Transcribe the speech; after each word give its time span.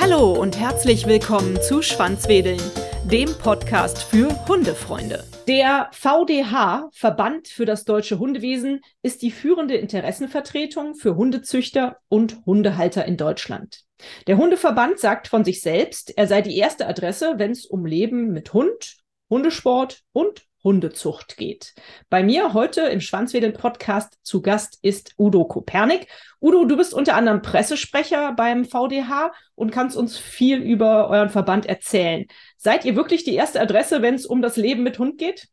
Hallo 0.00 0.32
und 0.32 0.58
herzlich 0.58 1.06
willkommen 1.06 1.60
zu 1.62 1.82
Schwanzwedeln, 1.82 2.60
dem 3.04 3.32
Podcast 3.38 4.02
für 4.02 4.28
Hundefreunde. 4.48 5.24
Der 5.46 5.90
VDH, 5.92 6.88
Verband 6.92 7.46
für 7.46 7.64
das 7.64 7.84
deutsche 7.84 8.18
Hundewesen, 8.18 8.80
ist 9.02 9.22
die 9.22 9.30
führende 9.30 9.76
Interessenvertretung 9.76 10.96
für 10.96 11.14
Hundezüchter 11.14 11.98
und 12.08 12.44
Hundehalter 12.44 13.04
in 13.04 13.16
Deutschland. 13.16 13.84
Der 14.26 14.38
Hundeverband 14.38 14.98
sagt 14.98 15.28
von 15.28 15.44
sich 15.44 15.60
selbst, 15.60 16.16
er 16.16 16.26
sei 16.26 16.42
die 16.42 16.56
erste 16.56 16.88
Adresse, 16.88 17.34
wenn 17.36 17.52
es 17.52 17.66
um 17.66 17.86
Leben 17.86 18.32
mit 18.32 18.52
Hund, 18.52 18.96
Hundesport 19.30 20.02
und 20.12 20.42
Hundezucht 20.62 21.36
geht. 21.36 21.74
Bei 22.08 22.22
mir 22.22 22.52
heute 22.52 22.82
im 22.82 23.00
Schwanzwedeln-Podcast 23.00 24.18
zu 24.22 24.42
Gast 24.42 24.78
ist 24.82 25.14
Udo 25.18 25.44
Kopernik. 25.44 26.06
Udo, 26.40 26.64
du 26.64 26.76
bist 26.76 26.94
unter 26.94 27.14
anderem 27.16 27.42
Pressesprecher 27.42 28.32
beim 28.32 28.64
VDH 28.64 29.32
und 29.54 29.70
kannst 29.70 29.96
uns 29.96 30.18
viel 30.18 30.58
über 30.58 31.08
euren 31.08 31.30
Verband 31.30 31.66
erzählen. 31.66 32.26
Seid 32.56 32.84
ihr 32.84 32.96
wirklich 32.96 33.24
die 33.24 33.34
erste 33.34 33.60
Adresse, 33.60 34.02
wenn 34.02 34.14
es 34.14 34.26
um 34.26 34.42
das 34.42 34.56
Leben 34.56 34.82
mit 34.82 34.98
Hund 34.98 35.18
geht? 35.18 35.48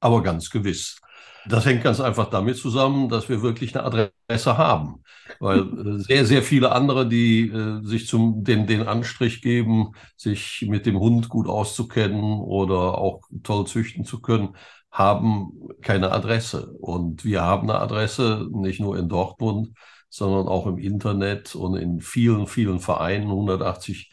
Aber 0.00 0.22
ganz 0.22 0.50
gewiss. 0.50 0.98
Das 1.46 1.66
hängt 1.66 1.82
ganz 1.82 2.00
einfach 2.00 2.30
damit 2.30 2.56
zusammen, 2.56 3.08
dass 3.08 3.28
wir 3.28 3.42
wirklich 3.42 3.76
eine 3.76 3.84
Adresse 3.84 4.56
haben. 4.56 5.01
Weil 5.40 5.60
äh, 5.60 5.98
sehr, 5.98 6.26
sehr 6.26 6.42
viele 6.42 6.72
andere, 6.72 7.08
die 7.08 7.48
äh, 7.48 7.82
sich 7.84 8.06
zum, 8.06 8.44
den, 8.44 8.66
den 8.66 8.86
Anstrich 8.86 9.42
geben, 9.42 9.92
sich 10.16 10.66
mit 10.68 10.86
dem 10.86 10.98
Hund 10.98 11.28
gut 11.28 11.48
auszukennen 11.48 12.40
oder 12.40 12.98
auch 12.98 13.22
toll 13.42 13.66
züchten 13.66 14.04
zu 14.04 14.20
können, 14.20 14.56
haben 14.90 15.52
keine 15.80 16.12
Adresse. 16.12 16.72
Und 16.80 17.24
wir 17.24 17.42
haben 17.42 17.70
eine 17.70 17.80
Adresse, 17.80 18.48
nicht 18.52 18.80
nur 18.80 18.98
in 18.98 19.08
Dortmund, 19.08 19.70
sondern 20.08 20.46
auch 20.48 20.66
im 20.66 20.78
Internet 20.78 21.54
und 21.54 21.76
in 21.76 22.00
vielen, 22.00 22.46
vielen 22.46 22.80
Vereinen, 22.80 23.28
180 23.30 24.10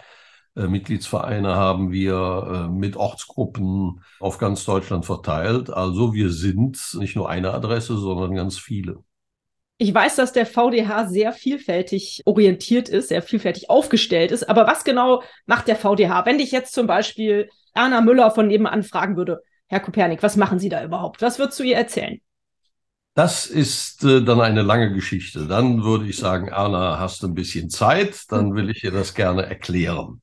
äh, 0.56 0.68
Mitgliedsvereine 0.68 1.56
haben 1.56 1.92
wir 1.92 2.68
äh, 2.68 2.70
mit 2.70 2.96
Ortsgruppen 2.96 4.02
auf 4.20 4.38
ganz 4.38 4.66
Deutschland 4.66 5.06
verteilt. 5.06 5.70
Also 5.70 6.14
wir 6.14 6.32
sind 6.32 6.80
nicht 6.96 7.16
nur 7.16 7.30
eine 7.30 7.54
Adresse, 7.54 7.98
sondern 7.98 8.36
ganz 8.36 8.58
viele. 8.58 9.04
Ich 9.82 9.94
weiß, 9.94 10.18
dass 10.18 10.34
der 10.34 10.46
VDH 10.46 11.08
sehr 11.08 11.32
vielfältig 11.32 12.22
orientiert 12.26 12.90
ist, 12.90 13.08
sehr 13.08 13.22
vielfältig 13.22 13.70
aufgestellt 13.70 14.32
ist. 14.32 14.50
Aber 14.50 14.68
was 14.68 14.84
genau 14.84 15.24
macht 15.46 15.70
der 15.70 15.78
VDH? 15.78 16.26
Wenn 16.26 16.38
dich 16.38 16.52
jetzt 16.52 16.74
zum 16.74 16.86
Beispiel 16.86 17.50
Erna 17.74 18.02
Müller 18.02 18.30
von 18.32 18.48
nebenan 18.48 18.84
fragen 18.84 19.16
würde, 19.16 19.42
Herr 19.68 19.80
Kopernik, 19.80 20.22
was 20.22 20.36
machen 20.36 20.60
Sie 20.60 20.68
da 20.68 20.84
überhaupt? 20.84 21.22
Was 21.22 21.40
würdest 21.40 21.62
du 21.62 21.64
ihr 21.64 21.78
erzählen? 21.78 22.20
Das 23.14 23.46
ist 23.46 24.04
äh, 24.04 24.22
dann 24.22 24.42
eine 24.42 24.64
lange 24.64 24.92
Geschichte. 24.92 25.48
Dann 25.48 25.82
würde 25.82 26.08
ich 26.08 26.18
sagen, 26.18 26.50
Erna, 26.50 27.00
hast 27.00 27.24
du 27.24 27.28
ein 27.28 27.34
bisschen 27.34 27.70
Zeit? 27.70 28.24
Dann 28.28 28.56
will 28.56 28.70
ich 28.70 28.82
dir 28.82 28.92
das 28.92 29.14
gerne 29.14 29.46
erklären. 29.46 30.22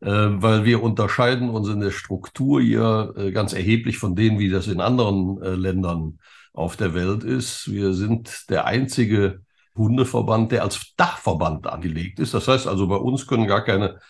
Äh, 0.00 0.10
weil 0.10 0.64
wir 0.64 0.80
unterscheiden 0.80 1.50
uns 1.50 1.68
in 1.68 1.80
der 1.80 1.90
Struktur 1.90 2.60
hier 2.60 3.14
äh, 3.16 3.32
ganz 3.32 3.52
erheblich 3.52 3.98
von 3.98 4.14
denen, 4.14 4.38
wie 4.38 4.48
das 4.48 4.68
in 4.68 4.80
anderen 4.80 5.42
äh, 5.42 5.56
Ländern 5.56 6.20
auf 6.52 6.76
der 6.76 6.94
Welt 6.94 7.24
ist. 7.24 7.70
Wir 7.70 7.92
sind 7.94 8.50
der 8.50 8.66
einzige 8.66 9.42
Hundeverband, 9.74 10.52
der 10.52 10.62
als 10.62 10.94
Dachverband 10.96 11.66
angelegt 11.66 12.18
ist. 12.20 12.34
Das 12.34 12.48
heißt 12.48 12.66
also, 12.66 12.86
bei 12.88 12.96
uns 12.96 13.26
können 13.26 13.46
gar 13.46 13.64
keine 13.64 14.00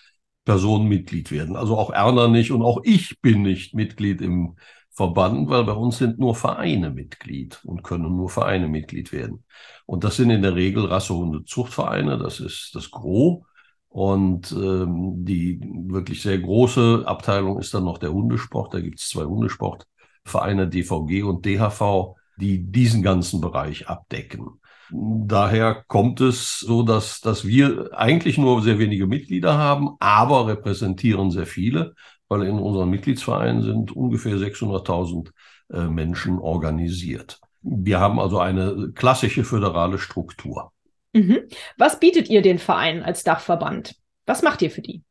Personen 0.44 0.88
Mitglied 0.88 1.30
werden. 1.30 1.56
Also 1.56 1.76
auch 1.76 1.90
Erna 1.90 2.28
nicht 2.28 2.50
und 2.50 2.62
auch 2.62 2.80
ich 2.84 3.20
bin 3.20 3.42
nicht 3.42 3.74
Mitglied 3.74 4.20
im 4.20 4.56
Verband, 4.90 5.48
weil 5.48 5.64
bei 5.64 5.72
uns 5.72 5.98
sind 5.98 6.18
nur 6.18 6.34
Vereine 6.34 6.90
Mitglied 6.90 7.60
und 7.64 7.82
können 7.82 8.14
nur 8.14 8.28
Vereine 8.28 8.68
Mitglied 8.68 9.12
werden. 9.12 9.44
Und 9.86 10.04
das 10.04 10.16
sind 10.16 10.30
in 10.30 10.42
der 10.42 10.54
Regel 10.54 10.84
Rassehunde-Zuchtvereine, 10.86 12.18
das 12.18 12.40
ist 12.40 12.74
das 12.74 12.90
Gros. 12.90 13.44
Und 13.88 14.52
ähm, 14.52 15.24
die 15.24 15.60
wirklich 15.86 16.22
sehr 16.22 16.38
große 16.38 17.04
Abteilung 17.06 17.58
ist 17.58 17.74
dann 17.74 17.84
noch 17.84 17.98
der 17.98 18.12
Hundesport. 18.12 18.72
Da 18.74 18.80
gibt 18.80 19.00
es 19.00 19.08
zwei 19.10 19.24
Hundesportvereine, 19.24 20.68
DVG 20.68 21.22
und 21.22 21.44
DHV, 21.44 22.16
die 22.42 22.58
diesen 22.58 23.02
ganzen 23.02 23.40
Bereich 23.40 23.88
abdecken. 23.88 24.60
Daher 24.90 25.84
kommt 25.86 26.20
es 26.20 26.58
so, 26.58 26.82
dass, 26.82 27.20
dass 27.20 27.46
wir 27.46 27.90
eigentlich 27.96 28.36
nur 28.36 28.60
sehr 28.60 28.78
wenige 28.78 29.06
Mitglieder 29.06 29.56
haben, 29.56 29.96
aber 30.00 30.46
repräsentieren 30.46 31.30
sehr 31.30 31.46
viele, 31.46 31.94
weil 32.28 32.42
in 32.42 32.58
unseren 32.58 32.90
Mitgliedsvereinen 32.90 33.62
sind 33.62 33.92
ungefähr 33.92 34.36
600.000 34.36 35.30
äh, 35.72 35.88
Menschen 35.88 36.38
organisiert. 36.38 37.40
Wir 37.62 38.00
haben 38.00 38.18
also 38.18 38.38
eine 38.38 38.92
klassische 38.94 39.44
föderale 39.44 39.98
Struktur. 39.98 40.72
Mhm. 41.14 41.40
Was 41.78 41.98
bietet 41.98 42.28
ihr 42.28 42.42
den 42.42 42.58
Vereinen 42.58 43.02
als 43.02 43.22
Dachverband? 43.22 43.94
Was 44.26 44.42
macht 44.42 44.60
ihr 44.62 44.70
für 44.70 44.82
die? 44.82 45.02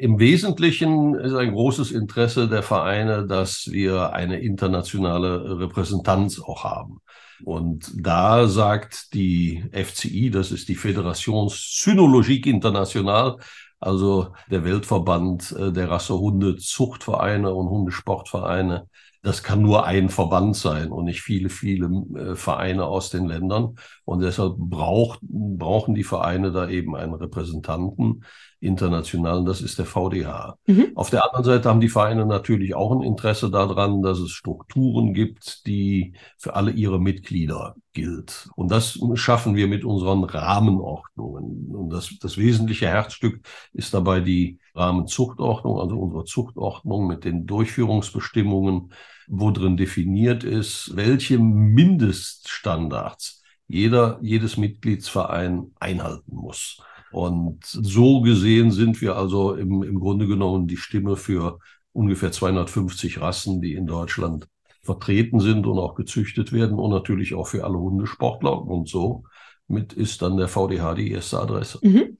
Im 0.00 0.18
Wesentlichen 0.18 1.14
ist 1.14 1.34
ein 1.34 1.52
großes 1.52 1.92
Interesse 1.92 2.48
der 2.48 2.62
Vereine, 2.62 3.26
dass 3.26 3.70
wir 3.70 4.14
eine 4.14 4.40
internationale 4.40 5.60
Repräsentanz 5.60 6.40
auch 6.40 6.64
haben. 6.64 7.02
Und 7.44 7.92
da 7.94 8.48
sagt 8.48 9.12
die 9.12 9.62
FCI, 9.72 10.30
das 10.30 10.52
ist 10.52 10.70
die 10.70 10.76
Fédération 10.76 11.50
Synologique 11.50 12.46
Internationale, 12.46 13.36
also 13.78 14.32
der 14.50 14.64
Weltverband 14.64 15.52
äh, 15.52 15.70
der 15.70 15.90
Rassehunde, 15.90 16.56
Zuchtvereine 16.56 17.52
und 17.52 17.68
Hundesportvereine, 17.68 18.88
das 19.22 19.42
kann 19.42 19.60
nur 19.60 19.84
ein 19.84 20.08
Verband 20.08 20.56
sein 20.56 20.90
und 20.90 21.04
nicht 21.04 21.20
viele, 21.20 21.50
viele 21.50 21.88
äh, 22.16 22.36
Vereine 22.36 22.86
aus 22.86 23.10
den 23.10 23.26
Ländern. 23.26 23.76
Und 24.06 24.20
deshalb 24.20 24.56
braucht, 24.56 25.20
brauchen 25.22 25.94
die 25.94 26.04
Vereine 26.04 26.52
da 26.52 26.68
eben 26.70 26.96
einen 26.96 27.12
Repräsentanten 27.12 28.24
internationalen, 28.60 29.46
das 29.46 29.62
ist 29.62 29.78
der 29.78 29.86
VDH. 29.86 30.56
Mhm. 30.66 30.92
Auf 30.94 31.10
der 31.10 31.24
anderen 31.24 31.44
Seite 31.44 31.68
haben 31.68 31.80
die 31.80 31.88
Vereine 31.88 32.26
natürlich 32.26 32.74
auch 32.74 32.92
ein 32.92 33.02
Interesse 33.02 33.50
daran, 33.50 34.02
dass 34.02 34.18
es 34.18 34.30
Strukturen 34.30 35.14
gibt, 35.14 35.66
die 35.66 36.14
für 36.36 36.54
alle 36.54 36.70
ihre 36.70 37.00
Mitglieder 37.00 37.74
gilt. 37.92 38.48
Und 38.56 38.70
das 38.70 38.98
schaffen 39.14 39.56
wir 39.56 39.66
mit 39.66 39.84
unseren 39.84 40.22
Rahmenordnungen. 40.24 41.74
Und 41.74 41.90
das, 41.90 42.10
das 42.20 42.36
wesentliche 42.36 42.86
Herzstück 42.86 43.40
ist 43.72 43.94
dabei 43.94 44.20
die 44.20 44.58
Rahmenzuchtordnung, 44.74 45.80
also 45.80 45.98
unsere 45.98 46.24
Zuchtordnung 46.24 47.06
mit 47.06 47.24
den 47.24 47.46
Durchführungsbestimmungen, 47.46 48.92
wo 49.26 49.50
drin 49.50 49.78
definiert 49.78 50.44
ist, 50.44 50.92
welche 50.94 51.38
Mindeststandards 51.38 53.42
jeder, 53.66 54.18
jedes 54.20 54.56
Mitgliedsverein 54.56 55.70
einhalten 55.78 56.34
muss. 56.34 56.80
Und 57.12 57.64
so 57.64 58.20
gesehen 58.20 58.70
sind 58.70 59.00
wir 59.00 59.16
also 59.16 59.54
im, 59.54 59.82
im 59.82 59.98
Grunde 59.98 60.26
genommen 60.26 60.66
die 60.66 60.76
Stimme 60.76 61.16
für 61.16 61.58
ungefähr 61.92 62.30
250 62.32 63.20
Rassen, 63.20 63.60
die 63.60 63.74
in 63.74 63.86
Deutschland 63.86 64.46
vertreten 64.82 65.40
sind 65.40 65.66
und 65.66 65.78
auch 65.78 65.94
gezüchtet 65.94 66.52
werden 66.52 66.78
und 66.78 66.90
natürlich 66.90 67.34
auch 67.34 67.46
für 67.46 67.64
alle 67.64 67.78
Hundesportler 67.78 68.62
und 68.62 68.88
so. 68.88 69.24
Mit 69.68 69.92
ist 69.92 70.22
dann 70.22 70.36
der 70.36 70.48
VDH 70.48 70.94
die 70.94 71.12
erste 71.12 71.38
Adresse. 71.38 71.78
Mhm. 71.82 72.16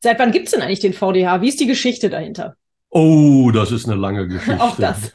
Seit 0.00 0.18
wann 0.18 0.30
gibt 0.30 0.46
es 0.46 0.52
denn 0.52 0.62
eigentlich 0.62 0.80
den 0.80 0.92
VDH? 0.92 1.40
Wie 1.40 1.48
ist 1.48 1.60
die 1.60 1.66
Geschichte 1.66 2.10
dahinter? 2.10 2.54
Oh, 2.90 3.50
das 3.52 3.72
ist 3.72 3.88
eine 3.88 3.98
lange 3.98 4.28
Geschichte. 4.28 4.60
auch 4.60 4.76
das. 4.76 5.10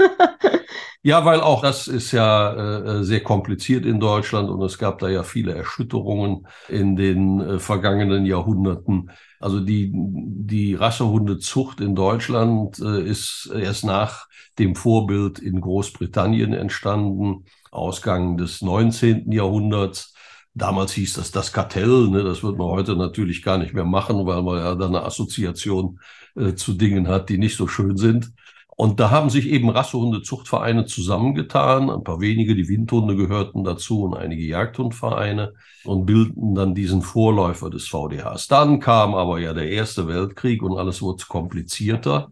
Ja, 1.03 1.23
weil 1.25 1.41
auch 1.41 1.61
das 1.61 1.87
ist 1.87 2.11
ja 2.11 2.99
äh, 2.99 3.03
sehr 3.03 3.21
kompliziert 3.23 3.85
in 3.85 3.99
Deutschland 3.99 4.49
und 4.49 4.61
es 4.63 4.77
gab 4.77 4.99
da 4.99 5.07
ja 5.09 5.23
viele 5.23 5.53
Erschütterungen 5.53 6.47
in 6.67 6.95
den 6.95 7.39
äh, 7.39 7.59
vergangenen 7.59 8.25
Jahrhunderten. 8.25 9.11
Also 9.39 9.59
die, 9.61 9.91
die 9.93 10.73
Rassehundezucht 10.75 11.79
in 11.81 11.95
Deutschland 11.95 12.79
äh, 12.79 13.01
ist 13.03 13.49
erst 13.53 13.85
nach 13.85 14.27
dem 14.59 14.75
Vorbild 14.75 15.39
in 15.39 15.61
Großbritannien 15.61 16.53
entstanden, 16.53 17.45
Ausgang 17.71 18.37
des 18.37 18.61
19. 18.61 19.31
Jahrhunderts. 19.31 20.13
Damals 20.53 20.91
hieß 20.93 21.13
das 21.13 21.31
das 21.31 21.53
Kartell, 21.53 22.07
ne? 22.09 22.23
das 22.23 22.41
wird 22.41 22.57
man 22.57 22.67
heute 22.67 22.95
natürlich 22.95 23.43
gar 23.43 23.59
nicht 23.59 23.73
mehr 23.75 23.85
machen, 23.85 24.25
weil 24.25 24.41
man 24.41 24.57
ja 24.57 24.73
da 24.73 24.87
eine 24.87 25.03
Assoziation 25.03 25.99
äh, 26.35 26.55
zu 26.55 26.73
Dingen 26.73 27.07
hat, 27.07 27.29
die 27.29 27.37
nicht 27.37 27.55
so 27.55 27.67
schön 27.67 27.95
sind. 27.95 28.31
Und 28.79 28.99
da 28.99 29.09
haben 29.09 29.31
sich 29.31 29.47
eben 29.47 29.71
Rassehunde-Zuchtvereine 29.71 30.85
zusammengetan. 30.85 31.89
Ein 31.89 32.03
paar 32.03 32.21
wenige, 32.21 32.53
die 32.53 32.69
Windhunde 32.69 33.15
gehörten 33.15 33.63
dazu 33.63 34.03
und 34.03 34.15
einige 34.15 34.43
Jagdhundvereine 34.43 35.55
und 35.83 36.05
bildeten 36.05 36.53
dann 36.53 36.75
diesen 36.75 37.01
Vorläufer 37.01 37.71
des 37.71 37.87
VDHs. 37.87 38.47
Dann 38.47 38.79
kam 38.79 39.15
aber 39.15 39.39
ja 39.39 39.55
der 39.55 39.67
Erste 39.67 40.07
Weltkrieg 40.07 40.61
und 40.61 40.77
alles 40.77 41.01
wurde 41.01 41.23
komplizierter. 41.27 42.31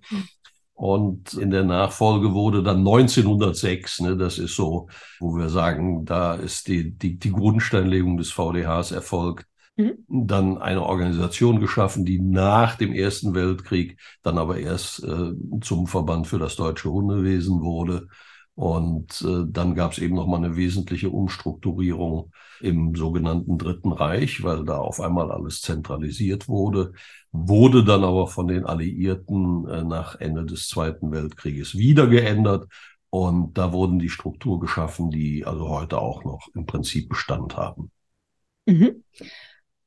Und 0.76 1.34
in 1.34 1.50
der 1.50 1.64
Nachfolge 1.64 2.34
wurde 2.34 2.62
dann 2.62 2.78
1906, 2.80 4.02
ne, 4.02 4.16
das 4.16 4.38
ist 4.38 4.56
so, 4.56 4.88
wo 5.20 5.36
wir 5.36 5.50
sagen, 5.50 6.06
da 6.06 6.36
ist 6.36 6.68
die, 6.68 6.92
die, 6.92 7.18
die 7.18 7.32
Grundsteinlegung 7.32 8.18
des 8.18 8.32
VDHs 8.32 8.92
erfolgt, 8.92 9.48
Mhm. 9.78 10.06
Dann 10.08 10.58
eine 10.58 10.84
Organisation 10.84 11.60
geschaffen, 11.60 12.06
die 12.06 12.20
nach 12.20 12.76
dem 12.76 12.94
Ersten 12.94 13.34
Weltkrieg 13.36 14.00
dann 14.24 14.38
aber 14.38 14.58
erst 14.58 15.04
äh, 15.04 15.34
zum 15.62 15.88
Verband 15.88 16.28
für 16.28 16.40
das 16.40 16.56
deutsche 16.56 16.92
Hundewesen 16.92 17.62
wurde. 17.62 18.08
Und 18.56 19.22
äh, 19.22 19.44
dann 19.50 19.76
gab 19.76 19.92
es 19.92 19.98
eben 19.98 20.16
noch 20.16 20.28
mal 20.28 20.38
eine 20.38 20.56
wesentliche 20.56 21.10
Umstrukturierung 21.10 22.32
im 22.62 22.96
sogenannten 22.96 23.58
Dritten 23.58 23.92
Reich, 23.92 24.44
weil 24.44 24.64
da 24.64 24.78
auf 24.78 25.02
einmal 25.02 25.30
alles 25.30 25.60
zentralisiert 25.60 26.48
wurde, 26.48 26.94
wurde 27.34 27.84
dann 27.84 28.06
aber 28.06 28.28
von 28.28 28.48
den 28.48 28.66
Alliierten 28.66 29.68
äh, 29.68 29.84
nach 29.84 30.16
Ende 30.22 30.46
des 30.46 30.70
Zweiten 30.70 31.12
Weltkrieges 31.12 31.78
wieder 31.78 32.08
geändert. 32.08 32.70
Und 33.10 33.58
da 33.58 33.74
wurden 33.74 34.00
die 34.00 34.10
Strukturen 34.10 34.62
geschaffen, 34.62 35.10
die 35.10 35.46
also 35.46 35.68
heute 35.68 36.00
auch 36.00 36.24
noch 36.24 36.48
im 36.54 36.66
Prinzip 36.66 37.10
Bestand 37.10 37.58
haben. 37.58 37.92
Mhm. 38.66 39.04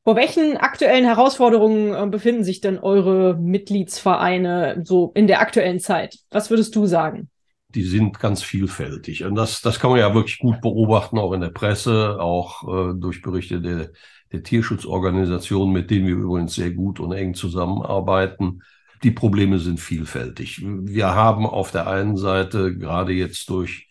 Vor 0.09 0.17
welchen 0.17 0.57
aktuellen 0.57 1.05
Herausforderungen 1.05 1.93
äh, 1.93 2.07
befinden 2.07 2.43
sich 2.43 2.63
denn 2.63 2.79
eure 2.79 3.37
Mitgliedsvereine 3.39 4.81
so 4.83 5.13
in 5.15 5.27
der 5.27 5.43
aktuellen 5.43 5.81
Zeit? 5.81 6.17
Was 6.31 6.49
würdest 6.49 6.75
du 6.77 6.87
sagen? 6.87 7.29
Die 7.75 7.83
sind 7.83 8.19
ganz 8.19 8.43
vielfältig. 8.43 9.25
Und 9.25 9.35
das, 9.35 9.61
das 9.61 9.79
kann 9.79 9.91
man 9.91 10.01
ja 10.01 10.15
wirklich 10.15 10.39
gut 10.39 10.63
beobachten, 10.63 11.19
auch 11.19 11.35
in 11.35 11.43
der 11.43 11.51
Presse, 11.51 12.17
auch 12.19 12.63
äh, 12.63 12.95
durch 12.99 13.21
Berichte 13.21 13.61
der, 13.61 13.91
der 14.33 14.43
Tierschutzorganisationen, 14.43 15.75
mit 15.75 15.91
denen 15.91 16.07
wir 16.07 16.15
übrigens 16.15 16.55
sehr 16.55 16.71
gut 16.71 17.01
und 17.01 17.13
eng 17.13 17.35
zusammenarbeiten. 17.35 18.63
Die 19.03 19.11
Probleme 19.11 19.59
sind 19.59 19.79
vielfältig. 19.79 20.63
Wir 20.65 21.15
haben 21.15 21.45
auf 21.45 21.71
der 21.71 21.87
einen 21.87 22.17
Seite 22.17 22.75
gerade 22.75 23.13
jetzt 23.13 23.51
durch 23.51 23.89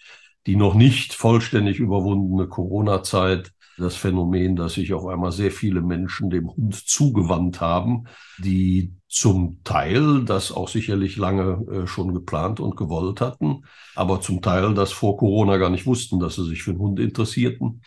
die 0.47 0.55
noch 0.55 0.73
nicht 0.73 1.13
vollständig 1.13 1.77
überwundene 1.77 2.47
Corona-Zeit 2.47 3.51
das 3.77 3.95
Phänomen, 3.95 4.55
dass 4.55 4.73
sich 4.73 4.93
auf 4.93 5.05
einmal 5.05 5.31
sehr 5.31 5.51
viele 5.51 5.81
Menschen 5.81 6.29
dem 6.29 6.49
Hund 6.49 6.75
zugewandt 6.75 7.61
haben, 7.61 8.05
die 8.39 8.93
zum 9.07 9.59
Teil 9.63 10.25
das 10.25 10.51
auch 10.51 10.67
sicherlich 10.67 11.17
lange 11.17 11.65
äh, 11.71 11.87
schon 11.87 12.13
geplant 12.13 12.59
und 12.59 12.75
gewollt 12.75 13.21
hatten, 13.21 13.63
aber 13.95 14.21
zum 14.21 14.41
Teil 14.41 14.73
das 14.73 14.91
vor 14.91 15.17
Corona 15.17 15.57
gar 15.57 15.69
nicht 15.69 15.85
wussten, 15.85 16.19
dass 16.19 16.35
sie 16.35 16.45
sich 16.45 16.63
für 16.63 16.73
den 16.73 16.79
Hund 16.79 16.99
interessierten 16.99 17.81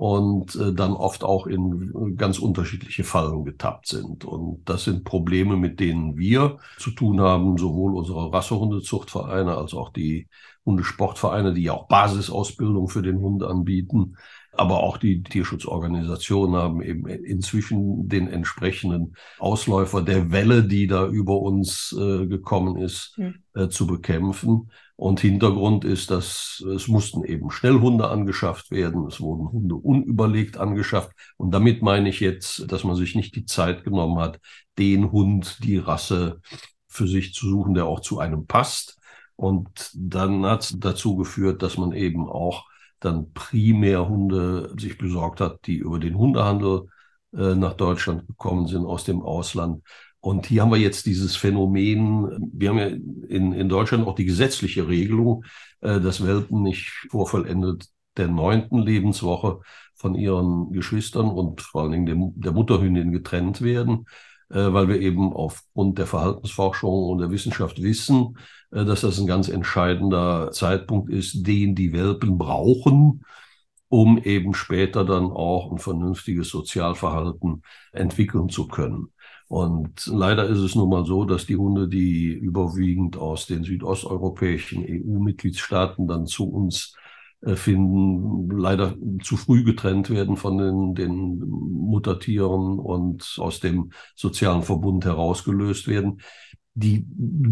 und 0.00 0.54
äh, 0.56 0.72
dann 0.72 0.92
oft 0.92 1.24
auch 1.24 1.46
in 1.46 2.16
ganz 2.16 2.38
unterschiedliche 2.38 3.04
Fallen 3.04 3.44
getappt 3.44 3.86
sind. 3.86 4.24
Und 4.24 4.66
das 4.66 4.84
sind 4.84 5.04
Probleme, 5.04 5.58
mit 5.58 5.78
denen 5.78 6.16
wir 6.16 6.56
zu 6.78 6.90
tun 6.92 7.20
haben, 7.20 7.58
sowohl 7.58 7.94
unsere 7.94 8.32
Rassehundezuchtvereine 8.32 9.58
als 9.58 9.74
auch 9.74 9.90
die 9.92 10.26
Hundesportvereine, 10.64 11.52
die 11.52 11.64
ja 11.64 11.74
auch 11.74 11.86
Basisausbildung 11.88 12.88
für 12.88 13.02
den 13.02 13.18
Hund 13.18 13.42
anbieten. 13.42 14.16
Aber 14.60 14.82
auch 14.82 14.98
die 14.98 15.22
Tierschutzorganisationen 15.22 16.54
haben 16.54 16.82
eben 16.82 17.06
inzwischen 17.06 18.10
den 18.10 18.28
entsprechenden 18.28 19.16
Ausläufer 19.38 20.02
der 20.02 20.32
Welle, 20.32 20.64
die 20.64 20.86
da 20.86 21.06
über 21.06 21.40
uns 21.40 21.96
äh, 21.98 22.26
gekommen 22.26 22.76
ist, 22.76 23.16
mhm. 23.16 23.36
äh, 23.54 23.68
zu 23.68 23.86
bekämpfen. 23.86 24.70
Und 24.96 25.20
Hintergrund 25.20 25.86
ist, 25.86 26.10
dass 26.10 26.62
es 26.74 26.88
mussten 26.88 27.24
eben 27.24 27.50
Schnellhunde 27.50 28.08
angeschafft 28.08 28.70
werden. 28.70 29.06
Es 29.06 29.18
wurden 29.18 29.50
Hunde 29.50 29.76
unüberlegt 29.76 30.58
angeschafft. 30.58 31.12
Und 31.38 31.52
damit 31.52 31.80
meine 31.80 32.10
ich 32.10 32.20
jetzt, 32.20 32.70
dass 32.70 32.84
man 32.84 32.96
sich 32.96 33.14
nicht 33.14 33.34
die 33.36 33.46
Zeit 33.46 33.82
genommen 33.82 34.18
hat, 34.18 34.40
den 34.78 35.10
Hund, 35.10 35.60
die 35.64 35.78
Rasse 35.78 36.42
für 36.86 37.08
sich 37.08 37.32
zu 37.32 37.48
suchen, 37.48 37.72
der 37.72 37.86
auch 37.86 38.00
zu 38.00 38.18
einem 38.18 38.46
passt. 38.46 38.98
Und 39.36 39.90
dann 39.94 40.44
hat 40.44 40.64
es 40.64 40.78
dazu 40.78 41.16
geführt, 41.16 41.62
dass 41.62 41.78
man 41.78 41.92
eben 41.92 42.28
auch 42.28 42.69
dann 43.00 43.32
primär 43.32 44.08
Hunde 44.08 44.74
sich 44.78 44.98
besorgt 44.98 45.40
hat, 45.40 45.66
die 45.66 45.76
über 45.78 45.98
den 45.98 46.16
Hundehandel 46.16 46.86
äh, 47.34 47.54
nach 47.54 47.74
Deutschland 47.74 48.26
gekommen 48.26 48.66
sind 48.66 48.84
aus 48.84 49.04
dem 49.04 49.22
Ausland. 49.22 49.82
Und 50.20 50.46
hier 50.46 50.62
haben 50.62 50.70
wir 50.70 50.78
jetzt 50.78 51.06
dieses 51.06 51.36
Phänomen, 51.36 52.50
wir 52.52 52.68
haben 52.68 52.78
ja 52.78 52.86
in, 52.86 53.52
in 53.52 53.68
Deutschland 53.68 54.06
auch 54.06 54.14
die 54.14 54.26
gesetzliche 54.26 54.86
Regelung, 54.88 55.44
äh, 55.80 56.00
dass 56.00 56.24
Welpen 56.24 56.62
nicht 56.62 56.90
vor 57.10 57.26
vollendet 57.26 57.88
der 58.16 58.28
neunten 58.28 58.78
Lebenswoche 58.78 59.60
von 59.94 60.14
ihren 60.14 60.72
Geschwistern 60.72 61.28
und 61.28 61.60
vor 61.62 61.82
allen 61.82 61.92
Dingen 61.92 62.06
der, 62.06 62.16
der 62.36 62.52
Mutterhündin 62.52 63.12
getrennt 63.12 63.62
werden, 63.62 64.06
weil 64.56 64.88
wir 64.88 65.00
eben 65.00 65.32
aufgrund 65.32 65.98
der 65.98 66.06
Verhaltensforschung 66.06 67.04
und 67.04 67.18
der 67.18 67.30
Wissenschaft 67.30 67.82
wissen, 67.82 68.36
äh, 68.72 68.84
dass 68.84 69.02
das 69.02 69.18
ein 69.18 69.26
ganz 69.26 69.48
entscheidender 69.48 70.50
Zeitpunkt 70.52 71.10
ist, 71.10 71.46
den 71.46 71.74
die 71.74 71.92
Welpen 71.92 72.36
brauchen, 72.38 73.24
um 73.88 74.18
eben 74.18 74.54
später 74.54 75.04
dann 75.04 75.30
auch 75.30 75.70
ein 75.72 75.78
vernünftiges 75.78 76.48
Sozialverhalten 76.50 77.62
entwickeln 77.92 78.48
zu 78.48 78.68
können. 78.68 79.08
Und 79.48 80.06
leider 80.06 80.46
ist 80.46 80.58
es 80.58 80.76
nun 80.76 80.90
mal 80.90 81.04
so, 81.04 81.24
dass 81.24 81.46
die 81.46 81.56
Hunde, 81.56 81.88
die 81.88 82.28
überwiegend 82.28 83.16
aus 83.16 83.46
den 83.46 83.64
südosteuropäischen 83.64 84.84
EU-Mitgliedstaaten 84.86 86.06
dann 86.06 86.26
zu 86.26 86.48
uns 86.48 86.94
äh, 86.94 87.09
finden, 87.54 88.50
leider 88.50 88.96
zu 89.22 89.36
früh 89.36 89.64
getrennt 89.64 90.10
werden 90.10 90.36
von 90.36 90.58
den, 90.58 90.94
den 90.94 91.38
Muttertieren 91.38 92.78
und 92.78 93.36
aus 93.38 93.60
dem 93.60 93.92
sozialen 94.14 94.62
Verbund 94.62 95.04
herausgelöst 95.04 95.88
werden 95.88 96.20
die 96.74 97.04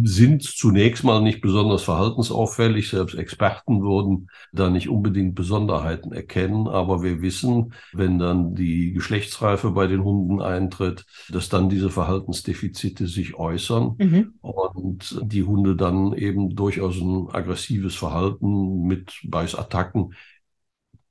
sind 0.05 0.43
zunächst 0.43 1.03
mal 1.03 1.21
nicht 1.21 1.41
besonders 1.41 1.83
verhaltensauffällig. 1.83 2.89
Selbst 2.89 3.15
Experten 3.15 3.83
würden 3.83 4.31
da 4.53 4.71
nicht 4.71 4.89
unbedingt 4.89 5.35
Besonderheiten 5.35 6.13
erkennen. 6.13 6.69
Aber 6.69 7.03
wir 7.03 7.21
wissen, 7.21 7.75
wenn 7.93 8.19
dann 8.19 8.55
die 8.55 8.93
Geschlechtsreife 8.93 9.73
bei 9.73 9.87
den 9.87 10.05
Hunden 10.05 10.41
eintritt, 10.41 11.05
dass 11.31 11.49
dann 11.49 11.69
diese 11.69 11.91
Verhaltensdefizite 11.91 13.07
sich 13.07 13.35
äußern 13.35 13.97
mhm. 13.99 14.35
und 14.41 15.21
die 15.23 15.43
Hunde 15.43 15.75
dann 15.75 16.13
eben 16.13 16.55
durchaus 16.55 16.97
ein 17.01 17.29
aggressives 17.31 17.97
Verhalten 17.97 18.83
mit 18.83 19.21
Beißattacken 19.25 20.15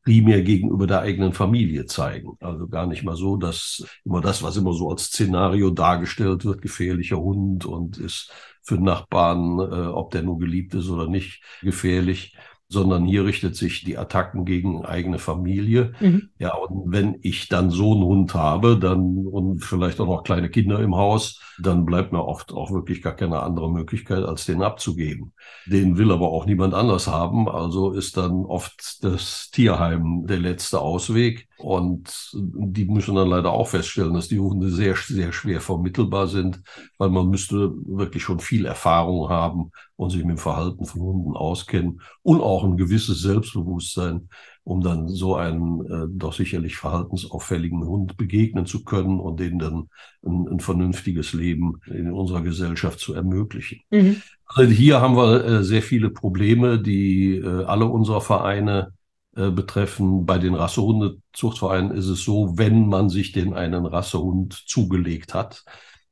primär 0.07 0.42
gegenüber 0.42 0.88
der 0.88 1.01
eigenen 1.01 1.33
Familie 1.33 1.86
zeigen. 1.86 2.38
Also 2.39 2.69
gar 2.69 2.88
nicht 2.88 3.04
mal 3.04 3.18
so, 3.18 3.36
dass 3.36 3.86
immer 4.06 4.21
das, 4.21 4.42
was 4.42 4.56
immer 4.56 4.71
so 4.71 4.89
als 4.89 5.07
Szenario 5.07 5.69
dargestellt 5.69 6.45
wird, 6.45 6.62
gefährlicher 6.62 7.18
Hund 7.18 7.65
und 7.65 7.98
ist 7.98 8.31
für 8.62 8.75
Nachbarn, 8.75 9.59
äh, 9.59 9.88
ob 9.88 10.12
der 10.12 10.24
nur 10.24 10.39
geliebt 10.39 10.74
ist 10.75 10.88
oder 10.88 11.07
nicht, 11.09 11.44
gefährlich 11.62 12.38
sondern 12.69 13.05
hier 13.05 13.25
richtet 13.25 13.55
sich 13.55 13.83
die 13.83 13.97
Attacken 13.97 14.43
gegen 14.43 14.85
eigene 14.85 15.19
Familie. 15.19 15.93
Mhm. 15.99 16.29
Ja, 16.37 16.53
und 16.55 16.91
wenn 16.91 17.17
ich 17.21 17.47
dann 17.47 17.69
so 17.69 17.93
einen 17.93 18.03
Hund 18.03 18.33
habe, 18.33 18.77
dann 18.77 19.25
und 19.25 19.63
vielleicht 19.63 19.99
auch 19.99 20.07
noch 20.07 20.23
kleine 20.23 20.49
Kinder 20.49 20.79
im 20.79 20.95
Haus, 20.95 21.41
dann 21.59 21.85
bleibt 21.85 22.11
mir 22.11 22.23
oft 22.25 22.51
auch 22.51 22.71
wirklich 22.71 23.01
gar 23.01 23.15
keine 23.15 23.41
andere 23.41 23.71
Möglichkeit, 23.71 24.23
als 24.23 24.45
den 24.45 24.61
abzugeben. 24.61 25.33
Den 25.65 25.97
will 25.97 26.11
aber 26.11 26.29
auch 26.29 26.45
niemand 26.45 26.73
anders 26.73 27.07
haben, 27.07 27.49
also 27.49 27.91
ist 27.91 28.17
dann 28.17 28.45
oft 28.45 29.03
das 29.03 29.49
Tierheim 29.51 30.25
der 30.27 30.39
letzte 30.39 30.81
Ausweg. 30.81 31.47
Und 31.57 32.31
die 32.33 32.85
müssen 32.85 33.15
dann 33.15 33.29
leider 33.29 33.51
auch 33.51 33.67
feststellen, 33.69 34.13
dass 34.13 34.27
die 34.27 34.39
Hunde 34.39 34.69
sehr, 34.69 34.95
sehr 34.95 35.31
schwer 35.31 35.59
vermittelbar 35.59 36.27
sind, 36.27 36.61
weil 36.99 37.09
man 37.09 37.30
müsste 37.30 37.73
wirklich 37.87 38.21
schon 38.21 38.39
viel 38.39 38.65
Erfahrung 38.65 39.30
haben 39.30 39.71
und 39.95 40.11
sich 40.11 40.23
mit 40.23 40.37
dem 40.37 40.42
Verhalten 40.42 40.85
von 40.85 41.01
Hunden 41.01 41.35
auskennen 41.35 42.01
und 42.21 42.42
auch 42.42 42.56
ein 42.64 42.78
gewisses 42.78 43.21
Selbstbewusstsein, 43.21 44.30
um 44.64 44.81
dann 44.81 45.07
so 45.07 45.35
einen 45.35 45.85
äh, 45.85 46.07
doch 46.09 46.33
sicherlich 46.33 46.76
verhaltensauffälligen 46.76 47.85
Hund 47.85 48.18
begegnen 48.18 48.66
zu 48.66 48.83
können 48.83 49.19
und 49.19 49.40
denen 49.40 49.59
dann 49.59 49.90
ein, 50.26 50.47
ein 50.47 50.59
vernünftiges 50.59 51.33
Leben 51.33 51.80
in 51.85 52.11
unserer 52.11 52.42
Gesellschaft 52.42 52.99
zu 52.99 53.14
ermöglichen. 53.14 53.81
Mhm. 53.90 54.21
Also 54.45 54.71
hier 54.71 55.02
haben 55.02 55.16
wir 55.16 55.44
äh, 55.44 55.64
sehr 55.64 55.81
viele 55.81 56.09
Probleme, 56.09 56.80
die 56.80 57.35
äh, 57.37 57.64
alle 57.64 57.85
unserer 57.85 58.21
Vereine 58.21 58.94
äh, 59.35 59.52
betreffen. 59.52 60.26
Bei 60.26 60.40
den 60.40 60.56
Rassehundezuchtvereinen 60.56 61.92
ist 61.92 62.07
es 62.07 62.23
so, 62.23 62.57
wenn 62.57 62.87
man 62.87 63.09
sich 63.09 63.33
den 63.33 63.54
einen 63.54 63.85
Rassehund 63.85 64.54
zugelegt 64.54 65.33
hat, 65.33 65.64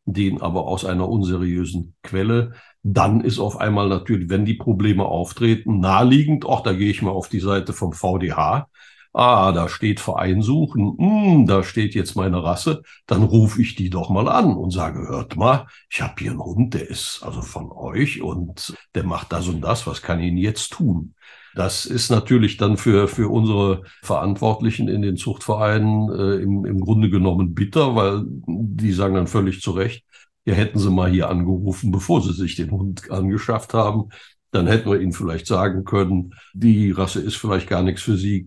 den 0.05 0.41
aber 0.41 0.67
aus 0.67 0.85
einer 0.85 1.09
unseriösen 1.09 1.95
Quelle, 2.03 2.53
dann 2.87 3.21
ist 3.21 3.39
auf 3.39 3.57
einmal 3.59 3.89
natürlich, 3.89 4.29
wenn 4.29 4.45
die 4.45 4.53
Probleme 4.53 5.05
auftreten, 5.05 5.79
naheliegend, 5.79 6.45
ach, 6.47 6.61
da 6.61 6.71
gehe 6.71 6.91
ich 6.91 7.01
mal 7.01 7.09
auf 7.09 7.29
die 7.29 7.39
Seite 7.39 7.73
vom 7.73 7.93
VDH. 7.93 8.67
Ah, 9.11 9.51
da 9.53 9.69
steht 9.69 9.99
Verein 9.99 10.41
suchen, 10.43 10.95
hm, 10.99 11.47
da 11.47 11.63
steht 11.63 11.95
jetzt 11.95 12.15
meine 12.15 12.43
Rasse, 12.43 12.83
dann 13.07 13.23
rufe 13.23 13.61
ich 13.61 13.75
die 13.75 13.89
doch 13.89 14.09
mal 14.09 14.27
an 14.27 14.55
und 14.55 14.71
sage, 14.71 15.07
hört 15.07 15.35
mal, 15.35 15.67
ich 15.89 16.01
habe 16.01 16.13
hier 16.19 16.31
einen 16.31 16.43
Hund, 16.43 16.73
der 16.75 16.87
ist 16.89 17.23
also 17.23 17.41
von 17.41 17.71
euch 17.71 18.21
und 18.21 18.75
der 18.93 19.03
macht 19.03 19.31
das 19.31 19.47
und 19.47 19.61
das, 19.61 19.87
was 19.87 20.01
kann 20.03 20.19
ich 20.19 20.27
ihn 20.27 20.37
jetzt 20.37 20.73
tun? 20.73 21.15
Das 21.55 21.85
ist 21.85 22.11
natürlich 22.11 22.57
dann 22.57 22.77
für, 22.77 23.07
für 23.07 23.31
unsere 23.31 23.83
Verantwortlichen 24.03 24.89
in 24.89 25.01
den 25.01 25.15
Zuchtvereinen 25.15 26.09
äh, 26.11 26.43
im, 26.43 26.65
im 26.65 26.81
Grunde 26.81 27.09
genommen 27.09 27.55
bitter, 27.55 27.95
weil 27.95 28.25
die 28.27 28.91
sagen 28.91 29.15
dann 29.15 29.27
völlig 29.27 29.61
zu 29.61 29.71
Recht, 29.71 30.04
ja, 30.45 30.53
hätten 30.53 30.79
sie 30.79 30.91
mal 30.91 31.09
hier 31.09 31.29
angerufen, 31.29 31.91
bevor 31.91 32.21
sie 32.21 32.33
sich 32.33 32.55
den 32.55 32.71
Hund 32.71 33.09
angeschafft 33.11 33.73
haben. 33.73 34.09
Dann 34.51 34.67
hätten 34.67 34.89
wir 34.89 35.01
ihnen 35.01 35.11
vielleicht 35.11 35.47
sagen 35.47 35.83
können, 35.83 36.33
die 36.53 36.91
Rasse 36.91 37.19
ist 37.19 37.35
vielleicht 37.35 37.67
gar 37.67 37.81
nichts 37.81 38.03
für 38.03 38.15
sie, 38.15 38.45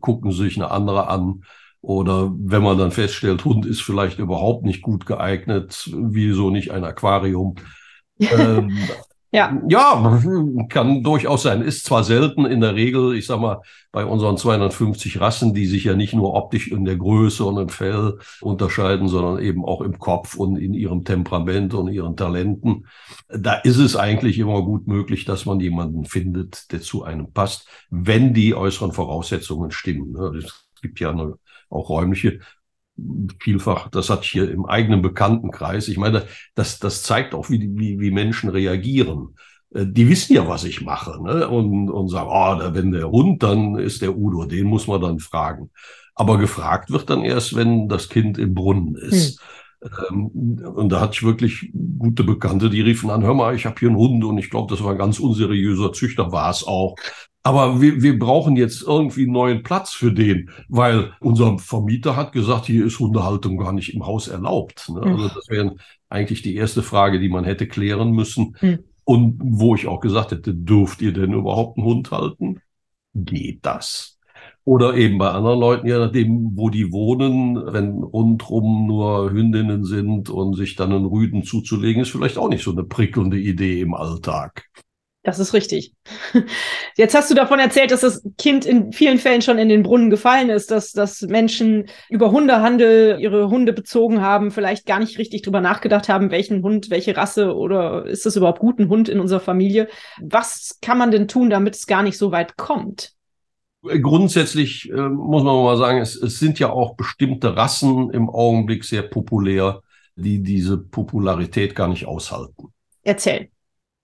gucken 0.00 0.32
sie 0.32 0.44
sich 0.44 0.56
eine 0.56 0.70
andere 0.70 1.08
an. 1.08 1.44
Oder 1.80 2.32
wenn 2.36 2.62
man 2.62 2.78
dann 2.78 2.90
feststellt, 2.90 3.44
Hund 3.44 3.66
ist 3.66 3.82
vielleicht 3.82 4.18
überhaupt 4.18 4.64
nicht 4.64 4.80
gut 4.80 5.04
geeignet, 5.04 5.90
wieso 5.94 6.50
nicht 6.50 6.70
ein 6.70 6.82
Aquarium? 6.82 7.56
ähm, 8.18 8.76
Ja. 9.34 9.60
ja, 9.68 10.22
kann 10.68 11.02
durchaus 11.02 11.42
sein. 11.42 11.60
Ist 11.60 11.86
zwar 11.86 12.04
selten 12.04 12.46
in 12.46 12.60
der 12.60 12.76
Regel, 12.76 13.16
ich 13.16 13.26
sag 13.26 13.40
mal, 13.40 13.62
bei 13.90 14.06
unseren 14.06 14.36
250 14.36 15.20
Rassen, 15.20 15.52
die 15.52 15.66
sich 15.66 15.82
ja 15.82 15.96
nicht 15.96 16.14
nur 16.14 16.34
optisch 16.34 16.68
in 16.68 16.84
der 16.84 16.94
Größe 16.94 17.44
und 17.44 17.58
im 17.58 17.68
Fell 17.68 18.20
unterscheiden, 18.40 19.08
sondern 19.08 19.40
eben 19.40 19.64
auch 19.64 19.80
im 19.80 19.98
Kopf 19.98 20.36
und 20.36 20.56
in 20.56 20.72
ihrem 20.72 21.04
Temperament 21.04 21.74
und 21.74 21.88
ihren 21.88 22.16
Talenten. 22.16 22.86
Da 23.28 23.54
ist 23.54 23.78
es 23.78 23.96
eigentlich 23.96 24.38
immer 24.38 24.62
gut 24.62 24.86
möglich, 24.86 25.24
dass 25.24 25.46
man 25.46 25.58
jemanden 25.58 26.04
findet, 26.04 26.70
der 26.70 26.80
zu 26.80 27.02
einem 27.02 27.32
passt, 27.32 27.66
wenn 27.90 28.34
die 28.34 28.54
äußeren 28.54 28.92
Voraussetzungen 28.92 29.72
stimmen. 29.72 30.14
Es 30.36 30.64
gibt 30.80 31.00
ja 31.00 31.10
eine, 31.10 31.34
auch 31.70 31.88
räumliche 31.88 32.38
vielfach, 33.40 33.88
das 33.88 34.10
hat 34.10 34.24
hier 34.24 34.50
im 34.50 34.66
eigenen 34.66 35.02
Bekanntenkreis. 35.02 35.88
Ich 35.88 35.96
meine, 35.96 36.26
das, 36.54 36.78
das 36.78 37.02
zeigt 37.02 37.34
auch, 37.34 37.50
wie, 37.50 37.68
wie, 37.76 38.00
wie 38.00 38.10
Menschen 38.10 38.50
reagieren. 38.50 39.34
Äh, 39.74 39.86
die 39.86 40.08
wissen 40.08 40.34
ja, 40.34 40.48
was 40.48 40.64
ich 40.64 40.82
mache, 40.82 41.22
ne? 41.22 41.48
und, 41.48 41.90
und 41.90 42.08
sagen, 42.08 42.30
oh, 42.30 42.74
wenn 42.74 42.92
der 42.92 43.10
Hund, 43.10 43.42
dann 43.42 43.76
ist 43.76 44.02
der 44.02 44.16
Udo, 44.16 44.44
den 44.44 44.66
muss 44.66 44.86
man 44.86 45.00
dann 45.00 45.18
fragen. 45.18 45.70
Aber 46.14 46.38
gefragt 46.38 46.90
wird 46.90 47.10
dann 47.10 47.22
erst, 47.22 47.56
wenn 47.56 47.88
das 47.88 48.08
Kind 48.08 48.38
im 48.38 48.54
Brunnen 48.54 48.94
ist. 48.94 49.40
Hm. 50.08 50.28
und 50.30 50.88
da 50.88 51.00
hatte 51.00 51.12
ich 51.14 51.22
wirklich 51.24 51.70
gute 51.98 52.24
Bekannte, 52.24 52.70
die 52.70 52.80
riefen 52.80 53.10
an, 53.10 53.22
hör 53.22 53.34
mal, 53.34 53.54
ich 53.54 53.66
habe 53.66 53.78
hier 53.78 53.88
einen 53.88 53.98
Hund 53.98 54.24
und 54.24 54.38
ich 54.38 54.48
glaube, 54.48 54.72
das 54.72 54.82
war 54.82 54.92
ein 54.92 54.98
ganz 54.98 55.18
unseriöser 55.18 55.92
Züchter, 55.92 56.32
war 56.32 56.48
es 56.50 56.66
auch. 56.66 56.96
Aber 57.46 57.82
wir, 57.82 58.02
wir 58.02 58.18
brauchen 58.18 58.56
jetzt 58.56 58.82
irgendwie 58.82 59.24
einen 59.24 59.32
neuen 59.32 59.62
Platz 59.62 59.92
für 59.92 60.10
den, 60.10 60.50
weil 60.68 61.12
unser 61.20 61.58
Vermieter 61.58 62.16
hat 62.16 62.32
gesagt, 62.32 62.64
hier 62.64 62.86
ist 62.86 62.98
Hundehaltung 62.98 63.58
gar 63.58 63.72
nicht 63.74 63.92
im 63.94 64.06
Haus 64.06 64.28
erlaubt. 64.28 64.88
Ne? 64.88 65.02
Also 65.02 65.28
das 65.28 65.48
wäre 65.50 65.76
eigentlich 66.08 66.40
die 66.40 66.56
erste 66.56 66.82
Frage, 66.82 67.20
die 67.20 67.28
man 67.28 67.44
hätte 67.44 67.68
klären 67.68 68.12
müssen. 68.12 68.56
Mhm. 68.62 68.78
Und 69.04 69.38
wo 69.44 69.74
ich 69.74 69.86
auch 69.86 70.00
gesagt 70.00 70.32
hätte, 70.32 70.54
dürft 70.54 71.02
ihr 71.02 71.12
denn 71.12 71.34
überhaupt 71.34 71.76
einen 71.76 71.86
Hund 71.86 72.10
halten? 72.10 72.62
Geht 73.12 73.66
das? 73.66 74.18
Oder 74.64 74.94
eben 74.94 75.18
bei 75.18 75.30
anderen 75.30 75.60
Leuten, 75.60 75.86
je 75.86 75.98
nachdem, 75.98 76.52
wo 76.56 76.70
die 76.70 76.90
wohnen, 76.90 77.56
wenn 77.56 78.02
rundrum 78.02 78.86
nur 78.86 79.30
Hündinnen 79.30 79.84
sind 79.84 80.30
und 80.30 80.54
sich 80.54 80.76
dann 80.76 80.92
einen 80.92 81.04
Rüden 81.04 81.42
zuzulegen, 81.42 82.00
ist 82.00 82.10
vielleicht 82.10 82.38
auch 82.38 82.48
nicht 82.48 82.64
so 82.64 82.72
eine 82.72 82.84
prickelnde 82.84 83.38
Idee 83.38 83.82
im 83.82 83.92
Alltag. 83.92 84.70
Das 85.24 85.38
ist 85.38 85.54
richtig. 85.54 85.94
Jetzt 86.96 87.14
hast 87.14 87.30
du 87.30 87.34
davon 87.34 87.58
erzählt, 87.58 87.90
dass 87.90 88.02
das 88.02 88.22
Kind 88.36 88.66
in 88.66 88.92
vielen 88.92 89.18
Fällen 89.18 89.40
schon 89.40 89.58
in 89.58 89.70
den 89.70 89.82
Brunnen 89.82 90.10
gefallen 90.10 90.50
ist, 90.50 90.70
dass, 90.70 90.92
dass 90.92 91.22
Menschen 91.22 91.86
über 92.10 92.30
Hundehandel 92.30 93.18
ihre 93.18 93.48
Hunde 93.48 93.72
bezogen 93.72 94.20
haben, 94.20 94.50
vielleicht 94.50 94.84
gar 94.84 95.00
nicht 95.00 95.18
richtig 95.18 95.40
drüber 95.40 95.62
nachgedacht 95.62 96.10
haben, 96.10 96.30
welchen 96.30 96.62
Hund, 96.62 96.90
welche 96.90 97.16
Rasse 97.16 97.54
oder 97.54 98.04
ist 98.04 98.26
das 98.26 98.36
überhaupt 98.36 98.58
gut 98.58 98.78
ein 98.78 98.90
Hund 98.90 99.08
in 99.08 99.18
unserer 99.18 99.40
Familie? 99.40 99.88
Was 100.20 100.78
kann 100.82 100.98
man 100.98 101.10
denn 101.10 101.26
tun, 101.26 101.48
damit 101.48 101.74
es 101.74 101.86
gar 101.86 102.02
nicht 102.02 102.18
so 102.18 102.30
weit 102.30 102.58
kommt? 102.58 103.12
Grundsätzlich 103.82 104.90
äh, 104.90 105.08
muss 105.08 105.42
man 105.42 105.56
mal 105.56 105.78
sagen, 105.78 106.02
es, 106.02 106.16
es 106.16 106.38
sind 106.38 106.58
ja 106.58 106.70
auch 106.70 106.96
bestimmte 106.96 107.56
Rassen 107.56 108.10
im 108.10 108.28
Augenblick 108.28 108.84
sehr 108.84 109.02
populär, 109.02 109.80
die 110.16 110.42
diese 110.42 110.76
Popularität 110.76 111.74
gar 111.74 111.88
nicht 111.88 112.06
aushalten. 112.06 112.74
Erzähl. 113.02 113.48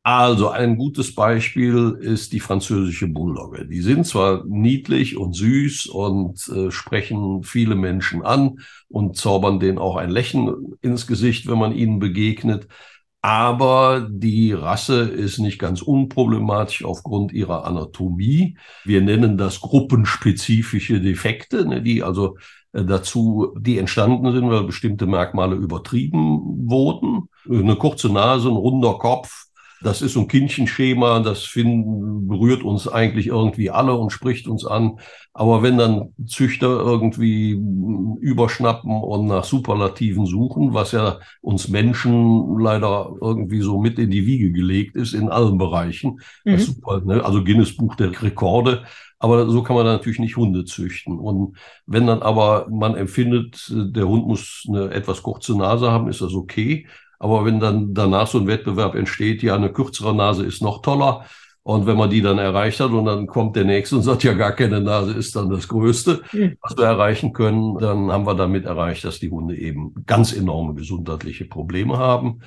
Also 0.02 0.48
ein 0.48 0.78
gutes 0.78 1.14
Beispiel 1.14 1.98
ist 2.00 2.32
die 2.32 2.40
französische 2.40 3.06
Bulldogge. 3.06 3.66
Die 3.66 3.82
sind 3.82 4.06
zwar 4.06 4.44
niedlich 4.46 5.18
und 5.18 5.34
süß 5.34 5.86
und 5.86 6.48
äh, 6.48 6.70
sprechen 6.70 7.42
viele 7.42 7.74
Menschen 7.74 8.22
an 8.22 8.60
und 8.88 9.16
zaubern 9.16 9.60
denen 9.60 9.78
auch 9.78 9.96
ein 9.96 10.08
Lächeln 10.08 10.74
ins 10.80 11.06
Gesicht, 11.06 11.46
wenn 11.48 11.58
man 11.58 11.74
ihnen 11.74 11.98
begegnet. 11.98 12.66
Aber 13.22 14.08
die 14.10 14.54
Rasse 14.54 15.02
ist 15.02 15.38
nicht 15.38 15.58
ganz 15.58 15.82
unproblematisch 15.82 16.82
aufgrund 16.82 17.32
ihrer 17.32 17.66
Anatomie. 17.66 18.56
Wir 18.84 19.02
nennen 19.02 19.36
das 19.36 19.60
gruppenspezifische 19.60 21.02
Defekte, 21.02 21.68
ne, 21.68 21.82
die 21.82 22.02
also 22.02 22.38
äh, 22.72 22.84
dazu, 22.84 23.54
die 23.58 23.76
entstanden 23.76 24.32
sind, 24.32 24.48
weil 24.48 24.64
bestimmte 24.64 25.06
Merkmale 25.06 25.56
übertrieben 25.56 26.40
wurden. 26.70 27.28
Eine 27.46 27.76
kurze 27.76 28.08
Nase, 28.08 28.48
ein 28.48 28.56
runder 28.56 28.94
Kopf, 28.98 29.49
das 29.82 30.02
ist 30.02 30.12
so 30.12 30.20
ein 30.20 30.28
Kindchenschema, 30.28 31.20
das 31.20 31.44
finden, 31.44 32.28
berührt 32.28 32.62
uns 32.62 32.86
eigentlich 32.86 33.28
irgendwie 33.28 33.70
alle 33.70 33.94
und 33.94 34.10
spricht 34.10 34.46
uns 34.46 34.66
an. 34.66 34.98
Aber 35.32 35.62
wenn 35.62 35.78
dann 35.78 36.12
Züchter 36.26 36.68
irgendwie 36.68 37.52
überschnappen 38.20 38.90
und 38.90 39.26
nach 39.26 39.44
Superlativen 39.44 40.26
suchen, 40.26 40.74
was 40.74 40.92
ja 40.92 41.18
uns 41.40 41.68
Menschen 41.68 42.58
leider 42.58 43.12
irgendwie 43.20 43.60
so 43.60 43.80
mit 43.80 43.98
in 43.98 44.10
die 44.10 44.26
Wiege 44.26 44.52
gelegt 44.52 44.96
ist, 44.96 45.14
in 45.14 45.30
allen 45.30 45.56
Bereichen, 45.56 46.20
mhm. 46.44 46.58
super, 46.58 47.00
ne? 47.04 47.24
also 47.24 47.42
Guinness 47.42 47.76
Buch 47.76 47.94
der 47.94 48.10
Rekorde, 48.22 48.84
aber 49.18 49.48
so 49.50 49.62
kann 49.62 49.76
man 49.76 49.84
natürlich 49.84 50.18
nicht 50.18 50.36
Hunde 50.36 50.64
züchten. 50.64 51.18
Und 51.18 51.56
wenn 51.86 52.06
dann 52.06 52.22
aber 52.22 52.66
man 52.70 52.96
empfindet, 52.96 53.70
der 53.70 54.08
Hund 54.08 54.26
muss 54.26 54.64
eine 54.68 54.90
etwas 54.90 55.22
kurze 55.22 55.56
Nase 55.56 55.90
haben, 55.90 56.08
ist 56.08 56.22
das 56.22 56.34
okay. 56.34 56.86
Aber 57.20 57.44
wenn 57.44 57.60
dann 57.60 57.94
danach 57.94 58.26
so 58.26 58.38
ein 58.38 58.46
Wettbewerb 58.46 58.94
entsteht, 58.94 59.42
ja, 59.42 59.54
eine 59.54 59.70
kürzere 59.72 60.14
Nase 60.14 60.44
ist 60.44 60.62
noch 60.62 60.82
toller. 60.82 61.26
Und 61.62 61.86
wenn 61.86 61.98
man 61.98 62.08
die 62.08 62.22
dann 62.22 62.38
erreicht 62.38 62.80
hat 62.80 62.90
und 62.90 63.04
dann 63.04 63.26
kommt 63.26 63.54
der 63.54 63.64
nächste 63.64 63.96
und 63.96 64.02
sagt, 64.02 64.24
ja, 64.24 64.32
gar 64.32 64.52
keine 64.52 64.80
Nase 64.80 65.12
ist 65.12 65.36
dann 65.36 65.50
das 65.50 65.68
Größte, 65.68 66.22
mhm. 66.32 66.56
was 66.62 66.76
wir 66.76 66.86
erreichen 66.86 67.34
können, 67.34 67.76
dann 67.78 68.10
haben 68.10 68.26
wir 68.26 68.34
damit 68.34 68.64
erreicht, 68.64 69.04
dass 69.04 69.20
die 69.20 69.30
Hunde 69.30 69.56
eben 69.56 69.94
ganz 70.06 70.32
enorme 70.32 70.74
gesundheitliche 70.74 71.44
Probleme 71.44 71.98
haben. 71.98 72.40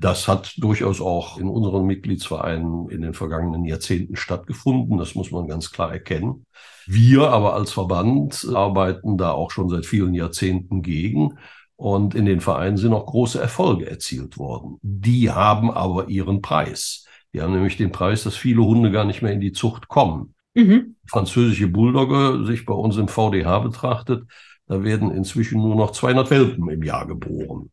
Das 0.00 0.28
hat 0.28 0.54
durchaus 0.58 1.00
auch 1.00 1.38
in 1.38 1.48
unseren 1.48 1.84
Mitgliedsvereinen 1.84 2.88
in 2.88 3.02
den 3.02 3.12
vergangenen 3.12 3.64
Jahrzehnten 3.64 4.16
stattgefunden. 4.16 4.96
Das 4.96 5.16
muss 5.16 5.32
man 5.32 5.48
ganz 5.48 5.72
klar 5.72 5.92
erkennen. 5.92 6.46
Wir 6.86 7.28
aber 7.28 7.54
als 7.54 7.72
Verband 7.72 8.46
arbeiten 8.54 9.18
da 9.18 9.32
auch 9.32 9.50
schon 9.50 9.68
seit 9.68 9.84
vielen 9.84 10.14
Jahrzehnten 10.14 10.80
gegen. 10.82 11.38
Und 11.80 12.14
in 12.14 12.26
den 12.26 12.42
Vereinen 12.42 12.76
sind 12.76 12.92
auch 12.92 13.06
große 13.06 13.40
Erfolge 13.40 13.88
erzielt 13.88 14.36
worden. 14.36 14.76
Die 14.82 15.30
haben 15.30 15.70
aber 15.70 16.10
ihren 16.10 16.42
Preis. 16.42 17.06
Die 17.32 17.40
haben 17.40 17.54
nämlich 17.54 17.78
den 17.78 17.90
Preis, 17.90 18.22
dass 18.22 18.36
viele 18.36 18.62
Hunde 18.62 18.90
gar 18.90 19.06
nicht 19.06 19.22
mehr 19.22 19.32
in 19.32 19.40
die 19.40 19.52
Zucht 19.52 19.88
kommen. 19.88 20.34
Mhm. 20.52 20.96
Französische 21.06 21.68
Bulldogge 21.68 22.44
sich 22.44 22.66
bei 22.66 22.74
uns 22.74 22.98
im 22.98 23.08
VDH 23.08 23.60
betrachtet, 23.60 24.24
da 24.66 24.84
werden 24.84 25.10
inzwischen 25.10 25.62
nur 25.62 25.74
noch 25.74 25.92
200 25.92 26.30
Welpen 26.30 26.68
im 26.68 26.82
Jahr 26.82 27.06
geboren. 27.06 27.70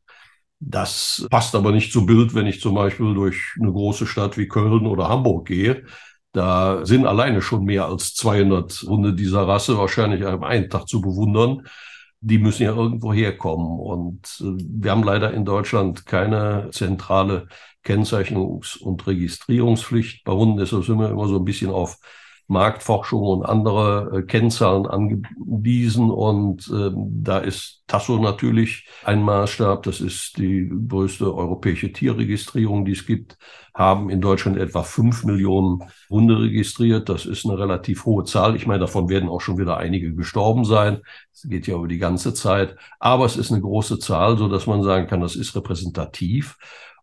Das 0.61 1.27
passt 1.29 1.53
aber 1.53 1.73
nicht 1.73 1.91
zum 1.91 2.05
Bild, 2.05 2.33
wenn 2.33 2.47
ich 2.47 2.61
zum 2.61 2.75
Beispiel 2.75 3.13
durch 3.13 3.57
eine 3.59 3.73
große 3.73 4.07
Stadt 4.07 4.37
wie 4.37 4.47
Köln 4.47 4.87
oder 4.87 5.09
Hamburg 5.09 5.49
gehe. 5.49 5.83
Da 6.31 6.85
sind 6.85 7.05
alleine 7.05 7.41
schon 7.41 7.65
mehr 7.65 7.87
als 7.87 8.13
200 8.13 8.83
Hunde 8.83 9.13
dieser 9.13 9.45
Rasse 9.45 9.77
wahrscheinlich 9.77 10.25
am 10.25 10.43
einen 10.43 10.69
Tag 10.69 10.87
zu 10.87 11.01
bewundern 11.01 11.67
die 12.21 12.37
müssen 12.39 12.63
ja 12.63 12.75
irgendwo 12.75 13.13
herkommen. 13.13 13.79
Und 13.79 14.41
äh, 14.41 14.63
wir 14.69 14.91
haben 14.91 15.03
leider 15.03 15.33
in 15.33 15.45
Deutschland 15.45 16.05
keine 16.05 16.69
zentrale 16.71 17.47
Kennzeichnungs- 17.85 18.77
und 18.77 19.05
Registrierungspflicht. 19.07 20.23
Bei 20.23 20.33
Hunden 20.33 20.59
ist 20.59 20.73
das 20.73 20.89
immer, 20.89 21.09
immer 21.09 21.27
so 21.27 21.37
ein 21.37 21.45
bisschen 21.45 21.71
auf 21.71 21.97
Marktforschung 22.47 23.21
und 23.21 23.45
andere 23.45 24.19
äh, 24.19 24.21
Kennzahlen 24.23 24.87
angewiesen. 24.87 26.09
Und 26.09 26.67
äh, 26.69 26.91
da 26.95 27.39
ist 27.39 27.83
Tasso 27.87 28.17
natürlich 28.19 28.87
ein 29.03 29.21
Maßstab. 29.21 29.83
Das 29.83 29.99
ist 29.99 30.37
die 30.37 30.71
größte 30.87 31.33
europäische 31.33 31.91
Tierregistrierung, 31.91 32.85
die 32.85 32.93
es 32.93 33.05
gibt. 33.05 33.37
Haben 33.73 34.09
in 34.09 34.21
Deutschland 34.21 34.57
etwa 34.57 34.81
fünf 34.81 35.23
Millionen 35.23 35.83
Hunde 36.09 36.39
registriert. 36.39 37.09
Das 37.09 37.25
ist 37.25 37.45
eine 37.45 37.59
relativ 37.59 38.05
hohe 38.05 38.23
Zahl. 38.23 38.55
Ich 38.55 38.65
meine, 38.65 38.79
davon 38.79 39.09
werden 39.09 39.29
auch 39.29 39.41
schon 39.41 39.59
wieder 39.59 39.77
einige 39.77 40.15
gestorben 40.15 40.65
sein. 40.65 41.01
Es 41.33 41.47
geht 41.47 41.67
ja 41.67 41.75
über 41.75 41.87
die 41.87 41.99
ganze 41.99 42.33
Zeit. 42.33 42.75
Aber 42.99 43.25
es 43.25 43.37
ist 43.37 43.51
eine 43.51 43.61
große 43.61 43.99
Zahl, 43.99 44.37
so 44.37 44.47
dass 44.47 44.65
man 44.65 44.81
sagen 44.83 45.07
kann, 45.07 45.21
das 45.21 45.35
ist 45.35 45.55
repräsentativ. 45.55 46.57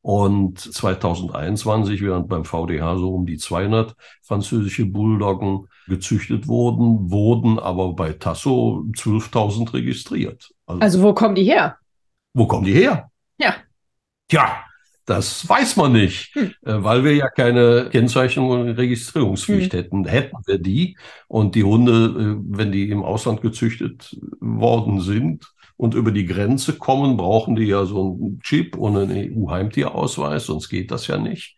Und 0.04 0.60
2021, 0.60 2.02
während 2.02 2.28
beim 2.28 2.44
VDH 2.44 2.98
so 2.98 3.14
um 3.14 3.24
die 3.24 3.38
200 3.38 3.96
französische 4.20 4.84
Bulldoggen 4.84 5.66
gezüchtet 5.86 6.46
wurden, 6.46 7.10
wurden 7.10 7.58
aber 7.58 7.94
bei 7.94 8.12
Tasso 8.12 8.84
12.000 8.98 9.72
registriert. 9.72 10.52
Also, 10.66 10.80
also 10.82 11.02
wo 11.02 11.14
kommen 11.14 11.34
die 11.34 11.44
her? 11.44 11.78
Wo 12.34 12.46
kommen 12.46 12.66
die 12.66 12.74
her? 12.74 13.10
Ja. 13.38 13.54
Tja, 14.28 14.66
das 15.06 15.48
weiß 15.48 15.76
man 15.76 15.92
nicht, 15.92 16.34
hm. 16.34 16.52
Äh, 16.66 16.84
weil 16.84 17.02
wir 17.02 17.14
ja 17.14 17.30
keine 17.30 17.88
Kennzeichnung 17.90 18.50
und 18.50 18.68
Registrierungspflicht 18.72 19.72
hm. 19.72 19.78
hätten. 19.78 20.04
Hätten 20.04 20.36
wir 20.44 20.58
die 20.58 20.98
und 21.28 21.54
die 21.54 21.64
Hunde, 21.64 21.92
äh, 21.92 22.56
wenn 22.58 22.72
die 22.72 22.90
im 22.90 23.02
Ausland 23.02 23.40
gezüchtet 23.40 24.14
worden 24.40 25.00
sind, 25.00 25.53
und 25.76 25.94
über 25.94 26.12
die 26.12 26.26
Grenze 26.26 26.74
kommen, 26.78 27.16
brauchen 27.16 27.56
die 27.56 27.64
ja 27.64 27.84
so 27.84 28.00
einen 28.00 28.40
Chip 28.40 28.76
und 28.76 28.96
einen 28.96 29.36
EU-Heimtierausweis, 29.36 30.46
sonst 30.46 30.68
geht 30.68 30.90
das 30.90 31.06
ja 31.06 31.18
nicht. 31.18 31.56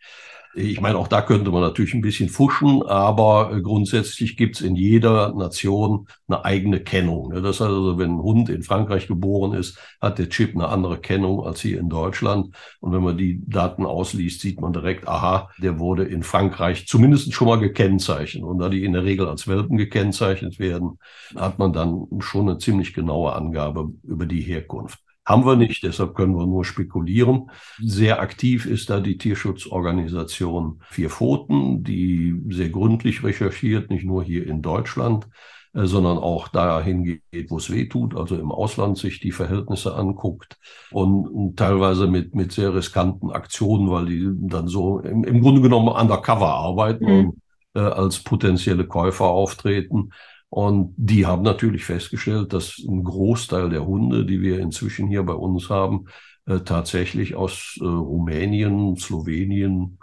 Ich 0.59 0.81
meine, 0.81 0.97
auch 0.97 1.07
da 1.07 1.21
könnte 1.21 1.51
man 1.51 1.61
natürlich 1.61 1.93
ein 1.93 2.01
bisschen 2.01 2.29
fuschen, 2.29 2.81
aber 2.81 3.51
äh, 3.53 3.61
grundsätzlich 3.61 4.37
gibt 4.37 4.55
es 4.55 4.61
in 4.61 4.75
jeder 4.75 5.35
Nation 5.35 6.07
eine 6.27 6.45
eigene 6.45 6.79
Kennung. 6.79 7.29
Ne? 7.29 7.43
Das 7.43 7.59
heißt 7.59 7.69
also, 7.69 7.99
wenn 7.99 8.15
ein 8.15 8.23
Hund 8.23 8.49
in 8.49 8.63
Frankreich 8.63 9.05
geboren 9.07 9.53
ist, 9.53 9.77
hat 10.01 10.17
der 10.17 10.29
Chip 10.29 10.55
eine 10.55 10.69
andere 10.69 10.97
Kennung 10.99 11.45
als 11.45 11.61
hier 11.61 11.79
in 11.79 11.89
Deutschland. 11.89 12.55
Und 12.79 12.91
wenn 12.91 13.03
man 13.03 13.19
die 13.19 13.39
Daten 13.45 13.85
ausliest, 13.85 14.41
sieht 14.41 14.59
man 14.59 14.73
direkt, 14.73 15.07
aha, 15.07 15.51
der 15.61 15.77
wurde 15.77 16.05
in 16.05 16.23
Frankreich 16.23 16.87
zumindest 16.87 17.31
schon 17.35 17.47
mal 17.47 17.59
gekennzeichnet. 17.59 18.43
Und 18.43 18.57
da 18.57 18.69
die 18.69 18.83
in 18.83 18.93
der 18.93 19.03
Regel 19.03 19.27
als 19.27 19.47
Welpen 19.47 19.77
gekennzeichnet 19.77 20.57
werden, 20.57 20.97
hat 21.35 21.59
man 21.59 21.71
dann 21.71 22.07
schon 22.17 22.49
eine 22.49 22.57
ziemlich 22.57 22.95
genaue 22.95 23.33
Angabe 23.33 23.91
über 24.03 24.25
die 24.25 24.41
Herkunft. 24.41 24.97
Haben 25.27 25.45
wir 25.45 25.57
nicht, 25.57 25.83
deshalb 25.83 26.15
können 26.15 26.37
wir 26.37 26.47
nur 26.47 26.63
spekulieren. 26.63 27.51
Sehr 27.79 28.21
aktiv 28.21 28.65
ist 28.65 28.89
da 28.89 29.01
die 29.01 29.17
Tierschutzorganisation 29.17 30.79
Vier 30.89 31.09
Pfoten, 31.09 31.83
die 31.83 32.41
sehr 32.47 32.69
gründlich 32.69 33.25
recherchiert, 33.25 33.89
nicht 33.89 34.05
nur 34.05 34.23
hier 34.23 34.47
in 34.47 34.61
Deutschland, 34.61 35.27
äh, 35.73 35.85
sondern 35.85 36.17
auch 36.17 36.47
dahin 36.47 37.03
geht, 37.03 37.51
wo 37.51 37.57
es 37.57 37.69
weh 37.69 37.89
tut, 37.89 38.15
also 38.15 38.37
im 38.37 38.53
Ausland 38.53 38.97
sich 38.97 39.19
die 39.19 39.33
Verhältnisse 39.33 39.95
anguckt 39.95 40.57
und 40.91 41.57
teilweise 41.57 42.07
mit, 42.07 42.33
mit 42.33 42.53
sehr 42.53 42.73
riskanten 42.73 43.29
Aktionen, 43.29 43.91
weil 43.91 44.05
die 44.05 44.29
dann 44.33 44.69
so 44.69 44.99
im, 44.99 45.25
im 45.25 45.41
Grunde 45.41 45.59
genommen 45.59 45.89
undercover 45.89 46.53
arbeiten 46.53 47.03
mhm. 47.03 47.19
und 47.19 47.41
äh, 47.73 47.81
als 47.81 48.23
potenzielle 48.23 48.87
Käufer 48.87 49.25
auftreten. 49.25 50.11
Und 50.49 50.93
die 50.97 51.25
haben 51.25 51.43
natürlich 51.43 51.83
festgestellt, 51.83 52.53
dass 52.53 52.79
ein 52.87 53.03
Großteil 53.03 53.69
der 53.69 53.85
Hunde, 53.85 54.25
die 54.25 54.41
wir 54.41 54.59
inzwischen 54.59 55.07
hier 55.07 55.23
bei 55.23 55.33
uns 55.33 55.69
haben, 55.69 56.05
äh, 56.45 56.59
tatsächlich 56.61 57.35
aus 57.35 57.77
äh, 57.81 57.85
Rumänien, 57.85 58.95
Slowenien, 58.95 59.99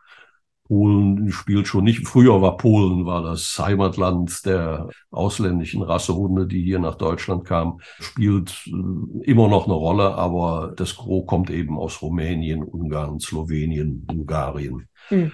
Polen 0.66 1.30
spielt 1.30 1.68
schon 1.68 1.84
nicht. 1.84 2.06
Früher 2.06 2.40
war 2.40 2.56
Polen, 2.56 3.04
war 3.04 3.22
das 3.22 3.58
Heimatland 3.58 4.44
der 4.46 4.88
ausländischen 5.10 5.82
Rassehunde, 5.82 6.46
die 6.46 6.62
hier 6.62 6.78
nach 6.78 6.94
Deutschland 6.94 7.44
kamen, 7.44 7.80
spielt 8.00 8.66
äh, 8.66 9.24
immer 9.24 9.48
noch 9.48 9.66
eine 9.66 9.74
Rolle, 9.74 10.14
aber 10.14 10.72
das 10.76 10.96
Gros 10.96 11.26
kommt 11.26 11.50
eben 11.50 11.78
aus 11.78 12.00
Rumänien, 12.00 12.62
Ungarn, 12.62 13.20
Slowenien, 13.20 14.04
Bulgarien. 14.06 14.88
Mhm. 15.10 15.32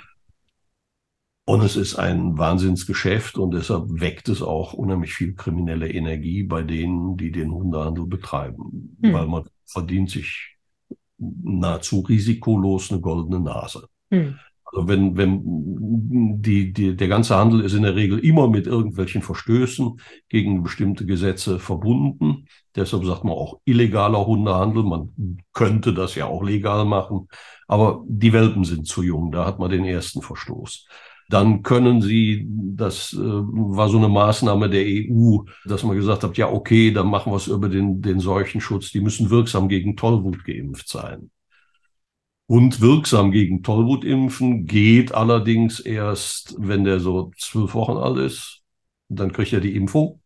Und 1.46 1.62
es 1.62 1.76
ist 1.76 1.96
ein 1.96 2.38
Wahnsinnsgeschäft 2.38 3.36
und 3.36 3.52
deshalb 3.52 3.84
weckt 3.88 4.28
es 4.28 4.40
auch 4.42 4.72
unheimlich 4.72 5.14
viel 5.14 5.34
kriminelle 5.34 5.90
Energie 5.90 6.44
bei 6.44 6.62
denen, 6.62 7.16
die 7.16 7.32
den 7.32 7.50
Hundehandel 7.50 8.06
betreiben, 8.06 8.96
mhm. 9.00 9.12
weil 9.12 9.26
man 9.26 9.44
verdient 9.66 10.10
sich 10.10 10.56
nahezu 11.18 12.00
risikolos 12.00 12.92
eine 12.92 13.00
goldene 13.00 13.40
Nase. 13.40 13.88
Mhm. 14.10 14.36
Also 14.64 14.86
wenn, 14.86 15.16
wenn 15.16 15.42
die, 16.40 16.72
die, 16.72 16.96
der 16.96 17.08
ganze 17.08 17.36
Handel 17.36 17.62
ist 17.62 17.74
in 17.74 17.82
der 17.82 17.96
Regel 17.96 18.20
immer 18.20 18.48
mit 18.48 18.66
irgendwelchen 18.68 19.22
Verstößen 19.22 20.00
gegen 20.28 20.62
bestimmte 20.62 21.06
Gesetze 21.06 21.58
verbunden. 21.58 22.46
Deshalb 22.76 23.04
sagt 23.04 23.24
man 23.24 23.32
auch 23.32 23.58
illegaler 23.64 24.24
Hundehandel. 24.24 24.84
Man 24.84 25.42
könnte 25.52 25.92
das 25.92 26.14
ja 26.14 26.26
auch 26.26 26.44
legal 26.44 26.84
machen. 26.84 27.28
Aber 27.66 28.04
die 28.06 28.32
Welpen 28.32 28.64
sind 28.64 28.86
zu 28.86 29.02
jung. 29.02 29.32
Da 29.32 29.44
hat 29.44 29.58
man 29.58 29.70
den 29.70 29.84
ersten 29.84 30.22
Verstoß 30.22 30.86
dann 31.30 31.62
können 31.62 32.02
sie, 32.02 32.46
das 32.50 33.12
äh, 33.12 33.18
war 33.18 33.88
so 33.88 33.98
eine 33.98 34.08
Maßnahme 34.08 34.68
der 34.68 34.84
EU, 34.84 35.38
dass 35.64 35.84
man 35.84 35.96
gesagt 35.96 36.24
hat, 36.24 36.36
ja, 36.36 36.50
okay, 36.50 36.90
dann 36.90 37.06
machen 37.08 37.32
wir 37.32 37.36
es 37.36 37.46
über 37.46 37.68
den, 37.68 38.02
den 38.02 38.18
Seuchenschutz, 38.18 38.90
die 38.90 39.00
müssen 39.00 39.30
wirksam 39.30 39.68
gegen 39.68 39.96
Tollwut 39.96 40.44
geimpft 40.44 40.88
sein. 40.88 41.30
Und 42.46 42.80
wirksam 42.80 43.30
gegen 43.30 43.62
Tollwut 43.62 44.04
impfen 44.04 44.66
geht 44.66 45.14
allerdings 45.14 45.78
erst, 45.78 46.56
wenn 46.58 46.82
der 46.82 46.98
so 46.98 47.30
zwölf 47.38 47.74
Wochen 47.74 47.96
alt 47.96 48.18
ist. 48.18 48.62
Dann 49.08 49.30
kriegt 49.32 49.52
er 49.52 49.60
die 49.60 49.76
Impfung. 49.76 50.20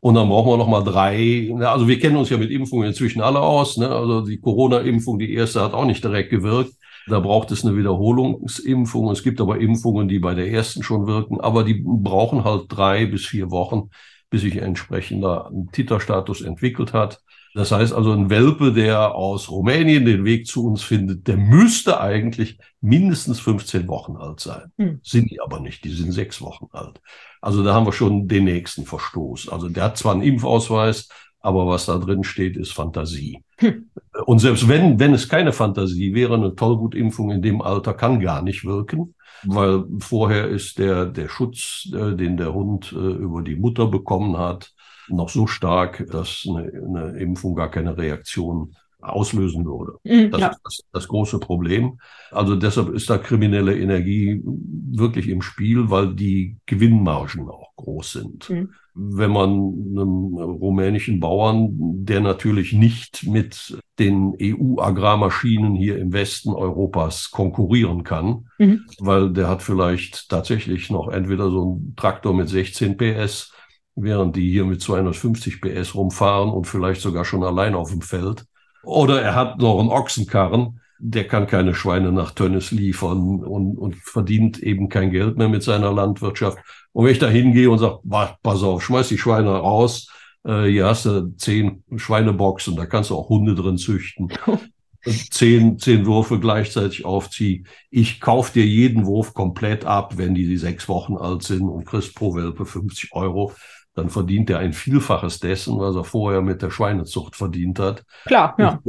Und 0.00 0.14
dann 0.14 0.28
brauchen 0.28 0.50
wir 0.50 0.56
noch 0.58 0.68
mal 0.68 0.82
drei. 0.82 1.50
Also 1.60 1.88
wir 1.88 1.98
kennen 1.98 2.16
uns 2.16 2.28
ja 2.28 2.36
mit 2.36 2.50
Impfungen 2.50 2.88
inzwischen 2.88 3.22
alle 3.22 3.40
aus. 3.40 3.78
Ne? 3.78 3.88
Also 3.88 4.20
die 4.26 4.40
Corona-Impfung, 4.40 5.18
die 5.18 5.32
erste 5.32 5.62
hat 5.62 5.72
auch 5.72 5.86
nicht 5.86 6.04
direkt 6.04 6.28
gewirkt. 6.28 6.74
Da 7.06 7.20
braucht 7.20 7.50
es 7.50 7.64
eine 7.64 7.76
Wiederholungsimpfung. 7.76 9.10
Es 9.10 9.22
gibt 9.22 9.40
aber 9.40 9.58
Impfungen, 9.58 10.08
die 10.08 10.18
bei 10.18 10.34
der 10.34 10.50
ersten 10.50 10.82
schon 10.82 11.06
wirken, 11.06 11.40
aber 11.40 11.64
die 11.64 11.82
brauchen 11.84 12.44
halt 12.44 12.66
drei 12.68 13.06
bis 13.06 13.26
vier 13.26 13.50
Wochen, 13.50 13.90
bis 14.30 14.42
sich 14.42 14.54
ein 14.54 14.68
entsprechender 14.68 15.50
Titerstatus 15.72 16.42
entwickelt 16.42 16.92
hat. 16.92 17.20
Das 17.54 17.70
heißt 17.70 17.92
also, 17.92 18.12
ein 18.12 18.30
Welpe, 18.30 18.72
der 18.72 19.14
aus 19.14 19.50
Rumänien 19.50 20.06
den 20.06 20.24
Weg 20.24 20.46
zu 20.46 20.64
uns 20.64 20.82
findet, 20.82 21.28
der 21.28 21.36
müsste 21.36 22.00
eigentlich 22.00 22.58
mindestens 22.80 23.40
15 23.40 23.88
Wochen 23.88 24.16
alt 24.16 24.40
sein. 24.40 24.72
Hm. 24.78 25.00
Sind 25.02 25.30
die 25.30 25.40
aber 25.40 25.60
nicht, 25.60 25.84
die 25.84 25.90
sind 25.90 26.12
sechs 26.12 26.40
Wochen 26.40 26.68
alt. 26.72 27.00
Also 27.42 27.62
da 27.62 27.74
haben 27.74 27.86
wir 27.86 27.92
schon 27.92 28.26
den 28.26 28.44
nächsten 28.44 28.86
Verstoß. 28.86 29.50
Also 29.50 29.68
der 29.68 29.84
hat 29.84 29.98
zwar 29.98 30.14
einen 30.14 30.22
Impfausweis, 30.22 31.08
aber 31.42 31.66
was 31.66 31.86
da 31.86 31.98
drin 31.98 32.24
steht, 32.24 32.56
ist 32.56 32.72
Fantasie. 32.72 33.42
Hm. 33.58 33.90
Und 34.26 34.38
selbst 34.38 34.68
wenn, 34.68 34.98
wenn 34.98 35.12
es 35.12 35.28
keine 35.28 35.52
Fantasie 35.52 36.14
wäre, 36.14 36.34
eine 36.34 36.54
Tollwutimpfung 36.54 37.30
in 37.30 37.42
dem 37.42 37.60
Alter 37.60 37.94
kann 37.94 38.20
gar 38.20 38.42
nicht 38.42 38.64
wirken, 38.64 39.14
weil 39.44 39.84
vorher 39.98 40.48
ist 40.48 40.78
der, 40.78 41.06
der 41.06 41.28
Schutz, 41.28 41.88
äh, 41.92 42.14
den 42.14 42.36
der 42.36 42.54
Hund 42.54 42.92
äh, 42.92 42.96
über 42.96 43.42
die 43.42 43.56
Mutter 43.56 43.88
bekommen 43.88 44.38
hat, 44.38 44.72
noch 45.08 45.28
so 45.28 45.46
stark, 45.46 46.06
dass 46.10 46.46
eine, 46.48 46.70
eine 46.72 47.18
Impfung 47.18 47.56
gar 47.56 47.70
keine 47.70 47.96
Reaktion 47.96 48.76
auslösen 49.02 49.64
würde. 49.64 49.98
Mhm, 50.04 50.30
das 50.30 50.40
ja. 50.40 50.48
ist 50.48 50.60
das, 50.64 50.82
das, 50.92 51.08
große 51.08 51.38
Problem. 51.38 51.98
Also 52.30 52.56
deshalb 52.56 52.90
ist 52.90 53.10
da 53.10 53.18
kriminelle 53.18 53.78
Energie 53.78 54.40
wirklich 54.44 55.28
im 55.28 55.42
Spiel, 55.42 55.90
weil 55.90 56.14
die 56.14 56.56
Gewinnmargen 56.66 57.48
auch 57.48 57.74
groß 57.76 58.12
sind. 58.12 58.48
Mhm. 58.48 58.70
Wenn 58.94 59.30
man 59.30 59.48
einem 59.48 60.34
rumänischen 60.34 61.18
Bauern, 61.18 61.70
der 62.04 62.20
natürlich 62.20 62.72
nicht 62.72 63.26
mit 63.26 63.78
den 63.98 64.36
EU-Agrarmaschinen 64.40 65.74
hier 65.74 65.98
im 65.98 66.12
Westen 66.12 66.50
Europas 66.50 67.30
konkurrieren 67.30 68.04
kann, 68.04 68.46
mhm. 68.58 68.84
weil 68.98 69.32
der 69.32 69.48
hat 69.48 69.62
vielleicht 69.62 70.28
tatsächlich 70.28 70.90
noch 70.90 71.08
entweder 71.08 71.50
so 71.50 71.62
einen 71.62 71.96
Traktor 71.96 72.34
mit 72.34 72.48
16 72.48 72.96
PS, 72.96 73.52
während 73.94 74.36
die 74.36 74.50
hier 74.50 74.64
mit 74.64 74.80
250 74.80 75.60
PS 75.60 75.94
rumfahren 75.94 76.50
und 76.50 76.66
vielleicht 76.66 77.00
sogar 77.00 77.24
schon 77.24 77.42
allein 77.42 77.74
auf 77.74 77.90
dem 77.90 78.02
Feld 78.02 78.44
oder 78.84 79.22
er 79.22 79.34
hat 79.34 79.58
noch 79.58 79.78
einen 79.78 79.88
Ochsenkarren, 79.88 80.80
der 80.98 81.26
kann 81.26 81.46
keine 81.46 81.74
Schweine 81.74 82.12
nach 82.12 82.30
Tönnes 82.30 82.70
liefern 82.70 83.42
und, 83.44 83.76
und 83.76 83.96
verdient 83.96 84.60
eben 84.60 84.88
kein 84.88 85.10
Geld 85.10 85.36
mehr 85.36 85.48
mit 85.48 85.62
seiner 85.62 85.92
Landwirtschaft. 85.92 86.58
Und 86.92 87.04
wenn 87.04 87.12
ich 87.12 87.18
da 87.18 87.28
hingehe 87.28 87.70
und 87.70 87.78
sage, 87.78 87.98
pass 88.42 88.62
auf, 88.62 88.82
schmeiß 88.82 89.08
die 89.08 89.18
Schweine 89.18 89.50
raus, 89.50 90.08
äh, 90.44 90.64
hier 90.64 90.86
hast 90.86 91.06
du 91.06 91.34
zehn 91.36 91.82
Schweineboxen, 91.96 92.76
da 92.76 92.86
kannst 92.86 93.10
du 93.10 93.16
auch 93.16 93.28
Hunde 93.28 93.54
drin 93.54 93.78
züchten. 93.78 94.32
zehn, 95.30 95.78
zehn 95.78 96.06
Würfe 96.06 96.38
gleichzeitig 96.38 97.04
aufziehen. 97.04 97.66
Ich 97.90 98.20
kauf 98.20 98.52
dir 98.52 98.64
jeden 98.64 99.04
Wurf 99.04 99.34
komplett 99.34 99.84
ab, 99.84 100.16
wenn 100.16 100.34
die, 100.34 100.46
die 100.46 100.56
sechs 100.56 100.88
Wochen 100.88 101.16
alt 101.16 101.42
sind 101.42 101.68
und 101.68 101.84
kriegst 101.84 102.14
pro 102.14 102.34
Welpe 102.34 102.64
50 102.64 103.12
Euro 103.12 103.52
dann 103.94 104.08
verdient 104.08 104.50
er 104.50 104.58
ein 104.58 104.72
Vielfaches 104.72 105.40
dessen, 105.40 105.78
was 105.78 105.94
er 105.94 106.04
vorher 106.04 106.42
mit 106.42 106.62
der 106.62 106.70
Schweinezucht 106.70 107.36
verdient 107.36 107.78
hat. 107.78 108.04
Klar, 108.26 108.54
ja. 108.58 108.80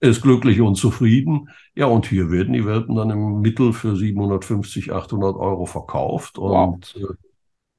Ist 0.00 0.22
glücklich 0.22 0.60
und 0.60 0.74
zufrieden. 0.74 1.48
Ja, 1.74 1.86
und 1.86 2.06
hier 2.06 2.30
werden 2.30 2.52
die 2.52 2.66
Welpen 2.66 2.96
dann 2.96 3.10
im 3.10 3.40
Mittel 3.40 3.72
für 3.72 3.94
750, 3.94 4.92
800 4.92 5.36
Euro 5.36 5.64
verkauft. 5.64 6.38
Und 6.38 6.94
wow. 6.96 7.10
äh, 7.10 7.14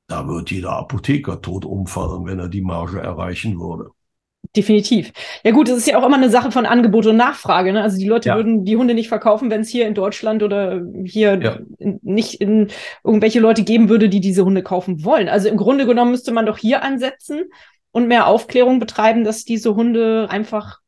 da 0.07 0.27
wird 0.27 0.51
jeder 0.51 0.71
Apotheker 0.77 1.41
tot 1.41 1.65
umfallen, 1.65 2.25
wenn 2.25 2.39
er 2.39 2.47
die 2.47 2.61
Marge 2.61 2.99
erreichen 2.99 3.59
würde. 3.59 3.91
Definitiv. 4.55 5.13
Ja 5.43 5.51
gut, 5.51 5.69
es 5.69 5.77
ist 5.77 5.87
ja 5.87 5.97
auch 5.97 6.05
immer 6.05 6.17
eine 6.17 6.29
Sache 6.29 6.51
von 6.51 6.65
Angebot 6.65 7.07
und 7.07 7.15
Nachfrage. 7.17 7.73
Ne? 7.73 7.81
Also 7.81 7.97
die 7.97 8.07
Leute 8.07 8.29
ja. 8.29 8.35
würden 8.35 8.65
die 8.65 8.77
Hunde 8.77 8.93
nicht 8.93 9.07
verkaufen, 9.07 9.49
wenn 9.49 9.61
es 9.61 9.69
hier 9.69 9.87
in 9.87 9.95
Deutschland 9.95 10.43
oder 10.43 10.81
hier 11.05 11.39
ja. 11.41 11.59
in, 11.79 11.99
nicht 12.03 12.39
in 12.39 12.67
irgendwelche 13.03 13.39
Leute 13.39 13.63
geben 13.63 13.89
würde, 13.89 14.09
die 14.09 14.19
diese 14.19 14.45
Hunde 14.45 14.61
kaufen 14.61 15.03
wollen. 15.03 15.27
Also 15.27 15.49
im 15.49 15.57
Grunde 15.57 15.85
genommen 15.85 16.11
müsste 16.11 16.31
man 16.31 16.45
doch 16.45 16.57
hier 16.57 16.83
ansetzen 16.83 17.45
und 17.91 18.07
mehr 18.07 18.27
Aufklärung 18.27 18.79
betreiben, 18.79 19.23
dass 19.23 19.45
diese 19.45 19.75
Hunde 19.75 20.27
einfach 20.29 20.79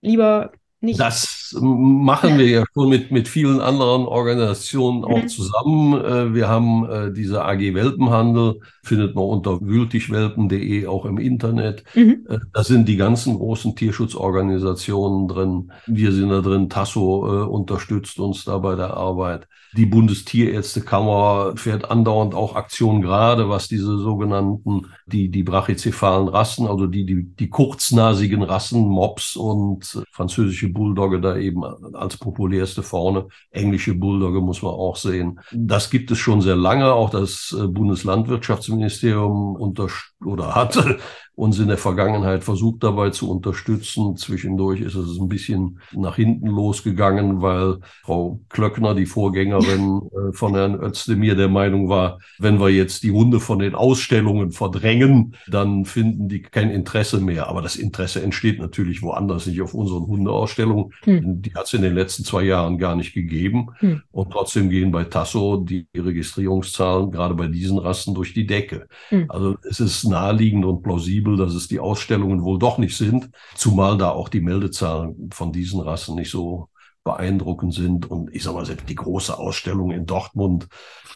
lieber 0.00 0.52
nicht. 0.82 1.00
Das 1.00 1.56
machen 1.60 2.38
wir 2.38 2.48
ja 2.48 2.64
schon 2.72 2.88
mit, 2.88 3.10
mit 3.10 3.28
vielen 3.28 3.60
anderen 3.60 4.06
Organisationen 4.06 5.04
auch 5.04 5.22
mhm. 5.22 5.28
zusammen. 5.28 6.04
Äh, 6.04 6.34
wir 6.34 6.48
haben 6.48 6.88
äh, 6.88 7.12
diese 7.12 7.44
AG 7.44 7.74
Welpenhandel, 7.74 8.60
findet 8.82 9.14
man 9.14 9.24
unter 9.24 9.60
wültigwelpen.de 9.60 10.86
auch 10.86 11.04
im 11.04 11.18
Internet. 11.18 11.84
Mhm. 11.94 12.26
Äh, 12.28 12.38
da 12.52 12.64
sind 12.64 12.88
die 12.88 12.96
ganzen 12.96 13.38
großen 13.38 13.76
Tierschutzorganisationen 13.76 15.28
drin. 15.28 15.72
Wir 15.86 16.12
sind 16.12 16.30
da 16.30 16.40
drin. 16.40 16.68
Tasso 16.68 17.46
unterstützt 17.46 18.18
uns 18.18 18.44
da 18.44 18.58
bei 18.58 18.74
der 18.74 18.94
Arbeit. 18.94 19.46
Die 19.74 19.86
Bundestierärztekammer 19.86 21.54
fährt 21.56 21.90
andauernd 21.90 22.34
auch 22.34 22.56
Aktionen, 22.56 23.00
gerade 23.00 23.48
was 23.48 23.68
diese 23.68 23.96
sogenannten, 23.98 24.86
die, 25.06 25.30
die 25.30 25.42
brachycephalen 25.42 26.28
Rassen, 26.28 26.66
also 26.66 26.86
die, 26.86 27.06
die, 27.06 27.24
die 27.24 27.48
kurznasigen 27.48 28.42
Rassen, 28.42 28.86
Mops 28.86 29.34
und 29.34 30.04
französische 30.10 30.71
Bulldogge 30.72 31.20
da 31.20 31.36
eben 31.36 31.64
als 31.64 32.16
populärste 32.16 32.82
vorne. 32.82 33.28
Englische 33.50 33.94
Bulldogge 33.94 34.40
muss 34.40 34.62
man 34.62 34.72
auch 34.72 34.96
sehen. 34.96 35.40
Das 35.52 35.90
gibt 35.90 36.10
es 36.10 36.18
schon 36.18 36.40
sehr 36.40 36.56
lange. 36.56 36.92
Auch 36.92 37.10
das 37.10 37.56
äh, 37.58 37.66
Bundeslandwirtschaftsministerium 37.66 39.56
unter 39.56 39.88
oder 40.24 40.54
hatte 40.54 40.98
uns 41.42 41.58
in 41.58 41.66
der 41.66 41.76
Vergangenheit 41.76 42.44
versucht 42.44 42.84
dabei 42.84 43.10
zu 43.10 43.28
unterstützen. 43.28 44.16
Zwischendurch 44.16 44.80
ist 44.80 44.94
es 44.94 45.18
ein 45.18 45.28
bisschen 45.28 45.80
nach 45.90 46.14
hinten 46.14 46.46
losgegangen, 46.46 47.42
weil 47.42 47.78
Frau 48.04 48.38
Klöckner, 48.48 48.94
die 48.94 49.06
Vorgängerin 49.06 50.02
äh, 50.12 50.32
von 50.32 50.54
Herrn 50.54 50.80
Özdemir, 50.80 51.34
der 51.34 51.48
Meinung 51.48 51.88
war, 51.88 52.20
wenn 52.38 52.60
wir 52.60 52.68
jetzt 52.68 53.02
die 53.02 53.10
Hunde 53.10 53.40
von 53.40 53.58
den 53.58 53.74
Ausstellungen 53.74 54.52
verdrängen, 54.52 55.34
dann 55.48 55.84
finden 55.84 56.28
die 56.28 56.42
kein 56.42 56.70
Interesse 56.70 57.20
mehr. 57.20 57.48
Aber 57.48 57.60
das 57.60 57.74
Interesse 57.74 58.22
entsteht 58.22 58.60
natürlich 58.60 59.02
woanders, 59.02 59.48
nicht 59.48 59.60
auf 59.62 59.74
unseren 59.74 60.06
Hundeausstellungen. 60.06 60.92
Hm. 61.02 61.42
Die 61.42 61.54
hat 61.54 61.66
es 61.66 61.72
in 61.72 61.82
den 61.82 61.96
letzten 61.96 62.22
zwei 62.22 62.44
Jahren 62.44 62.78
gar 62.78 62.94
nicht 62.94 63.14
gegeben. 63.14 63.70
Hm. 63.78 64.02
Und 64.12 64.30
trotzdem 64.30 64.70
gehen 64.70 64.92
bei 64.92 65.02
Tasso 65.02 65.56
die 65.56 65.88
Registrierungszahlen 65.96 67.10
gerade 67.10 67.34
bei 67.34 67.48
diesen 67.48 67.78
Rassen 67.78 68.14
durch 68.14 68.32
die 68.32 68.46
Decke. 68.46 68.86
Hm. 69.08 69.24
Also 69.28 69.56
es 69.68 69.80
ist 69.80 70.04
naheliegend 70.04 70.64
und 70.64 70.84
plausibel, 70.84 71.31
plausibel, 71.32 71.36
dass 71.36 71.54
es 71.54 71.68
die 71.68 71.80
Ausstellungen 71.80 72.42
wohl 72.42 72.58
doch 72.58 72.78
nicht 72.78 72.96
sind, 72.96 73.30
zumal 73.54 73.98
da 73.98 74.10
auch 74.10 74.28
die 74.28 74.40
Meldezahlen 74.40 75.30
von 75.32 75.52
diesen 75.52 75.80
Rassen 75.80 76.16
nicht 76.16 76.30
so 76.30 76.68
beeindruckend 77.04 77.74
sind. 77.74 78.10
Und 78.10 78.34
ich 78.34 78.42
sage 78.42 78.56
mal, 78.56 78.66
selbst 78.66 78.88
die 78.88 78.94
große 78.94 79.36
Ausstellung 79.36 79.90
in 79.90 80.06
Dortmund 80.06 80.68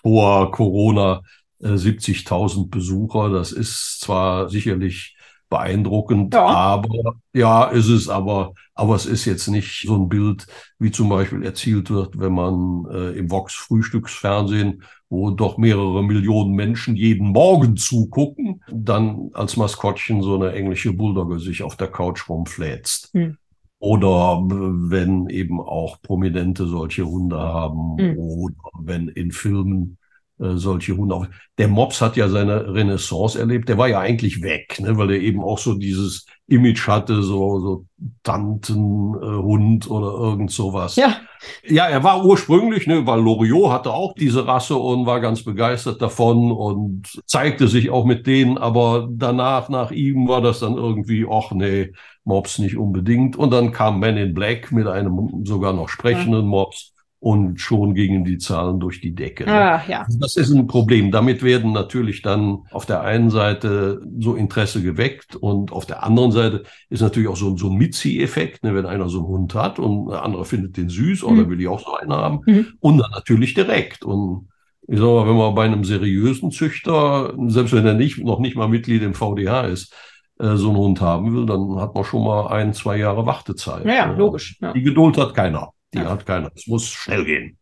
vor 0.03 0.51
Corona, 0.51 1.23
äh, 1.61 1.77
70.000 1.77 2.71
Besucher, 2.71 3.31
das 3.31 3.53
ist 3.53 4.01
zwar 4.01 4.49
sicherlich 4.49 5.17
beeindruckend, 5.49 6.35
ja. 6.35 6.45
aber 6.45 7.15
ja, 7.33 7.67
ist 7.67 7.89
es 7.89 8.09
aber, 8.09 8.53
aber 8.75 8.97
es 8.97 9.07
ist 9.07 9.27
jetzt 9.27 9.47
nicht 9.47 9.87
so 9.87 9.95
ein 9.95 10.09
Bild, 10.09 10.45
wie 10.81 10.91
zum 10.91 11.09
Beispiel 11.09 11.45
erzielt 11.45 11.89
wird, 11.89 12.19
wenn 12.19 12.33
man 12.33 12.85
äh, 12.91 13.13
im 13.13 13.31
Vox 13.31 13.55
Frühstücksfernsehen, 13.55 14.83
wo 15.09 15.31
doch 15.31 15.57
mehrere 15.57 16.03
Millionen 16.03 16.53
Menschen 16.53 16.97
jeden 16.97 17.29
Morgen 17.29 17.77
zugucken, 17.77 18.63
dann 18.71 19.31
als 19.35 19.57
Maskottchen 19.57 20.23
so 20.23 20.35
eine 20.35 20.53
englische 20.53 20.93
Bulldogge 20.93 21.39
sich 21.39 21.63
auf 21.63 21.77
der 21.77 21.89
Couch 21.89 22.29
rumflätzt. 22.29 23.11
Hm. 23.13 23.37
Oder 23.79 24.43
wenn 24.49 25.29
eben 25.29 25.61
auch 25.61 26.01
Prominente 26.03 26.67
solche 26.67 27.07
Hunde 27.07 27.39
haben 27.39 27.99
hm. 27.99 28.19
oder 28.19 28.55
wenn 28.81 29.09
in 29.09 29.33
Filmen 29.33 29.99
solche 30.39 30.97
Hunde. 30.97 31.29
Der 31.59 31.69
Mops 31.69 32.01
hat 32.01 32.17
ja 32.17 32.29
seine 32.29 32.75
Renaissance 32.75 33.39
erlebt. 33.39 33.69
Der 33.69 33.79
war 33.79 33.89
ja 33.89 34.01
eigentlich 34.01 34.43
weg, 34.43 34.79
ne, 34.81 34.97
weil 34.99 35.13
er 35.13 35.21
eben 35.21 35.43
auch 35.43 35.59
so 35.59 35.75
dieses 35.75 36.27
Image 36.47 36.87
hatte, 36.87 37.23
so, 37.23 37.61
so 37.61 37.87
Tantenhund 38.23 39.87
äh, 39.87 39.89
oder 39.89 40.13
irgend 40.13 40.51
sowas. 40.51 40.97
Ja. 40.97 41.17
Ja, 41.65 41.87
er 41.87 42.03
war 42.03 42.25
ursprünglich, 42.25 42.87
ne, 42.87 43.07
weil 43.07 43.21
Loriot 43.21 43.71
hatte 43.71 43.93
auch 43.93 44.15
diese 44.15 44.47
Rasse 44.47 44.77
und 44.77 45.07
war 45.07 45.21
ganz 45.21 45.45
begeistert 45.45 46.03
davon 46.03 46.51
und 46.51 47.23
zeigte 47.27 47.69
sich 47.69 47.91
auch 47.91 48.05
mit 48.05 48.27
denen, 48.27 48.59
aber 48.59 49.09
danach, 49.11 49.69
nach 49.69 49.91
ihm 49.91 50.29
war 50.29 50.41
das 50.41 50.61
dann 50.61 50.75
irgendwie, 50.75 51.27
ach 51.31 51.53
nee, 51.53 51.93
Mops 52.25 52.59
nicht 52.59 52.77
unbedingt. 52.77 53.37
Und 53.37 53.53
dann 53.53 53.71
kam 53.71 54.01
Man 54.01 54.17
in 54.17 54.35
Black 54.35 54.73
mit 54.73 54.87
einem 54.87 55.45
sogar 55.45 55.73
noch 55.73 55.89
sprechenden 55.89 56.43
ja. 56.43 56.49
Mops 56.49 56.96
und 57.19 57.61
schon 57.61 57.95
gingen 57.95 58.25
die 58.25 58.39
Zahlen 58.39 58.79
durch 58.79 59.01
die 59.01 59.15
Decke. 59.15 59.47
Ah, 59.49 59.83
ja. 59.89 60.07
Das 60.21 60.37
ist 60.37 60.53
ein 60.53 60.67
Problem. 60.67 61.11
Damit 61.11 61.43
werden 61.43 61.73
natürlich 61.73 62.23
dann 62.23 62.65
auf 62.71 62.87
der 62.87 63.01
einen 63.01 63.31
Seite 63.31 64.03
so 64.19 64.35
Interesse 64.35 64.83
geweckt 64.83 65.35
und 65.35 65.73
auf 65.73 65.87
der 65.87 66.05
anderen 66.05 66.31
Seite 66.31 66.65
ist 66.91 67.01
natürlich 67.01 67.29
auch 67.29 67.37
so, 67.37 67.57
so 67.57 67.71
ein 67.71 67.77
Mitzieheffekt, 67.77 68.65
ne, 68.65 68.75
wenn 68.75 68.87
einer 68.87 69.09
so 69.09 69.19
einen 69.19 69.29
Hund 69.29 69.55
hat 69.55 69.79
und 69.79 70.11
ein 70.11 70.19
anderer 70.19 70.45
findet 70.45 70.77
den 70.77 70.89
süß 70.89 71.23
mhm. 71.23 71.29
oder 71.29 71.49
will 71.49 71.61
ich 71.61 71.69
auch 71.69 71.81
so 71.81 71.95
einen 71.95 72.13
haben 72.13 72.41
mhm. 72.47 72.67
und 72.81 72.99
dann 72.99 73.11
natürlich 73.11 73.55
direkt. 73.55 74.05
Und 74.05 74.49
ich 74.87 74.99
sag 74.99 75.07
mal, 75.07 75.27
wenn 75.27 75.37
man 75.37 75.55
bei 75.55 75.65
einem 75.65 75.85
seriösen 75.85 76.51
Züchter, 76.51 77.35
selbst 77.49 77.73
wenn 77.73 77.87
er 77.87 77.95
nicht, 77.95 78.23
noch 78.23 78.41
nicht 78.41 78.57
mal 78.57 78.69
Mitglied 78.69 79.03
im 79.03 79.15
VDH 79.15 79.63
ist, 79.63 79.95
äh, 80.39 80.55
so 80.57 80.69
einen 80.69 80.79
Hund 80.79 81.01
haben 81.01 81.35
will, 81.35 81.47
dann 81.47 81.81
hat 81.81 81.95
man 81.95 82.05
schon 82.05 82.23
mal 82.23 82.49
ein, 82.49 82.75
zwei 82.75 82.99
Jahre 82.99 83.25
Wartezeit. 83.25 83.87
Ja, 83.87 83.95
ja 83.95 84.13
logisch. 84.13 84.59
Ja. 84.61 84.73
Die 84.73 84.83
Geduld 84.83 85.17
hat 85.17 85.35
keiner. 85.35 85.73
Die 85.95 85.99
ja. 85.99 86.11
hat 86.11 86.27
keiner. 86.27 86.51
Es 86.55 86.67
muss 86.67 86.89
schnell 86.89 87.25
gehen. 87.25 87.59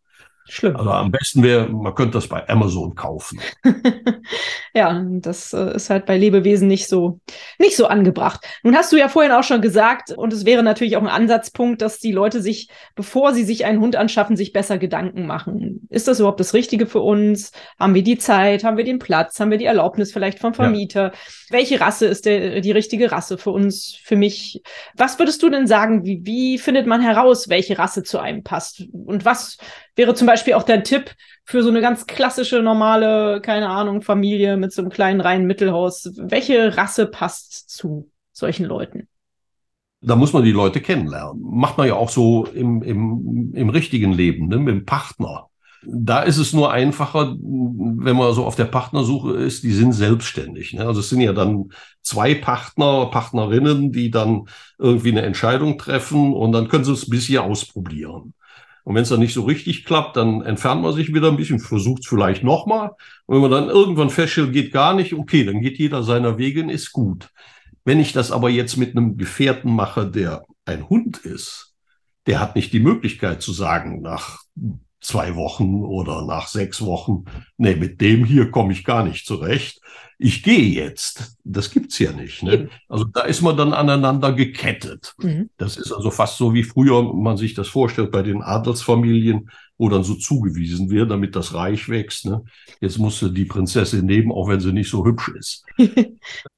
Schlimm. 0.47 0.75
Also 0.75 0.91
am 0.91 1.11
besten 1.11 1.41
wäre, 1.41 1.67
man 1.69 1.95
könnte 1.95 2.13
das 2.13 2.27
bei 2.27 2.47
Amazon 2.47 2.93
kaufen. 2.93 3.39
ja, 4.75 5.03
das 5.03 5.53
äh, 5.53 5.75
ist 5.75 5.89
halt 5.89 6.05
bei 6.05 6.17
Lebewesen 6.17 6.67
nicht 6.67 6.87
so, 6.87 7.19
nicht 7.57 7.75
so 7.75 7.87
angebracht. 7.87 8.45
Nun 8.61 8.75
hast 8.75 8.91
du 8.91 8.97
ja 8.97 9.09
vorhin 9.09 9.31
auch 9.31 9.43
schon 9.43 9.61
gesagt, 9.61 10.11
und 10.11 10.31
es 10.33 10.45
wäre 10.45 10.61
natürlich 10.61 10.97
auch 10.97 11.01
ein 11.01 11.07
Ansatzpunkt, 11.07 11.81
dass 11.81 11.97
die 11.97 12.11
Leute 12.11 12.43
sich, 12.43 12.69
bevor 12.93 13.33
sie 13.33 13.43
sich 13.43 13.65
einen 13.65 13.79
Hund 13.79 13.95
anschaffen, 13.95 14.37
sich 14.37 14.53
besser 14.53 14.77
Gedanken 14.77 15.25
machen. 15.25 15.87
Ist 15.89 16.07
das 16.07 16.19
überhaupt 16.19 16.39
das 16.39 16.53
Richtige 16.53 16.85
für 16.85 17.01
uns? 17.01 17.51
Haben 17.79 17.95
wir 17.95 18.03
die 18.03 18.19
Zeit? 18.19 18.63
Haben 18.63 18.77
wir 18.77 18.83
den 18.83 18.99
Platz? 18.99 19.39
Haben 19.39 19.49
wir 19.49 19.57
die 19.57 19.65
Erlaubnis 19.65 20.13
vielleicht 20.13 20.37
vom 20.37 20.53
Vermieter? 20.53 21.05
Ja. 21.05 21.13
Welche 21.49 21.81
Rasse 21.81 22.05
ist 22.05 22.27
der, 22.27 22.61
die 22.61 22.71
richtige 22.71 23.11
Rasse 23.11 23.39
für 23.39 23.49
uns, 23.49 23.97
für 24.03 24.15
mich? 24.15 24.61
Was 24.95 25.17
würdest 25.17 25.41
du 25.41 25.49
denn 25.49 25.65
sagen? 25.65 26.05
Wie, 26.05 26.21
wie 26.23 26.59
findet 26.59 26.85
man 26.85 27.01
heraus, 27.01 27.49
welche 27.49 27.79
Rasse 27.79 28.03
zu 28.03 28.19
einem 28.19 28.43
passt? 28.43 28.83
Und 28.93 29.25
was 29.25 29.57
wäre 29.95 30.13
zum 30.13 30.27
Beispiel 30.27 30.53
auch 30.53 30.63
der 30.63 30.83
Tipp 30.83 31.11
für 31.43 31.63
so 31.63 31.69
eine 31.69 31.81
ganz 31.81 32.07
klassische, 32.07 32.61
normale, 32.61 33.41
keine 33.41 33.69
Ahnung, 33.69 34.01
Familie 34.01 34.57
mit 34.57 34.73
so 34.73 34.81
einem 34.81 34.91
kleinen 34.91 35.21
reinen 35.21 35.47
Mittelhaus. 35.47 36.11
Welche 36.17 36.77
Rasse 36.77 37.05
passt 37.07 37.69
zu 37.69 38.09
solchen 38.31 38.65
Leuten? 38.65 39.07
Da 40.01 40.15
muss 40.15 40.33
man 40.33 40.43
die 40.43 40.51
Leute 40.51 40.81
kennenlernen. 40.81 41.41
Macht 41.41 41.77
man 41.77 41.87
ja 41.87 41.95
auch 41.95 42.09
so 42.09 42.45
im, 42.45 42.83
im, 42.83 43.53
im 43.55 43.69
richtigen 43.69 44.11
Leben, 44.11 44.47
ne? 44.49 44.57
mit 44.57 44.75
dem 44.75 44.85
Partner. 44.85 45.47
Da 45.87 46.21
ist 46.21 46.37
es 46.37 46.51
nur 46.51 46.71
einfacher, 46.71 47.35
wenn 47.39 48.15
man 48.15 48.33
so 48.33 48.43
auf 48.45 48.55
der 48.55 48.65
Partnersuche 48.65 49.33
ist, 49.33 49.63
die 49.63 49.71
sind 49.71 49.93
selbstständig. 49.93 50.73
Ne? 50.73 50.85
Also 50.85 50.99
es 50.99 51.09
sind 51.09 51.21
ja 51.21 51.31
dann 51.31 51.69
zwei 52.01 52.33
Partner, 52.33 53.07
Partnerinnen, 53.07 53.91
die 53.91 54.09
dann 54.09 54.47
irgendwie 54.79 55.11
eine 55.11 55.21
Entscheidung 55.21 55.77
treffen 55.77 56.33
und 56.33 56.51
dann 56.51 56.67
können 56.67 56.85
sie 56.85 56.93
es 56.93 57.07
ein 57.07 57.11
bisschen 57.11 57.39
ausprobieren. 57.39 58.33
Und 58.85 58.93
wenn 58.93 59.01
es 59.01 59.09
dann 59.09 59.19
nicht 59.19 59.33
so 59.33 59.43
richtig 59.43 59.83
klappt, 59.83 60.15
dann 60.15 60.43
entfernt 60.43 60.83
man 60.83 60.93
sich 60.93 61.11
wieder 61.11 61.29
ein 61.29 61.37
bisschen, 61.37 61.59
versucht 61.59 62.03
es 62.03 62.07
vielleicht 62.07 62.43
nochmal. 62.43 62.91
Und 63.25 63.35
wenn 63.35 63.41
man 63.41 63.51
dann 63.51 63.67
irgendwann 63.67 64.11
feststellt, 64.11 64.53
geht 64.53 64.71
gar 64.71 64.93
nicht, 64.93 65.13
okay, 65.13 65.43
dann 65.43 65.59
geht 65.59 65.79
jeder 65.79 66.03
seiner 66.03 66.37
Wege 66.37 66.61
und 66.61 66.69
ist 66.69 66.91
gut. 66.91 67.31
Wenn 67.83 67.99
ich 67.99 68.13
das 68.13 68.31
aber 68.31 68.49
jetzt 68.49 68.77
mit 68.77 68.95
einem 68.95 69.17
Gefährten 69.17 69.73
mache, 69.73 70.05
der 70.05 70.45
ein 70.65 70.87
Hund 70.87 71.17
ist, 71.17 71.73
der 72.27 72.39
hat 72.39 72.55
nicht 72.55 72.73
die 72.73 72.79
Möglichkeit 72.79 73.41
zu 73.41 73.53
sagen, 73.53 74.01
nach 74.03 74.43
zwei 75.01 75.35
Wochen 75.35 75.83
oder 75.83 76.23
nach 76.23 76.47
sechs 76.47 76.81
Wochen, 76.81 77.25
nee, 77.57 77.75
mit 77.75 78.01
dem 78.01 78.23
hier 78.23 78.51
komme 78.51 78.71
ich 78.71 78.83
gar 78.85 79.03
nicht 79.03 79.25
zurecht 79.25 79.81
ich 80.17 80.43
gehe 80.43 80.63
jetzt. 80.63 81.37
Das 81.43 81.71
gibt's 81.71 81.99
ja 81.99 82.11
nicht. 82.11 82.43
Ne? 82.43 82.69
Also 82.87 83.05
da 83.05 83.21
ist 83.21 83.41
man 83.41 83.57
dann 83.57 83.73
aneinander 83.73 84.33
gekettet. 84.33 85.13
Mhm. 85.19 85.49
Das 85.57 85.77
ist 85.77 85.91
also 85.91 86.11
fast 86.11 86.37
so 86.37 86.53
wie 86.53 86.63
früher 86.63 87.13
man 87.13 87.37
sich 87.37 87.53
das 87.53 87.67
vorstellt 87.67 88.11
bei 88.11 88.21
den 88.21 88.41
Adelsfamilien, 88.41 89.49
wo 89.77 89.89
dann 89.89 90.03
so 90.03 90.15
zugewiesen 90.15 90.89
wird, 90.89 91.11
damit 91.11 91.35
das 91.35 91.53
Reich 91.53 91.89
wächst. 91.89 92.25
Ne? 92.25 92.43
Jetzt 92.79 92.97
musste 92.97 93.31
die 93.31 93.45
Prinzessin 93.45 94.05
nehmen, 94.05 94.31
auch 94.31 94.47
wenn 94.47 94.61
sie 94.61 94.71
nicht 94.71 94.89
so 94.89 95.05
hübsch 95.05 95.29
ist. 95.37 95.65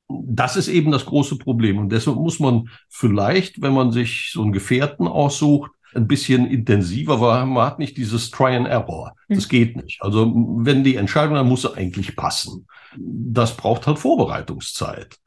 das 0.07 0.55
ist 0.55 0.67
eben 0.67 0.91
das 0.91 1.05
große 1.05 1.37
Problem. 1.37 1.79
Und 1.79 1.89
deshalb 1.91 2.17
muss 2.17 2.39
man 2.39 2.69
vielleicht, 2.89 3.61
wenn 3.61 3.73
man 3.73 3.91
sich 3.91 4.29
so 4.31 4.43
einen 4.43 4.51
Gefährten 4.51 5.07
aussucht, 5.07 5.71
ein 5.95 6.07
bisschen 6.07 6.47
intensiver, 6.47 7.21
weil 7.21 7.45
man 7.45 7.65
hat 7.65 7.79
nicht 7.79 7.97
dieses 7.97 8.31
Try 8.31 8.55
and 8.55 8.67
Error. 8.67 9.13
Das 9.29 9.45
mhm. 9.45 9.49
geht 9.49 9.75
nicht. 9.77 10.01
Also 10.01 10.31
wenn 10.35 10.83
die 10.83 10.95
Entscheidung, 10.95 11.35
dann 11.35 11.47
muss 11.47 11.63
sie 11.63 11.73
eigentlich 11.75 12.15
passen 12.15 12.65
das 12.95 13.55
braucht 13.57 13.87
halt 13.87 13.99
Vorbereitungszeit. 13.99 15.17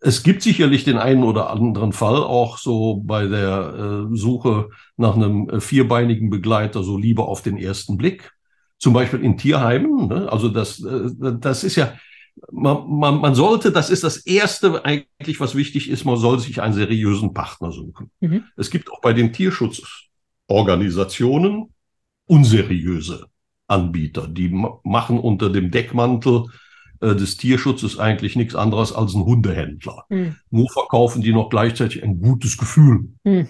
Es 0.00 0.22
gibt 0.22 0.42
sicherlich 0.42 0.84
den 0.84 0.96
einen 0.96 1.22
oder 1.22 1.50
anderen 1.50 1.92
Fall 1.92 2.16
auch 2.16 2.56
so 2.56 3.02
bei 3.04 3.26
der 3.26 4.08
äh, 4.10 4.16
Suche 4.16 4.70
nach 4.96 5.14
einem 5.14 5.48
äh, 5.50 5.60
vierbeinigen 5.60 6.30
Begleiter 6.30 6.82
so 6.82 6.96
lieber 6.96 7.28
auf 7.28 7.42
den 7.42 7.58
ersten 7.58 7.98
Blick. 7.98 8.32
Zum 8.78 8.94
Beispiel 8.94 9.22
in 9.22 9.36
Tierheimen. 9.36 10.08
Ne? 10.08 10.32
Also 10.32 10.48
das, 10.48 10.82
äh, 10.82 11.10
das 11.38 11.64
ist 11.64 11.76
ja, 11.76 11.92
man, 12.50 12.88
man, 12.88 13.20
man 13.20 13.34
sollte, 13.34 13.70
das 13.72 13.90
ist 13.90 14.04
das 14.04 14.18
Erste 14.18 14.84
eigentlich, 14.84 15.40
was 15.40 15.54
wichtig 15.54 15.90
ist, 15.90 16.04
man 16.04 16.16
soll 16.16 16.38
sich 16.38 16.62
einen 16.62 16.74
seriösen 16.74 17.34
Partner 17.34 17.72
suchen. 17.72 18.12
Mhm. 18.20 18.44
Es 18.56 18.70
gibt 18.70 18.90
auch 18.90 19.00
bei 19.00 19.12
den 19.12 19.32
Tierschutzorganisationen 19.32 21.74
unseriöse 22.26 23.26
Anbieter, 23.66 24.28
die 24.28 24.48
machen 24.82 25.18
unter 25.18 25.50
dem 25.50 25.70
Deckmantel 25.70 26.46
äh, 27.00 27.14
des 27.14 27.36
Tierschutzes 27.36 27.98
eigentlich 27.98 28.36
nichts 28.36 28.54
anderes 28.54 28.92
als 28.92 29.14
ein 29.14 29.24
Hundehändler. 29.24 30.04
Mhm. 30.08 30.36
Nur 30.50 30.70
verkaufen 30.70 31.22
die 31.22 31.32
noch 31.32 31.48
gleichzeitig 31.48 32.02
ein 32.02 32.20
gutes 32.20 32.58
Gefühl. 32.58 33.08
Mhm. 33.24 33.48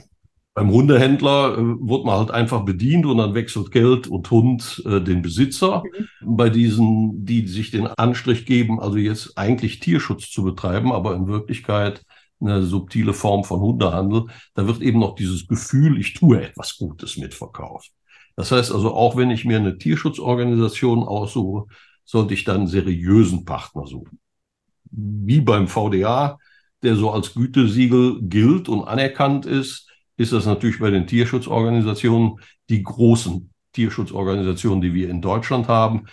Beim 0.54 0.70
Hundehändler 0.70 1.54
äh, 1.54 1.58
wird 1.58 2.04
man 2.04 2.18
halt 2.18 2.30
einfach 2.30 2.64
bedient 2.64 3.06
und 3.06 3.18
dann 3.18 3.34
wechselt 3.34 3.70
Geld 3.70 4.08
und 4.08 4.30
Hund 4.30 4.82
äh, 4.84 5.00
den 5.00 5.22
Besitzer. 5.22 5.84
Mhm. 6.20 6.36
Bei 6.36 6.50
diesen, 6.50 7.24
die 7.24 7.46
sich 7.46 7.70
den 7.70 7.86
Anstrich 7.86 8.46
geben, 8.46 8.80
also 8.80 8.96
jetzt 8.96 9.38
eigentlich 9.38 9.78
Tierschutz 9.78 10.30
zu 10.30 10.42
betreiben, 10.42 10.92
aber 10.92 11.14
in 11.14 11.28
Wirklichkeit 11.28 12.02
eine 12.40 12.62
subtile 12.62 13.12
Form 13.12 13.44
von 13.44 13.60
Hundehandel. 13.60 14.26
Da 14.54 14.66
wird 14.66 14.80
eben 14.80 14.98
noch 14.98 15.14
dieses 15.14 15.46
Gefühl, 15.46 15.98
ich 15.98 16.14
tue 16.14 16.42
etwas 16.42 16.78
Gutes 16.78 17.16
mitverkauft. 17.16 17.90
Das 18.36 18.50
heißt 18.50 18.72
also, 18.72 18.94
auch 18.94 19.16
wenn 19.16 19.30
ich 19.30 19.44
mir 19.44 19.58
eine 19.58 19.76
Tierschutzorganisation 19.76 21.02
aussuche, 21.02 21.66
sollte 22.04 22.34
ich 22.34 22.44
dann 22.44 22.58
einen 22.58 22.66
seriösen 22.66 23.44
Partner 23.44 23.86
suchen. 23.86 24.18
Wie 24.90 25.40
beim 25.40 25.68
VDA, 25.68 26.38
der 26.82 26.96
so 26.96 27.10
als 27.10 27.34
Gütesiegel 27.34 28.20
gilt 28.22 28.68
und 28.68 28.84
anerkannt 28.84 29.46
ist, 29.46 29.89
ist 30.20 30.34
das 30.34 30.44
natürlich 30.44 30.78
bei 30.78 30.90
den 30.90 31.06
Tierschutzorganisationen, 31.06 32.40
die 32.68 32.82
großen 32.82 33.50
Tierschutzorganisationen, 33.72 34.82
die 34.82 34.92
wir 34.92 35.08
in 35.08 35.22
Deutschland 35.22 35.66
haben, 35.66 36.08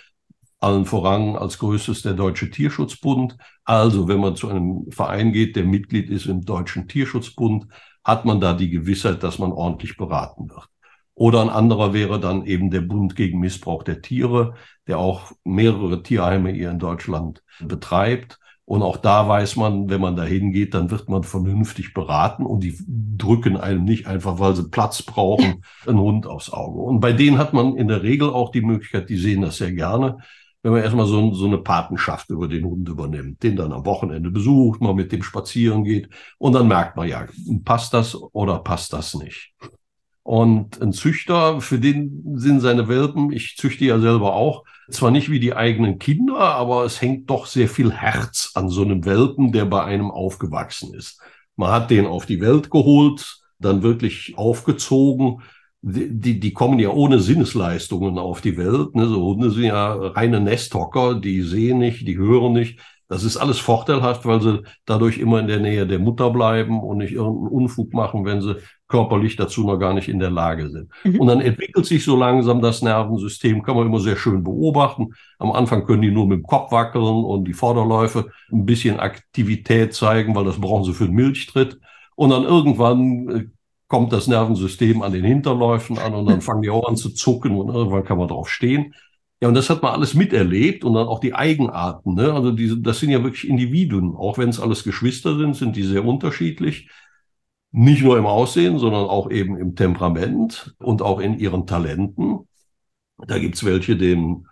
allen 0.60 0.86
voran 0.86 1.36
als 1.36 1.58
größtes 1.58 2.04
der 2.04 2.13
Deutsche 2.13 2.50
Tierschutzbund. 2.50 3.38
Also 3.65 4.08
wenn 4.08 4.22
man 4.22 4.38
zu 4.38 4.48
einem 4.48 4.89
Verein 4.91 5.34
geht, 5.34 5.58
der 5.58 5.65
Mitglied 5.65 6.10
ist 6.10 6.26
im 6.26 6.46
Deutschen 6.46 6.88
Tierschutzbund, 6.88 7.67
hat 8.02 8.24
man 8.24 8.39
da 8.39 8.54
die 8.54 8.70
Gewissheit, 8.70 9.24
dass 9.24 9.39
man 9.39 9.52
ordentlich 9.52 9.98
beraten 9.98 10.50
wird. 10.50 10.70
Oder 11.13 11.41
ein 11.41 11.50
anderer 11.50 11.91
wäre 11.91 12.17
dann 12.22 12.46
eben 12.46 12.72
der 12.72 12.82
Bund 12.82 13.13
gegen 13.13 13.41
Missbrauch 13.41 13.84
der 13.84 14.02
Tiere, 14.02 14.54
der 14.88 15.00
auch 15.00 15.34
mehrere 15.43 16.02
Tierheime 16.02 16.52
hier 16.52 16.72
in 16.72 16.80
Deutschland 16.80 17.43
betreibt. 17.60 18.39
Und 18.67 18.82
auch 18.82 18.97
da 18.97 19.30
weiß 19.30 19.56
man, 19.56 19.89
wenn 19.89 20.01
man 20.01 20.17
da 20.17 20.23
hingeht, 20.23 20.73
dann 20.73 20.91
wird 20.91 21.08
man 21.08 21.23
vernünftig 21.23 21.93
beraten 21.93 22.45
und 22.45 22.65
die 22.65 22.77
drücken 23.17 23.56
einem 23.56 23.86
nicht 23.86 24.08
einfach, 24.08 24.39
weil 24.39 24.58
sie 24.58 24.67
Platz 24.67 25.03
brauchen, 25.03 25.63
einen 25.88 25.99
Hund 25.99 26.27
aufs 26.27 26.51
Auge. 26.51 26.82
Und 26.82 26.99
bei 26.99 27.13
denen 27.13 27.38
hat 27.38 27.53
man 27.53 27.77
in 27.77 27.88
der 27.88 28.03
Regel 28.03 28.30
auch 28.30 28.51
die 28.51 28.60
Möglichkeit, 28.60 29.10
die 29.10 29.15
sehen 29.15 29.41
das 29.41 29.56
sehr 29.56 29.71
gerne, 29.71 30.17
wenn 30.63 30.73
man 30.73 30.82
erstmal 30.84 31.06
so, 31.06 31.34
so 31.34 31.45
eine 31.45 31.60
Patenschaft 31.60 32.30
über 32.30 32.49
den 32.49 32.65
Hund 32.65 32.89
übernimmt, 32.89 33.41
den 33.41 33.56
dann 33.56 33.71
am 33.71 33.86
Wochenende 33.86 34.32
besucht, 34.32 34.82
mal 34.82 34.93
mit 34.93 35.13
dem 35.13 35.23
spazieren 35.23 35.86
geht 35.86 36.10
und 36.38 36.51
dann 36.51 36.67
merkt 36.67 36.97
man 36.97 37.08
ja, 37.08 37.25
passt 37.63 37.93
das 37.93 38.15
oder 38.15 38.60
passt 38.60 38.91
das 38.91 39.13
nicht. 39.13 39.53
Und 40.23 40.82
ein 40.82 40.91
Züchter, 40.91 41.62
für 41.62 41.80
den 41.80 42.38
sind 42.38 42.60
seine 42.60 42.89
Welpen, 42.89 43.32
ich 43.32 43.56
züchte 43.56 43.86
ja 43.86 43.97
selber 43.97 44.34
auch, 44.34 44.65
zwar 44.89 45.12
nicht 45.12 45.30
wie 45.30 45.39
die 45.39 45.54
eigenen 45.54 46.00
Kinder, 46.00 46.38
aber 46.38 46.86
es 46.86 47.02
hängt 47.02 47.30
doch 47.30 47.45
sehr 47.45 47.67
viel 47.67 47.91
Herz 47.91 48.52
an 48.56 48.69
so 48.69 48.84
einem 48.84 49.06
Welpen, 49.06 49.52
der 49.52 49.65
bei 49.65 49.84
einem 49.84 50.12
aufgewachsen 50.12 50.93
ist. 50.93 51.21
Man 51.56 51.71
hat 51.71 51.91
den 51.91 52.06
auf 52.06 52.26
die 52.26 52.41
Welt 52.41 52.69
geholt, 52.69 53.41
dann 53.60 53.84
wirklich 53.84 54.38
aufgezogen. 54.38 55.41
Die, 55.82 56.19
die, 56.19 56.39
die 56.39 56.54
kommen 56.54 56.80
ja 56.80 56.89
ohne 56.89 57.19
Sinnesleistungen 57.19 58.17
auf 58.17 58.41
die 58.41 58.58
Welt. 58.58 58.95
Ne? 58.95 59.08
So 59.08 59.23
Hunde 59.26 59.52
sind 59.52 59.65
ja 59.65 59.93
reine 59.93 60.39
Nesthocker, 60.39 61.15
die 61.15 61.41
sehen 61.41 61.80
nicht, 61.80 62.08
die 62.08 62.17
hören 62.17 62.54
nicht. 62.54 62.80
Das 63.10 63.23
ist 63.23 63.38
alles 63.38 63.60
vorteilhaft, 63.60 64.26
weil 64.26 64.41
sie 64.41 64.63
dadurch 64.86 65.17
immer 65.17 65.39
in 65.39 65.47
der 65.47 65.60
Nähe 65.60 65.88
der 65.88 66.00
Mutter 66.00 66.30
bleiben 66.30 66.82
und 66.82 66.97
nicht 66.97 67.13
irgendeinen 67.13 67.47
Unfug 67.47 67.93
machen, 67.93 68.26
wenn 68.26 68.41
sie 68.41 68.58
körperlich 68.88 69.36
dazu 69.36 69.65
noch 69.65 69.78
gar 69.78 69.93
nicht 69.93 70.08
in 70.08 70.19
der 70.19 70.30
Lage 70.30 70.69
sind. 70.69 70.89
Mhm. 71.04 71.19
Und 71.19 71.28
dann 71.28 71.41
entwickelt 71.41 71.86
sich 71.86 72.04
so 72.04 72.15
langsam 72.15 72.62
das 72.62 72.82
Nervensystem, 72.82 73.62
kann 73.63 73.76
man 73.76 73.88
immer 73.88 74.00
sehr 74.00 74.15
schön 74.15 74.43
beobachten. 74.43 75.10
Am 75.39 75.52
Anfang 75.52 75.86
können 75.86 76.02
die 76.02 76.12
nur 76.12 76.28
mit 76.28 76.39
dem 76.39 76.43
Kopf 76.43 76.71
wackeln 76.71 77.04
und 77.04 77.45
die 77.45 77.54
Vorderläufe 77.54 78.28
ein 78.52 78.65
bisschen 78.65 79.00
Aktivität 79.00 79.93
zeigen, 79.93 80.36
weil 80.36 80.45
das 80.45 80.60
brauchen 80.60 80.86
sie 80.86 80.93
für 80.93 81.06
den 81.06 81.15
Milchtritt. 81.15 81.80
Und 82.15 82.30
dann 82.30 82.43
irgendwann 82.43 83.30
äh, 83.30 83.45
kommt 83.88 84.12
das 84.13 84.28
Nervensystem 84.28 85.02
an 85.02 85.13
den 85.13 85.23
Hinterläufen 85.23 85.97
an 85.97 86.13
und 86.13 86.26
dann 86.28 86.41
fangen 86.41 86.62
die 86.62 86.69
auch 86.69 86.88
an 86.88 86.97
zu 86.97 87.10
zucken 87.10 87.56
und 87.58 87.73
irgendwann 87.73 88.04
kann 88.04 88.17
man 88.17 88.28
drauf 88.28 88.50
stehen. 88.50 88.93
Ja, 89.39 89.50
und 89.50 89.54
das 89.54 89.69
hat 89.69 89.84
man 89.84 89.93
alles 89.93 90.15
miterlebt 90.15 90.84
und 90.84 90.95
dann 90.95 91.08
auch 91.08 91.19
die 91.19 91.36
Eigenarten. 91.36 92.15
Ne? 92.15 92.34
Also 92.34 92.52
diese, 92.52 92.80
das 92.80 93.00
sind 93.00 93.12
ja 93.12 93.23
wirklich 93.23 93.47
Individuen. 93.47 94.15
Auch 94.15 94.39
wenn 94.39 94.50
es 94.50 94.60
alles 94.60 94.84
Geschwister 94.84 95.38
sind, 95.38 95.56
sind 95.56 95.76
die 95.76 95.84
sehr 95.84 96.04
unterschiedlich. 96.04 96.89
Nicht 97.71 98.03
nur 98.03 98.17
im 98.17 98.25
Aussehen, 98.25 98.80
sondern 98.80 99.06
auch 99.06 99.30
eben 99.30 99.58
im 99.58 99.75
Temperament 99.75 100.75
und 100.80 101.01
auch 101.01 101.19
in 101.19 101.38
ihren 101.38 101.67
Talenten. 101.67 102.47
Da 103.17 103.39
gibt's 103.39 103.65
welche, 103.65 103.97
denen 103.97 104.47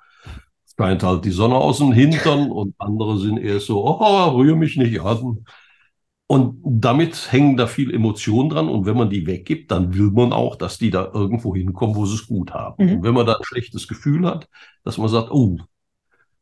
scheint 0.78 1.04
halt 1.04 1.23
die 1.23 1.32
Sonne 1.32 1.56
aus 1.56 1.78
dem 1.78 1.93
Hintern 1.93 2.51
und 2.51 2.75
andere 2.78 3.17
sind 3.17 3.38
eher 3.38 3.60
so, 3.60 3.86
oh, 3.86 4.30
rühr 4.36 4.56
mich 4.56 4.75
nicht 4.78 4.99
an. 5.01 5.45
Und 6.28 6.60
damit 6.63 7.32
hängen 7.32 7.56
da 7.56 7.67
viel 7.67 7.93
Emotionen 7.93 8.49
dran. 8.49 8.67
Und 8.67 8.88
wenn 8.88 8.97
man 8.97 9.12
die 9.12 9.28
weggibt, 9.28 9.69
dann 9.71 9.93
will 9.93 10.10
man 10.10 10.34
auch, 10.34 10.56
dass 10.56 10.80
die 10.80 10.89
da 10.89 11.12
irgendwo 11.13 11.56
hinkommen, 11.56 11.95
wo 11.95 12.08
sie 12.08 12.15
es 12.15 12.25
gut 12.25 12.51
haben. 12.51 12.84
Mhm. 12.84 12.93
Und 12.93 13.04
wenn 13.04 13.13
man 13.13 13.28
da 13.28 13.34
ein 13.34 13.43
schlechtes 13.43 13.88
Gefühl 13.88 14.25
hat, 14.25 14.49
dass 14.84 14.97
man 14.97 15.08
sagt, 15.08 15.30
oh, 15.30 15.58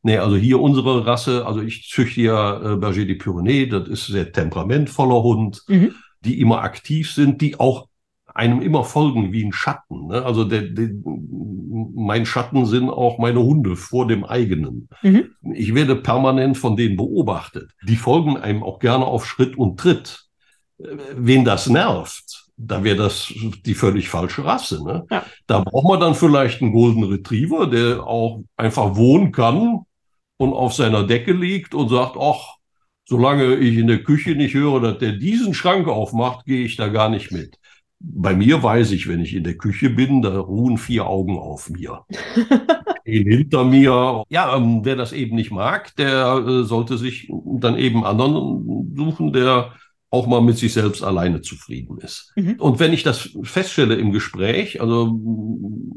nee, 0.01 0.17
also 0.17 0.37
hier 0.37 0.61
unsere 0.61 1.05
Rasse, 1.05 1.45
also 1.45 1.61
ich 1.61 1.89
züchte 1.89 2.21
ja 2.21 2.73
äh, 2.73 2.77
Berger 2.77 3.05
de 3.05 3.17
Pyrénées, 3.17 3.67
das 3.67 3.89
ist 3.89 4.07
sehr 4.07 4.31
temperamentvoller 4.31 5.21
Hund. 5.21 5.63
Mhm 5.67 5.93
die 6.25 6.39
immer 6.39 6.61
aktiv 6.61 7.11
sind, 7.11 7.41
die 7.41 7.59
auch 7.59 7.87
einem 8.33 8.61
immer 8.61 8.83
folgen 8.83 9.31
wie 9.31 9.43
ein 9.43 9.53
Schatten. 9.53 10.07
Ne? 10.07 10.23
Also 10.25 10.43
der, 10.43 10.63
der, 10.63 10.89
mein 11.95 12.25
Schatten 12.25 12.65
sind 12.65 12.89
auch 12.89 13.19
meine 13.19 13.41
Hunde 13.41 13.75
vor 13.75 14.07
dem 14.07 14.23
eigenen. 14.23 14.89
Mhm. 15.01 15.35
Ich 15.53 15.75
werde 15.75 15.95
permanent 15.95 16.57
von 16.57 16.75
denen 16.75 16.97
beobachtet. 16.97 17.71
Die 17.83 17.95
folgen 17.95 18.37
einem 18.37 18.63
auch 18.63 18.79
gerne 18.79 19.05
auf 19.05 19.25
Schritt 19.25 19.57
und 19.57 19.79
Tritt. 19.79 20.25
Wen 21.15 21.45
das 21.45 21.69
nervt, 21.69 22.49
da 22.57 22.83
wäre 22.83 22.97
das 22.97 23.31
die 23.65 23.75
völlig 23.75 24.09
falsche 24.09 24.43
Rasse. 24.43 24.83
Ne? 24.83 25.05
Ja. 25.09 25.25
Da 25.47 25.59
braucht 25.59 25.87
man 25.87 25.99
dann 25.99 26.15
vielleicht 26.15 26.61
einen 26.61 26.73
Golden 26.73 27.03
Retriever, 27.03 27.67
der 27.67 28.05
auch 28.05 28.43
einfach 28.57 28.95
wohnen 28.95 29.31
kann 29.31 29.81
und 30.37 30.53
auf 30.53 30.73
seiner 30.73 31.03
Decke 31.03 31.33
liegt 31.33 31.75
und 31.75 31.89
sagt, 31.89 32.17
ach, 32.19 32.55
solange 33.05 33.55
ich 33.55 33.77
in 33.77 33.87
der 33.87 34.03
Küche 34.03 34.35
nicht 34.35 34.53
höre, 34.53 34.79
dass 34.81 34.97
der 34.99 35.13
diesen 35.13 35.53
Schrank 35.53 35.87
aufmacht, 35.87 36.45
gehe 36.45 36.65
ich 36.65 36.75
da 36.75 36.87
gar 36.87 37.09
nicht 37.09 37.31
mit. 37.31 37.57
Bei 37.99 38.35
mir 38.35 38.61
weiß 38.61 38.91
ich, 38.91 39.07
wenn 39.07 39.21
ich 39.21 39.33
in 39.33 39.43
der 39.43 39.55
Küche 39.55 39.89
bin, 39.89 40.21
da 40.21 40.37
ruhen 40.39 40.77
vier 40.77 41.07
Augen 41.07 41.37
auf 41.37 41.69
mir. 41.69 42.05
hinter 43.05 43.63
mir. 43.63 44.23
Ja, 44.29 44.55
ähm, 44.55 44.81
wer 44.83 44.95
das 44.95 45.13
eben 45.13 45.35
nicht 45.35 45.51
mag, 45.51 45.95
der 45.95 46.43
äh, 46.47 46.63
sollte 46.63 46.97
sich 46.97 47.29
dann 47.29 47.77
eben 47.77 48.05
anderen 48.05 48.93
suchen, 48.95 49.33
der 49.33 49.73
auch 50.09 50.27
mal 50.27 50.41
mit 50.41 50.57
sich 50.57 50.73
selbst 50.73 51.03
alleine 51.03 51.41
zufrieden 51.41 51.97
ist. 51.97 52.33
Mhm. 52.35 52.55
Und 52.59 52.79
wenn 52.79 52.93
ich 52.93 53.01
das 53.01 53.35
feststelle 53.41 53.95
im 53.95 54.11
Gespräch, 54.11 54.79
also 54.79 55.19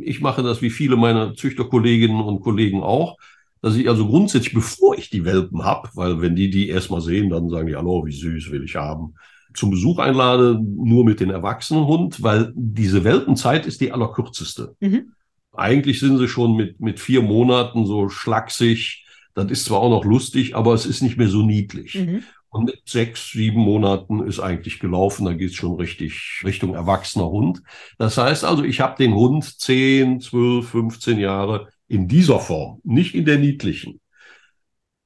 ich 0.01 0.23
mache 0.23 0.43
das 0.43 0.63
wie 0.63 0.71
viele 0.71 0.97
meiner 0.97 1.35
Züchterkolleginnen 1.35 2.23
und 2.23 2.41
Kollegen 2.41 2.83
auch, 2.83 3.19
dass 3.67 3.75
ich 3.75 3.89
also 3.89 4.07
grundsätzlich, 4.07 4.55
bevor 4.55 4.97
ich 4.97 5.11
die 5.11 5.25
Welpen 5.25 5.65
habe, 5.65 5.89
weil 5.95 6.21
wenn 6.21 6.37
die 6.37 6.51
die 6.51 6.69
erstmal 6.69 7.01
sehen, 7.01 7.31
dann 7.31 7.49
sagen 7.49 7.67
die, 7.67 7.75
hallo, 7.75 8.07
wie 8.07 8.13
süß 8.13 8.53
will 8.53 8.63
ich 8.63 8.77
haben, 8.77 9.15
zum 9.55 9.71
Besuch 9.71 9.99
einlade, 9.99 10.57
nur 10.63 11.05
mit 11.05 11.19
den 11.19 11.31
Erwachsenenhund, 11.31 12.23
weil 12.23 12.53
diese 12.55 13.03
Welpenzeit 13.03 13.67
ist 13.67 13.81
die 13.81 13.91
allerkürzeste. 13.91 14.77
Mhm. 14.79 15.15
Eigentlich 15.53 15.99
sind 15.99 16.19
sie 16.19 16.29
schon 16.29 16.55
mit, 16.55 16.79
mit 16.79 17.01
vier 17.01 17.23
Monaten 17.23 17.87
so 17.87 18.09
schlaksig. 18.09 19.05
Das 19.35 19.51
ist 19.51 19.65
zwar 19.65 19.81
auch 19.81 19.91
noch 19.91 20.05
lustig, 20.05 20.55
aber 20.55 20.73
es 20.73 20.87
ist 20.87 21.03
nicht 21.03 21.17
mehr 21.17 21.29
so 21.29 21.43
niedlich. 21.43 21.97
Mhm. 21.97 22.23
Und 22.51 22.67
mit 22.67 22.83
sechs, 22.85 23.33
sieben 23.33 23.63
Monaten 23.63 24.25
ist 24.25 24.39
eigentlich 24.39 24.79
gelaufen, 24.79 25.25
da 25.25 25.33
geht 25.33 25.51
es 25.51 25.57
schon 25.57 25.75
richtig 25.75 26.43
Richtung 26.45 26.75
erwachsener 26.75 27.29
Hund. 27.29 27.63
Das 27.99 28.17
heißt 28.17 28.45
also, 28.45 28.63
ich 28.63 28.81
habe 28.81 28.97
den 28.97 29.13
Hund 29.13 29.43
zehn, 29.61 30.21
zwölf, 30.21 30.69
15 30.69 31.19
Jahre 31.19 31.67
in 31.89 32.09
dieser 32.09 32.41
Form, 32.41 32.81
nicht 32.85 33.15
in 33.15 33.25
der 33.25 33.39
niedlichen. 33.39 34.01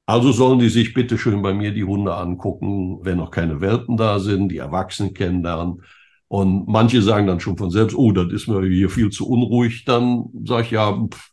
Also 0.05 0.31
sollen 0.31 0.59
die 0.59 0.69
sich 0.69 0.93
bitte 0.93 1.17
schön 1.17 1.41
bei 1.41 1.53
mir 1.53 1.71
die 1.71 1.83
Hunde 1.83 2.15
angucken, 2.15 2.99
wenn 3.03 3.17
noch 3.17 3.31
keine 3.31 3.61
Welpen 3.61 3.97
da 3.97 4.19
sind, 4.19 4.49
die 4.49 4.57
Erwachsenen 4.57 5.13
kennenlernen. 5.13 5.83
Und 6.27 6.67
manche 6.67 7.01
sagen 7.01 7.27
dann 7.27 7.39
schon 7.39 7.57
von 7.57 7.71
selbst, 7.71 7.95
oh, 7.95 8.11
das 8.11 8.31
ist 8.31 8.47
mir 8.47 8.61
hier 8.65 8.89
viel 8.89 9.09
zu 9.09 9.27
unruhig. 9.27 9.85
Dann 9.85 10.25
sage 10.45 10.63
ich 10.63 10.71
ja, 10.71 10.91
pff, 10.91 11.31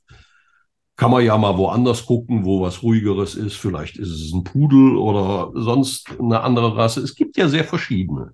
kann 0.97 1.11
man 1.11 1.25
ja 1.25 1.39
mal 1.39 1.57
woanders 1.57 2.05
gucken, 2.05 2.45
wo 2.45 2.61
was 2.61 2.83
ruhigeres 2.83 3.35
ist. 3.35 3.57
Vielleicht 3.57 3.97
ist 3.97 4.11
es 4.11 4.33
ein 4.33 4.45
Pudel 4.45 4.97
oder 4.97 5.51
sonst 5.55 6.15
eine 6.19 6.43
andere 6.43 6.77
Rasse. 6.77 7.01
Es 7.01 7.15
gibt 7.15 7.37
ja 7.37 7.49
sehr 7.49 7.65
verschiedene. 7.65 8.33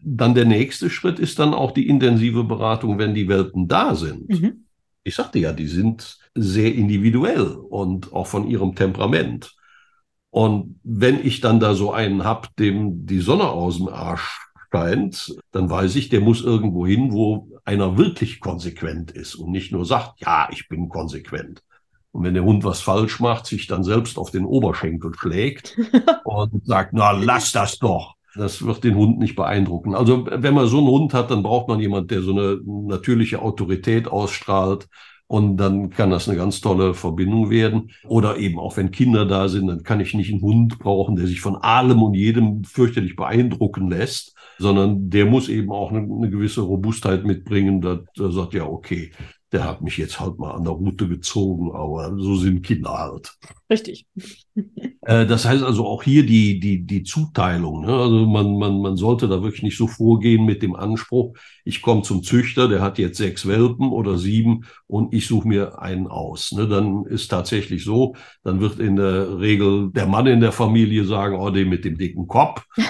Dann 0.00 0.34
der 0.34 0.44
nächste 0.44 0.90
Schritt 0.90 1.18
ist 1.18 1.38
dann 1.38 1.54
auch 1.54 1.72
die 1.72 1.88
intensive 1.88 2.44
Beratung, 2.44 2.98
wenn 2.98 3.14
die 3.14 3.28
Welpen 3.28 3.68
da 3.68 3.94
sind. 3.94 4.28
Mhm 4.28 4.63
ich 5.04 5.14
sagte 5.14 5.38
ja, 5.38 5.52
die 5.52 5.68
sind 5.68 6.18
sehr 6.34 6.74
individuell 6.74 7.46
und 7.46 8.12
auch 8.12 8.26
von 8.26 8.48
ihrem 8.48 8.74
Temperament. 8.74 9.54
Und 10.30 10.80
wenn 10.82 11.24
ich 11.24 11.40
dann 11.40 11.60
da 11.60 11.74
so 11.74 11.92
einen 11.92 12.24
hab, 12.24 12.56
dem 12.56 13.06
die 13.06 13.20
Sonne 13.20 13.44
aus 13.48 13.76
dem 13.76 13.88
Arsch 13.88 14.40
scheint, 14.72 15.36
dann 15.52 15.70
weiß 15.70 15.94
ich, 15.94 16.08
der 16.08 16.20
muss 16.20 16.42
irgendwo 16.42 16.86
hin, 16.86 17.12
wo 17.12 17.48
einer 17.64 17.96
wirklich 17.96 18.40
konsequent 18.40 19.12
ist 19.12 19.36
und 19.36 19.52
nicht 19.52 19.70
nur 19.70 19.84
sagt, 19.84 20.20
ja, 20.20 20.48
ich 20.50 20.68
bin 20.68 20.88
konsequent. 20.88 21.62
Und 22.10 22.24
wenn 22.24 22.34
der 22.34 22.44
Hund 22.44 22.64
was 22.64 22.80
falsch 22.80 23.20
macht, 23.20 23.46
sich 23.46 23.66
dann 23.66 23.84
selbst 23.84 24.18
auf 24.18 24.30
den 24.30 24.44
Oberschenkel 24.44 25.12
schlägt 25.14 25.78
und 26.24 26.66
sagt, 26.66 26.92
na, 26.94 27.12
lass 27.12 27.52
das 27.52 27.78
doch. 27.78 28.13
Das 28.34 28.64
wird 28.64 28.82
den 28.84 28.96
Hund 28.96 29.18
nicht 29.18 29.36
beeindrucken. 29.36 29.94
Also 29.94 30.26
wenn 30.28 30.54
man 30.54 30.66
so 30.66 30.78
einen 30.78 30.88
Hund 30.88 31.14
hat, 31.14 31.30
dann 31.30 31.42
braucht 31.44 31.68
man 31.68 31.80
jemand, 31.80 32.10
der 32.10 32.22
so 32.22 32.32
eine 32.32 32.58
natürliche 32.64 33.40
Autorität 33.40 34.08
ausstrahlt 34.08 34.88
Und 35.26 35.56
dann 35.56 35.90
kann 35.90 36.10
das 36.10 36.28
eine 36.28 36.36
ganz 36.36 36.60
tolle 36.60 36.94
Verbindung 36.94 37.48
werden. 37.50 37.90
Oder 38.08 38.36
eben 38.38 38.58
auch 38.58 38.76
wenn 38.76 38.90
Kinder 38.90 39.24
da 39.26 39.48
sind, 39.48 39.68
dann 39.68 39.82
kann 39.82 40.00
ich 40.00 40.14
nicht 40.14 40.32
einen 40.32 40.42
Hund 40.42 40.78
brauchen, 40.78 41.16
der 41.16 41.26
sich 41.26 41.40
von 41.40 41.56
allem 41.56 42.02
und 42.02 42.14
jedem 42.14 42.64
fürchterlich 42.64 43.16
beeindrucken 43.16 43.88
lässt, 43.90 44.34
sondern 44.58 45.10
der 45.10 45.26
muss 45.26 45.48
eben 45.48 45.72
auch 45.72 45.90
eine, 45.90 46.00
eine 46.00 46.30
gewisse 46.30 46.60
Robustheit 46.62 47.24
mitbringen. 47.24 47.80
Da, 47.80 48.00
da 48.16 48.30
sagt 48.30 48.54
ja, 48.54 48.64
okay, 48.66 49.12
der 49.54 49.64
hat 49.64 49.82
mich 49.82 49.96
jetzt 49.96 50.18
halt 50.18 50.38
mal 50.40 50.50
an 50.50 50.64
der 50.64 50.72
Route 50.72 51.08
gezogen, 51.08 51.70
aber 51.72 52.12
so 52.18 52.34
sind 52.36 52.62
Kinder 52.62 52.98
halt. 52.98 53.32
Richtig. 53.70 54.06
Äh, 55.06 55.26
das 55.26 55.44
heißt 55.44 55.62
also 55.62 55.84
auch 55.84 56.02
hier 56.02 56.24
die, 56.24 56.58
die, 56.58 56.86
die 56.86 57.02
Zuteilung. 57.02 57.82
Ne? 57.84 57.92
Also 57.92 58.24
man, 58.24 58.56
man, 58.56 58.80
man 58.80 58.96
sollte 58.96 59.28
da 59.28 59.42
wirklich 59.42 59.62
nicht 59.62 59.76
so 59.76 59.86
vorgehen 59.86 60.46
mit 60.46 60.62
dem 60.62 60.74
Anspruch, 60.74 61.36
ich 61.62 61.82
komme 61.82 62.00
zum 62.00 62.22
Züchter, 62.22 62.68
der 62.68 62.80
hat 62.80 62.98
jetzt 62.98 63.18
sechs 63.18 63.46
Welpen 63.46 63.92
oder 63.92 64.16
sieben 64.16 64.64
und 64.86 65.12
ich 65.12 65.26
suche 65.26 65.46
mir 65.46 65.78
einen 65.78 66.06
aus. 66.06 66.52
Ne? 66.52 66.66
Dann 66.66 67.04
ist 67.04 67.28
tatsächlich 67.28 67.84
so, 67.84 68.14
dann 68.44 68.60
wird 68.60 68.78
in 68.78 68.96
der 68.96 69.40
Regel 69.40 69.90
der 69.92 70.06
Mann 70.06 70.26
in 70.26 70.40
der 70.40 70.52
Familie 70.52 71.04
sagen, 71.04 71.36
oh, 71.36 71.50
den 71.50 71.68
mit 71.68 71.84
dem 71.84 71.98
dicken 71.98 72.26
Kopf. 72.26 72.64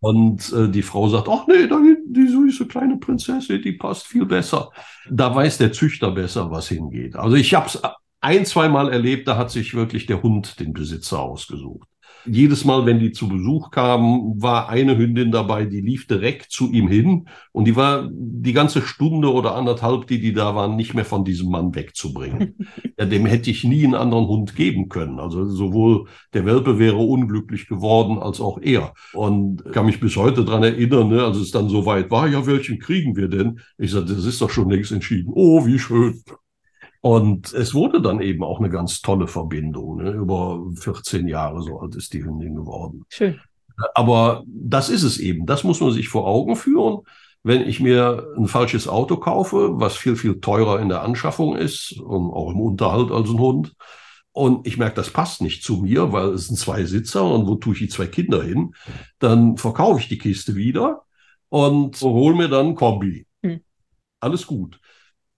Und 0.00 0.52
äh, 0.52 0.68
die 0.68 0.82
Frau 0.82 1.08
sagt, 1.08 1.28
ach 1.30 1.46
nee, 1.46 1.68
da, 1.68 1.78
die 2.12 2.28
süße 2.28 2.66
kleine 2.66 2.96
Prinzessin, 2.96 3.62
die 3.62 3.72
passt 3.72 4.06
viel 4.06 4.26
besser. 4.26 4.70
Da 5.10 5.34
weiß 5.34 5.58
der 5.58 5.72
Züchter 5.72 6.10
besser, 6.10 6.50
was 6.50 6.68
hingeht. 6.68 7.16
Also 7.16 7.36
ich 7.36 7.54
habe 7.54 7.66
es 7.66 7.80
ein, 8.20 8.46
zweimal 8.46 8.92
erlebt, 8.92 9.26
da 9.26 9.36
hat 9.36 9.50
sich 9.50 9.74
wirklich 9.74 10.06
der 10.06 10.22
Hund 10.22 10.60
den 10.60 10.72
Besitzer 10.72 11.20
ausgesucht. 11.20 11.88
Jedes 12.26 12.64
Mal, 12.64 12.86
wenn 12.86 12.98
die 12.98 13.12
zu 13.12 13.28
Besuch 13.28 13.70
kamen, 13.70 14.40
war 14.40 14.68
eine 14.68 14.96
Hündin 14.96 15.32
dabei, 15.32 15.64
die 15.64 15.80
lief 15.80 16.06
direkt 16.06 16.50
zu 16.52 16.70
ihm 16.70 16.88
hin 16.88 17.28
und 17.52 17.66
die 17.66 17.76
war 17.76 18.08
die 18.12 18.52
ganze 18.52 18.82
Stunde 18.82 19.32
oder 19.32 19.54
anderthalb, 19.54 20.06
die 20.06 20.20
die 20.20 20.32
da 20.32 20.54
waren, 20.54 20.76
nicht 20.76 20.94
mehr 20.94 21.04
von 21.04 21.24
diesem 21.24 21.50
Mann 21.50 21.74
wegzubringen. 21.74 22.56
ja, 22.98 23.04
dem 23.04 23.26
hätte 23.26 23.50
ich 23.50 23.64
nie 23.64 23.84
einen 23.84 23.94
anderen 23.94 24.26
Hund 24.26 24.56
geben 24.56 24.88
können. 24.88 25.18
Also 25.18 25.44
sowohl 25.46 26.06
der 26.32 26.46
Welpe 26.46 26.78
wäre 26.78 26.96
unglücklich 26.96 27.66
geworden 27.66 28.18
als 28.18 28.40
auch 28.40 28.58
er. 28.60 28.94
Und 29.12 29.64
kann 29.72 29.86
mich 29.86 30.00
bis 30.00 30.16
heute 30.16 30.44
dran 30.44 30.62
erinnern, 30.62 31.08
ne, 31.08 31.24
als 31.24 31.38
es 31.38 31.50
dann 31.50 31.68
so 31.68 31.86
weit 31.86 32.10
war, 32.10 32.28
ja, 32.28 32.46
welchen 32.46 32.78
kriegen 32.78 33.16
wir 33.16 33.28
denn? 33.28 33.60
Ich 33.78 33.90
sagte, 33.90 34.14
das 34.14 34.24
ist 34.24 34.40
doch 34.40 34.50
schon 34.50 34.70
längst 34.70 34.92
entschieden. 34.92 35.32
Oh, 35.34 35.66
wie 35.66 35.78
schön. 35.78 36.20
Und 37.02 37.52
es 37.52 37.74
wurde 37.74 38.00
dann 38.00 38.20
eben 38.20 38.44
auch 38.44 38.60
eine 38.60 38.70
ganz 38.70 39.02
tolle 39.02 39.26
Verbindung. 39.26 39.96
Ne? 39.96 40.12
Über 40.12 40.62
14 40.76 41.26
Jahre, 41.26 41.60
so 41.60 41.80
alt 41.80 41.96
ist 41.96 42.12
die 42.12 42.24
Hündin 42.24 42.54
geworden. 42.54 43.04
Schön. 43.08 43.40
Aber 43.94 44.44
das 44.46 44.88
ist 44.88 45.02
es 45.02 45.18
eben. 45.18 45.44
Das 45.44 45.64
muss 45.64 45.80
man 45.80 45.90
sich 45.90 46.08
vor 46.08 46.28
Augen 46.28 46.54
führen. 46.54 47.00
Wenn 47.42 47.62
ich 47.62 47.80
mir 47.80 48.28
ein 48.38 48.46
falsches 48.46 48.86
Auto 48.86 49.16
kaufe, 49.16 49.80
was 49.80 49.96
viel, 49.96 50.14
viel 50.14 50.40
teurer 50.40 50.78
in 50.78 50.88
der 50.88 51.02
Anschaffung 51.02 51.56
ist 51.56 51.98
und 51.98 52.30
auch 52.30 52.52
im 52.52 52.60
Unterhalt 52.60 53.10
als 53.10 53.28
ein 53.28 53.38
Hund, 53.38 53.74
und 54.30 54.66
ich 54.66 54.78
merke, 54.78 54.94
das 54.94 55.10
passt 55.10 55.42
nicht 55.42 55.64
zu 55.64 55.78
mir, 55.78 56.12
weil 56.12 56.28
es 56.28 56.46
sind 56.46 56.56
zwei 56.56 56.84
Sitzer 56.84 57.24
und 57.24 57.48
wo 57.48 57.56
tue 57.56 57.74
ich 57.74 57.80
die 57.80 57.88
zwei 57.88 58.06
Kinder 58.06 58.42
hin, 58.42 58.74
dann 59.18 59.56
verkaufe 59.58 60.00
ich 60.00 60.08
die 60.08 60.18
Kiste 60.18 60.54
wieder 60.54 61.02
und 61.48 62.00
hole 62.00 62.36
mir 62.36 62.48
dann 62.48 62.68
ein 62.68 62.74
Kombi. 62.76 63.26
Hm. 63.42 63.60
Alles 64.20 64.46
gut 64.46 64.78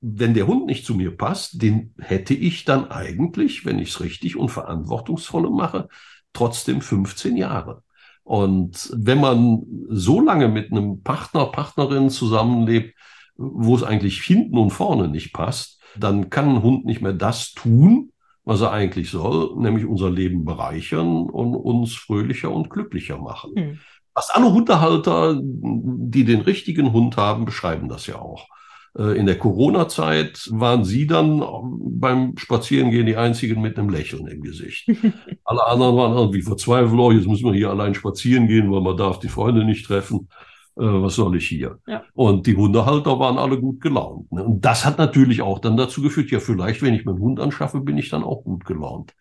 wenn 0.06 0.34
der 0.34 0.46
Hund 0.46 0.66
nicht 0.66 0.84
zu 0.84 0.94
mir 0.94 1.16
passt, 1.16 1.62
den 1.62 1.94
hätte 1.98 2.34
ich 2.34 2.66
dann 2.66 2.90
eigentlich, 2.90 3.64
wenn 3.64 3.78
ich 3.78 3.88
es 3.88 4.00
richtig 4.00 4.36
und 4.36 4.50
verantwortungsvoll 4.50 5.48
mache, 5.48 5.88
trotzdem 6.34 6.82
15 6.82 7.38
Jahre. 7.38 7.82
Und 8.22 8.90
wenn 8.94 9.18
man 9.18 9.62
so 9.88 10.20
lange 10.20 10.48
mit 10.48 10.70
einem 10.70 11.02
Partner, 11.02 11.46
Partnerin 11.46 12.10
zusammenlebt, 12.10 12.94
wo 13.36 13.74
es 13.76 13.82
eigentlich 13.82 14.20
hinten 14.20 14.58
und 14.58 14.70
vorne 14.70 15.08
nicht 15.08 15.32
passt, 15.32 15.80
dann 15.96 16.28
kann 16.28 16.56
ein 16.56 16.62
Hund 16.62 16.84
nicht 16.84 17.00
mehr 17.00 17.14
das 17.14 17.52
tun, 17.52 18.12
was 18.44 18.60
er 18.60 18.72
eigentlich 18.72 19.10
soll, 19.10 19.56
nämlich 19.56 19.86
unser 19.86 20.10
Leben 20.10 20.44
bereichern 20.44 21.30
und 21.30 21.54
uns 21.54 21.94
fröhlicher 21.94 22.52
und 22.52 22.68
glücklicher 22.68 23.16
machen. 23.16 23.52
Hm. 23.56 23.78
Fast 24.12 24.36
alle 24.36 24.52
Hundehalter, 24.52 25.40
die 25.42 26.24
den 26.24 26.42
richtigen 26.42 26.92
Hund 26.92 27.16
haben, 27.16 27.46
beschreiben 27.46 27.88
das 27.88 28.06
ja 28.06 28.16
auch. 28.16 28.48
Äh, 28.96 29.18
in 29.18 29.26
der 29.26 29.38
Corona-Zeit 29.38 30.48
waren 30.52 30.84
Sie 30.84 31.06
dann 31.06 31.42
beim 31.80 32.36
Spazierengehen 32.36 33.06
die 33.06 33.16
Einzigen 33.16 33.60
mit 33.60 33.78
einem 33.78 33.88
Lächeln 33.88 34.26
im 34.26 34.42
Gesicht. 34.42 34.88
Alle 35.44 35.66
anderen 35.66 35.96
waren 35.96 36.16
irgendwie 36.16 36.42
verzweifelt, 36.42 36.98
oh, 36.98 37.10
jetzt 37.10 37.26
müssen 37.26 37.46
wir 37.46 37.54
hier 37.54 37.70
allein 37.70 37.94
spazieren 37.94 38.46
gehen, 38.46 38.70
weil 38.70 38.80
man 38.80 38.96
darf 38.96 39.18
die 39.18 39.28
Freunde 39.28 39.64
nicht 39.64 39.86
treffen. 39.86 40.28
Äh, 40.76 40.82
was 40.82 41.14
soll 41.16 41.36
ich 41.36 41.48
hier? 41.48 41.78
Ja. 41.86 42.04
Und 42.14 42.46
die 42.46 42.56
Hundehalter 42.56 43.18
waren 43.18 43.38
alle 43.38 43.60
gut 43.60 43.80
gelaunt. 43.80 44.30
Ne? 44.32 44.42
Und 44.42 44.64
das 44.64 44.84
hat 44.84 44.98
natürlich 44.98 45.42
auch 45.42 45.58
dann 45.58 45.76
dazu 45.76 46.02
geführt, 46.02 46.30
ja, 46.30 46.40
vielleicht, 46.40 46.82
wenn 46.82 46.94
ich 46.94 47.04
meinen 47.04 47.20
Hund 47.20 47.40
anschaffe, 47.40 47.80
bin 47.80 47.98
ich 47.98 48.10
dann 48.10 48.24
auch 48.24 48.42
gut 48.42 48.64
gelaunt. 48.64 49.14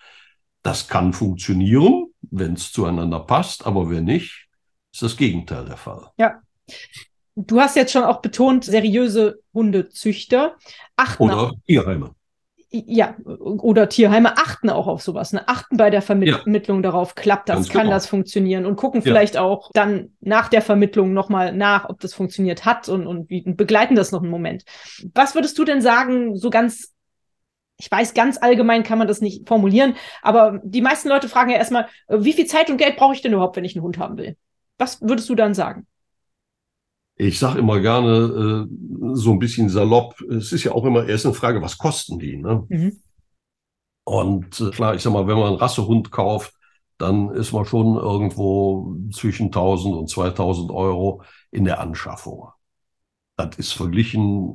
Das 0.63 0.87
kann 0.87 1.13
funktionieren, 1.13 2.07
wenn 2.21 2.53
es 2.53 2.71
zueinander 2.71 3.19
passt, 3.19 3.67
aber 3.67 3.89
wenn 3.89 4.05
nicht, 4.05 4.47
ist 4.93 5.03
das 5.03 5.17
Gegenteil 5.17 5.65
der 5.65 5.77
Fall. 5.77 6.07
Ja. 6.17 6.41
Du 7.35 7.59
hast 7.59 7.75
jetzt 7.75 7.91
schon 7.91 8.03
auch 8.03 8.21
betont, 8.21 8.63
seriöse 8.63 9.39
Hundezüchter 9.53 10.55
achten 10.95 11.23
oder 11.23 11.51
Tierheime. 11.65 12.11
Ja, 12.69 13.15
oder 13.25 13.87
Tierheime 13.87 14.37
achten 14.37 14.71
auch 14.71 14.87
auf 14.87 15.03
sowas, 15.03 15.31
ne? 15.31 15.47
achten 15.47 15.77
bei 15.77 15.91
der 15.91 16.01
Vermittlung 16.01 16.77
ja. 16.77 16.81
darauf, 16.81 17.13
klappt 17.13 17.47
das, 17.49 17.55
Ganz 17.57 17.69
kann 17.69 17.81
genau. 17.83 17.93
das 17.93 18.07
funktionieren 18.07 18.65
und 18.65 18.77
gucken 18.77 19.01
ja. 19.01 19.03
vielleicht 19.03 19.37
auch 19.37 19.69
dann 19.73 20.15
nach 20.21 20.49
der 20.49 20.63
Vermittlung 20.63 21.13
nochmal 21.13 21.53
nach, 21.53 21.87
ob 21.87 21.99
das 21.99 22.15
funktioniert 22.15 22.65
hat 22.65 22.89
und, 22.89 23.05
und, 23.05 23.29
wie, 23.29 23.43
und 23.45 23.57
begleiten 23.57 23.93
das 23.93 24.11
noch 24.11 24.23
einen 24.23 24.31
Moment. 24.31 24.63
Was 25.13 25.35
würdest 25.35 25.57
du 25.59 25.65
denn 25.65 25.81
sagen, 25.81 26.35
so 26.35 26.49
ganz 26.49 26.93
ich 27.77 27.91
weiß, 27.91 28.13
ganz 28.13 28.37
allgemein 28.41 28.83
kann 28.83 28.97
man 28.97 29.07
das 29.07 29.21
nicht 29.21 29.47
formulieren, 29.47 29.95
aber 30.21 30.59
die 30.63 30.81
meisten 30.81 31.09
Leute 31.09 31.27
fragen 31.27 31.49
ja 31.49 31.57
erstmal, 31.57 31.87
wie 32.07 32.33
viel 32.33 32.45
Zeit 32.45 32.69
und 32.69 32.77
Geld 32.77 32.97
brauche 32.97 33.13
ich 33.13 33.21
denn 33.21 33.33
überhaupt, 33.33 33.55
wenn 33.55 33.65
ich 33.65 33.75
einen 33.75 33.83
Hund 33.83 33.97
haben 33.97 34.17
will? 34.17 34.37
Was 34.77 35.01
würdest 35.01 35.29
du 35.29 35.35
dann 35.35 35.53
sagen? 35.53 35.85
Ich 37.15 37.37
sage 37.37 37.59
immer 37.59 37.79
gerne 37.79 38.67
äh, 38.67 39.15
so 39.15 39.31
ein 39.31 39.39
bisschen 39.39 39.69
salopp, 39.69 40.19
es 40.21 40.51
ist 40.51 40.63
ja 40.63 40.71
auch 40.71 40.85
immer 40.85 41.07
erst 41.07 41.25
eine 41.25 41.35
Frage, 41.35 41.61
was 41.61 41.77
kosten 41.77 42.17
die? 42.17 42.37
Ne? 42.37 42.65
Mhm. 42.69 43.01
Und 44.03 44.59
äh, 44.59 44.71
klar, 44.71 44.95
ich 44.95 45.01
sag 45.01 45.13
mal, 45.13 45.27
wenn 45.27 45.37
man 45.37 45.49
einen 45.49 45.57
Rassehund 45.57 46.11
kauft, 46.11 46.53
dann 46.97 47.29
ist 47.31 47.51
man 47.51 47.65
schon 47.65 47.95
irgendwo 47.95 48.95
zwischen 49.11 49.47
1000 49.47 49.95
und 49.95 50.09
2000 50.09 50.71
Euro 50.71 51.23
in 51.51 51.65
der 51.65 51.79
Anschaffung. 51.79 52.49
Das 53.35 53.57
ist 53.57 53.73
verglichen 53.73 54.53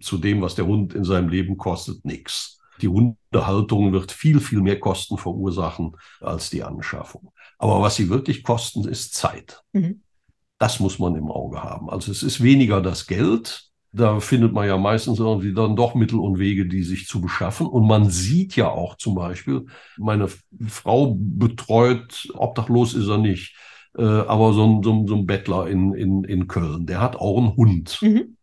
zu 0.00 0.18
dem, 0.18 0.42
was 0.42 0.54
der 0.54 0.66
Hund 0.66 0.94
in 0.94 1.04
seinem 1.04 1.28
Leben 1.28 1.56
kostet, 1.56 2.04
nichts. 2.04 2.60
Die 2.80 2.88
Hundehaltung 2.88 3.92
wird 3.92 4.12
viel, 4.12 4.38
viel 4.40 4.60
mehr 4.60 4.78
Kosten 4.78 5.18
verursachen 5.18 5.96
als 6.20 6.50
die 6.50 6.62
Anschaffung. 6.62 7.32
Aber 7.58 7.80
was 7.80 7.96
sie 7.96 8.08
wirklich 8.08 8.42
kosten, 8.42 8.86
ist 8.86 9.14
Zeit. 9.14 9.62
Mhm. 9.72 10.02
Das 10.58 10.80
muss 10.80 10.98
man 10.98 11.14
im 11.14 11.30
Auge 11.30 11.62
haben. 11.62 11.88
Also 11.88 12.10
es 12.10 12.22
ist 12.22 12.42
weniger 12.42 12.80
das 12.80 13.06
Geld. 13.06 13.64
Da 13.92 14.20
findet 14.20 14.52
man 14.52 14.66
ja 14.66 14.76
meistens 14.76 15.18
irgendwie 15.18 15.54
dann 15.54 15.76
doch 15.76 15.94
Mittel 15.94 16.18
und 16.18 16.38
Wege, 16.38 16.66
die 16.66 16.82
sich 16.82 17.06
zu 17.06 17.20
beschaffen. 17.20 17.66
Und 17.66 17.86
man 17.86 18.10
sieht 18.10 18.54
ja 18.56 18.68
auch 18.68 18.96
zum 18.96 19.14
Beispiel, 19.14 19.66
meine 19.96 20.28
Frau 20.66 21.16
betreut, 21.18 22.28
obdachlos 22.34 22.94
ist 22.94 23.08
er 23.08 23.18
nicht, 23.18 23.56
äh, 23.96 24.02
aber 24.02 24.52
so 24.52 24.66
ein, 24.66 24.82
so, 24.82 24.92
ein, 24.92 25.06
so 25.06 25.14
ein 25.14 25.26
Bettler 25.26 25.68
in, 25.68 25.94
in, 25.94 26.24
in 26.24 26.48
Köln, 26.48 26.86
der 26.86 27.00
hat 27.00 27.16
auch 27.16 27.38
einen 27.38 27.56
Hund. 27.56 27.98
Mhm. 28.02 28.36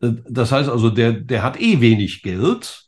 Äh, 0.00 0.12
das 0.28 0.52
heißt 0.52 0.68
also, 0.68 0.90
der, 0.90 1.12
der 1.12 1.42
hat 1.42 1.60
eh 1.60 1.80
wenig 1.80 2.22
Geld. 2.22 2.86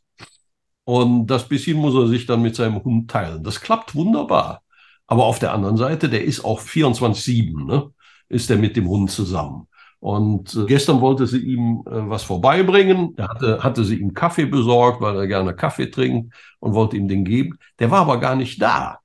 Und 0.85 1.27
das 1.27 1.47
bisschen 1.47 1.77
muss 1.77 1.95
er 1.95 2.07
sich 2.07 2.25
dann 2.25 2.41
mit 2.41 2.55
seinem 2.55 2.83
Hund 2.83 3.09
teilen. 3.09 3.43
Das 3.43 3.61
klappt 3.61 3.95
wunderbar. 3.95 4.63
Aber 5.07 5.25
auf 5.25 5.39
der 5.39 5.53
anderen 5.53 5.77
Seite, 5.77 6.09
der 6.09 6.23
ist 6.23 6.43
auch 6.43 6.59
24-7. 6.59 7.65
Ne? 7.65 7.92
Ist 8.33 8.49
er 8.49 8.57
mit 8.57 8.75
dem 8.75 8.87
Hund 8.87 9.11
zusammen. 9.11 9.67
Und 9.99 10.53
äh, 10.55 10.65
gestern 10.65 10.99
wollte 10.99 11.25
sie 11.27 11.39
ihm 11.39 11.83
äh, 11.85 12.09
was 12.09 12.23
vorbeibringen. 12.23 13.15
Da 13.15 13.29
hatte, 13.29 13.63
hatte 13.63 13.85
sie 13.85 13.95
ihm 13.95 14.13
Kaffee 14.13 14.45
besorgt, 14.45 14.99
weil 14.99 15.15
er 15.15 15.27
gerne 15.27 15.55
Kaffee 15.55 15.89
trinkt 15.89 16.33
und 16.59 16.73
wollte 16.73 16.97
ihm 16.97 17.07
den 17.07 17.23
geben. 17.23 17.57
Der 17.79 17.89
war 17.89 18.01
aber 18.01 18.19
gar 18.19 18.35
nicht 18.35 18.61
da. 18.61 18.99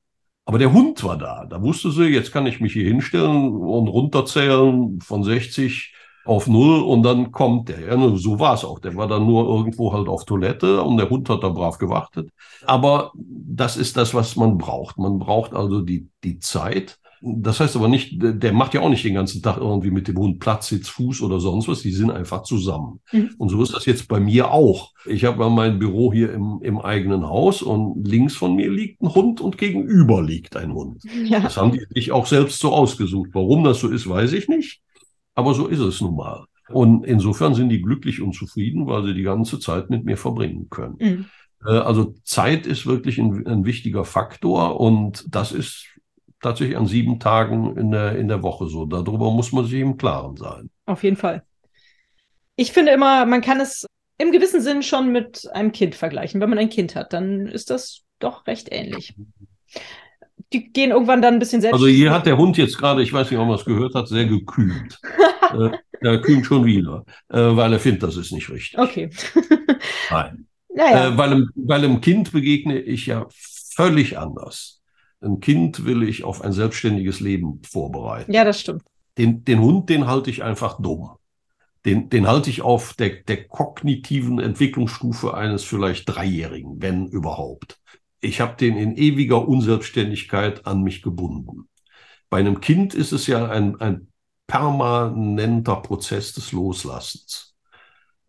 Aber 0.45 0.59
der 0.59 0.73
Hund 0.73 1.05
war 1.05 1.17
da. 1.17 1.45
Da 1.49 1.63
wusste 1.63 1.93
sie, 1.93 2.07
jetzt 2.07 2.33
kann 2.33 2.47
ich 2.47 2.61
mich 2.61 2.73
hier 2.73 2.85
hinstellen 2.85 3.53
und 3.53 3.87
runterzählen 3.87 4.99
von 5.01 5.23
60 5.23 5.95
auf 6.25 6.47
null 6.47 6.83
und 6.83 7.05
dann 7.05 7.31
kommt 7.31 7.69
der. 7.69 7.81
Ja, 7.81 8.17
so 8.17 8.41
war 8.41 8.55
es 8.55 8.65
auch. 8.65 8.81
Der 8.81 8.97
war 8.97 9.07
dann 9.07 9.25
nur 9.25 9.49
irgendwo 9.49 9.93
halt 9.93 10.09
auf 10.09 10.25
Toilette 10.25 10.83
und 10.83 10.97
der 10.97 11.09
Hund 11.11 11.29
hat 11.31 11.43
da 11.43 11.49
brav 11.49 11.79
gewartet. 11.79 12.31
Aber 12.67 13.13
das 13.15 13.77
ist 13.77 13.97
das, 13.97 14.15
was 14.15 14.37
man 14.37 14.59
braucht. 14.59 14.99
Man 14.99 15.19
braucht 15.19 15.55
also 15.55 15.81
die, 15.81 16.09
die 16.25 16.39
Zeit 16.39 16.99
das 17.21 17.61
heißt 17.61 17.77
aber 17.77 17.89
nicht, 17.89 18.15
der 18.21 18.53
macht 18.53 18.75
ja 18.75 18.81
auch 18.81 18.89
nicht 18.89 19.05
den 19.05 19.15
ganzen 19.15 19.43
Tag 19.43 19.59
irgendwie 19.59 19.91
mit 19.91 20.09
dem 20.09 20.17
Hund 20.17 20.39
Platz, 20.39 20.69
Sitz, 20.69 20.89
Fuß 20.89 21.23
oder 21.23 21.41
sonst 21.41 21.69
was. 21.69 21.83
Die 21.83 21.91
sind 21.91 22.11
einfach 22.11 22.43
zusammen. 22.43 23.01
Mhm. 23.13 23.31
Und 23.39 23.49
so 23.49 23.63
ist 23.63 23.75
das 23.75 23.87
jetzt 23.87 24.09
bei 24.09 24.21
mir 24.21 24.51
auch. 24.51 24.93
Ich 25.07 25.25
habe 25.25 25.49
mein 25.51 25.79
Büro 25.79 26.13
hier 26.13 26.33
im, 26.33 26.61
im 26.63 26.79
eigenen 26.79 27.29
Haus 27.29 27.63
und 27.63 28.07
links 28.07 28.37
von 28.37 28.55
mir 28.55 28.71
liegt 28.71 29.03
ein 29.03 29.15
Hund 29.15 29.41
und 29.41 29.59
gegenüber 29.59 30.23
liegt 30.23 30.57
ein 30.57 30.73
Hund. 30.73 31.03
Ja. 31.25 31.41
Das 31.41 31.57
haben 31.57 31.73
die 31.73 31.85
sich 31.91 32.13
auch 32.13 32.27
selbst 32.27 32.61
so 32.61 32.73
ausgesucht. 32.73 33.31
Warum 33.33 33.65
das 33.65 33.81
so 33.81 33.89
ist, 33.89 34.09
weiß 34.09 34.33
ich 34.33 34.49
nicht. 34.49 34.81
Aber 35.35 35.55
so 35.55 35.67
ist 35.67 35.81
es 35.81 36.01
nun 36.01 36.17
mal. 36.17 36.45
Und 36.71 37.05
insofern 37.05 37.55
sind 37.55 37.71
die 37.71 37.81
glücklich 37.81 38.21
und 38.21 38.35
zufrieden, 38.35 38.87
weil 38.87 39.05
sie 39.05 39.15
die 39.15 39.23
ganze 39.23 39.59
Zeit 39.59 39.91
mit 39.91 40.05
mir 40.05 40.17
verbringen 40.17 40.69
können. 40.69 40.97
Mhm. 40.99 41.25
Äh, 41.65 41.71
also 41.71 42.15
Zeit 42.25 42.67
ist 42.67 42.87
wirklich 42.87 43.19
ein, 43.19 43.47
ein, 43.47 43.65
wichtiger 43.65 44.05
Faktor 44.05 44.81
und 44.81 45.25
das 45.35 45.53
ist 45.53 45.87
tatsächlich 46.41 46.77
an 46.77 46.87
sieben 46.87 47.19
Tagen 47.19 47.77
in 47.77 47.91
der, 47.91 48.17
in 48.17 48.29
der 48.29 48.43
Woche 48.43 48.67
so. 48.67 48.85
Darüber 48.85 49.31
muss 49.31 49.53
man 49.53 49.65
sich 49.65 49.81
im 49.81 49.97
Klaren 49.97 50.37
sein. 50.37 50.71
Auf 50.87 51.03
jeden 51.03 51.17
Fall. 51.17 51.43
Ich 52.57 52.73
finde 52.73 52.93
immer, 52.93 53.27
man 53.27 53.41
kann 53.41 53.61
es 53.61 53.87
im 54.19 54.33
gewissen 54.33 54.61
Sinn 54.61 54.83
schon 54.83 55.13
mit 55.13 55.49
einem 55.53 55.73
Kind 55.73 55.95
vergleichen. 55.95 56.41
Wenn 56.41 56.51
man 56.51 56.59
ein 56.59 56.71
Kind 56.71 56.97
hat, 56.97 57.13
dann 57.13 57.47
ist 57.47 57.71
das 57.71 58.03
doch 58.19 58.47
recht 58.47 58.69
ähnlich. 58.71 59.15
Die 60.53 60.73
gehen 60.73 60.91
irgendwann 60.91 61.23
dann 61.23 61.35
ein 61.35 61.39
bisschen 61.39 61.61
selbst. 61.61 61.75
Also 61.75 61.87
hier 61.87 62.13
hat 62.13 62.27
der 62.27 62.37
Hund 62.37 62.57
jetzt 62.57 62.79
gerade, 62.79 63.03
ich 63.03 63.13
weiß 63.13 63.31
nicht, 63.31 63.39
ob 63.39 63.47
man 63.47 63.57
es 63.57 63.65
gehört 63.65 63.95
hat, 63.95 64.09
sehr 64.09 64.25
gekühlt. 64.25 64.99
äh, 65.53 65.71
er 66.01 66.21
kühlt 66.21 66.47
schon 66.47 66.65
wieder, 66.65 67.05
äh, 67.29 67.39
weil 67.39 67.73
er 67.73 67.81
findet, 67.81 68.03
das 68.03 68.17
ist 68.17 68.33
nicht 68.33 68.51
richtig. 68.51 68.79
Okay. 68.79 69.11
Nein. 70.11 70.45
Naja. 70.71 71.09
Äh, 71.09 71.19
weil, 71.19 71.49
weil 71.57 71.83
einem 71.83 72.01
Kind 72.01 72.31
begegne 72.31 72.79
ich 72.79 73.07
ja 73.07 73.27
völlig 73.75 74.17
anders. 74.17 74.78
Ein 75.21 75.41
Kind 75.41 75.85
will 75.85 76.03
ich 76.03 76.25
auf 76.25 76.43
ein 76.43 76.53
selbstständiges 76.53 77.21
Leben 77.21 77.61
vorbereiten. 77.69 78.33
Ja, 78.33 78.45
das 78.45 78.61
stimmt. 78.61 78.83
Den, 79.17 79.45
den 79.45 79.61
Hund, 79.61 79.91
den 79.91 80.07
halte 80.07 80.31
ich 80.31 80.45
einfach 80.45 80.81
dumm. 80.81 81.11
Den, 81.85 82.09
den 82.09 82.27
halte 82.27 82.51
ich 82.51 82.63
auf 82.63 82.95
der, 82.95 83.23
der 83.23 83.49
kognitiven 83.49 84.39
Entwicklungsstufe 84.39 85.35
eines 85.35 85.65
vielleicht 85.65 86.09
Dreijährigen, 86.09 86.81
wenn 86.83 87.07
überhaupt. 87.09 87.79
Ich 88.21 88.41
habe 88.41 88.57
den 88.57 88.77
in 88.77 88.97
ewiger 88.97 89.47
Unselbstständigkeit 89.47 90.67
an 90.67 90.83
mich 90.83 91.03
gebunden. 91.03 91.69
Bei 92.31 92.39
einem 92.39 92.61
Kind 92.61 92.95
ist 92.95 93.13
es 93.13 93.27
ja 93.27 93.49
ein, 93.49 93.81
ein 93.81 94.09
permanenter 94.47 95.77
Prozess 95.77 96.33
des 96.33 96.53
Loslassens. 96.53 97.55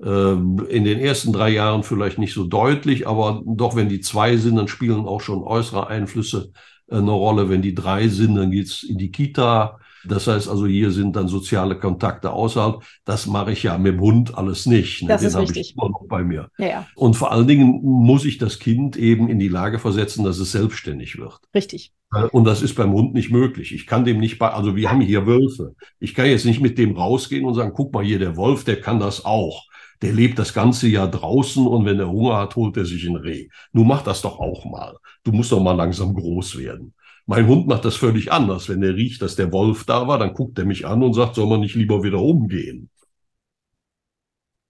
Ähm, 0.01 0.65
in 0.69 0.85
den 0.85 0.99
ersten 0.99 1.33
drei 1.33 1.49
Jahren 1.49 1.83
vielleicht 1.83 2.19
nicht 2.19 2.33
so 2.33 2.45
deutlich, 2.45 3.07
aber 3.07 3.41
doch, 3.45 3.75
wenn 3.75 3.89
die 3.89 3.99
zwei 3.99 4.37
sind, 4.37 4.55
dann 4.55 4.67
spielen 4.67 5.05
auch 5.05 5.21
schon 5.21 5.43
äußere 5.43 5.87
Einflüsse 5.87 6.51
eine 6.89 7.11
Rolle. 7.11 7.49
Wenn 7.49 7.61
die 7.61 7.75
drei 7.75 8.07
sind, 8.07 8.35
dann 8.35 8.51
geht's 8.51 8.83
in 8.83 8.97
die 8.97 9.11
Kita. 9.11 9.79
Das 10.05 10.27
heißt 10.27 10.47
also, 10.47 10.65
hier 10.65 10.91
sind 10.91 11.15
dann 11.15 11.27
soziale 11.27 11.77
Kontakte 11.77 12.31
außerhalb. 12.31 12.81
Das 13.05 13.27
mache 13.27 13.51
ich 13.51 13.63
ja 13.63 13.77
mit 13.77 13.95
dem 13.95 14.01
Hund 14.01 14.37
alles 14.37 14.65
nicht. 14.65 15.01
Ne? 15.01 15.09
Das 15.09 15.21
Den 15.21 15.29
ist 15.29 15.37
richtig. 15.37 15.71
ich 15.71 15.75
immer 15.75 15.89
noch 15.89 16.05
bei 16.07 16.23
mir. 16.23 16.49
Ja, 16.57 16.67
ja. 16.67 16.87
Und 16.95 17.15
vor 17.15 17.31
allen 17.31 17.47
Dingen 17.47 17.81
muss 17.83 18.25
ich 18.25 18.37
das 18.37 18.59
Kind 18.59 18.95
eben 18.95 19.29
in 19.29 19.39
die 19.39 19.49
Lage 19.49 19.79
versetzen, 19.79 20.23
dass 20.23 20.39
es 20.39 20.51
selbstständig 20.51 21.17
wird. 21.17 21.39
Richtig. 21.53 21.91
Äh, 22.13 22.23
und 22.25 22.45
das 22.45 22.61
ist 22.61 22.75
beim 22.75 22.93
Hund 22.93 23.13
nicht 23.13 23.31
möglich. 23.31 23.73
Ich 23.73 23.87
kann 23.87 24.05
dem 24.05 24.19
nicht 24.19 24.39
bei, 24.39 24.49
also 24.49 24.75
wir 24.75 24.89
haben 24.89 25.01
hier 25.01 25.25
Wölfe. 25.27 25.75
Ich 25.99 26.15
kann 26.15 26.27
jetzt 26.27 26.45
nicht 26.45 26.61
mit 26.61 26.77
dem 26.77 26.95
rausgehen 26.95 27.45
und 27.45 27.55
sagen, 27.55 27.73
guck 27.73 27.93
mal 27.93 28.03
hier, 28.03 28.19
der 28.19 28.37
Wolf, 28.37 28.63
der 28.63 28.79
kann 28.79 28.99
das 28.99 29.25
auch 29.25 29.65
der 30.01 30.13
lebt 30.13 30.39
das 30.39 30.53
ganze 30.53 30.87
Jahr 30.87 31.09
draußen 31.09 31.65
und 31.65 31.85
wenn 31.85 31.99
er 31.99 32.09
Hunger 32.09 32.37
hat, 32.37 32.55
holt 32.55 32.77
er 32.77 32.85
sich 32.85 33.05
ein 33.05 33.15
Reh. 33.15 33.49
Nun 33.73 33.87
mach 33.87 34.01
das 34.01 34.21
doch 34.21 34.39
auch 34.39 34.65
mal. 34.65 34.97
Du 35.23 35.31
musst 35.31 35.51
doch 35.51 35.61
mal 35.61 35.73
langsam 35.73 36.13
groß 36.13 36.57
werden. 36.57 36.93
Mein 37.25 37.47
Hund 37.47 37.67
macht 37.67 37.85
das 37.85 37.95
völlig 37.95 38.31
anders. 38.31 38.69
Wenn 38.69 38.81
er 38.81 38.95
riecht, 38.95 39.21
dass 39.21 39.35
der 39.35 39.51
Wolf 39.51 39.83
da 39.83 40.07
war, 40.07 40.17
dann 40.17 40.33
guckt 40.33 40.57
er 40.57 40.65
mich 40.65 40.87
an 40.87 41.03
und 41.03 41.13
sagt, 41.13 41.35
soll 41.35 41.47
man 41.47 41.59
nicht 41.59 41.75
lieber 41.75 42.01
wieder 42.01 42.19
umgehen? 42.19 42.89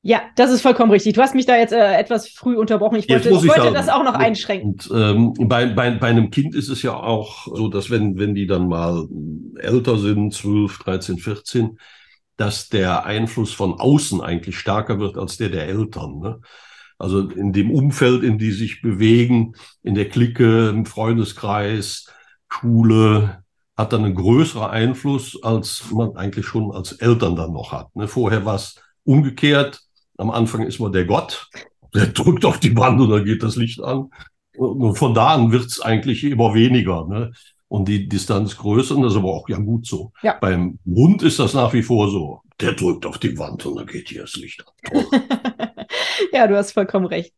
Ja, 0.02 0.22
das 0.38 0.52
ist 0.52 0.62
vollkommen 0.62 0.92
richtig. 0.92 1.14
Du 1.14 1.22
hast 1.22 1.36
mich 1.36 1.46
da 1.46 1.58
jetzt 1.58 1.74
äh, 1.74 1.98
etwas 1.98 2.30
früh 2.30 2.56
unterbrochen. 2.56 2.96
Ich 2.96 3.10
wollte, 3.10 3.30
ich 3.30 3.48
wollte 3.48 3.74
das 3.74 3.90
auch 3.90 4.04
noch 4.04 4.14
einschränken. 4.14 4.72
Und 4.72 4.90
ähm, 4.94 5.34
bei, 5.48 5.66
bei, 5.68 5.92
bei 5.92 6.08
einem 6.08 6.32
Kind 6.32 6.56
ist 6.56 6.70
es 6.70 6.82
ja 6.84 6.94
auch 6.94 7.48
so, 7.48 7.68
dass 7.68 7.90
wenn, 7.90 8.18
wenn 8.18 8.34
die 8.34 8.48
dann 8.48 8.70
mal 8.70 9.08
älter 9.58 9.98
sind, 9.98 10.34
12, 10.34 10.80
13, 10.80 11.18
14, 11.18 11.78
dass 12.40 12.70
der 12.70 13.06
Einfluss 13.06 13.52
von 13.52 13.74
außen 13.74 14.22
eigentlich 14.22 14.58
stärker 14.58 14.98
wird 14.98 15.18
als 15.18 15.36
der 15.36 15.50
der 15.50 15.68
Eltern. 15.68 16.20
Ne? 16.20 16.40
Also 16.98 17.28
in 17.30 17.52
dem 17.52 17.70
Umfeld, 17.70 18.24
in 18.24 18.38
die 18.38 18.52
sich 18.52 18.82
bewegen, 18.82 19.56
in 19.84 19.94
der 19.94 20.08
Clique, 20.08 20.70
im 20.70 20.86
Freundeskreis, 20.86 22.06
Schule, 22.48 23.44
hat 23.76 23.92
dann 23.92 24.06
einen 24.06 24.16
größeren 24.16 24.70
Einfluss, 24.70 25.38
als 25.44 25.92
man 25.92 26.16
eigentlich 26.16 26.46
schon 26.46 26.72
als 26.72 26.94
Eltern 26.94 27.36
dann 27.36 27.52
noch 27.52 27.74
hat. 27.74 27.94
Ne? 27.94 28.08
Vorher 28.08 28.46
war 28.46 28.56
es 28.56 28.82
umgekehrt. 29.04 29.82
Am 30.18 30.32
Anfang 30.32 30.64
ist 30.64 30.80
man 30.80 30.94
der 30.94 31.06
Gott, 31.06 31.50
der 31.94 32.08
drückt 32.08 32.46
auf 32.46 32.60
die 32.60 32.76
Wand 32.78 33.02
und 33.02 33.10
dann 33.10 33.26
geht 33.26 33.44
das 33.44 33.58
Licht 33.58 33.82
an. 33.82 34.12
Und 34.56 34.96
von 34.96 35.14
da 35.14 35.34
an 35.36 35.52
wird 35.52 35.66
es 35.66 35.82
eigentlich 35.82 36.24
immer 36.24 36.54
weniger. 36.54 37.06
Ne? 37.06 37.34
Und 37.70 37.88
die 37.88 38.10
Distanz 38.10 38.58
größer. 38.58 38.96
Und 38.96 39.04
das 39.04 39.14
ist 39.14 39.20
aber 39.20 39.30
auch 39.30 39.48
ja 39.48 39.58
gut 39.58 39.88
so. 39.88 40.12
Ja. 40.22 40.38
Beim 40.42 40.80
Hund 40.86 41.24
ist 41.24 41.40
das 41.40 41.54
nach 41.54 41.72
wie 41.72 41.84
vor 41.84 42.10
so. 42.10 42.42
Der 42.60 42.74
drückt 42.74 43.06
auf 43.06 43.18
die 43.18 43.38
Wand 43.38 43.66
und 43.66 43.78
dann 43.78 43.86
geht 43.86 44.10
hier 44.10 44.24
das 44.24 44.36
Licht 44.36 44.66
an. 44.68 45.06
ja, 46.34 46.46
du 46.46 46.58
hast 46.58 46.74
vollkommen 46.74 47.06
recht. 47.06 47.34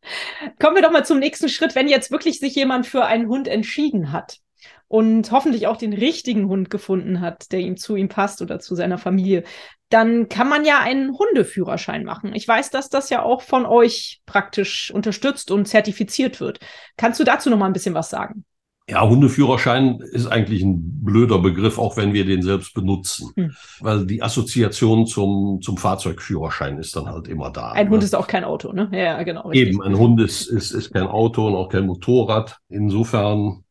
Kommen 0.60 0.76
wir 0.76 0.82
doch 0.82 0.92
mal 0.92 1.06
zum 1.06 1.20
nächsten 1.20 1.48
Schritt. 1.48 1.76
Wenn 1.76 1.88
jetzt 1.88 2.10
wirklich 2.10 2.40
sich 2.40 2.56
jemand 2.56 2.88
für 2.88 3.06
einen 3.06 3.28
Hund 3.28 3.48
entschieden 3.48 4.12
hat 4.12 4.40
und 4.88 5.32
hoffentlich 5.32 5.68
auch 5.68 5.78
den 5.78 5.94
richtigen 5.94 6.48
Hund 6.48 6.72
gefunden 6.72 7.22
hat, 7.22 7.52
der 7.52 7.60
ihm 7.60 7.78
zu 7.78 7.96
ihm 7.96 8.10
passt 8.10 8.42
oder 8.42 8.60
zu 8.60 8.74
seiner 8.74 8.98
Familie, 8.98 9.44
dann 9.90 10.28
kann 10.28 10.50
man 10.50 10.66
ja 10.66 10.80
einen 10.80 11.16
Hundeführerschein 11.16 12.04
machen. 12.04 12.34
Ich 12.34 12.48
weiß, 12.48 12.72
dass 12.72 12.90
das 12.90 13.10
ja 13.10 13.22
auch 13.22 13.42
von 13.42 13.66
euch 13.66 14.22
praktisch 14.26 14.90
unterstützt 14.92 15.52
und 15.52 15.68
zertifiziert 15.68 16.40
wird. 16.40 16.60
Kannst 16.98 17.20
du 17.20 17.24
dazu 17.24 17.50
noch 17.50 17.58
mal 17.58 17.68
ein 17.68 17.74
bisschen 17.74 17.94
was 17.94 18.10
sagen? 18.10 18.46
Ja, 18.90 19.08
Hundeführerschein 19.08 20.00
ist 20.00 20.28
eigentlich 20.28 20.64
ein 20.64 21.04
blöder 21.04 21.40
Begriff, 21.40 21.78
auch 21.78 21.96
wenn 21.98 22.14
wir 22.14 22.26
den 22.26 22.42
selbst 22.42 22.74
benutzen. 22.74 23.32
Hm. 23.36 23.56
Weil 23.80 24.06
die 24.06 24.22
Assoziation 24.22 25.06
zum, 25.06 25.62
zum 25.62 25.78
Fahrzeugführerschein 25.78 26.78
ist 26.78 26.96
dann 26.96 27.06
halt 27.06 27.28
immer 27.28 27.52
da. 27.52 27.72
Ein 27.72 27.86
ne? 27.86 27.92
Hund 27.94 28.04
ist 28.04 28.16
auch 28.16 28.28
kein 28.28 28.44
Auto, 28.44 28.74
ne? 28.74 28.90
Ja, 28.92 29.22
genau. 29.24 29.48
Richtig. 29.48 29.70
Eben, 29.70 29.82
ein 29.84 29.98
Hund 29.98 30.20
ist, 30.20 30.48
ist, 30.48 30.72
ist 30.72 30.92
kein 30.92 31.08
Auto 31.08 31.48
und 31.48 31.56
auch 31.56 31.70
kein 31.70 31.86
Motorrad. 31.86 32.58
Insofern 32.70 33.64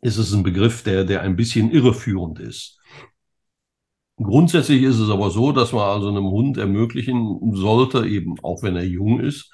ist 0.00 0.16
es 0.16 0.32
ein 0.32 0.42
Begriff, 0.42 0.82
der, 0.82 1.04
der 1.04 1.22
ein 1.22 1.36
bisschen 1.36 1.70
irreführend 1.70 2.40
ist. 2.40 2.80
Grundsätzlich 4.16 4.82
ist 4.82 4.98
es 4.98 5.10
aber 5.10 5.30
so, 5.30 5.52
dass 5.52 5.72
man 5.72 5.88
also 5.88 6.08
einem 6.08 6.26
Hund 6.26 6.58
ermöglichen 6.58 7.54
sollte, 7.54 8.06
eben 8.06 8.36
auch 8.42 8.62
wenn 8.62 8.76
er 8.76 8.84
jung 8.84 9.20
ist, 9.20 9.50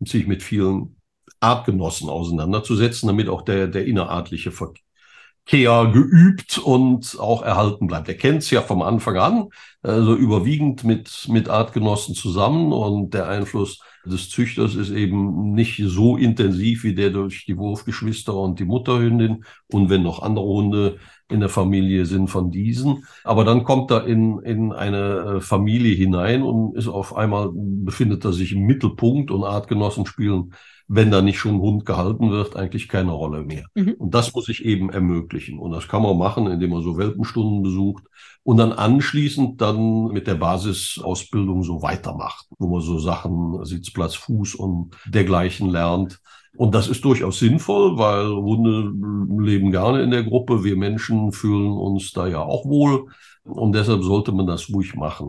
sich 0.00 0.26
mit 0.26 0.42
vielen 0.42 0.96
Artgenossen 1.40 2.08
auseinanderzusetzen, 2.08 3.06
damit 3.06 3.28
auch 3.28 3.42
der, 3.42 3.66
der 3.66 3.86
innerartliche 3.86 4.52
Verkehr 4.52 5.90
geübt 5.92 6.58
und 6.58 7.18
auch 7.18 7.42
erhalten 7.42 7.86
bleibt. 7.86 8.08
Er 8.08 8.16
kennt 8.16 8.42
es 8.42 8.50
ja 8.50 8.60
vom 8.60 8.82
Anfang 8.82 9.16
an, 9.16 9.48
also 9.82 10.14
überwiegend 10.14 10.84
mit, 10.84 11.26
mit 11.28 11.48
Artgenossen 11.48 12.14
zusammen 12.14 12.72
und 12.72 13.14
der 13.14 13.28
Einfluss 13.28 13.80
des 14.04 14.30
Züchters 14.30 14.74
ist 14.76 14.90
eben 14.90 15.52
nicht 15.52 15.82
so 15.84 16.16
intensiv 16.16 16.84
wie 16.84 16.94
der 16.94 17.10
durch 17.10 17.44
die 17.46 17.56
Wurfgeschwister 17.56 18.34
und 18.34 18.58
die 18.58 18.64
Mutterhündin 18.64 19.44
und 19.70 19.90
wenn 19.90 20.02
noch 20.02 20.22
andere 20.22 20.46
Hunde 20.46 20.98
in 21.28 21.40
der 21.40 21.48
Familie 21.48 22.06
sind 22.06 22.28
von 22.28 22.50
diesen. 22.50 23.04
Aber 23.24 23.44
dann 23.44 23.64
kommt 23.64 23.90
er 23.90 24.06
in, 24.06 24.40
in 24.40 24.72
eine 24.72 25.36
äh, 25.36 25.40
Familie 25.40 25.94
hinein 25.94 26.42
und 26.42 26.76
ist 26.76 26.88
auf 26.88 27.14
einmal, 27.14 27.50
befindet 27.52 28.24
er 28.24 28.32
sich 28.32 28.52
im 28.52 28.62
Mittelpunkt 28.62 29.30
und 29.30 29.44
Artgenossen 29.44 30.06
spielen 30.06 30.54
wenn 30.92 31.12
da 31.12 31.22
nicht 31.22 31.38
schon 31.38 31.54
ein 31.54 31.60
Hund 31.60 31.86
gehalten 31.86 32.32
wird, 32.32 32.56
eigentlich 32.56 32.88
keine 32.88 33.12
Rolle 33.12 33.44
mehr. 33.44 33.64
Mhm. 33.76 33.94
Und 33.96 34.12
das 34.12 34.34
muss 34.34 34.48
ich 34.48 34.64
eben 34.64 34.90
ermöglichen. 34.90 35.60
Und 35.60 35.70
das 35.70 35.86
kann 35.86 36.02
man 36.02 36.18
machen, 36.18 36.48
indem 36.48 36.70
man 36.70 36.82
so 36.82 36.98
Welpenstunden 36.98 37.62
besucht 37.62 38.02
und 38.42 38.56
dann 38.56 38.72
anschließend 38.72 39.60
dann 39.60 40.08
mit 40.08 40.26
der 40.26 40.34
Basisausbildung 40.34 41.62
so 41.62 41.80
weitermacht, 41.80 42.46
wo 42.58 42.66
man 42.66 42.80
so 42.80 42.98
Sachen, 42.98 43.64
Sitzplatz, 43.64 44.16
Fuß 44.16 44.56
und 44.56 44.96
dergleichen 45.06 45.70
lernt. 45.70 46.20
Und 46.56 46.74
das 46.74 46.88
ist 46.88 47.04
durchaus 47.04 47.38
sinnvoll, 47.38 47.96
weil 47.96 48.26
Hunde 48.26 48.92
leben 49.44 49.70
gerne 49.70 50.02
in 50.02 50.10
der 50.10 50.24
Gruppe. 50.24 50.64
Wir 50.64 50.76
Menschen 50.76 51.30
fühlen 51.30 51.70
uns 51.70 52.10
da 52.10 52.26
ja 52.26 52.40
auch 52.40 52.64
wohl. 52.64 53.06
Und 53.50 53.72
deshalb 53.72 54.02
sollte 54.02 54.32
man 54.32 54.46
das 54.46 54.70
ruhig 54.72 54.94
machen. 54.94 55.26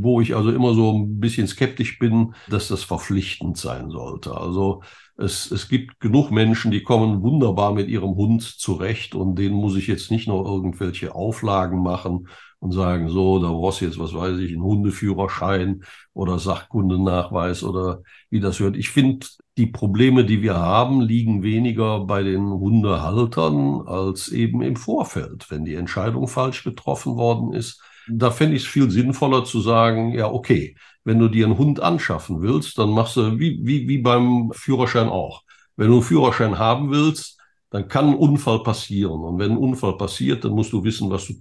Wo 0.00 0.20
ich 0.20 0.36
also 0.36 0.50
immer 0.50 0.74
so 0.74 0.92
ein 0.92 1.20
bisschen 1.20 1.46
skeptisch 1.46 1.98
bin, 1.98 2.34
dass 2.48 2.68
das 2.68 2.84
verpflichtend 2.84 3.56
sein 3.56 3.90
sollte. 3.90 4.36
Also 4.36 4.82
es, 5.16 5.50
es 5.50 5.68
gibt 5.68 6.00
genug 6.00 6.30
Menschen, 6.30 6.70
die 6.70 6.82
kommen 6.82 7.22
wunderbar 7.22 7.72
mit 7.72 7.88
ihrem 7.88 8.14
Hund 8.16 8.42
zurecht 8.42 9.14
und 9.14 9.38
denen 9.38 9.54
muss 9.54 9.76
ich 9.76 9.86
jetzt 9.86 10.10
nicht 10.10 10.28
noch 10.28 10.44
irgendwelche 10.44 11.14
Auflagen 11.14 11.82
machen 11.82 12.28
und 12.58 12.72
sagen, 12.72 13.08
so, 13.08 13.38
da 13.40 13.48
brauchst 13.48 13.80
du 13.80 13.84
jetzt, 13.84 13.98
was 13.98 14.14
weiß 14.14 14.38
ich, 14.38 14.52
einen 14.52 14.62
Hundeführerschein 14.62 15.84
oder 16.14 16.38
Sachkundenachweis 16.38 17.62
oder 17.62 18.02
wie 18.30 18.40
das 18.40 18.58
hört. 18.58 18.76
Ich 18.76 18.88
finde, 18.88 19.26
die 19.56 19.66
Probleme, 19.66 20.24
die 20.24 20.42
wir 20.42 20.56
haben, 20.56 21.00
liegen 21.00 21.42
weniger 21.42 22.00
bei 22.00 22.22
den 22.22 22.50
Hundehaltern 22.50 23.86
als 23.86 24.28
eben 24.28 24.62
im 24.62 24.76
Vorfeld, 24.76 25.50
wenn 25.50 25.64
die 25.64 25.76
Entscheidung 25.76 26.26
falsch 26.26 26.64
getroffen 26.64 27.16
worden 27.16 27.52
ist. 27.52 27.80
Da 28.08 28.30
fände 28.30 28.56
ich 28.56 28.64
es 28.64 28.68
viel 28.68 28.90
sinnvoller 28.90 29.44
zu 29.44 29.60
sagen, 29.60 30.12
ja, 30.12 30.30
okay, 30.30 30.76
wenn 31.04 31.18
du 31.18 31.28
dir 31.28 31.46
einen 31.46 31.58
Hund 31.58 31.80
anschaffen 31.80 32.42
willst, 32.42 32.78
dann 32.78 32.90
machst 32.90 33.16
du 33.16 33.38
wie, 33.38 33.60
wie, 33.62 33.88
wie 33.88 33.98
beim 33.98 34.50
Führerschein 34.52 35.08
auch. 35.08 35.42
Wenn 35.76 35.88
du 35.88 35.94
einen 35.94 36.02
Führerschein 36.02 36.58
haben 36.58 36.90
willst, 36.90 37.38
dann 37.70 37.88
kann 37.88 38.08
ein 38.08 38.14
Unfall 38.16 38.62
passieren. 38.62 39.20
Und 39.20 39.38
wenn 39.38 39.52
ein 39.52 39.56
Unfall 39.58 39.96
passiert, 39.96 40.44
dann 40.44 40.52
musst 40.52 40.72
du 40.72 40.82
wissen, 40.84 41.10
was 41.10 41.26
du 41.26 41.34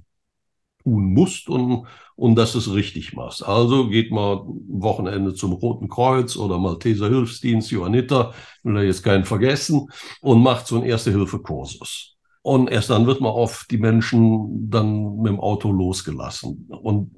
tun 0.83 1.13
musst 1.13 1.49
und, 1.49 1.85
und 2.15 2.35
dass 2.35 2.53
du 2.53 2.59
es 2.59 2.73
richtig 2.73 3.13
machst. 3.13 3.43
Also 3.45 3.87
geht 3.87 4.11
mal 4.11 4.43
Wochenende 4.67 5.33
zum 5.33 5.53
Roten 5.53 5.89
Kreuz 5.89 6.37
oder 6.37 6.57
Malteser 6.57 7.09
Hilfsdienst, 7.09 7.71
Johanniter, 7.71 8.33
will 8.63 8.77
er 8.77 8.83
jetzt 8.83 9.03
keinen 9.03 9.25
vergessen, 9.25 9.89
und 10.21 10.41
macht 10.41 10.67
so 10.67 10.75
einen 10.75 10.85
Erste-Hilfe-Kursus. 10.85 12.15
Und 12.41 12.69
erst 12.69 12.89
dann 12.89 13.07
wird 13.07 13.21
man 13.21 13.31
auf 13.31 13.65
die 13.71 13.77
Menschen 13.77 14.69
dann 14.69 15.17
mit 15.17 15.31
dem 15.31 15.39
Auto 15.39 15.71
losgelassen. 15.71 16.67
Und 16.69 17.11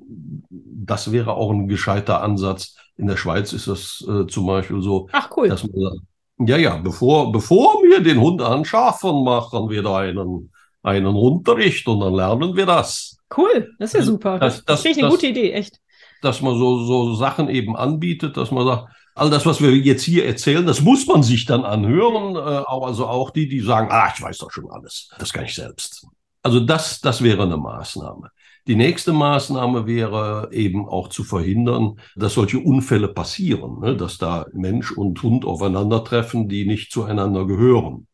das 0.49 1.11
wäre 1.11 1.33
auch 1.33 1.51
ein 1.51 1.67
gescheiter 1.67 2.21
Ansatz. 2.21 2.75
In 2.95 3.07
der 3.07 3.17
Schweiz 3.17 3.51
ist 3.51 3.67
das 3.67 4.05
äh, 4.07 4.27
zum 4.27 4.45
Beispiel 4.45 4.81
so, 4.81 5.09
Ach, 5.11 5.29
cool. 5.35 5.49
dass 5.49 5.63
man 5.63 5.71
sagt, 5.81 6.01
ja, 6.47 6.57
ja, 6.57 6.77
bevor, 6.77 7.31
bevor 7.31 7.81
wir 7.81 8.01
den 8.01 8.19
Hund 8.19 8.41
anschaffen, 8.41 9.23
machen 9.23 9.69
wir 9.69 9.81
da 9.81 9.97
einen, 9.97 10.51
einen 10.85 11.15
Unterricht 11.15 11.87
und 11.87 11.99
dann 11.99 12.13
lernen 12.13 12.55
wir 12.55 12.65
das. 12.65 13.17
Cool, 13.35 13.73
das 13.79 13.93
ist 13.93 13.99
ja 13.99 14.05
super. 14.05 14.39
Das, 14.39 14.57
das, 14.57 14.65
das 14.65 14.81
finde 14.81 14.99
ich 14.99 15.03
eine 15.03 15.11
gute 15.11 15.27
Idee, 15.27 15.51
echt. 15.51 15.79
Dass 16.21 16.41
man 16.41 16.57
so, 16.57 16.83
so 16.83 17.15
Sachen 17.15 17.49
eben 17.49 17.75
anbietet, 17.75 18.37
dass 18.37 18.51
man 18.51 18.65
sagt, 18.65 18.87
all 19.15 19.29
das, 19.29 19.45
was 19.45 19.61
wir 19.61 19.75
jetzt 19.75 20.03
hier 20.03 20.25
erzählen, 20.25 20.65
das 20.65 20.81
muss 20.81 21.07
man 21.07 21.23
sich 21.23 21.45
dann 21.45 21.63
anhören. 21.65 22.35
Äh, 22.35 22.63
also 22.67 23.07
auch 23.07 23.31
die, 23.31 23.47
die 23.47 23.61
sagen, 23.61 23.87
ah, 23.91 24.11
ich 24.13 24.21
weiß 24.21 24.37
doch 24.37 24.51
schon 24.51 24.69
alles. 24.69 25.09
Das 25.17 25.33
kann 25.33 25.45
ich 25.45 25.55
selbst. 25.55 26.05
Also 26.43 26.59
das, 26.59 27.01
das 27.01 27.23
wäre 27.23 27.43
eine 27.43 27.57
Maßnahme. 27.57 28.29
Die 28.67 28.75
nächste 28.75 29.13
Maßnahme 29.13 29.85
wäre 29.85 30.49
eben 30.51 30.87
auch 30.87 31.09
zu 31.09 31.23
verhindern, 31.23 31.99
dass 32.15 32.33
solche 32.33 32.59
Unfälle 32.59 33.07
passieren, 33.07 33.79
ne? 33.79 33.95
dass 33.95 34.17
da 34.17 34.45
Mensch 34.53 34.91
und 34.91 35.21
Hund 35.21 35.45
aufeinandertreffen, 35.45 36.47
die 36.47 36.65
nicht 36.65 36.91
zueinander 36.91 37.45
gehören. 37.45 38.07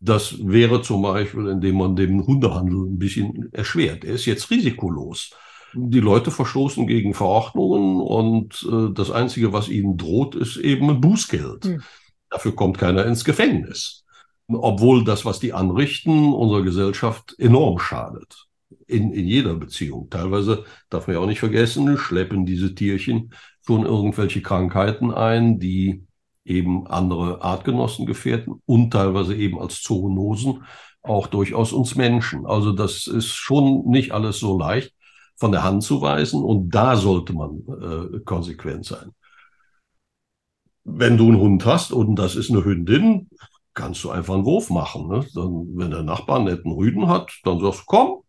Das 0.00 0.36
wäre 0.46 0.82
zum 0.82 1.02
Beispiel, 1.02 1.48
indem 1.48 1.76
man 1.76 1.96
den 1.96 2.24
Hundehandel 2.24 2.86
ein 2.86 2.98
bisschen 2.98 3.52
erschwert. 3.52 4.04
Er 4.04 4.14
ist 4.14 4.26
jetzt 4.26 4.50
risikolos. 4.50 5.30
Die 5.74 6.00
Leute 6.00 6.30
verstoßen 6.30 6.86
gegen 6.86 7.14
Verordnungen 7.14 8.00
und 8.00 8.66
äh, 8.70 8.92
das 8.94 9.10
Einzige, 9.10 9.52
was 9.52 9.68
ihnen 9.68 9.96
droht, 9.96 10.34
ist 10.34 10.56
eben 10.56 10.88
ein 10.88 11.00
Bußgeld. 11.00 11.64
Hm. 11.64 11.82
Dafür 12.30 12.54
kommt 12.54 12.78
keiner 12.78 13.04
ins 13.06 13.24
Gefängnis. 13.24 14.04
Obwohl 14.46 15.04
das, 15.04 15.24
was 15.24 15.40
die 15.40 15.52
anrichten, 15.52 16.32
unserer 16.32 16.62
Gesellschaft 16.62 17.34
enorm 17.38 17.78
schadet. 17.78 18.46
In, 18.86 19.12
in 19.12 19.26
jeder 19.26 19.54
Beziehung. 19.54 20.08
Teilweise 20.08 20.64
darf 20.88 21.06
man 21.06 21.16
ja 21.16 21.22
auch 21.22 21.26
nicht 21.26 21.40
vergessen, 21.40 21.98
schleppen 21.98 22.46
diese 22.46 22.74
Tierchen 22.74 23.32
schon 23.66 23.84
irgendwelche 23.84 24.40
Krankheiten 24.40 25.12
ein, 25.12 25.58
die 25.58 26.06
eben 26.48 26.86
andere 26.86 27.42
Artgenossen 27.42 28.06
gefährden 28.06 28.62
und 28.66 28.92
teilweise 28.92 29.34
eben 29.34 29.58
als 29.60 29.82
Zoonosen 29.82 30.64
auch 31.02 31.26
durchaus 31.26 31.72
uns 31.72 31.94
Menschen. 31.94 32.46
Also 32.46 32.72
das 32.72 33.06
ist 33.06 33.28
schon 33.28 33.84
nicht 33.86 34.12
alles 34.12 34.38
so 34.38 34.58
leicht 34.58 34.92
von 35.36 35.52
der 35.52 35.62
Hand 35.62 35.82
zu 35.82 36.00
weisen 36.00 36.42
und 36.42 36.70
da 36.70 36.96
sollte 36.96 37.32
man 37.32 37.62
äh, 37.68 38.20
konsequent 38.20 38.84
sein. 38.84 39.12
Wenn 40.84 41.16
du 41.16 41.28
einen 41.28 41.40
Hund 41.40 41.64
hast 41.64 41.92
und 41.92 42.16
das 42.16 42.34
ist 42.34 42.50
eine 42.50 42.64
Hündin, 42.64 43.28
kannst 43.74 44.02
du 44.02 44.10
einfach 44.10 44.34
einen 44.34 44.44
Wurf 44.44 44.70
machen. 44.70 45.08
Ne? 45.08 45.24
Dann, 45.34 45.68
wenn 45.74 45.90
der 45.90 46.02
Nachbar 46.02 46.36
einen 46.36 46.46
netten 46.46 46.72
Rüden 46.72 47.08
hat, 47.08 47.32
dann 47.44 47.60
sagst 47.60 47.80
du, 47.80 47.84
komm, 47.86 48.22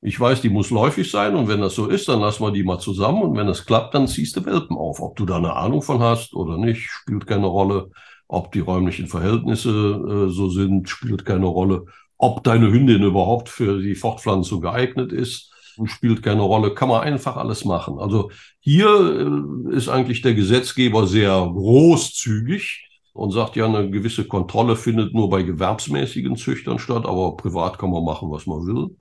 ich 0.00 0.18
weiß, 0.18 0.40
die 0.42 0.48
muss 0.48 0.70
läufig 0.70 1.10
sein 1.10 1.34
und 1.34 1.48
wenn 1.48 1.60
das 1.60 1.74
so 1.74 1.86
ist, 1.86 2.08
dann 2.08 2.20
lassen 2.20 2.42
wir 2.42 2.52
die 2.52 2.62
mal 2.62 2.78
zusammen 2.78 3.22
und 3.22 3.36
wenn 3.36 3.48
es 3.48 3.66
klappt, 3.66 3.94
dann 3.94 4.06
ziehst 4.06 4.36
du 4.36 4.44
Welpen 4.44 4.76
auf. 4.76 5.00
Ob 5.00 5.16
du 5.16 5.26
da 5.26 5.36
eine 5.36 5.54
Ahnung 5.54 5.82
von 5.82 6.00
hast 6.00 6.34
oder 6.34 6.56
nicht, 6.56 6.88
spielt 6.88 7.26
keine 7.26 7.46
Rolle. 7.46 7.90
Ob 8.28 8.52
die 8.52 8.60
räumlichen 8.60 9.08
Verhältnisse 9.08 9.70
äh, 9.70 10.30
so 10.30 10.50
sind, 10.50 10.88
spielt 10.88 11.24
keine 11.24 11.46
Rolle. 11.46 11.86
Ob 12.16 12.44
deine 12.44 12.70
Hündin 12.70 13.02
überhaupt 13.02 13.48
für 13.48 13.80
die 13.80 13.94
Fortpflanzung 13.94 14.60
geeignet 14.60 15.12
ist, 15.12 15.52
spielt 15.84 16.22
keine 16.22 16.42
Rolle, 16.42 16.74
kann 16.74 16.88
man 16.88 17.02
einfach 17.02 17.36
alles 17.36 17.64
machen. 17.64 17.98
Also 17.98 18.30
hier 18.60 19.66
äh, 19.70 19.76
ist 19.76 19.88
eigentlich 19.88 20.22
der 20.22 20.34
Gesetzgeber 20.34 21.06
sehr 21.06 21.30
großzügig 21.30 22.88
und 23.14 23.32
sagt 23.32 23.56
ja, 23.56 23.66
eine 23.66 23.90
gewisse 23.90 24.24
Kontrolle 24.24 24.76
findet 24.76 25.12
nur 25.12 25.28
bei 25.28 25.42
gewerbsmäßigen 25.42 26.36
Züchtern 26.36 26.78
statt, 26.78 27.04
aber 27.04 27.36
privat 27.36 27.78
kann 27.78 27.90
man 27.90 28.04
machen, 28.04 28.30
was 28.30 28.46
man 28.46 28.64
will. 28.66 28.96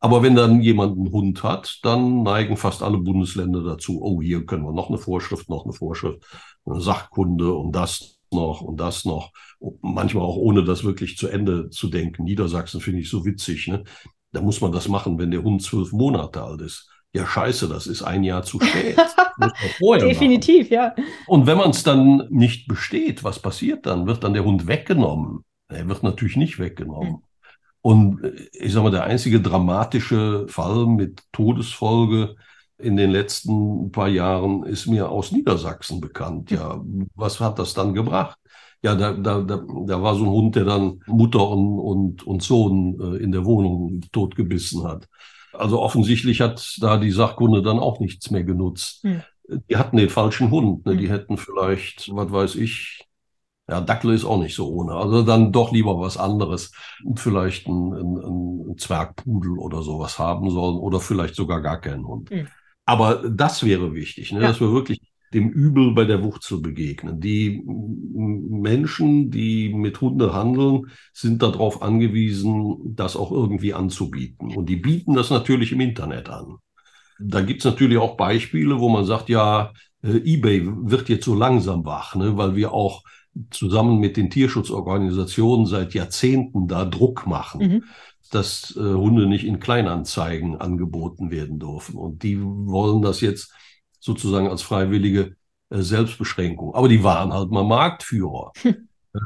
Aber 0.00 0.22
wenn 0.22 0.36
dann 0.36 0.60
jemand 0.60 0.96
einen 0.96 1.10
Hund 1.10 1.42
hat, 1.42 1.80
dann 1.82 2.22
neigen 2.22 2.56
fast 2.56 2.82
alle 2.82 2.98
Bundesländer 2.98 3.62
dazu, 3.62 4.00
oh, 4.00 4.22
hier 4.22 4.46
können 4.46 4.64
wir 4.64 4.72
noch 4.72 4.88
eine 4.88 4.98
Vorschrift, 4.98 5.48
noch 5.48 5.64
eine 5.64 5.72
Vorschrift, 5.72 6.24
eine 6.64 6.80
Sachkunde 6.80 7.52
und 7.52 7.72
das 7.72 8.18
noch 8.30 8.60
und 8.60 8.78
das 8.78 9.04
noch. 9.04 9.32
Manchmal 9.80 10.24
auch 10.24 10.36
ohne 10.36 10.62
das 10.62 10.84
wirklich 10.84 11.16
zu 11.16 11.28
Ende 11.28 11.70
zu 11.70 11.88
denken. 11.88 12.24
Niedersachsen 12.24 12.80
finde 12.80 13.00
ich 13.00 13.10
so 13.10 13.24
witzig. 13.24 13.66
Ne? 13.66 13.84
Da 14.32 14.40
muss 14.40 14.60
man 14.60 14.70
das 14.70 14.88
machen, 14.88 15.18
wenn 15.18 15.30
der 15.30 15.42
Hund 15.42 15.62
zwölf 15.62 15.92
Monate 15.92 16.42
alt 16.42 16.60
ist. 16.60 16.88
Ja, 17.14 17.26
scheiße, 17.26 17.68
das 17.68 17.86
ist 17.86 18.02
ein 18.02 18.22
Jahr 18.22 18.42
zu 18.42 18.60
spät. 18.60 18.96
Definitiv, 20.00 20.70
machen. 20.70 20.74
ja. 20.74 20.94
Und 21.26 21.46
wenn 21.46 21.56
man 21.56 21.70
es 21.70 21.82
dann 21.82 22.28
nicht 22.28 22.68
besteht, 22.68 23.24
was 23.24 23.40
passiert 23.40 23.86
dann? 23.86 24.06
Wird 24.06 24.22
dann 24.22 24.34
der 24.34 24.44
Hund 24.44 24.66
weggenommen? 24.66 25.44
Er 25.68 25.88
wird 25.88 26.02
natürlich 26.02 26.36
nicht 26.36 26.58
weggenommen. 26.58 27.12
Mhm. 27.12 27.22
Und 27.88 28.22
äh, 28.22 28.48
ich 28.52 28.72
sage 28.72 28.84
mal, 28.84 28.90
der 28.90 29.04
einzige 29.04 29.40
dramatische 29.40 30.46
Fall 30.48 30.86
mit 30.86 31.22
Todesfolge 31.32 32.36
in 32.76 32.96
den 32.96 33.10
letzten 33.10 33.90
paar 33.92 34.08
Jahren 34.08 34.62
ist 34.64 34.86
mir 34.86 35.08
aus 35.08 35.32
Niedersachsen 35.32 36.00
bekannt. 36.00 36.50
Ja, 36.50 36.82
was 37.14 37.40
hat 37.40 37.58
das 37.58 37.72
dann 37.72 37.94
gebracht? 37.94 38.38
ja, 38.82 38.94
da, 38.94 39.12
da, 39.12 39.40
da, 39.40 39.64
da 39.86 40.02
war 40.02 40.14
so 40.14 40.24
ein 40.24 40.30
Hund, 40.30 40.54
der 40.54 40.64
dann 40.64 41.00
Mutter 41.06 41.48
und, 41.48 41.80
und, 41.80 42.26
und 42.26 42.42
Sohn 42.42 42.96
äh, 43.00 43.16
in 43.16 43.32
der 43.32 43.44
Wohnung 43.44 44.02
totgebissen 44.12 44.84
hat. 44.84 45.08
Also 45.52 45.80
offensichtlich 45.80 46.40
hat 46.40 46.76
da 46.80 46.96
die 46.96 47.10
Sachkunde 47.10 47.62
dann 47.62 47.80
auch 47.80 47.98
nichts 48.00 48.30
mehr 48.30 48.44
genutzt. 48.44 49.02
Hm. 49.02 49.22
Die 49.68 49.76
hatten 49.76 49.96
den 49.96 50.10
falschen 50.10 50.50
Hund. 50.50 50.86
Ne? 50.86 50.92
Hm. 50.92 50.98
Die 50.98 51.10
hätten 51.10 51.38
vielleicht, 51.38 52.14
was 52.14 52.30
weiß 52.30 52.54
ich, 52.56 53.07
ja, 53.68 53.80
Dackel 53.82 54.14
ist 54.14 54.24
auch 54.24 54.38
nicht 54.38 54.54
so 54.54 54.68
ohne. 54.68 54.94
Also 54.94 55.22
dann 55.22 55.52
doch 55.52 55.72
lieber 55.72 56.00
was 56.00 56.16
anderes. 56.16 56.72
Vielleicht 57.16 57.66
ein, 57.68 57.92
ein, 57.92 58.70
ein 58.70 58.78
Zwergpudel 58.78 59.58
oder 59.58 59.82
sowas 59.82 60.18
haben 60.18 60.50
sollen 60.50 60.78
oder 60.78 61.00
vielleicht 61.00 61.34
sogar 61.34 61.60
gar 61.60 61.80
keinen 61.80 62.06
Hund. 62.06 62.30
Hm. 62.30 62.48
Aber 62.86 63.16
das 63.28 63.64
wäre 63.64 63.94
wichtig, 63.94 64.32
ne? 64.32 64.40
Ja. 64.40 64.48
dass 64.48 64.60
wir 64.60 64.72
wirklich 64.72 65.00
dem 65.34 65.50
Übel 65.50 65.92
bei 65.92 66.06
der 66.06 66.22
Wurzel 66.22 66.60
begegnen. 66.60 67.20
Die 67.20 67.62
Menschen, 67.66 69.30
die 69.30 69.74
mit 69.74 70.00
Hunde 70.00 70.32
handeln, 70.32 70.86
sind 71.12 71.42
darauf 71.42 71.82
angewiesen, 71.82 72.94
das 72.96 73.16
auch 73.16 73.30
irgendwie 73.30 73.74
anzubieten. 73.74 74.56
Und 74.56 74.70
die 74.70 74.76
bieten 74.76 75.12
das 75.12 75.28
natürlich 75.28 75.72
im 75.72 75.80
Internet 75.80 76.30
an. 76.30 76.56
Da 77.20 77.42
gibt 77.42 77.60
es 77.60 77.66
natürlich 77.66 77.98
auch 77.98 78.16
Beispiele, 78.16 78.80
wo 78.80 78.88
man 78.88 79.04
sagt, 79.04 79.28
ja, 79.28 79.72
äh, 80.02 80.16
eBay 80.24 80.62
wird 80.64 81.10
jetzt 81.10 81.26
so 81.26 81.34
langsam 81.34 81.84
wach, 81.84 82.14
ne, 82.14 82.38
weil 82.38 82.56
wir 82.56 82.72
auch 82.72 83.02
zusammen 83.50 83.98
mit 83.98 84.16
den 84.16 84.30
Tierschutzorganisationen 84.30 85.66
seit 85.66 85.94
Jahrzehnten 85.94 86.66
da 86.66 86.84
Druck 86.84 87.26
machen. 87.26 87.60
Mhm 87.60 87.84
dass 88.30 88.76
äh, 88.76 88.80
Hunde 88.80 89.26
nicht 89.26 89.44
in 89.44 89.60
Kleinanzeigen 89.60 90.60
angeboten 90.60 91.30
werden 91.30 91.58
dürfen. 91.58 91.96
Und 91.96 92.22
die 92.22 92.40
wollen 92.40 93.02
das 93.02 93.20
jetzt 93.20 93.52
sozusagen 94.00 94.48
als 94.48 94.62
freiwillige 94.62 95.36
äh, 95.70 95.80
Selbstbeschränkung. 95.80 96.74
Aber 96.74 96.88
die 96.88 97.02
waren 97.02 97.32
halt 97.32 97.50
mal 97.50 97.64
Marktführer. 97.64 98.52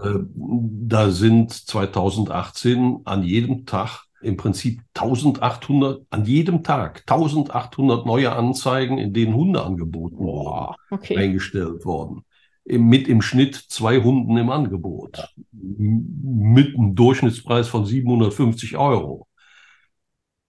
Äh, 0.04 0.20
da 0.30 1.10
sind 1.10 1.52
2018 1.52 3.00
an 3.04 3.24
jedem 3.24 3.66
Tag 3.66 4.04
im 4.22 4.36
Prinzip 4.36 4.80
1800, 4.94 6.06
an 6.08 6.24
jedem 6.24 6.62
Tag 6.62 7.00
1800 7.00 8.06
neue 8.06 8.30
Anzeigen, 8.32 8.96
in 8.96 9.12
denen 9.12 9.34
Hunde 9.34 9.60
angeboten 9.60 10.18
wurden, 10.18 10.76
okay. 10.88 11.16
eingestellt 11.16 11.84
worden. 11.84 12.24
Mit 12.64 13.08
im 13.08 13.22
Schnitt 13.22 13.56
zwei 13.56 14.02
Hunden 14.02 14.36
im 14.36 14.50
Angebot. 14.50 15.28
Mit 15.52 16.76
einem 16.76 16.94
Durchschnittspreis 16.94 17.68
von 17.68 17.84
750 17.84 18.76
Euro. 18.76 19.26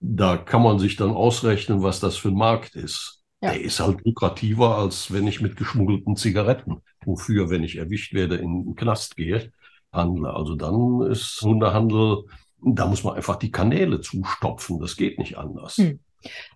Da 0.00 0.36
kann 0.36 0.62
man 0.62 0.78
sich 0.78 0.96
dann 0.96 1.10
ausrechnen, 1.10 1.82
was 1.82 1.98
das 1.98 2.16
für 2.16 2.28
ein 2.28 2.34
Markt 2.34 2.76
ist. 2.76 3.22
Ja. 3.42 3.52
Der 3.52 3.60
ist 3.60 3.80
halt 3.80 4.04
lukrativer, 4.04 4.76
als 4.76 5.12
wenn 5.12 5.26
ich 5.26 5.40
mit 5.40 5.56
geschmuggelten 5.56 6.16
Zigaretten, 6.16 6.82
wofür, 7.04 7.50
wenn 7.50 7.64
ich 7.64 7.76
erwischt 7.76 8.14
werde, 8.14 8.36
in 8.36 8.64
den 8.64 8.74
Knast 8.74 9.16
gehe, 9.16 9.52
handle. 9.92 10.32
Also 10.32 10.54
dann 10.54 11.02
ist 11.10 11.40
Hundehandel, 11.42 12.24
da 12.62 12.86
muss 12.86 13.04
man 13.04 13.14
einfach 13.14 13.36
die 13.36 13.50
Kanäle 13.50 14.00
zustopfen. 14.00 14.78
Das 14.78 14.96
geht 14.96 15.18
nicht 15.18 15.36
anders. 15.36 15.76
Hm. 15.76 16.00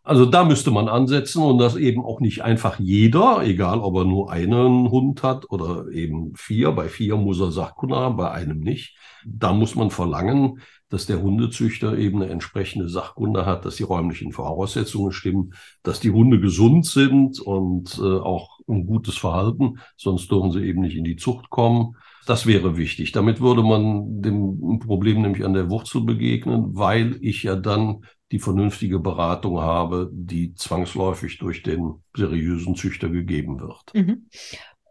Also 0.03 0.25
da 0.25 0.45
müsste 0.45 0.71
man 0.71 0.89
ansetzen 0.89 1.43
und 1.43 1.59
das 1.59 1.77
eben 1.77 2.03
auch 2.03 2.21
nicht 2.21 2.43
einfach 2.43 2.81
jeder, 2.81 3.43
egal 3.45 3.81
ob 3.81 3.97
er 3.97 4.05
nur 4.05 4.31
einen 4.33 4.91
Hund 4.91 5.23
hat 5.23 5.51
oder 5.51 5.89
eben 5.93 6.33
vier. 6.35 6.73
Bei 6.73 6.89
vier 6.89 7.17
muss 7.17 7.41
er 7.41 7.53
Sachkunde 7.53 7.97
haben, 7.97 8.17
bei 8.17 8.31
einem 8.31 8.61
nicht. 8.61 8.97
Da 9.27 9.53
muss 9.53 9.75
man 9.75 9.91
verlangen, 9.91 10.61
dass 10.89 11.07
der 11.07 11.21
Hundezüchter 11.21 11.99
eben 11.99 12.23
eine 12.23 12.31
entsprechende 12.31 12.89
Sachkunde 12.89 13.45
hat, 13.45 13.65
dass 13.65 13.77
die 13.77 13.83
räumlichen 13.83 14.33
Voraussetzungen 14.33 15.13
stimmen, 15.13 15.53
dass 15.83 16.01
die 16.01 16.11
Hunde 16.11 16.41
gesund 16.41 16.87
sind 16.87 17.41
und 17.41 17.99
äh, 17.99 18.03
auch 18.03 18.61
ein 18.69 18.87
gutes 18.87 19.17
Verhalten, 19.19 19.79
sonst 19.97 20.31
dürfen 20.31 20.53
sie 20.53 20.65
eben 20.65 20.81
nicht 20.81 20.97
in 20.97 21.05
die 21.05 21.17
Zucht 21.17 21.51
kommen. 21.51 21.97
Das 22.27 22.47
wäre 22.47 22.77
wichtig. 22.77 23.13
Damit 23.13 23.41
würde 23.41 23.63
man 23.63 24.21
dem 24.21 24.79
Problem 24.81 25.23
nämlich 25.23 25.45
an 25.45 25.55
der 25.55 25.71
Wurzel 25.71 26.03
begegnen, 26.03 26.77
weil 26.77 27.17
ich 27.23 27.43
ja 27.43 27.57
dann 27.57 28.05
die 28.31 28.39
vernünftige 28.39 28.99
Beratung 28.99 29.61
habe, 29.61 30.11
die 30.13 30.55
zwangsläufig 30.55 31.39
durch 31.39 31.63
den 31.63 32.03
seriösen 32.15 32.75
Züchter 32.75 33.09
gegeben 33.09 33.61
wird. 33.61 33.95
Mhm. 33.95 34.29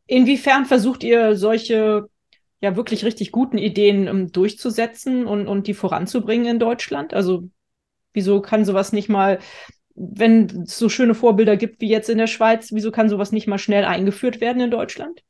Inwiefern 0.07 0.65
versucht 0.65 1.03
ihr 1.03 1.35
solche 1.35 2.07
ja 2.61 2.75
wirklich 2.75 3.05
richtig 3.05 3.31
guten 3.31 3.57
Ideen 3.57 4.09
um, 4.09 4.31
durchzusetzen 4.31 5.27
und, 5.27 5.47
und 5.47 5.67
die 5.67 5.73
voranzubringen 5.73 6.47
in 6.47 6.59
Deutschland? 6.59 7.13
Also 7.13 7.49
wieso 8.13 8.41
kann 8.41 8.65
sowas 8.65 8.93
nicht 8.93 9.09
mal, 9.09 9.39
wenn 9.93 10.63
es 10.63 10.77
so 10.77 10.89
schöne 10.89 11.13
Vorbilder 11.13 11.57
gibt 11.57 11.81
wie 11.81 11.89
jetzt 11.89 12.09
in 12.09 12.17
der 12.17 12.27
Schweiz, 12.27 12.71
wieso 12.71 12.91
kann 12.91 13.09
sowas 13.09 13.31
nicht 13.31 13.47
mal 13.47 13.59
schnell 13.59 13.85
eingeführt 13.85 14.41
werden 14.41 14.61
in 14.61 14.71
Deutschland? 14.71 15.21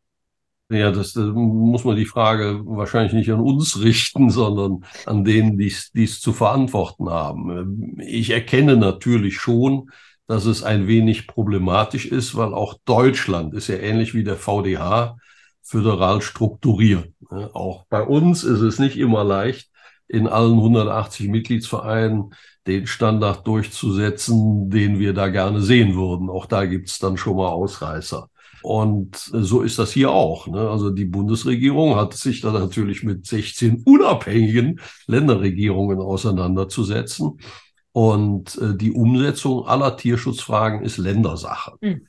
Ja, 0.70 0.92
das, 0.92 1.14
das 1.14 1.26
muss 1.34 1.86
man 1.86 1.96
die 1.96 2.06
Frage 2.06 2.62
wahrscheinlich 2.66 3.14
nicht 3.14 3.32
an 3.32 3.40
uns 3.40 3.80
richten, 3.82 4.30
sondern 4.30 4.84
an 5.06 5.24
denen, 5.24 5.58
die 5.58 5.68
es 5.68 6.20
zu 6.20 6.34
verantworten 6.34 7.10
haben. 7.10 7.98
Ich 8.02 8.32
erkenne 8.32 8.76
natürlich 8.76 9.38
schon, 9.38 9.92
dass 10.28 10.46
es 10.46 10.64
ein 10.64 10.88
wenig 10.88 11.26
problematisch 11.26 12.06
ist, 12.06 12.36
weil 12.36 12.54
auch 12.54 12.76
Deutschland 12.84 13.54
ist 13.54 13.68
ja 13.68 13.76
ähnlich 13.78 14.14
wie 14.14 14.26
der 14.26 14.36
VDH 14.36 15.18
föderal 15.62 16.22
strukturiert. 16.22 17.14
Auch 17.30 17.86
bei 17.90 18.02
uns 18.04 18.44
ist 18.44 18.60
es 18.60 18.78
nicht 18.78 18.98
immer 18.98 19.24
leicht, 19.24 19.70
in 20.10 20.28
allen 20.28 20.56
180 20.56 21.30
Mitgliedsvereinen 21.30 22.34
den 22.66 22.88
Standard 22.88 23.48
durchzusetzen, 23.48 24.70
den 24.70 25.00
wir 25.00 25.14
da 25.14 25.30
gerne 25.30 25.62
sehen 25.62 25.96
würden. 25.96 26.30
Auch 26.30 26.46
da 26.46 26.66
gibt 26.66 26.90
es 26.90 27.00
dann 27.00 27.16
schon 27.16 27.38
mal 27.38 27.48
Ausreißer. 27.50 28.30
Und 28.68 29.16
so 29.16 29.62
ist 29.62 29.80
das 29.80 29.94
hier 29.94 30.12
auch. 30.12 30.46
Ne? 30.48 30.70
Also 30.70 30.90
die 30.90 31.06
Bundesregierung 31.06 31.96
hat 31.96 32.14
sich 32.16 32.42
da 32.42 32.52
natürlich 32.52 33.02
mit 33.02 33.26
16 33.26 33.84
unabhängigen 33.86 34.82
Länderregierungen 35.06 36.00
auseinanderzusetzen. 36.00 37.40
Und 37.94 38.58
äh, 38.58 38.76
die 38.76 38.92
Umsetzung 38.92 39.66
aller 39.66 39.96
Tierschutzfragen 39.96 40.82
ist 40.82 40.98
Ländersache. 40.98 41.76
Mhm. 41.80 42.08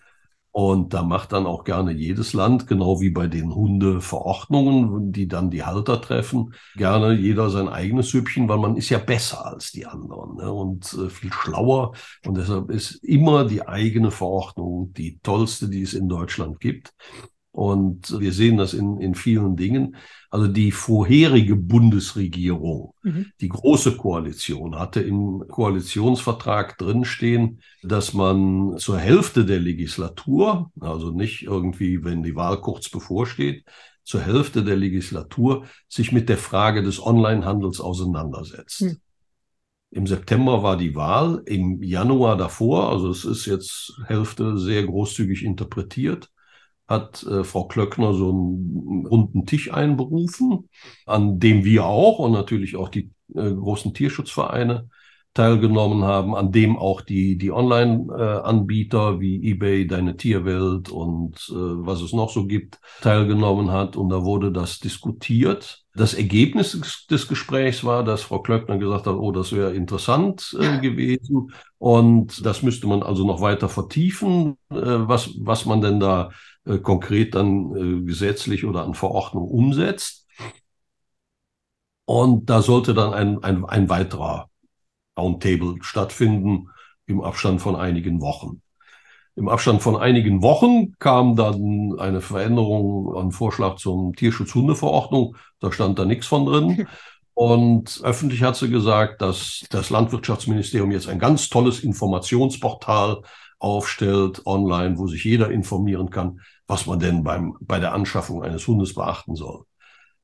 Und 0.59 0.93
da 0.93 1.05
macht 1.05 1.31
dann 1.31 1.47
auch 1.47 1.63
gerne 1.63 1.93
jedes 1.93 2.33
Land, 2.33 2.67
genau 2.67 3.01
wie 3.01 3.11
bei 3.11 3.29
den 3.29 3.55
Hundeverordnungen, 3.55 5.13
die 5.13 5.29
dann 5.29 5.53
die 5.53 5.63
Halter 5.63 6.01
treffen, 6.01 6.53
gerne 6.75 7.13
jeder 7.13 7.49
sein 7.49 7.69
eigenes 7.69 8.11
Süppchen, 8.11 8.49
weil 8.49 8.59
man 8.59 8.75
ist 8.75 8.89
ja 8.89 8.99
besser 8.99 9.47
als 9.47 9.71
die 9.71 9.87
anderen 9.87 10.35
ne? 10.35 10.53
und 10.53 10.93
äh, 10.95 11.11
viel 11.11 11.33
schlauer. 11.33 11.93
Und 12.27 12.39
deshalb 12.39 12.71
ist 12.71 12.97
immer 13.05 13.45
die 13.45 13.69
eigene 13.69 14.11
Verordnung 14.11 14.93
die 14.95 15.21
tollste, 15.23 15.69
die 15.69 15.83
es 15.83 15.95
in 15.95 16.09
Deutschland 16.09 16.59
gibt. 16.59 16.93
Und 17.59 18.21
wir 18.21 18.33
sehen 18.33 18.57
das 18.57 18.73
in, 18.73 19.01
in 19.01 19.17
vielen 19.17 19.57
Dingen. 19.57 19.97
Also 20.31 20.47
die 20.47 20.71
vorherige 20.71 21.57
Bundesregierung, 21.57 22.95
mhm. 23.03 23.33
die 23.41 23.49
große 23.49 23.97
Koalition, 23.97 24.79
hatte 24.79 25.01
im 25.01 25.43
Koalitionsvertrag 25.49 26.79
drinstehen, 26.79 27.61
dass 27.83 28.15
man 28.15 28.79
zur 28.79 28.99
Hälfte 28.99 29.45
der 29.45 29.59
Legislatur, 29.59 30.71
also 30.79 31.11
nicht 31.11 31.43
irgendwie, 31.43 32.05
wenn 32.05 32.23
die 32.23 32.37
Wahl 32.37 32.61
kurz 32.61 32.91
bevorsteht, 32.91 33.65
zur 34.05 34.21
Hälfte 34.21 34.63
der 34.63 34.77
Legislatur 34.77 35.65
sich 35.89 36.13
mit 36.13 36.29
der 36.29 36.39
Frage 36.39 36.85
des 36.85 37.05
Onlinehandels 37.05 37.81
auseinandersetzt. 37.81 38.83
Mhm. 38.83 38.97
Im 39.91 40.07
September 40.07 40.63
war 40.63 40.77
die 40.77 40.95
Wahl, 40.95 41.43
im 41.47 41.83
Januar 41.83 42.37
davor, 42.37 42.91
also 42.91 43.11
es 43.11 43.25
ist 43.25 43.47
jetzt 43.47 44.01
Hälfte 44.07 44.59
sehr 44.59 44.87
großzügig 44.87 45.45
interpretiert, 45.45 46.31
hat 46.89 47.23
äh, 47.25 47.45
Frau 47.45 47.65
Klöckner 47.65 48.15
so 48.15 48.31
einen 48.31 49.07
runden 49.07 49.47
Tisch 49.47 49.73
einberufen, 49.73 50.69
an 51.07 51.39
dem 51.39 51.65
wir 51.65 51.85
auch 51.85 52.19
und 52.19 52.33
natürlich 52.33 52.77
auch 52.77 52.89
die 52.89 53.11
äh, 53.35 53.53
großen 53.53 53.95
Tierschutzvereine 53.95 54.89
teilgenommen 55.35 56.03
haben, 56.03 56.35
an 56.35 56.51
dem 56.51 56.77
auch 56.77 57.01
die, 57.01 57.39
die 57.39 57.53
Online-Anbieter 57.53 59.21
wie 59.21 59.51
eBay, 59.51 59.87
Deine 59.87 60.17
Tierwelt 60.17 60.89
und 60.89 61.37
äh, 61.51 61.55
was 61.55 62.01
es 62.01 62.13
noch 62.13 62.31
so 62.31 62.47
gibt, 62.47 62.81
teilgenommen 63.03 63.71
hat. 63.71 63.95
Und 63.95 64.09
da 64.09 64.25
wurde 64.25 64.51
das 64.51 64.81
diskutiert. 64.81 65.85
Das 65.95 66.15
Ergebnis 66.15 66.73
des, 66.73 67.07
des 67.07 67.29
Gesprächs 67.29 67.85
war, 67.85 68.03
dass 68.03 68.23
Frau 68.23 68.41
Klöckner 68.41 68.79
gesagt 68.79 69.07
hat, 69.07 69.15
oh, 69.15 69.31
das 69.31 69.53
wäre 69.53 69.75
interessant 69.75 70.57
äh, 70.59 70.81
gewesen. 70.81 71.53
Und 71.79 72.45
das 72.45 72.65
müsste 72.65 72.89
man 72.89 73.05
also 73.05 73.25
noch 73.25 73.41
weiter 73.41 73.69
vertiefen, 73.69 74.57
äh, 74.71 74.75
was, 74.75 75.31
was 75.39 75.67
man 75.67 75.81
denn 75.81 76.01
da 76.01 76.31
äh, 76.69 76.79
konkret 76.79 77.35
dann 77.35 77.75
äh, 77.75 78.05
gesetzlich 78.05 78.65
oder 78.65 78.85
an 78.85 78.95
Verordnung 78.95 79.49
umsetzt. 79.49 80.27
Und 82.05 82.49
da 82.49 82.63
sollte 82.63 82.95
dann 82.95 83.13
ein, 83.13 83.43
ein, 83.43 83.65
ein 83.65 83.89
weiterer 83.89 84.49
Roundtable 85.19 85.77
stattfinden 85.81 86.69
im 87.07 87.21
Abstand 87.21 87.61
von 87.61 87.77
einigen 87.77 88.21
Wochen. 88.21 88.63
Im 89.35 89.49
Abstand 89.49 89.83
von 89.83 89.97
einigen 89.97 90.43
Wochen 90.43 90.95
kam 90.99 91.37
dann 91.37 91.95
eine 91.99 92.21
Veränderung, 92.21 93.15
ein 93.17 93.31
Vorschlag 93.31 93.77
zum 93.77 94.15
Tierschutzhundeverordnung. 94.15 95.37
Da 95.61 95.71
stand 95.71 95.99
da 95.99 96.05
nichts 96.05 96.27
von 96.27 96.47
drin. 96.47 96.87
Und 97.35 98.01
öffentlich 98.03 98.43
hat 98.43 98.57
sie 98.57 98.69
gesagt, 98.69 99.23
dass 99.23 99.65
das 99.71 99.91
Landwirtschaftsministerium 99.91 100.91
jetzt 100.91 101.09
ein 101.09 101.21
ganz 101.21 101.49
tolles 101.49 101.85
Informationsportal 101.85 103.23
aufstellt 103.59 104.47
online, 104.47 104.99
wo 104.99 105.07
sich 105.07 105.25
jeder 105.25 105.51
informieren 105.51 106.11
kann, 106.11 106.41
was 106.67 106.87
man 106.87 106.99
denn 106.99 107.25
beim, 107.25 107.57
bei 107.61 107.81
der 107.81 107.95
Anschaffung 107.95 108.43
eines 108.43 108.67
Hundes 108.67 108.95
beachten 108.95 109.35
soll. 109.35 109.65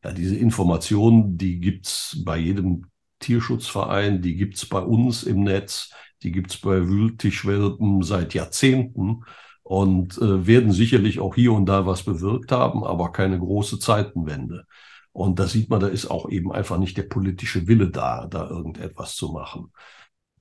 Ja, 0.04 0.12
diese 0.12 0.36
Informationen, 0.36 1.38
die 1.38 1.60
gibt's 1.60 2.22
bei 2.24 2.36
jedem 2.36 2.86
Tierschutzverein, 3.20 4.20
die 4.20 4.36
gibt's 4.36 4.66
bei 4.66 4.80
uns 4.80 5.22
im 5.22 5.42
Netz, 5.42 5.90
die 6.22 6.30
gibt's 6.30 6.58
bei 6.58 6.86
Wühltischwelpen 6.86 8.02
seit 8.02 8.34
Jahrzehnten 8.34 9.24
und 9.62 10.18
äh, 10.18 10.46
werden 10.46 10.72
sicherlich 10.72 11.20
auch 11.20 11.34
hier 11.34 11.52
und 11.52 11.66
da 11.66 11.86
was 11.86 12.02
bewirkt 12.02 12.52
haben, 12.52 12.84
aber 12.84 13.12
keine 13.12 13.38
große 13.38 13.78
Zeitenwende. 13.78 14.66
Und 15.12 15.38
da 15.38 15.46
sieht 15.46 15.70
man, 15.70 15.80
da 15.80 15.86
ist 15.86 16.10
auch 16.10 16.28
eben 16.28 16.52
einfach 16.52 16.76
nicht 16.76 16.96
der 16.96 17.04
politische 17.04 17.66
Wille 17.66 17.90
da, 17.90 18.26
da 18.26 18.48
irgendetwas 18.48 19.14
zu 19.14 19.32
machen. 19.32 19.72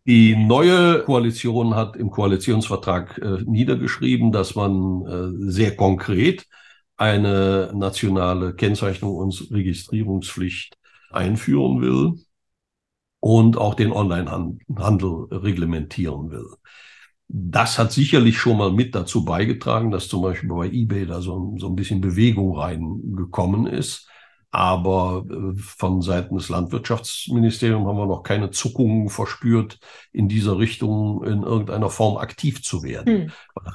Die 0.06 0.36
neue 0.36 1.04
Koalition 1.04 1.76
hat 1.76 1.95
im 1.95 2.12
Koalitionsvertrag 2.12 3.18
äh, 3.20 3.41
niedergeschrieben, 3.45 4.34
dass 4.34 4.56
man 4.56 5.06
äh, 5.06 5.49
sehr 5.51 5.76
konkret 5.78 6.45
eine 6.97 7.72
nationale 7.74 8.54
Kennzeichnung 8.54 9.16
und 9.16 9.47
Registrierungspflicht 9.51 10.78
einführen 11.10 11.82
will 11.82 12.14
und 13.22 13.58
auch 13.58 13.76
den 13.76 13.93
Onlinehandel 13.93 15.28
reglementieren 15.32 16.32
will. 16.32 16.47
Das 17.30 17.80
hat 17.80 17.93
sicherlich 17.93 18.38
schon 18.38 18.58
mal 18.58 18.72
mit 18.72 18.93
dazu 18.95 19.24
beigetragen, 19.24 19.89
dass 19.89 20.10
zum 20.10 20.22
Beispiel 20.22 20.49
bei 20.49 20.68
eBay 20.68 21.06
da 21.06 21.22
so, 21.22 21.56
so 21.58 21.68
ein 21.68 21.76
bisschen 21.76 22.01
Bewegung 22.01 22.58
reingekommen 22.58 23.68
ist. 23.68 24.10
Aber 24.56 25.26
äh, 25.32 25.58
von 25.58 26.04
Seiten 26.04 26.38
des 26.38 26.47
Landwirtschaftsministeriums 26.47 27.88
haben 27.88 27.97
wir 27.97 28.06
noch 28.06 28.22
keine 28.22 28.51
Zuckungen 28.51 29.10
verspürt, 29.10 29.80
in 30.12 30.30
dieser 30.30 30.60
Richtung 30.60 31.24
in 31.24 31.41
irgendeiner 31.41 31.89
Form 31.89 32.18
aktiv 32.18 32.62
zu 32.62 32.84
werden. 32.84 33.24
Hm. 33.24 33.32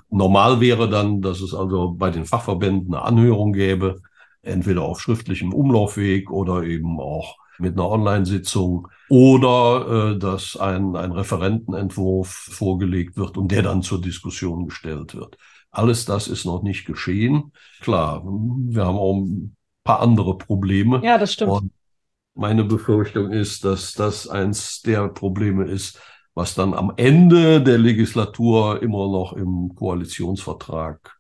Normal 0.09 0.61
wäre 0.61 0.89
dann, 0.89 1.21
dass 1.21 1.41
es 1.41 1.53
also 1.53 1.95
bei 1.95 2.11
den 2.11 2.27
Fachverbänden 2.27 2.95
eine 2.95 3.03
Anhörung 3.03 3.53
gäbe, 3.53 3.97
entweder 4.43 4.83
auf 4.83 5.01
schriftlichem 5.01 5.53
Umlaufweg 5.53 6.31
oder 6.31 6.63
eben 6.63 7.01
auch 7.01 7.35
mit 7.59 7.73
einer 7.73 7.91
Online-Sitzung 7.91 8.87
oder 9.09 10.13
äh, 10.13 10.19
dass 10.21 10.57
ein, 10.57 10.95
ein 10.95 11.11
Referentenentwurf 11.11 12.29
vorgelegt 12.29 13.17
wird 13.17 13.37
und 13.37 13.51
der 13.51 13.63
dann 13.63 13.83
zur 13.83 14.01
Diskussion 14.01 14.67
gestellt 14.67 15.17
wird. 15.17 15.39
Alles 15.73 16.05
das 16.05 16.29
ist 16.29 16.45
noch 16.45 16.63
nicht 16.63 16.87
geschehen. 16.87 17.51
Klar, 17.81 18.23
wir 18.25 18.87
haben 18.87 18.97
auch 18.97 19.27
paar 19.89 20.03
andere 20.03 20.37
Probleme. 20.37 21.01
Ja, 21.03 21.17
das 21.17 21.33
stimmt. 21.33 21.51
Und 21.51 21.71
meine 22.35 22.63
Befürchtung 22.63 23.31
ist, 23.31 23.65
dass 23.65 23.95
das 23.95 24.29
eins 24.29 24.83
der 24.83 25.09
Probleme 25.09 25.65
ist, 25.65 25.99
was 26.35 26.55
dann 26.55 26.75
am 26.75 26.93
Ende 26.97 27.63
der 27.63 27.79
Legislatur 27.79 28.83
immer 28.83 29.09
noch 29.09 29.33
im 29.33 29.75
Koalitionsvertrag 29.75 31.17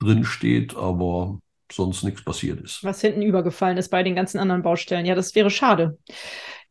drinsteht, 0.00 0.74
aber 0.74 1.38
sonst 1.70 2.04
nichts 2.04 2.24
passiert 2.24 2.62
ist. 2.62 2.82
Was 2.84 3.02
hinten 3.02 3.20
übergefallen 3.20 3.76
ist 3.76 3.90
bei 3.90 4.02
den 4.02 4.14
ganzen 4.14 4.38
anderen 4.38 4.62
Baustellen. 4.62 5.04
Ja, 5.04 5.14
das 5.14 5.34
wäre 5.34 5.50
schade. 5.50 5.98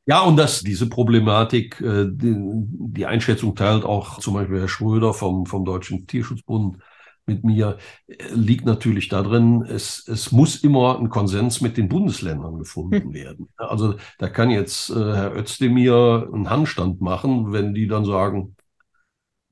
Ja, 0.08 0.22
und 0.22 0.38
dass 0.38 0.62
diese 0.62 0.90
Problematik, 0.90 1.80
äh, 1.80 2.06
die, 2.10 2.36
die 2.38 3.06
Einschätzung 3.06 3.56
teilt 3.56 3.84
auch 3.84 4.18
zum 4.18 4.34
Beispiel 4.34 4.62
Herr 4.62 4.68
Schröder 4.68 5.14
vom, 5.14 5.46
vom 5.46 5.64
Deutschen 5.64 6.08
Tierschutzbund, 6.08 6.80
mit 7.26 7.44
mir, 7.44 7.78
äh, 8.08 8.16
liegt 8.34 8.66
natürlich 8.66 9.10
darin, 9.10 9.64
es, 9.64 10.08
es 10.08 10.32
muss 10.32 10.58
immer 10.58 11.00
ein 11.00 11.10
Konsens 11.10 11.62
mit 11.62 11.78
den 11.78 11.90
Bundesländern 11.90 12.60
gefunden 12.60 13.04
hm. 13.04 13.14
werden. 13.14 13.50
Also 13.58 13.96
da 14.20 14.30
kann 14.30 14.50
jetzt 14.50 14.90
äh, 14.90 14.94
Herr 14.94 15.36
Özdemir 15.36 16.30
einen 16.34 16.50
Handstand 16.50 17.02
machen, 17.02 17.52
wenn 17.52 17.74
die 17.74 17.88
dann 17.88 18.06
sagen, 18.06 18.56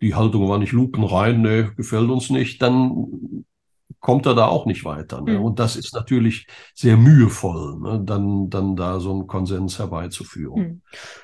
die 0.02 0.16
Haltung 0.16 0.50
war 0.50 0.58
nicht 0.58 0.74
lupenrein, 0.74 1.42
ne, 1.42 1.74
gefällt 1.76 2.10
uns 2.10 2.30
nicht, 2.30 2.62
dann 2.62 3.46
kommt 4.04 4.26
er 4.26 4.36
da 4.36 4.48
auch 4.48 4.66
nicht 4.66 4.84
weiter. 4.84 5.22
Ne? 5.22 5.40
Mhm. 5.40 5.46
Und 5.46 5.60
das 5.60 5.78
ist 5.78 5.94
natürlich 5.96 6.46
sehr 6.76 6.98
mühevoll, 6.98 7.80
ne? 7.80 8.02
dann, 8.04 8.50
dann 8.50 8.76
da 8.76 9.00
so 9.00 9.12
einen 9.12 9.28
Konsens 9.28 9.80
herbeizuführen. 9.80 10.62
Mhm. 10.62 10.82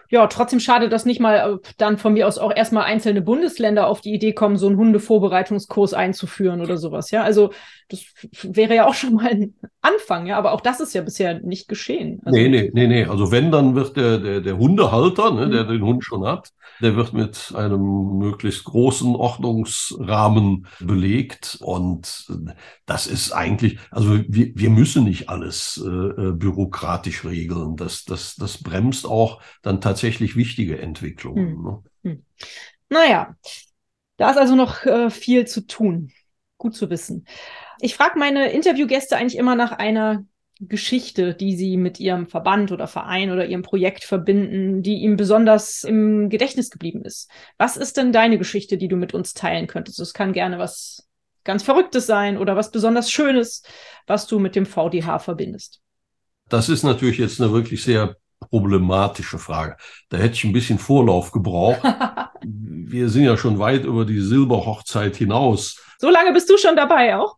Ja, 0.09 0.25
trotzdem 0.27 0.61
schade, 0.61 0.87
dass 0.87 1.05
nicht 1.05 1.19
mal 1.19 1.35
äh, 1.35 1.69
dann 1.77 1.97
von 1.97 2.13
mir 2.13 2.25
aus 2.25 2.37
auch 2.37 2.55
erstmal 2.55 2.85
einzelne 2.85 3.21
Bundesländer 3.21 3.85
auf 3.85 3.99
die 3.99 4.13
Idee 4.13 4.31
kommen, 4.31 4.55
so 4.55 4.67
einen 4.67 4.77
Hundevorbereitungskurs 4.77 5.93
einzuführen 5.93 6.61
oder 6.61 6.77
sowas. 6.77 7.11
Ja, 7.11 7.23
also 7.23 7.51
das 7.89 8.05
wäre 8.43 8.73
ja 8.75 8.87
auch 8.87 8.93
schon 8.93 9.15
mal 9.15 9.27
ein 9.27 9.55
Anfang, 9.81 10.25
ja, 10.27 10.37
aber 10.37 10.53
auch 10.53 10.61
das 10.61 10.79
ist 10.79 10.93
ja 10.93 11.01
bisher 11.01 11.41
nicht 11.41 11.67
geschehen. 11.67 12.21
Also, 12.23 12.37
nee, 12.39 12.47
nee, 12.47 12.71
nee, 12.73 12.87
nee. 12.87 13.03
Also 13.03 13.29
wenn, 13.29 13.51
dann 13.51 13.75
wird 13.75 13.97
der, 13.97 14.19
der, 14.19 14.39
der 14.39 14.57
Hundehalter, 14.57 15.31
ne, 15.31 15.47
mhm. 15.47 15.51
der 15.51 15.63
den 15.65 15.83
Hund 15.83 16.05
schon 16.05 16.25
hat, 16.25 16.53
der 16.81 16.95
wird 16.95 17.13
mit 17.13 17.53
einem 17.55 18.17
möglichst 18.17 18.63
großen 18.63 19.15
Ordnungsrahmen 19.15 20.67
belegt. 20.79 21.57
Und 21.61 22.27
das 22.85 23.07
ist 23.07 23.31
eigentlich, 23.31 23.79
also 23.91 24.19
wir, 24.27 24.51
wir 24.55 24.69
müssen 24.69 25.03
nicht 25.03 25.29
alles 25.29 25.81
äh, 25.83 25.89
äh, 25.89 26.31
bürokratisch 26.31 27.25
regeln. 27.25 27.75
Das, 27.75 28.05
das, 28.05 28.35
das 28.35 28.61
bremst 28.61 29.05
auch 29.05 29.41
dann 29.61 29.81
tatsächlich 29.81 30.35
wichtige 30.35 30.79
Entwicklungen. 30.79 31.55
Hm. 31.55 31.63
Ne? 31.63 31.83
Hm. 32.03 32.23
Naja, 32.89 33.35
da 34.17 34.31
ist 34.31 34.37
also 34.37 34.55
noch 34.55 34.85
äh, 34.85 35.09
viel 35.09 35.45
zu 35.47 35.65
tun. 35.65 36.11
Gut 36.57 36.75
zu 36.75 36.89
wissen. 36.89 37.25
Ich 37.79 37.95
frage 37.95 38.19
meine 38.19 38.51
Interviewgäste 38.51 39.15
eigentlich 39.15 39.37
immer 39.37 39.55
nach 39.55 39.71
einer 39.71 40.25
Geschichte, 40.59 41.33
die 41.33 41.55
Sie 41.55 41.77
mit 41.77 42.01
Ihrem 42.01 42.27
Verband 42.27 42.73
oder 42.73 42.87
Verein 42.87 43.31
oder 43.31 43.45
Ihrem 43.45 43.61
Projekt 43.61 44.03
verbinden, 44.03 44.83
die 44.83 44.95
Ihnen 44.95 45.15
besonders 45.15 45.85
im 45.85 46.29
Gedächtnis 46.29 46.69
geblieben 46.69 47.05
ist. 47.05 47.31
Was 47.57 47.77
ist 47.77 47.95
denn 47.95 48.11
deine 48.11 48.37
Geschichte, 48.37 48.77
die 48.77 48.89
du 48.89 48.97
mit 48.97 49.13
uns 49.13 49.33
teilen 49.33 49.67
könntest? 49.67 49.99
Es 50.01 50.13
kann 50.13 50.33
gerne 50.33 50.59
was 50.59 51.07
ganz 51.43 51.63
Verrücktes 51.63 52.05
sein 52.05 52.37
oder 52.37 52.55
was 52.55 52.71
besonders 52.71 53.11
Schönes, 53.11 53.63
was 54.07 54.27
du 54.27 54.39
mit 54.39 54.55
dem 54.55 54.65
VDH 54.65 55.19
verbindest. 55.19 55.81
Das 56.49 56.69
ist 56.69 56.83
natürlich 56.83 57.17
jetzt 57.17 57.39
eine 57.39 57.51
wirklich 57.53 57.83
sehr 57.83 58.15
problematische 58.39 59.37
Frage. 59.37 59.77
Da 60.09 60.17
hätte 60.17 60.35
ich 60.35 60.43
ein 60.43 60.53
bisschen 60.53 60.79
Vorlauf 60.79 61.31
gebraucht. 61.31 61.81
Wir 62.43 63.09
sind 63.09 63.23
ja 63.23 63.37
schon 63.37 63.59
weit 63.59 63.85
über 63.85 64.05
die 64.05 64.19
Silberhochzeit 64.19 65.15
hinaus. 65.15 65.81
So 65.99 66.09
lange 66.09 66.33
bist 66.33 66.49
du 66.49 66.57
schon 66.57 66.75
dabei 66.75 67.17
auch? 67.17 67.35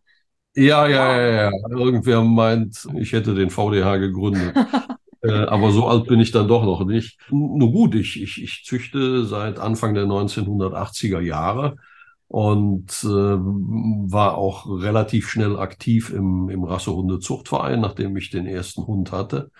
Ja, 0.54 0.86
ja, 0.86 1.20
ja, 1.20 1.42
ja. 1.44 1.50
Irgendwer 1.70 2.22
meint, 2.22 2.86
ich 2.94 3.12
hätte 3.12 3.34
den 3.34 3.50
VDH 3.50 3.96
gegründet. 3.96 4.54
äh, 5.22 5.32
aber 5.32 5.72
so 5.72 5.86
alt 5.86 6.06
bin 6.06 6.20
ich 6.20 6.30
dann 6.30 6.48
doch 6.48 6.64
noch 6.64 6.84
nicht. 6.84 7.18
Nur 7.30 7.72
gut, 7.72 7.94
ich, 7.94 8.22
ich, 8.22 8.42
ich 8.42 8.64
züchte 8.64 9.24
seit 9.24 9.58
Anfang 9.58 9.94
der 9.94 10.04
1980er 10.04 11.20
Jahre 11.20 11.76
und 12.32 13.04
äh, 13.04 13.08
war 13.08 14.38
auch 14.38 14.64
relativ 14.66 15.28
schnell 15.28 15.58
aktiv 15.58 16.08
im, 16.08 16.48
im 16.48 16.64
Rassehunde-Zuchtverein, 16.64 17.78
nachdem 17.78 18.16
ich 18.16 18.30
den 18.30 18.46
ersten 18.46 18.86
Hund 18.86 19.12
hatte. 19.12 19.50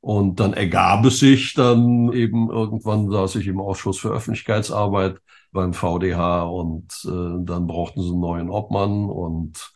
Und 0.00 0.40
dann 0.40 0.52
ergab 0.52 1.04
es 1.04 1.20
sich 1.20 1.54
dann 1.54 2.12
eben 2.12 2.50
irgendwann 2.50 3.08
saß 3.08 3.36
ich 3.36 3.46
im 3.46 3.60
Ausschuss 3.60 4.00
für 4.00 4.10
Öffentlichkeitsarbeit 4.10 5.20
beim 5.52 5.72
VDH 5.72 6.42
und 6.42 6.86
äh, 7.04 7.44
dann 7.44 7.68
brauchten 7.68 8.02
sie 8.02 8.10
einen 8.10 8.20
neuen 8.20 8.50
Obmann 8.50 9.08
und 9.08 9.72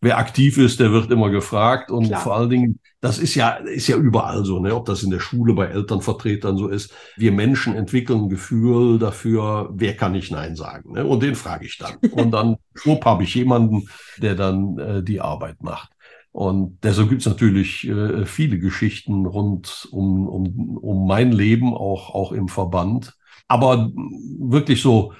wer 0.00 0.18
aktiv 0.18 0.58
ist, 0.58 0.80
der 0.80 0.92
wird 0.92 1.10
immer 1.10 1.30
gefragt. 1.30 1.90
Und 1.90 2.06
Klar. 2.06 2.20
vor 2.20 2.36
allen 2.36 2.50
Dingen, 2.50 2.78
das 3.00 3.18
ist 3.18 3.34
ja, 3.34 3.50
ist 3.50 3.88
ja 3.88 3.96
überall 3.96 4.44
so, 4.44 4.60
ne? 4.60 4.74
ob 4.74 4.86
das 4.86 5.02
in 5.02 5.10
der 5.10 5.20
Schule 5.20 5.54
bei 5.54 5.66
Elternvertretern 5.66 6.56
so 6.56 6.68
ist. 6.68 6.92
Wir 7.16 7.32
Menschen 7.32 7.74
entwickeln 7.74 8.24
ein 8.24 8.28
Gefühl 8.28 8.98
dafür, 8.98 9.70
wer 9.72 9.96
kann 9.96 10.12
nicht 10.12 10.30
Nein 10.32 10.56
sagen. 10.56 10.92
Ne? 10.92 11.04
Und 11.04 11.22
den 11.22 11.34
frage 11.34 11.66
ich 11.66 11.78
dann. 11.78 11.96
Und 12.12 12.30
dann, 12.30 12.56
schwupp, 12.74 13.04
habe 13.04 13.24
ich 13.24 13.34
jemanden, 13.34 13.88
der 14.18 14.34
dann 14.34 14.78
äh, 14.78 15.02
die 15.02 15.20
Arbeit 15.20 15.62
macht. 15.62 15.90
Und 16.30 16.78
deshalb 16.84 17.08
gibt 17.08 17.22
es 17.22 17.26
natürlich 17.26 17.88
äh, 17.88 18.24
viele 18.24 18.58
Geschichten 18.58 19.26
rund 19.26 19.88
um, 19.90 20.28
um, 20.28 20.76
um 20.76 21.06
mein 21.06 21.32
Leben, 21.32 21.74
auch, 21.74 22.14
auch 22.14 22.32
im 22.32 22.48
Verband. 22.48 23.14
Aber 23.48 23.90
wirklich 24.38 24.82
so 24.82 25.14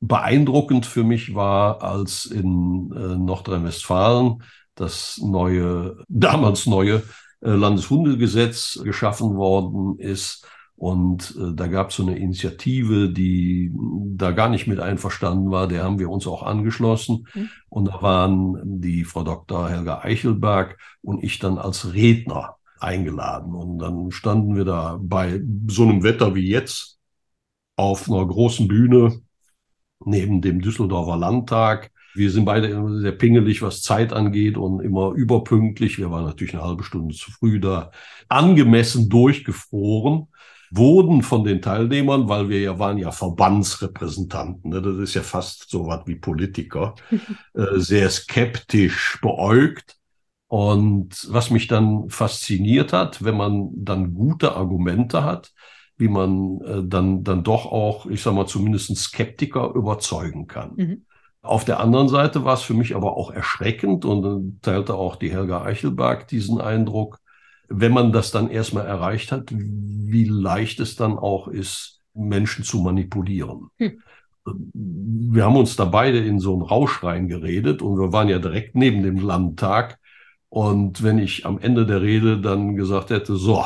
beeindruckend 0.00 0.86
für 0.86 1.04
mich 1.04 1.34
war, 1.34 1.82
als 1.82 2.24
in 2.26 2.92
äh, 2.92 3.16
Nordrhein-Westfalen 3.16 4.42
das 4.74 5.20
neue, 5.22 5.96
damals 6.08 6.66
neue 6.66 7.02
äh, 7.40 7.50
Landeshundegesetz 7.50 8.80
geschaffen 8.82 9.36
worden 9.36 9.98
ist. 9.98 10.46
Und 10.76 11.34
äh, 11.36 11.54
da 11.54 11.66
gab 11.66 11.90
es 11.90 11.96
so 11.96 12.04
eine 12.04 12.16
Initiative, 12.16 13.10
die 13.10 13.72
da 13.74 14.30
gar 14.30 14.48
nicht 14.48 14.68
mit 14.68 14.78
einverstanden 14.78 15.50
war. 15.50 15.66
Der 15.66 15.82
haben 15.82 15.98
wir 15.98 16.08
uns 16.08 16.26
auch 16.28 16.44
angeschlossen. 16.44 17.26
Mhm. 17.34 17.48
Und 17.68 17.88
da 17.88 18.00
waren 18.00 18.80
die 18.80 19.04
Frau 19.04 19.24
Dr. 19.24 19.68
Helga 19.68 20.00
Eichelberg 20.02 20.78
und 21.02 21.24
ich 21.24 21.40
dann 21.40 21.58
als 21.58 21.92
Redner 21.92 22.56
eingeladen. 22.78 23.54
Und 23.54 23.80
dann 23.80 24.12
standen 24.12 24.54
wir 24.54 24.64
da 24.64 24.98
bei 25.00 25.42
so 25.66 25.82
einem 25.82 26.04
Wetter 26.04 26.36
wie 26.36 26.48
jetzt 26.48 26.98
auf 27.74 28.08
einer 28.08 28.24
großen 28.24 28.68
Bühne 28.68 29.20
neben 30.04 30.40
dem 30.40 30.60
Düsseldorfer 30.60 31.16
Landtag. 31.16 31.90
Wir 32.14 32.30
sind 32.30 32.44
beide 32.44 33.00
sehr 33.00 33.12
pingelig, 33.12 33.62
was 33.62 33.82
Zeit 33.82 34.12
angeht 34.12 34.56
und 34.56 34.80
immer 34.80 35.12
überpünktlich. 35.12 35.98
Wir 35.98 36.10
waren 36.10 36.24
natürlich 36.24 36.54
eine 36.54 36.64
halbe 36.64 36.82
Stunde 36.82 37.14
zu 37.14 37.30
früh 37.30 37.60
da. 37.60 37.90
Angemessen 38.28 39.08
durchgefroren 39.08 40.26
wurden 40.70 41.22
von 41.22 41.44
den 41.44 41.62
Teilnehmern, 41.62 42.28
weil 42.28 42.48
wir 42.48 42.60
ja 42.60 42.78
waren 42.78 42.98
ja 42.98 43.10
Verbandsrepräsentanten, 43.10 44.70
ne, 44.70 44.82
das 44.82 44.96
ist 44.98 45.14
ja 45.14 45.22
fast 45.22 45.70
so 45.70 45.86
was 45.86 46.06
wie 46.06 46.16
Politiker, 46.16 46.94
äh, 47.54 47.78
sehr 47.78 48.10
skeptisch 48.10 49.18
beäugt. 49.22 49.96
Und 50.50 51.26
was 51.28 51.50
mich 51.50 51.66
dann 51.66 52.08
fasziniert 52.08 52.94
hat, 52.94 53.22
wenn 53.22 53.36
man 53.36 53.68
dann 53.74 54.14
gute 54.14 54.56
Argumente 54.56 55.22
hat, 55.22 55.52
wie 55.98 56.08
man 56.08 56.60
äh, 56.60 56.82
dann, 56.84 57.24
dann 57.24 57.42
doch 57.42 57.66
auch, 57.66 58.06
ich 58.06 58.22
sag 58.22 58.34
mal, 58.34 58.46
zumindest 58.46 58.96
Skeptiker 58.96 59.72
überzeugen 59.74 60.46
kann. 60.46 60.72
Mhm. 60.76 61.04
Auf 61.42 61.64
der 61.64 61.80
anderen 61.80 62.08
Seite 62.08 62.44
war 62.44 62.54
es 62.54 62.62
für 62.62 62.74
mich 62.74 62.96
aber 62.96 63.16
auch 63.16 63.30
erschreckend 63.30 64.04
und 64.04 64.22
dann 64.22 64.58
teilte 64.62 64.94
auch 64.94 65.16
die 65.16 65.30
Helga 65.30 65.62
Eichelberg 65.62 66.28
diesen 66.28 66.60
Eindruck, 66.60 67.18
wenn 67.68 67.92
man 67.92 68.12
das 68.12 68.30
dann 68.30 68.50
erstmal 68.50 68.86
erreicht 68.86 69.30
hat, 69.32 69.50
wie 69.50 70.24
leicht 70.24 70.80
es 70.80 70.96
dann 70.96 71.18
auch 71.18 71.48
ist, 71.48 72.00
Menschen 72.14 72.64
zu 72.64 72.78
manipulieren. 72.78 73.68
Hm. 73.78 74.02
Wir 74.72 75.44
haben 75.44 75.56
uns 75.56 75.76
da 75.76 75.84
beide 75.84 76.18
in 76.18 76.38
so 76.38 76.54
einen 76.54 76.62
Rausch 76.62 77.02
reingeredet 77.02 77.82
und 77.82 77.98
wir 77.98 78.12
waren 78.12 78.28
ja 78.28 78.38
direkt 78.38 78.74
neben 78.74 79.02
dem 79.02 79.18
Landtag. 79.18 79.98
Und 80.48 81.02
wenn 81.02 81.18
ich 81.18 81.44
am 81.44 81.58
Ende 81.58 81.84
der 81.84 82.00
Rede 82.00 82.40
dann 82.40 82.74
gesagt 82.74 83.10
hätte, 83.10 83.36
so, 83.36 83.64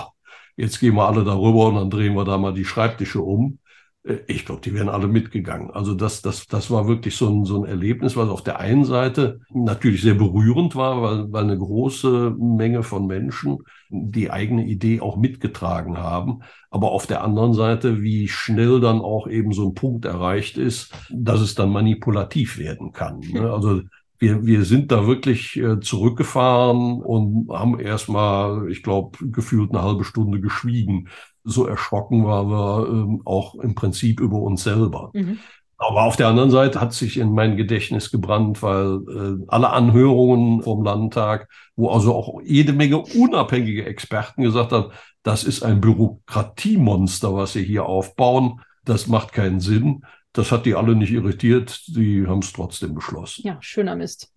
jetzt 0.56 0.80
gehen 0.80 0.94
wir 0.94 1.08
alle 1.08 1.24
darüber 1.24 1.68
und 1.68 1.76
dann 1.76 1.90
drehen 1.90 2.14
wir 2.14 2.24
da 2.24 2.38
mal 2.38 2.54
die 2.54 2.64
Schreibtische 2.64 3.20
um. 3.20 3.58
Äh, 4.04 4.18
ich 4.26 4.44
glaube, 4.44 4.60
die 4.60 4.74
wären 4.74 4.88
alle 4.88 5.08
mitgegangen. 5.08 5.70
Also 5.70 5.94
das, 5.94 6.22
das, 6.22 6.46
das 6.46 6.70
war 6.70 6.88
wirklich 6.88 7.16
so 7.16 7.28
ein, 7.28 7.44
so 7.44 7.62
ein 7.62 7.68
Erlebnis, 7.68 8.16
was 8.16 8.28
auf 8.28 8.42
der 8.42 8.60
einen 8.60 8.84
Seite 8.84 9.40
natürlich 9.50 10.02
sehr 10.02 10.14
berührend 10.14 10.76
war, 10.76 11.02
weil, 11.02 11.32
weil 11.32 11.44
eine 11.44 11.58
große 11.58 12.34
Menge 12.38 12.82
von 12.82 13.06
Menschen 13.06 13.58
die 13.90 14.30
eigene 14.30 14.64
Idee 14.64 15.00
auch 15.00 15.16
mitgetragen 15.16 15.98
haben. 15.98 16.40
Aber 16.70 16.92
auf 16.92 17.06
der 17.06 17.22
anderen 17.22 17.52
Seite, 17.52 18.02
wie 18.02 18.28
schnell 18.28 18.80
dann 18.80 19.00
auch 19.00 19.26
eben 19.26 19.52
so 19.52 19.68
ein 19.68 19.74
Punkt 19.74 20.04
erreicht 20.04 20.56
ist, 20.56 20.92
dass 21.10 21.40
es 21.40 21.54
dann 21.54 21.70
manipulativ 21.70 22.58
werden 22.58 22.92
kann. 22.92 23.20
Ne? 23.20 23.50
Also 23.62 23.82
wir, 24.22 24.46
wir 24.46 24.64
sind 24.64 24.92
da 24.92 25.08
wirklich 25.08 25.56
äh, 25.56 25.80
zurückgefahren 25.80 27.02
und 27.02 27.48
haben 27.50 27.80
erstmal, 27.80 28.70
ich 28.70 28.84
glaube, 28.84 29.18
gefühlt 29.32 29.72
eine 29.72 29.82
halbe 29.82 30.04
Stunde 30.04 30.40
geschwiegen. 30.40 31.08
So 31.42 31.66
erschrocken 31.66 32.24
waren 32.24 32.48
wir 32.48 32.88
ähm, 32.88 33.22
auch 33.24 33.56
im 33.56 33.74
Prinzip 33.74 34.20
über 34.20 34.38
uns 34.38 34.62
selber. 34.62 35.10
Mhm. 35.12 35.38
Aber 35.76 36.04
auf 36.04 36.14
der 36.14 36.28
anderen 36.28 36.52
Seite 36.52 36.80
hat 36.80 36.92
sich 36.92 37.18
in 37.18 37.34
mein 37.34 37.56
Gedächtnis 37.56 38.12
gebrannt, 38.12 38.62
weil 38.62 39.00
äh, 39.08 39.44
alle 39.48 39.70
Anhörungen 39.70 40.62
vom 40.62 40.84
Landtag, 40.84 41.48
wo 41.74 41.90
also 41.90 42.14
auch 42.14 42.40
jede 42.44 42.72
Menge 42.72 42.98
unabhängige 42.98 43.84
Experten 43.86 44.44
gesagt 44.44 44.70
haben, 44.70 44.92
das 45.24 45.42
ist 45.42 45.64
ein 45.64 45.80
Bürokratiemonster, 45.80 47.34
was 47.34 47.54
sie 47.54 47.64
hier 47.64 47.86
aufbauen. 47.86 48.60
Das 48.84 49.08
macht 49.08 49.32
keinen 49.32 49.58
Sinn. 49.58 50.04
Das 50.32 50.50
hat 50.50 50.64
die 50.64 50.74
alle 50.74 50.96
nicht 50.96 51.12
irritiert, 51.12 51.82
die 51.88 52.26
haben 52.26 52.40
es 52.40 52.52
trotzdem 52.52 52.94
beschlossen. 52.94 53.42
Ja, 53.44 53.58
schöner 53.60 53.96
Mist. 53.96 54.32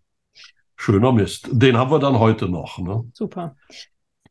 Schöner 0.75 1.13
Mist. 1.13 1.47
Den 1.51 1.77
haben 1.77 1.91
wir 1.91 1.99
dann 1.99 2.19
heute 2.19 2.49
noch. 2.49 2.79
Ne? 2.79 3.05
Super. 3.13 3.55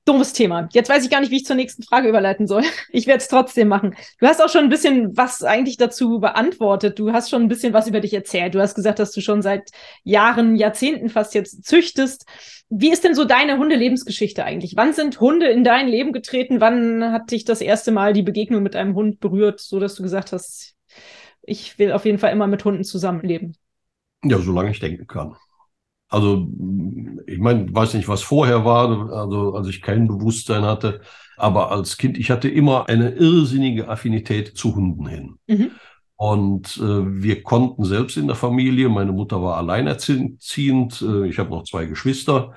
Dummes 0.04 0.34
Thema. 0.34 0.68
Jetzt 0.72 0.90
weiß 0.90 1.02
ich 1.02 1.10
gar 1.10 1.20
nicht, 1.20 1.30
wie 1.30 1.36
ich 1.36 1.46
zur 1.46 1.56
nächsten 1.56 1.82
Frage 1.82 2.08
überleiten 2.10 2.46
soll. 2.46 2.62
Ich 2.90 3.06
werde 3.06 3.22
es 3.22 3.28
trotzdem 3.28 3.68
machen. 3.68 3.96
Du 4.20 4.26
hast 4.26 4.42
auch 4.42 4.50
schon 4.50 4.64
ein 4.64 4.68
bisschen 4.68 5.16
was 5.16 5.42
eigentlich 5.42 5.78
dazu 5.78 6.20
beantwortet. 6.20 6.98
Du 6.98 7.12
hast 7.12 7.30
schon 7.30 7.42
ein 7.42 7.48
bisschen 7.48 7.72
was 7.72 7.88
über 7.88 8.00
dich 8.00 8.12
erzählt. 8.12 8.54
Du 8.54 8.60
hast 8.60 8.74
gesagt, 8.74 8.98
dass 8.98 9.12
du 9.12 9.22
schon 9.22 9.40
seit 9.40 9.70
Jahren, 10.04 10.56
Jahrzehnten 10.56 11.08
fast 11.08 11.34
jetzt 11.34 11.64
züchtest. 11.64 12.26
Wie 12.68 12.92
ist 12.92 13.02
denn 13.04 13.14
so 13.14 13.24
deine 13.24 13.56
Hundelebensgeschichte 13.56 14.44
eigentlich? 14.44 14.74
Wann 14.76 14.92
sind 14.92 15.20
Hunde 15.20 15.48
in 15.48 15.64
dein 15.64 15.88
Leben 15.88 16.12
getreten? 16.12 16.60
Wann 16.60 17.10
hat 17.10 17.30
dich 17.30 17.44
das 17.44 17.62
erste 17.62 17.90
Mal 17.90 18.12
die 18.12 18.22
Begegnung 18.22 18.62
mit 18.62 18.76
einem 18.76 18.94
Hund 18.94 19.20
berührt, 19.20 19.60
so 19.60 19.80
dass 19.80 19.94
du 19.94 20.02
gesagt 20.02 20.32
hast, 20.32 20.73
ich 21.46 21.78
will 21.78 21.92
auf 21.92 22.04
jeden 22.04 22.18
Fall 22.18 22.32
immer 22.32 22.46
mit 22.46 22.64
Hunden 22.64 22.84
zusammenleben. 22.84 23.56
Ja, 24.24 24.38
solange 24.38 24.70
ich 24.70 24.80
denken 24.80 25.06
kann. 25.06 25.36
Also, 26.08 26.46
ich 27.26 27.38
meine, 27.38 27.74
weiß 27.74 27.94
nicht, 27.94 28.08
was 28.08 28.22
vorher 28.22 28.64
war, 28.64 29.10
also 29.12 29.54
als 29.54 29.68
ich 29.68 29.82
kein 29.82 30.06
Bewusstsein 30.06 30.62
hatte, 30.62 31.00
aber 31.36 31.72
als 31.72 31.96
Kind, 31.96 32.16
ich 32.18 32.30
hatte 32.30 32.48
immer 32.48 32.88
eine 32.88 33.10
irrsinnige 33.10 33.88
Affinität 33.88 34.56
zu 34.56 34.76
Hunden 34.76 35.06
hin. 35.06 35.38
Mhm. 35.46 35.70
Und 36.16 36.76
äh, 36.76 37.22
wir 37.22 37.42
konnten 37.42 37.84
selbst 37.84 38.16
in 38.16 38.28
der 38.28 38.36
Familie, 38.36 38.88
meine 38.88 39.12
Mutter 39.12 39.42
war 39.42 39.56
alleinerziehend, 39.56 41.02
äh, 41.02 41.26
ich 41.26 41.38
habe 41.38 41.50
noch 41.50 41.64
zwei 41.64 41.86
Geschwister, 41.86 42.54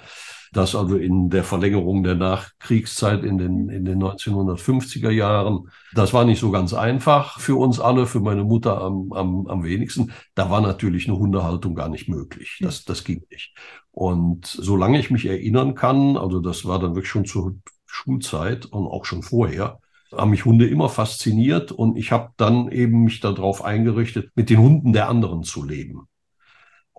das 0.54 0.76
also 0.76 0.96
in 0.96 1.30
der 1.30 1.44
Verlängerung 1.44 2.04
der 2.04 2.16
Nachkriegszeit 2.16 3.24
in 3.24 3.38
den, 3.38 3.70
in 3.70 3.86
den 3.86 4.02
1950er 4.02 5.10
Jahren. 5.10 5.70
Das 5.94 6.14
war 6.14 6.26
nicht 6.26 6.40
so 6.40 6.52
ganz 6.52 6.74
einfach 6.74 7.40
für 7.40 7.56
uns 7.56 7.80
alle, 7.80 8.06
für 8.06 8.20
meine 8.20 8.44
Mutter 8.44 8.82
am, 8.82 9.12
am, 9.14 9.48
am 9.48 9.64
wenigsten. 9.64 10.12
Da 10.36 10.50
war 10.50 10.62
natürlich 10.62 11.08
eine 11.08 11.18
Hundehaltung 11.18 11.76
gar 11.76 11.90
nicht 11.90 12.08
möglich. 12.08 12.60
Das, 12.62 12.86
das 12.86 13.04
ging 13.04 13.24
nicht. 13.30 13.56
Und 13.92 14.46
solange 14.46 15.00
ich 15.00 15.12
mich 15.12 15.26
erinnern 15.26 15.76
kann, 15.76 16.18
also 16.18 16.40
das 16.40 16.66
war 16.66 16.80
dann 16.80 16.96
wirklich 16.96 17.12
schon 17.12 17.26
zur 17.26 17.56
Schulzeit 17.86 18.66
und 18.66 18.86
auch 18.86 19.06
schon 19.06 19.24
vorher, 19.24 19.80
haben 20.12 20.32
mich 20.32 20.46
Hunde 20.46 20.68
immer 20.68 20.90
fasziniert 20.90 21.72
und 21.72 21.98
ich 21.98 22.12
habe 22.12 22.32
dann 22.38 22.72
eben 22.72 23.04
mich 23.04 23.20
darauf 23.20 23.64
eingerichtet, 23.64 24.32
mit 24.36 24.50
den 24.50 24.60
Hunden 24.60 24.94
der 24.94 25.10
anderen 25.10 25.44
zu 25.44 25.64
leben. 25.64 26.08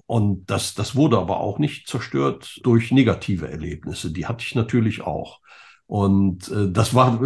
Und 0.09 0.51
das, 0.51 0.75
das 0.75 0.97
wurde 0.97 1.19
aber 1.19 1.41
auch 1.41 1.59
nicht 1.59 1.87
zerstört 1.87 2.61
durch 2.63 2.91
negative 2.91 3.47
Erlebnisse. 3.47 4.11
Die 4.11 4.27
hatte 4.27 4.43
ich 4.43 4.55
natürlich 4.55 5.03
auch. 5.03 5.41
Und 5.87 6.49
äh, 6.49 6.71
das 6.73 6.95
war 6.95 7.21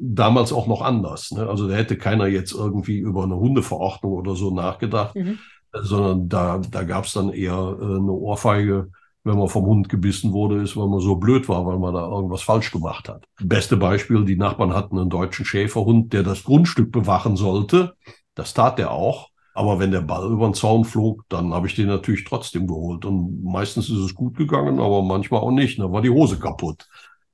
damals 0.00 0.52
auch 0.52 0.66
noch 0.66 0.82
anders. 0.82 1.30
Ne? 1.30 1.48
Also 1.48 1.68
da 1.68 1.76
hätte 1.76 1.96
keiner 1.96 2.26
jetzt 2.26 2.52
irgendwie 2.52 2.98
über 2.98 3.22
eine 3.22 3.36
Hundeverordnung 3.36 4.12
oder 4.12 4.34
so 4.34 4.52
nachgedacht, 4.52 5.14
mhm. 5.14 5.38
sondern 5.72 6.28
da, 6.28 6.58
da 6.58 6.82
gab 6.82 7.04
es 7.04 7.12
dann 7.12 7.30
eher 7.30 7.78
äh, 7.80 7.84
eine 7.84 8.12
Ohrfeige 8.12 8.90
wenn 9.26 9.38
man 9.38 9.48
vom 9.48 9.66
Hund 9.66 9.88
gebissen 9.88 10.32
wurde, 10.32 10.62
ist, 10.62 10.76
weil 10.76 10.86
man 10.86 11.00
so 11.00 11.16
blöd 11.16 11.48
war, 11.48 11.66
weil 11.66 11.80
man 11.80 11.92
da 11.92 12.06
irgendwas 12.06 12.42
falsch 12.42 12.70
gemacht 12.70 13.08
hat. 13.08 13.26
Beste 13.42 13.76
Beispiel, 13.76 14.24
die 14.24 14.36
Nachbarn 14.36 14.72
hatten 14.72 14.96
einen 14.96 15.10
deutschen 15.10 15.44
Schäferhund, 15.44 16.12
der 16.12 16.22
das 16.22 16.44
Grundstück 16.44 16.92
bewachen 16.92 17.34
sollte. 17.34 17.96
Das 18.36 18.54
tat 18.54 18.78
er 18.78 18.92
auch. 18.92 19.30
Aber 19.56 19.78
wenn 19.78 19.90
der 19.90 20.02
Ball 20.02 20.30
über 20.30 20.46
den 20.46 20.54
Zaun 20.54 20.84
flog, 20.84 21.24
dann 21.28 21.54
habe 21.54 21.66
ich 21.66 21.74
den 21.74 21.86
natürlich 21.86 22.24
trotzdem 22.24 22.66
geholt. 22.66 23.04
Und 23.04 23.42
meistens 23.42 23.88
ist 23.88 23.98
es 23.98 24.14
gut 24.14 24.36
gegangen, 24.36 24.78
aber 24.80 25.02
manchmal 25.02 25.40
auch 25.40 25.50
nicht. 25.50 25.78
Dann 25.78 25.92
war 25.92 26.02
die 26.02 26.10
Hose 26.10 26.38
kaputt. 26.38 26.86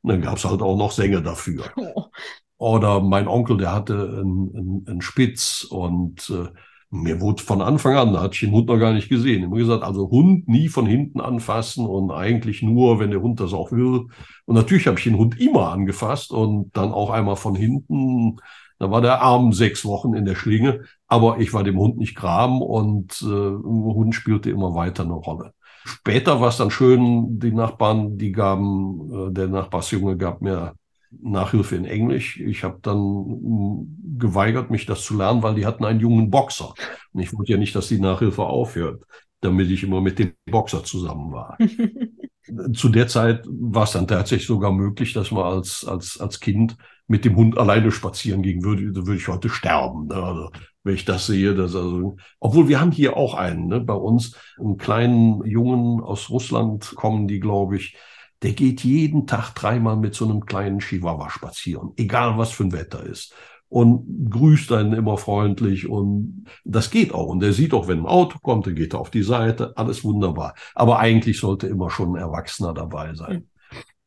Und 0.02 0.10
dann 0.10 0.22
gab 0.22 0.36
es 0.36 0.44
halt 0.44 0.62
auch 0.62 0.76
noch 0.76 0.92
Sänge 0.92 1.22
dafür. 1.22 1.64
Oh. 2.56 2.76
Oder 2.76 3.00
mein 3.00 3.26
Onkel, 3.26 3.56
der 3.56 3.74
hatte 3.74 3.94
einen, 3.94 4.54
einen, 4.54 4.84
einen 4.86 5.02
Spitz 5.02 5.64
und 5.68 6.30
äh, 6.30 6.46
mir 6.92 7.20
wurde 7.20 7.42
von 7.42 7.60
Anfang 7.60 7.96
an, 7.96 8.12
da 8.12 8.20
hatte 8.20 8.34
ich 8.34 8.40
den 8.40 8.52
Hund 8.52 8.68
noch 8.68 8.78
gar 8.78 8.92
nicht 8.92 9.08
gesehen, 9.08 9.42
immer 9.42 9.56
gesagt, 9.56 9.82
also 9.82 10.10
Hund 10.10 10.46
nie 10.46 10.68
von 10.68 10.86
hinten 10.86 11.20
anfassen 11.20 11.86
und 11.86 12.12
eigentlich 12.12 12.62
nur, 12.62 13.00
wenn 13.00 13.10
der 13.10 13.22
Hund 13.22 13.40
das 13.40 13.52
auch 13.52 13.72
will. 13.72 14.06
Und 14.44 14.54
natürlich 14.54 14.86
habe 14.86 14.98
ich 14.98 15.04
den 15.04 15.16
Hund 15.16 15.40
immer 15.40 15.72
angefasst 15.72 16.30
und 16.30 16.70
dann 16.76 16.92
auch 16.92 17.10
einmal 17.10 17.36
von 17.36 17.56
hinten. 17.56 18.36
Da 18.82 18.90
war 18.90 19.00
der 19.00 19.22
Arm 19.22 19.52
sechs 19.52 19.84
Wochen 19.84 20.12
in 20.12 20.24
der 20.24 20.34
Schlinge, 20.34 20.82
aber 21.06 21.38
ich 21.38 21.52
war 21.52 21.62
dem 21.62 21.78
Hund 21.78 21.98
nicht 21.98 22.16
gram 22.16 22.60
und 22.60 23.22
äh, 23.22 23.26
Hund 23.26 24.12
spielte 24.12 24.50
immer 24.50 24.74
weiter 24.74 25.04
eine 25.04 25.12
Rolle. 25.12 25.54
Später 25.84 26.40
war 26.40 26.48
es 26.48 26.56
dann 26.56 26.72
schön, 26.72 27.38
die 27.38 27.52
Nachbarn, 27.52 28.18
die 28.18 28.32
gaben, 28.32 29.28
äh, 29.28 29.32
der 29.32 29.46
Nachbarsjunge 29.46 30.16
gab 30.16 30.42
mir 30.42 30.74
Nachhilfe 31.12 31.76
in 31.76 31.84
Englisch. 31.84 32.40
Ich 32.40 32.64
habe 32.64 32.80
dann 32.82 32.98
hm, 32.98 34.18
geweigert, 34.18 34.72
mich 34.72 34.84
das 34.84 35.04
zu 35.04 35.16
lernen, 35.16 35.44
weil 35.44 35.54
die 35.54 35.64
hatten 35.64 35.84
einen 35.84 36.00
jungen 36.00 36.28
Boxer. 36.28 36.74
Und 37.12 37.20
ich 37.20 37.32
wollte 37.32 37.52
ja 37.52 37.58
nicht, 37.58 37.76
dass 37.76 37.86
die 37.86 38.00
Nachhilfe 38.00 38.42
aufhört, 38.42 39.04
damit 39.42 39.70
ich 39.70 39.84
immer 39.84 40.00
mit 40.00 40.18
dem 40.18 40.32
Boxer 40.50 40.82
zusammen 40.82 41.30
war. 41.30 41.56
zu 42.74 42.88
der 42.88 43.06
Zeit 43.06 43.46
war 43.48 43.84
es 43.84 43.92
dann 43.92 44.08
tatsächlich 44.08 44.48
sogar 44.48 44.72
möglich, 44.72 45.12
dass 45.12 45.30
man 45.30 45.44
als, 45.44 45.84
als, 45.84 46.18
als 46.20 46.40
Kind 46.40 46.76
mit 47.07 47.24
dem 47.24 47.36
Hund 47.36 47.59
alleine 47.59 47.90
spazieren 47.90 48.42
ging, 48.42 48.64
würde, 48.64 48.94
würde 48.94 49.16
ich 49.16 49.28
heute 49.28 49.48
sterben. 49.48 50.07
Ne? 50.07 50.14
Also, 50.14 50.50
wenn 50.84 50.94
ich 50.94 51.05
das 51.05 51.26
sehe, 51.26 51.55
dass 51.55 51.76
also, 51.76 52.16
obwohl 52.40 52.68
wir 52.68 52.80
haben 52.80 52.90
hier 52.90 53.16
auch 53.16 53.34
einen, 53.34 53.66
ne, 53.68 53.80
bei 53.80 53.94
uns, 53.94 54.36
einen 54.59 54.78
kleinen 54.78 55.44
Jungen 55.44 56.03
aus 56.03 56.30
Russland 56.30 56.94
kommen 56.96 57.28
die, 57.28 57.40
glaube 57.40 57.76
ich, 57.76 57.96
der 58.42 58.53
geht 58.53 58.82
jeden 58.82 59.26
Tag 59.26 59.55
dreimal 59.55 59.96
mit 59.96 60.14
so 60.14 60.24
einem 60.24 60.44
kleinen 60.44 60.80
Chihuahua 60.80 61.30
spazieren, 61.30 61.92
egal 61.96 62.36
was 62.38 62.50
für 62.50 62.64
ein 62.64 62.72
Wetter 62.72 63.05
ist. 63.05 63.34
Und 63.68 64.28
grüßt 64.28 64.70
einen 64.72 64.92
immer 64.92 65.16
freundlich 65.16 65.88
und 65.88 66.44
das 66.64 66.90
geht 66.90 67.14
auch. 67.14 67.28
Und 67.28 67.40
der 67.40 67.55
sieht 67.55 67.72
auch, 67.72 67.88
wenn 67.88 68.00
ein 68.00 68.07
Auto 68.07 68.38
kommt, 68.42 68.66
dann 68.66 68.74
geht 68.74 68.92
er 68.92 69.00
auf 69.00 69.09
die 69.09 69.22
Seite, 69.22 69.72
alles 69.76 70.05
wunderbar. 70.05 70.55
Aber 70.74 70.98
eigentlich 70.98 71.38
sollte 71.38 71.68
immer 71.68 71.88
schon 71.88 72.11
ein 72.11 72.20
Erwachsener 72.20 72.74
dabei 72.74 73.14
sein. 73.14 73.48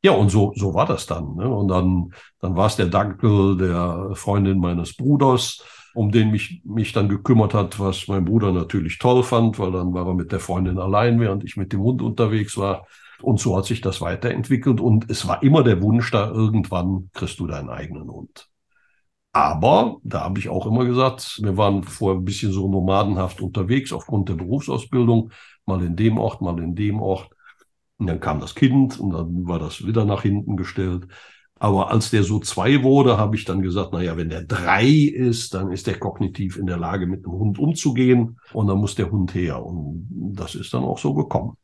Ja, 0.06 0.12
und 0.12 0.30
so, 0.30 0.54
so 0.56 0.76
war 0.76 0.86
das 0.86 1.08
dann. 1.08 1.34
Ne? 1.36 1.50
Und 1.50 1.68
dann, 1.68 2.14
dann 2.40 2.56
war 2.56 2.68
es 2.68 2.76
der 2.76 2.86
Dankel 2.86 3.58
der 3.58 4.12
Freundin 4.14 4.60
meines 4.60 4.96
Bruders, 4.96 5.64
um 5.96 6.12
den 6.12 6.30
mich, 6.30 6.62
mich 6.64 6.94
dann 6.94 7.10
gekümmert 7.10 7.56
hat, 7.56 7.80
was 7.80 8.08
mein 8.08 8.24
Bruder 8.24 8.52
natürlich 8.52 9.00
toll 9.00 9.24
fand, 9.24 9.58
weil 9.58 9.72
dann 9.72 9.96
war 9.96 10.06
er 10.06 10.14
mit 10.14 10.32
der 10.32 10.40
Freundin 10.40 10.78
allein, 10.78 11.20
während 11.20 11.44
ich 11.44 11.58
mit 11.58 11.74
dem 11.74 11.82
Hund 11.82 12.04
unterwegs 12.04 12.56
war. 12.56 12.86
Und 13.24 13.40
so 13.40 13.58
hat 13.58 13.66
sich 13.66 13.82
das 13.82 14.00
weiterentwickelt. 14.00 14.80
Und 14.80 15.10
es 15.10 15.28
war 15.28 15.42
immer 15.42 15.64
der 15.64 15.82
Wunsch 15.82 16.12
da, 16.12 16.30
irgendwann 16.30 17.10
kriegst 17.14 17.40
du 17.40 17.48
deinen 17.48 17.72
eigenen 17.72 18.08
Hund. 18.12 18.48
Aber 19.32 19.98
da 20.04 20.22
habe 20.22 20.38
ich 20.38 20.50
auch 20.50 20.68
immer 20.68 20.86
gesagt, 20.86 21.40
wir 21.42 21.58
waren 21.58 21.82
vorher 21.82 22.22
ein 22.22 22.26
bisschen 22.26 22.52
so 22.52 22.70
nomadenhaft 22.70 23.42
unterwegs 23.42 23.92
aufgrund 23.92 24.30
der 24.30 24.36
Berufsausbildung, 24.36 25.32
mal 25.66 25.84
in 25.84 25.96
dem 25.96 26.20
Ort, 26.20 26.42
mal 26.42 26.60
in 26.60 26.76
dem 26.76 27.02
Ort. 27.02 27.35
Und 27.98 28.08
dann 28.08 28.20
kam 28.20 28.40
das 28.40 28.56
Kind 28.56 29.00
und 29.00 29.12
dann 29.12 29.48
war 29.48 29.60
das 29.60 29.86
wieder 29.86 30.06
nach 30.06 30.24
hinten 30.24 30.58
gestellt. 30.58 31.08
Aber 31.58 31.90
als 31.90 32.12
der 32.12 32.24
so 32.24 32.40
zwei 32.40 32.84
wurde, 32.84 33.18
habe 33.18 33.38
ich 33.38 33.46
dann 33.46 33.62
gesagt, 33.62 33.94
naja, 33.94 34.18
wenn 34.18 34.30
der 34.30 34.44
drei 34.44 34.86
ist, 34.86 35.54
dann 35.54 35.72
ist 35.72 35.88
der 35.88 35.98
kognitiv 35.98 36.58
in 36.58 36.66
der 36.66 36.78
Lage, 36.78 37.08
mit 37.08 37.24
dem 37.24 37.32
Hund 37.32 37.58
umzugehen 37.58 38.38
und 38.52 38.68
dann 38.68 38.78
muss 38.78 38.96
der 38.96 39.10
Hund 39.10 39.34
her. 39.34 39.66
Und 39.66 40.34
das 40.36 40.56
ist 40.56 40.74
dann 40.74 40.84
auch 40.84 40.98
so 40.98 41.14
gekommen. 41.14 41.56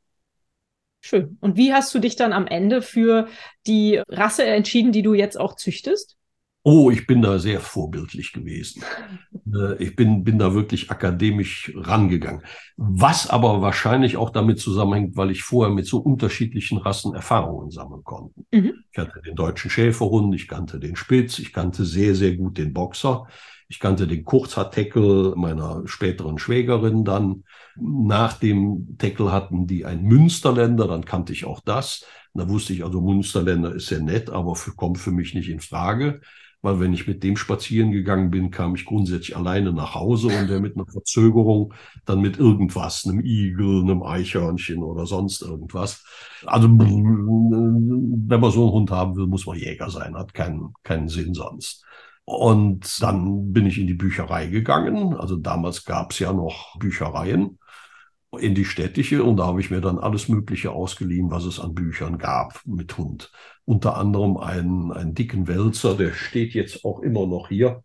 Schön. 1.02 1.38
Und 1.42 1.58
wie 1.58 1.74
hast 1.74 1.94
du 1.94 2.00
dich 2.00 2.16
dann 2.16 2.32
am 2.32 2.48
Ende 2.48 2.82
für 2.82 3.28
die 3.68 4.02
Rasse 4.08 4.46
entschieden, 4.46 4.92
die 4.92 5.02
du 5.02 5.14
jetzt 5.14 5.38
auch 5.38 5.56
züchtest? 5.56 6.16
Oh, 6.64 6.92
ich 6.92 7.08
bin 7.08 7.24
da 7.24 7.40
sehr 7.40 7.60
vorbildlich 7.60 8.34
gewesen. 8.34 8.84
Äh, 9.54 9.84
ich 9.84 9.96
bin, 9.96 10.24
bin 10.24 10.40
da 10.40 10.54
wirklich 10.54 10.92
akademisch 10.92 11.74
rangegangen. 11.76 12.44
Was 12.78 13.30
aber 13.30 13.62
wahrscheinlich 13.62 14.16
auch 14.16 14.30
damit 14.30 14.60
zusammenhängt, 14.60 15.18
weil 15.18 15.32
ich 15.32 15.44
vorher 15.44 15.74
mit 15.74 15.86
so 15.88 15.98
unterschiedlichen 15.98 16.78
Rassen 16.78 17.16
Erfahrungen 17.16 17.72
sammeln 17.72 18.04
konnte. 18.04 18.40
Mhm. 18.52 18.74
Ich 18.92 18.98
hatte 18.98 19.22
den 19.26 19.36
deutschen 19.36 19.70
Schäferhund, 19.70 20.34
ich 20.36 20.48
kannte 20.48 20.80
den 20.80 20.96
Spitz, 20.96 21.40
ich 21.40 21.52
kannte 21.52 21.84
sehr, 21.84 22.16
sehr 22.16 22.36
gut 22.38 22.58
den 22.58 22.72
Boxer. 22.72 23.28
Ich 23.68 23.80
kannte 23.80 24.06
den 24.06 24.24
Kurzhaar-Tackle 24.24 25.34
meiner 25.38 25.82
späteren 25.86 26.38
Schwägerin 26.38 27.04
dann. 27.04 27.46
Nach 27.78 28.34
dem 28.34 28.98
Tackle 28.98 29.32
hatten 29.32 29.66
die 29.66 29.86
ein 29.86 30.04
Münsterländer, 30.04 30.88
dann 30.88 31.06
kannte 31.06 31.34
ich 31.34 31.46
auch 31.46 31.62
das. 31.62 32.06
Da 32.34 32.48
wusste 32.48 32.74
ich 32.74 32.84
also, 32.84 33.02
Münsterländer 33.02 33.74
ist 33.74 33.88
sehr 33.88 34.02
nett, 34.02 34.30
aber 34.30 34.56
für, 34.56 34.72
kommt 34.72 34.98
für 34.98 35.12
mich 35.12 35.34
nicht 35.34 35.50
in 35.50 35.62
Frage. 35.62 36.22
Weil 36.62 36.80
wenn 36.80 36.94
ich 36.94 37.08
mit 37.08 37.24
dem 37.24 37.38
spazieren 37.38 37.92
gegangen 37.92 38.30
bin, 38.30 38.52
kam 38.52 38.76
ich 38.76 38.86
grundsätzlich 38.86 39.36
alleine 39.36 39.74
nach 39.74 39.96
Hause 39.96 40.28
und 40.28 40.48
der 40.48 40.60
mit 40.60 40.76
einer 40.76 40.86
Verzögerung 40.86 41.74
dann 42.06 42.22
mit 42.22 42.38
irgendwas, 42.38 43.06
einem 43.06 43.20
Igel, 43.22 43.82
einem 43.82 44.04
Eichhörnchen 44.04 44.84
oder 44.84 45.08
sonst 45.08 45.42
irgendwas. 45.42 46.04
Also 46.46 46.68
wenn 46.70 48.40
man 48.40 48.52
so 48.52 48.64
einen 48.64 48.74
Hund 48.74 48.92
haben 48.92 49.16
will, 49.16 49.28
muss 49.28 49.48
man 49.48 49.58
Jäger 49.58 49.90
sein, 49.90 50.16
hat 50.16 50.34
keinen, 50.34 50.74
keinen 50.84 51.10
Sinn 51.10 51.34
sonst. 51.34 51.84
Und 52.26 53.02
dann 53.02 53.52
bin 53.52 53.66
ich 53.66 53.80
in 53.80 53.88
die 53.88 53.96
Bücherei 53.96 54.48
gegangen. 54.48 55.16
Also 55.16 55.38
damals 55.38 55.84
gab 55.86 56.12
es 56.12 56.20
ja 56.20 56.32
noch 56.32 56.78
Büchereien 56.78 57.58
in 58.40 58.56
die 58.56 58.66
städtische 58.66 59.24
und 59.24 59.38
da 59.38 59.48
habe 59.48 59.60
ich 59.60 59.72
mir 59.72 59.82
dann 59.82 60.00
alles 60.00 60.30
Mögliche 60.30 60.72
ausgeliehen, 60.72 61.32
was 61.32 61.44
es 61.44 61.60
an 61.60 61.74
Büchern 61.74 62.18
gab 62.18 62.62
mit 62.66 62.98
Hund. 62.98 63.32
Unter 63.66 63.98
anderem 63.98 64.38
einen, 64.38 64.92
einen 64.92 65.14
dicken 65.14 65.48
Wälzer, 65.48 65.96
der 65.96 66.14
steht 66.14 66.54
jetzt 66.54 66.86
auch 66.86 67.02
immer 67.02 67.28
noch 67.28 67.50
hier. 67.50 67.84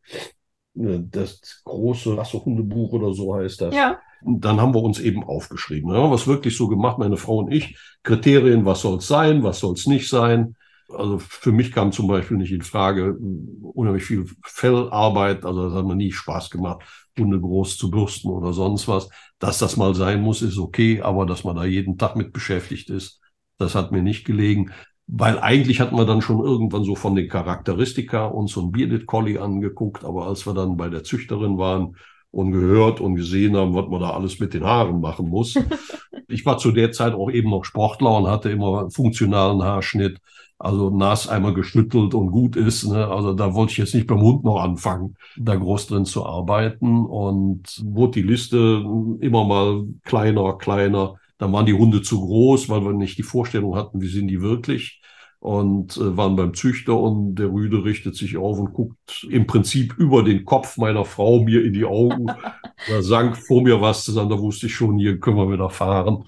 Das 0.75 1.63
große 1.65 2.17
Rassehundebuch 2.17 2.93
oder 2.93 3.13
so 3.13 3.35
heißt 3.35 3.61
das. 3.63 3.75
Ja. 3.75 3.99
Dann 4.23 4.61
haben 4.61 4.75
wir 4.75 4.83
uns 4.83 5.01
eben 5.01 5.25
aufgeschrieben. 5.25 5.91
Dann 5.91 6.03
haben 6.03 6.11
wir 6.11 6.17
es 6.17 6.27
wirklich 6.27 6.57
so 6.57 6.69
gemacht, 6.69 6.99
meine 6.99 7.17
Frau 7.17 7.39
und 7.39 7.53
ich. 7.53 7.79
Kriterien, 8.03 8.65
was 8.65 8.83
soll 8.83 8.99
es 8.99 9.09
sein, 9.09 9.43
was 9.43 9.61
soll 9.61 9.75
es 9.75 9.87
nicht 9.87 10.09
sein. 10.09 10.55
Also 10.89 11.19
für 11.19 11.53
mich 11.53 11.73
kam 11.73 11.93
zum 11.93 12.07
Beispiel 12.07 12.37
nicht 12.37 12.53
in 12.53 12.63
Frage 12.63 13.17
unheimlich 13.63 14.05
viel 14.05 14.27
Fellarbeit. 14.45 15.45
Also 15.45 15.65
das 15.65 15.75
hat 15.75 15.87
mir 15.87 15.97
nie 15.97 16.13
Spaß 16.13 16.51
gemacht, 16.51 17.06
Hunde 17.19 17.41
groß 17.41 17.77
zu 17.77 17.91
bürsten 17.91 18.31
oder 18.31 18.53
sonst 18.53 18.89
was. 18.89 19.09
Dass 19.39 19.59
das 19.59 19.77
mal 19.77 19.95
sein 19.95 20.21
muss, 20.23 20.43
ist 20.43 20.59
okay, 20.59 21.01
aber 21.03 21.27
dass 21.27 21.45
man 21.45 21.57
da 21.57 21.65
jeden 21.65 21.99
Tag 21.99 22.17
mit 22.17 22.33
beschäftigt 22.33 22.91
ist, 22.91 23.21
das 23.59 23.75
hat 23.75 23.93
mir 23.93 24.03
nicht 24.03 24.25
gelegen. 24.25 24.73
Weil 25.07 25.39
eigentlich 25.39 25.81
hatten 25.81 25.97
wir 25.97 26.05
dann 26.05 26.21
schon 26.23 26.41
irgendwann 26.41 26.85
so 26.85 26.97
von 26.97 27.15
den 27.15 27.29
Charakteristika 27.29 28.27
uns 28.27 28.53
so 28.53 28.63
ein 28.63 28.73
Bearded 28.73 29.07
Collie 29.07 29.41
angeguckt, 29.41 30.05
aber 30.05 30.27
als 30.27 30.47
wir 30.47 30.55
dann 30.55 30.77
bei 30.77 30.89
der 30.89 31.05
Züchterin 31.05 31.59
waren 31.59 31.97
und 32.33 32.53
gehört 32.53 33.01
und 33.01 33.15
gesehen 33.15 33.57
haben, 33.57 33.75
was 33.75 33.89
man 33.89 34.01
da 34.01 34.11
alles 34.11 34.41
mit 34.41 34.53
den 34.53 34.65
Haaren 34.65 35.01
machen 35.01 35.29
muss. 35.29 35.55
ich 36.29 36.45
war 36.45 36.59
zu 36.59 36.73
der 36.73 36.93
Zeit 36.93 37.15
auch 37.15 37.31
eben 37.31 37.51
noch 37.51 37.65
Sportler 37.65 38.17
und 38.17 38.27
hatte 38.27 38.51
immer 38.51 38.81
einen 38.81 38.91
funktionalen 38.91 39.63
Haarschnitt. 39.63 40.19
Also 40.59 40.91
nass 40.91 41.29
einmal 41.29 41.53
geschüttelt 41.53 42.15
und 42.15 42.31
gut 42.31 42.57
ist. 42.57 42.85
Ne? 42.85 43.07
Also 43.07 43.35
da 43.35 43.55
wollte 43.55 43.73
ich 43.73 43.79
jetzt 43.79 43.95
nicht 43.95 44.07
beim 44.07 44.23
Hund 44.23 44.45
noch 44.45 44.61
anfangen, 44.61 45.17
da 45.37 45.55
groß 45.55 45.89
drin 45.89 46.05
zu 46.07 46.25
arbeiten. 46.25 47.05
Und 47.05 47.83
wurde 47.85 48.21
die 48.21 48.27
Liste 48.27 48.83
immer 49.21 49.45
mal 49.45 49.85
kleiner, 50.05 50.57
kleiner. 50.57 51.17
Dann 51.39 51.53
waren 51.53 51.67
die 51.67 51.75
Hunde 51.75 52.01
zu 52.01 52.21
groß, 52.21 52.69
weil 52.71 52.83
wir 52.83 52.93
nicht 52.93 53.19
die 53.19 53.23
Vorstellung 53.23 53.77
hatten, 53.77 54.01
wie 54.01 54.09
sind 54.09 54.29
die 54.29 54.41
wirklich 54.41 55.03
und 55.47 55.97
äh, 55.97 56.17
waren 56.17 56.35
beim 56.37 56.55
Züchter 56.55 56.99
und 56.99 57.37
der 57.37 57.53
Rüde 57.53 57.85
richtet 57.85 58.17
sich 58.17 58.37
auf 58.37 58.59
und 58.59 58.73
guckt 58.73 59.27
im 59.31 59.47
Prinzip 59.47 59.95
über 59.97 60.23
den 60.23 60.45
Kopf 60.45 60.77
meiner 60.77 61.05
Frau 61.05 61.41
mir 61.41 61.65
in 61.65 61.73
die 61.73 61.85
Augen. 61.85 62.27
da 62.89 63.03
sank 63.03 63.37
vor 63.37 63.63
mir 63.63 63.81
was 63.81 64.05
zusammen, 64.05 64.31
da 64.31 64.39
wusste 64.39 64.67
ich 64.67 64.75
schon, 64.75 64.99
hier 64.99 65.21
können 65.21 65.37
wir 65.37 65.53
wieder 65.53 65.71
fahren. 65.71 66.25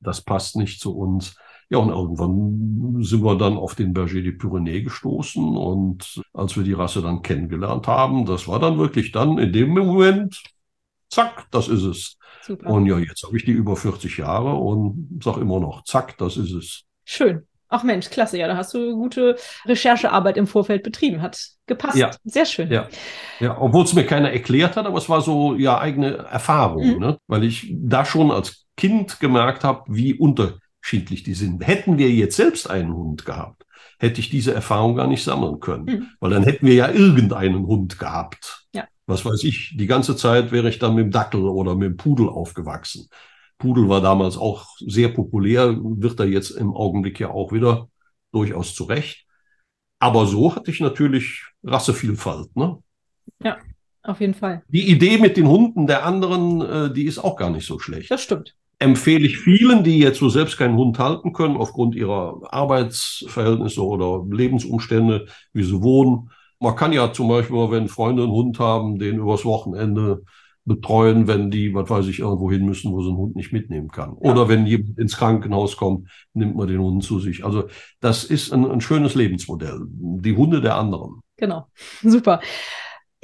Das 0.00 0.20
passt 0.20 0.56
nicht 0.56 0.80
zu 0.80 0.96
uns. 0.96 1.36
Ja, 1.72 1.78
und 1.78 1.88
irgendwann 1.88 3.02
sind 3.02 3.24
wir 3.24 3.38
dann 3.38 3.56
auf 3.56 3.74
den 3.74 3.94
Berger 3.94 4.20
de 4.20 4.32
Pyrénées 4.32 4.82
gestoßen 4.82 5.56
und 5.56 6.20
als 6.34 6.54
wir 6.54 6.64
die 6.64 6.74
Rasse 6.74 7.00
dann 7.00 7.22
kennengelernt 7.22 7.86
haben, 7.86 8.26
das 8.26 8.46
war 8.46 8.58
dann 8.58 8.76
wirklich 8.76 9.10
dann 9.10 9.38
in 9.38 9.54
dem 9.54 9.70
Moment, 9.70 10.42
zack, 11.08 11.46
das 11.50 11.68
ist 11.68 11.84
es. 11.84 12.18
Super. 12.42 12.68
Und 12.68 12.84
ja, 12.84 12.98
jetzt 12.98 13.22
habe 13.22 13.38
ich 13.38 13.46
die 13.46 13.52
über 13.52 13.74
40 13.74 14.18
Jahre 14.18 14.52
und 14.52 15.22
sage 15.24 15.40
immer 15.40 15.60
noch, 15.60 15.82
zack, 15.84 16.18
das 16.18 16.36
ist 16.36 16.52
es. 16.52 16.82
Schön. 17.06 17.46
Ach 17.70 17.84
Mensch, 17.84 18.10
klasse, 18.10 18.36
ja, 18.36 18.48
da 18.48 18.58
hast 18.58 18.74
du 18.74 18.94
gute 18.94 19.36
Recherchearbeit 19.64 20.36
im 20.36 20.46
Vorfeld 20.46 20.82
betrieben. 20.82 21.22
Hat 21.22 21.42
gepasst. 21.64 21.96
Ja. 21.96 22.10
Sehr 22.22 22.44
schön. 22.44 22.70
Ja, 22.70 22.86
ja. 23.40 23.56
obwohl 23.58 23.84
es 23.84 23.94
mir 23.94 24.04
keiner 24.04 24.30
erklärt 24.30 24.76
hat, 24.76 24.84
aber 24.84 24.98
es 24.98 25.08
war 25.08 25.22
so 25.22 25.54
ja 25.54 25.78
eigene 25.78 26.18
Erfahrung, 26.18 26.96
mhm. 26.96 26.98
ne? 26.98 27.18
weil 27.28 27.44
ich 27.44 27.72
da 27.74 28.04
schon 28.04 28.30
als 28.30 28.66
Kind 28.76 29.20
gemerkt 29.20 29.64
habe, 29.64 29.84
wie 29.88 30.12
unterschiedlich 30.82 31.22
die 31.22 31.34
sind. 31.34 31.66
Hätten 31.66 31.96
wir 31.98 32.10
jetzt 32.10 32.36
selbst 32.36 32.68
einen 32.68 32.92
Hund 32.92 33.24
gehabt, 33.24 33.64
hätte 33.98 34.20
ich 34.20 34.30
diese 34.30 34.52
Erfahrung 34.52 34.96
gar 34.96 35.06
nicht 35.06 35.22
sammeln 35.22 35.60
können, 35.60 35.84
mhm. 35.84 36.06
weil 36.20 36.30
dann 36.30 36.42
hätten 36.42 36.66
wir 36.66 36.74
ja 36.74 36.90
irgendeinen 36.90 37.66
Hund 37.66 37.98
gehabt. 37.98 38.66
Ja. 38.74 38.86
Was 39.06 39.24
weiß 39.24 39.44
ich, 39.44 39.76
die 39.76 39.86
ganze 39.86 40.16
Zeit 40.16 40.52
wäre 40.52 40.68
ich 40.68 40.78
dann 40.78 40.94
mit 40.94 41.04
dem 41.04 41.10
Dackel 41.10 41.42
oder 41.42 41.76
mit 41.76 41.88
dem 41.88 41.96
Pudel 41.96 42.28
aufgewachsen. 42.28 43.08
Pudel 43.58 43.88
war 43.88 44.00
damals 44.00 44.36
auch 44.36 44.66
sehr 44.80 45.08
populär, 45.08 45.76
wird 45.80 46.18
er 46.18 46.26
jetzt 46.26 46.50
im 46.50 46.74
Augenblick 46.74 47.20
ja 47.20 47.30
auch 47.30 47.52
wieder 47.52 47.88
durchaus 48.32 48.74
zurecht. 48.74 49.24
Aber 50.00 50.26
so 50.26 50.54
hatte 50.54 50.72
ich 50.72 50.80
natürlich 50.80 51.44
Rassevielfalt. 51.62 52.56
Ne? 52.56 52.78
Ja, 53.40 53.58
auf 54.02 54.20
jeden 54.20 54.34
Fall. 54.34 54.64
Die 54.66 54.90
Idee 54.90 55.18
mit 55.18 55.36
den 55.36 55.46
Hunden 55.46 55.86
der 55.86 56.04
anderen, 56.04 56.60
äh, 56.60 56.92
die 56.92 57.04
ist 57.04 57.18
auch 57.18 57.36
gar 57.36 57.50
nicht 57.50 57.66
so 57.66 57.78
schlecht. 57.78 58.10
Das 58.10 58.22
stimmt. 58.22 58.56
Empfehle 58.82 59.26
ich 59.26 59.38
vielen, 59.38 59.84
die 59.84 59.98
jetzt 59.98 60.18
so 60.18 60.28
selbst 60.28 60.58
keinen 60.58 60.76
Hund 60.76 60.98
halten 60.98 61.32
können, 61.32 61.56
aufgrund 61.56 61.94
ihrer 61.94 62.40
Arbeitsverhältnisse 62.50 63.84
oder 63.84 64.24
Lebensumstände, 64.28 65.26
wie 65.52 65.62
sie 65.62 65.82
wohnen. 65.82 66.30
Man 66.58 66.76
kann 66.76 66.92
ja 66.92 67.12
zum 67.12 67.28
Beispiel, 67.28 67.70
wenn 67.70 67.88
Freunde 67.88 68.24
einen 68.24 68.32
Hund 68.32 68.58
haben, 68.58 68.98
den 68.98 69.18
übers 69.18 69.44
Wochenende 69.44 70.22
betreuen, 70.64 71.26
wenn 71.26 71.50
die, 71.50 71.74
was 71.74 71.90
weiß 71.90 72.06
ich, 72.06 72.20
irgendwo 72.20 72.50
hin 72.50 72.64
müssen, 72.64 72.92
wo 72.92 73.02
sie 73.02 73.08
einen 73.08 73.18
Hund 73.18 73.36
nicht 73.36 73.52
mitnehmen 73.52 73.88
kann. 73.88 74.16
Ja. 74.20 74.30
Oder 74.30 74.48
wenn 74.48 74.66
jemand 74.66 74.98
ins 74.98 75.16
Krankenhaus 75.16 75.76
kommt, 75.76 76.08
nimmt 76.34 76.54
man 76.56 76.68
den 76.68 76.80
Hund 76.80 77.02
zu 77.02 77.18
sich. 77.18 77.44
Also 77.44 77.64
das 78.00 78.24
ist 78.24 78.52
ein, 78.52 78.70
ein 78.70 78.80
schönes 78.80 79.14
Lebensmodell. 79.14 79.80
Die 79.88 80.36
Hunde 80.36 80.60
der 80.60 80.76
anderen. 80.76 81.20
Genau, 81.36 81.66
super. 82.02 82.40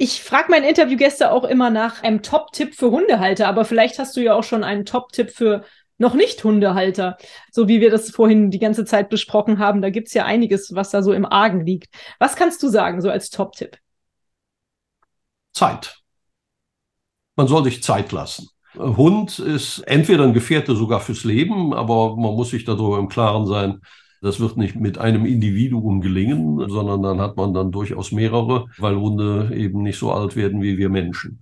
Ich 0.01 0.23
frage 0.23 0.49
meine 0.49 0.67
Interviewgäste 0.67 1.31
auch 1.31 1.43
immer 1.43 1.69
nach 1.69 2.01
einem 2.03 2.23
Top-Tipp 2.23 2.73
für 2.73 2.89
Hundehalter, 2.89 3.47
aber 3.47 3.65
vielleicht 3.65 3.99
hast 3.99 4.15
du 4.15 4.21
ja 4.21 4.33
auch 4.33 4.43
schon 4.43 4.63
einen 4.63 4.85
Top-Tipp 4.85 5.29
für 5.29 5.63
noch 5.97 6.13
nicht 6.13 6.43
Hundehalter, 6.43 7.17
so 7.51 7.67
wie 7.67 7.81
wir 7.81 7.91
das 7.91 8.09
vorhin 8.09 8.49
die 8.49 8.59
ganze 8.59 8.85
Zeit 8.85 9.09
besprochen 9.09 9.59
haben. 9.59 9.81
Da 9.81 9.89
gibt 9.89 10.07
es 10.07 10.13
ja 10.13 10.25
einiges, 10.25 10.73
was 10.73 10.89
da 10.89 11.03
so 11.03 11.13
im 11.13 11.25
Argen 11.25 11.65
liegt. 11.65 11.93
Was 12.17 12.35
kannst 12.37 12.63
du 12.63 12.69
sagen, 12.69 13.01
so 13.01 13.09
als 13.09 13.29
Top-Tipp? 13.29 13.77
Zeit 15.53 15.99
man 17.39 17.47
soll 17.47 17.63
sich 17.63 17.81
Zeit 17.81 18.11
lassen. 18.11 18.49
Hund 18.75 19.39
ist 19.39 19.79
entweder 19.87 20.25
ein 20.25 20.33
Gefährte 20.33 20.75
sogar 20.75 20.99
fürs 20.99 21.23
Leben, 21.23 21.73
aber 21.73 22.17
man 22.17 22.35
muss 22.35 22.49
sich 22.49 22.65
darüber 22.65 22.99
im 22.99 23.07
Klaren 23.07 23.47
sein, 23.47 23.79
das 24.21 24.39
wird 24.39 24.57
nicht 24.57 24.75
mit 24.75 24.97
einem 24.97 25.25
Individuum 25.25 26.01
gelingen, 26.01 26.69
sondern 26.69 27.01
dann 27.01 27.21
hat 27.21 27.37
man 27.37 27.53
dann 27.53 27.71
durchaus 27.71 28.11
mehrere, 28.11 28.65
weil 28.77 28.95
Hunde 28.95 29.51
eben 29.55 29.83
nicht 29.83 29.97
so 29.97 30.11
alt 30.11 30.35
werden 30.35 30.61
wie 30.61 30.77
wir 30.77 30.89
Menschen. 30.89 31.41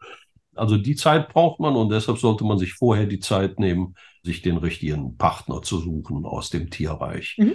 Also 0.55 0.77
die 0.77 0.95
Zeit 0.95 1.29
braucht 1.29 1.59
man 1.59 1.75
und 1.75 1.89
deshalb 1.89 2.17
sollte 2.17 2.43
man 2.43 2.57
sich 2.57 2.73
vorher 2.73 3.05
die 3.05 3.19
Zeit 3.19 3.59
nehmen, 3.59 3.95
sich 4.23 4.41
den 4.41 4.57
richtigen 4.57 5.17
Partner 5.17 5.61
zu 5.61 5.77
suchen 5.77 6.25
aus 6.25 6.49
dem 6.49 6.69
Tierreich. 6.69 7.35
Mhm 7.37 7.53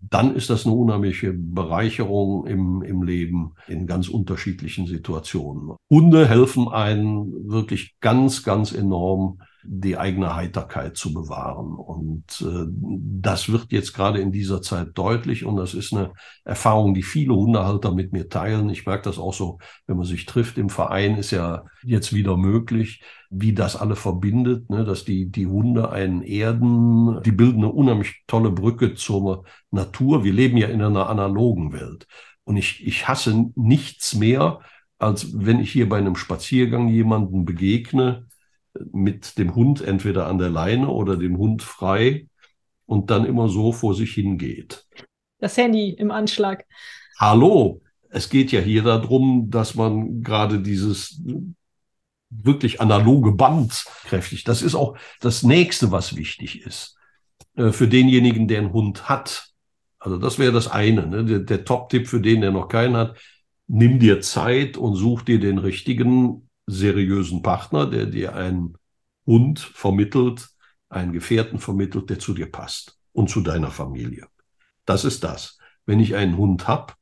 dann 0.00 0.34
ist 0.34 0.48
das 0.48 0.64
eine 0.64 0.74
unheimliche 0.74 1.32
Bereicherung 1.32 2.46
im, 2.46 2.82
im 2.82 3.02
Leben 3.02 3.54
in 3.68 3.86
ganz 3.86 4.08
unterschiedlichen 4.08 4.86
Situationen. 4.86 5.76
Hunde 5.90 6.26
helfen 6.26 6.68
einen 6.68 7.50
wirklich 7.50 7.96
ganz, 8.00 8.42
ganz 8.42 8.72
enorm 8.72 9.42
die 9.64 9.98
eigene 9.98 10.34
Heiterkeit 10.34 10.96
zu 10.96 11.12
bewahren. 11.12 11.74
Und 11.74 12.40
äh, 12.40 12.66
das 13.20 13.50
wird 13.50 13.72
jetzt 13.72 13.92
gerade 13.94 14.20
in 14.20 14.32
dieser 14.32 14.62
Zeit 14.62 14.90
deutlich 14.94 15.44
und 15.44 15.56
das 15.56 15.74
ist 15.74 15.92
eine 15.92 16.12
Erfahrung, 16.44 16.94
die 16.94 17.02
viele 17.02 17.34
Hundehalter 17.34 17.92
mit 17.92 18.12
mir 18.12 18.28
teilen. 18.28 18.70
Ich 18.70 18.86
merke 18.86 19.04
das 19.04 19.18
auch 19.18 19.34
so, 19.34 19.58
wenn 19.86 19.96
man 19.96 20.06
sich 20.06 20.26
trifft 20.26 20.58
im 20.58 20.70
Verein, 20.70 21.16
ist 21.16 21.30
ja 21.30 21.64
jetzt 21.82 22.12
wieder 22.12 22.36
möglich, 22.36 23.02
wie 23.30 23.52
das 23.52 23.76
alle 23.76 23.96
verbindet, 23.96 24.70
ne? 24.70 24.84
dass 24.84 25.04
die, 25.04 25.30
die 25.30 25.46
Hunde 25.46 25.90
einen 25.90 26.22
erden, 26.22 27.22
die 27.22 27.32
bilden 27.32 27.58
eine 27.58 27.72
unheimlich 27.72 28.22
tolle 28.26 28.50
Brücke 28.50 28.94
zur 28.94 29.44
Natur. 29.70 30.24
Wir 30.24 30.32
leben 30.32 30.56
ja 30.56 30.68
in 30.68 30.82
einer 30.82 31.08
analogen 31.08 31.72
Welt. 31.72 32.06
Und 32.44 32.56
ich, 32.56 32.84
ich 32.86 33.06
hasse 33.06 33.50
nichts 33.54 34.14
mehr, 34.14 34.60
als 34.98 35.38
wenn 35.38 35.60
ich 35.60 35.72
hier 35.72 35.88
bei 35.88 35.98
einem 35.98 36.16
Spaziergang 36.16 36.88
jemanden 36.88 37.44
begegne, 37.44 38.26
mit 38.92 39.38
dem 39.38 39.54
Hund 39.54 39.80
entweder 39.80 40.26
an 40.26 40.38
der 40.38 40.50
Leine 40.50 40.88
oder 40.88 41.16
dem 41.16 41.36
Hund 41.38 41.62
frei 41.62 42.26
und 42.86 43.10
dann 43.10 43.24
immer 43.24 43.48
so 43.48 43.72
vor 43.72 43.94
sich 43.94 44.14
hingeht. 44.14 44.86
Das 45.38 45.56
Handy 45.56 45.90
im 45.90 46.10
Anschlag. 46.10 46.66
Hallo, 47.18 47.80
es 48.10 48.28
geht 48.28 48.52
ja 48.52 48.60
hier 48.60 48.82
darum, 48.82 49.50
dass 49.50 49.74
man 49.74 50.22
gerade 50.22 50.60
dieses 50.60 51.22
wirklich 52.30 52.80
analoge 52.80 53.32
Band 53.32 53.84
kräftig, 54.04 54.44
das 54.44 54.62
ist 54.62 54.74
auch 54.74 54.96
das 55.20 55.42
nächste, 55.42 55.90
was 55.90 56.16
wichtig 56.16 56.64
ist 56.64 56.96
äh, 57.56 57.72
für 57.72 57.88
denjenigen, 57.88 58.48
der 58.48 58.58
einen 58.58 58.72
Hund 58.72 59.08
hat. 59.08 59.48
Also 59.98 60.16
das 60.16 60.38
wäre 60.38 60.52
das 60.52 60.68
eine, 60.68 61.06
ne? 61.06 61.24
der, 61.24 61.38
der 61.40 61.64
Top-Tipp 61.64 62.08
für 62.08 62.20
den, 62.20 62.40
der 62.40 62.52
noch 62.52 62.68
keinen 62.68 62.96
hat. 62.96 63.18
Nimm 63.66 63.98
dir 63.98 64.20
Zeit 64.20 64.76
und 64.76 64.96
such 64.96 65.22
dir 65.22 65.38
den 65.38 65.58
richtigen 65.58 66.48
seriösen 66.66 67.42
Partner, 67.42 67.86
der 67.86 68.06
dir 68.06 68.34
einen 68.34 68.76
Hund 69.26 69.60
vermittelt, 69.60 70.48
einen 70.88 71.12
Gefährten 71.12 71.58
vermittelt, 71.58 72.10
der 72.10 72.18
zu 72.18 72.34
dir 72.34 72.50
passt 72.50 72.98
und 73.12 73.30
zu 73.30 73.40
deiner 73.40 73.70
Familie. 73.70 74.26
Das 74.84 75.04
ist 75.04 75.24
das. 75.24 75.58
Wenn 75.86 76.00
ich 76.00 76.14
einen 76.16 76.36
Hund 76.36 76.68
habe, 76.68 76.94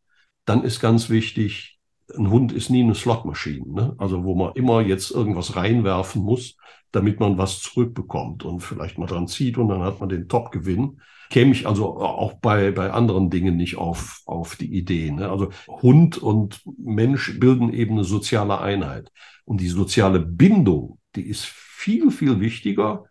dann 0.44 0.62
ist 0.62 0.80
ganz 0.80 1.10
wichtig, 1.10 1.78
ein 2.16 2.30
Hund 2.30 2.52
ist 2.52 2.70
nie 2.70 2.82
eine 2.82 2.94
Slotmaschine, 2.94 3.66
ne? 3.66 3.94
also 3.98 4.24
wo 4.24 4.34
man 4.34 4.54
immer 4.54 4.80
jetzt 4.80 5.10
irgendwas 5.10 5.56
reinwerfen 5.56 6.22
muss, 6.22 6.56
damit 6.90 7.20
man 7.20 7.36
was 7.36 7.60
zurückbekommt 7.60 8.44
und 8.44 8.60
vielleicht 8.60 8.98
mal 8.98 9.06
dran 9.06 9.28
zieht 9.28 9.58
und 9.58 9.68
dann 9.68 9.82
hat 9.82 10.00
man 10.00 10.08
den 10.08 10.28
Top-Gewinn. 10.28 11.00
Käme 11.30 11.52
ich 11.52 11.66
also 11.66 11.98
auch 11.98 12.34
bei, 12.34 12.70
bei 12.70 12.90
anderen 12.90 13.30
Dingen 13.30 13.56
nicht 13.56 13.76
auf, 13.76 14.20
auf 14.24 14.56
die 14.56 14.72
Idee. 14.72 15.10
Ne? 15.10 15.28
Also 15.28 15.50
Hund 15.66 16.18
und 16.18 16.62
Mensch 16.78 17.38
bilden 17.38 17.72
eben 17.72 17.94
eine 17.94 18.04
soziale 18.04 18.60
Einheit. 18.60 19.12
Und 19.44 19.60
die 19.60 19.68
soziale 19.68 20.20
Bindung, 20.20 20.98
die 21.16 21.26
ist 21.26 21.44
viel, 21.44 22.10
viel 22.10 22.40
wichtiger 22.40 23.04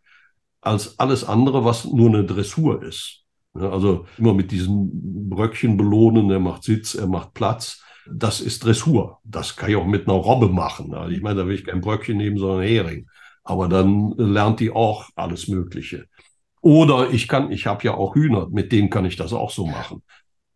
als 0.61 0.99
alles 0.99 1.24
andere, 1.24 1.63
was 1.63 1.86
nur 1.86 2.09
eine 2.09 2.26
Dressur 2.26 2.84
ist. 2.84 3.24
Also 3.53 4.05
immer 4.18 4.34
mit 4.34 4.51
diesen 4.51 5.30
Bröckchen 5.30 5.78
belohnen, 5.78 6.30
er 6.30 6.39
macht 6.39 6.63
Sitz, 6.63 6.95
er 6.95 7.07
macht 7.07 7.34
Platz. 7.34 7.84
Das 8.09 8.39
ist 8.39 8.63
Dressur. 8.63 9.20
Das 9.24 9.55
kann 9.55 9.70
ich 9.70 9.76
auch 9.76 9.86
mit 9.86 10.07
einer 10.07 10.18
Robbe 10.18 10.49
machen. 10.49 10.93
Also 10.93 11.11
ich 11.11 11.22
meine, 11.22 11.41
da 11.41 11.47
will 11.47 11.55
ich 11.55 11.65
kein 11.65 11.82
Bröckchen 11.82 12.18
nehmen, 12.18 12.38
sondern 12.38 12.68
Hering. 12.68 13.07
Aber 13.43 13.68
dann 13.68 14.11
lernt 14.18 14.59
die 14.59 14.72
auch 14.72 15.09
alles 15.15 15.47
Mögliche. 15.47 16.07
Oder 16.68 17.11
ich 17.11 17.30
kann, 17.30 17.51
ich 17.51 17.65
habe 17.65 17.84
ja 17.86 17.93
auch 17.93 18.15
Hühner, 18.15 18.49
mit 18.49 18.74
denen 18.74 18.89
kann 18.89 19.05
ich 19.05 19.15
das 19.15 19.32
auch 19.32 19.51
so 19.51 19.65
machen 19.65 20.01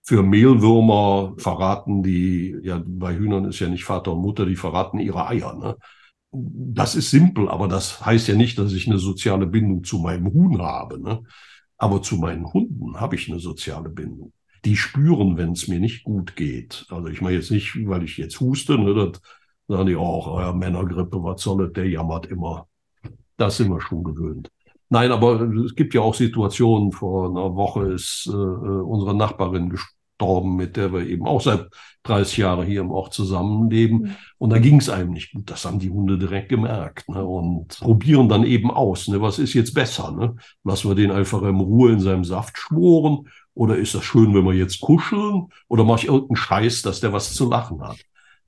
für 0.03 0.23
Mehlwürmer 0.23 1.35
verraten 1.37 2.03
die, 2.03 2.57
ja, 2.63 2.81
bei 2.85 3.15
Hühnern 3.15 3.45
ist 3.45 3.59
ja 3.59 3.69
nicht 3.69 3.85
Vater 3.85 4.13
und 4.13 4.21
Mutter, 4.21 4.45
die 4.45 4.55
verraten 4.55 4.99
ihre 4.99 5.27
Eier. 5.27 5.55
Ne? 5.55 5.77
Das 6.31 6.95
ist 6.95 7.11
simpel, 7.11 7.47
aber 7.49 7.67
das 7.67 8.05
heißt 8.05 8.27
ja 8.27 8.35
nicht, 8.35 8.57
dass 8.57 8.73
ich 8.73 8.87
eine 8.87 8.99
soziale 8.99 9.45
Bindung 9.45 9.83
zu 9.83 9.99
meinem 9.99 10.33
Huhn 10.33 10.61
habe. 10.61 10.99
Ne? 10.99 11.23
Aber 11.77 12.01
zu 12.01 12.17
meinen 12.17 12.51
Hunden 12.51 12.99
habe 12.99 13.15
ich 13.15 13.29
eine 13.29 13.39
soziale 13.39 13.89
Bindung. 13.89 14.33
Die 14.65 14.75
spüren, 14.75 15.37
wenn 15.37 15.51
es 15.51 15.67
mir 15.67 15.79
nicht 15.79 16.03
gut 16.03 16.35
geht. 16.35 16.85
Also 16.89 17.07
ich 17.07 17.21
meine 17.21 17.37
jetzt 17.37 17.51
nicht, 17.51 17.77
weil 17.87 18.03
ich 18.03 18.17
jetzt 18.17 18.39
huste, 18.39 18.77
ne, 18.77 18.93
das 18.93 19.21
Sagen 19.67 19.85
die 19.85 19.95
auch, 19.95 20.41
ja, 20.41 20.51
Männergrippe, 20.51 21.23
was 21.23 21.41
soll 21.41 21.65
das, 21.65 21.73
der 21.73 21.87
jammert 21.87 22.25
immer. 22.25 22.67
Das 23.37 23.55
sind 23.55 23.69
wir 23.69 23.79
schon 23.79 24.03
gewöhnt. 24.03 24.51
Nein, 24.91 25.13
aber 25.13 25.39
es 25.65 25.73
gibt 25.75 25.93
ja 25.93 26.01
auch 26.01 26.13
Situationen, 26.13 26.91
vor 26.91 27.29
einer 27.29 27.55
Woche 27.55 27.93
ist 27.93 28.27
äh, 28.27 28.35
unsere 28.35 29.15
Nachbarin 29.15 29.69
gestorben, 29.69 30.57
mit 30.57 30.75
der 30.75 30.91
wir 30.91 31.07
eben 31.07 31.25
auch 31.25 31.39
seit 31.39 31.69
30 32.03 32.35
Jahren 32.39 32.67
hier 32.67 32.81
im 32.81 32.91
Ort 32.91 33.13
zusammenleben. 33.13 33.99
Mhm. 33.99 34.15
Und 34.37 34.49
da 34.49 34.59
ging 34.59 34.79
es 34.79 34.89
einem 34.89 35.11
nicht 35.11 35.31
gut. 35.31 35.49
Das 35.49 35.63
haben 35.63 35.79
die 35.79 35.89
Hunde 35.89 36.17
direkt 36.17 36.49
gemerkt 36.49 37.07
ne? 37.07 37.23
und 37.23 37.79
probieren 37.79 38.27
dann 38.27 38.43
eben 38.43 38.69
aus. 38.69 39.07
Ne? 39.07 39.21
Was 39.21 39.39
ist 39.39 39.53
jetzt 39.53 39.73
besser? 39.73 40.11
Ne? 40.11 40.35
Lassen 40.65 40.89
wir 40.89 40.95
den 40.95 41.11
einfach 41.11 41.41
in 41.43 41.61
Ruhe 41.61 41.93
in 41.93 42.01
seinem 42.01 42.25
Saft 42.25 42.57
schmoren 42.57 43.29
oder 43.53 43.77
ist 43.77 43.95
das 43.95 44.03
schön, 44.03 44.35
wenn 44.35 44.43
wir 44.43 44.55
jetzt 44.55 44.81
kuscheln? 44.81 45.47
Oder 45.69 45.85
mache 45.85 46.01
ich 46.01 46.07
irgendeinen 46.07 46.35
Scheiß, 46.35 46.81
dass 46.81 46.99
der 46.99 47.13
was 47.13 47.33
zu 47.33 47.49
lachen 47.49 47.81
hat? 47.81 47.97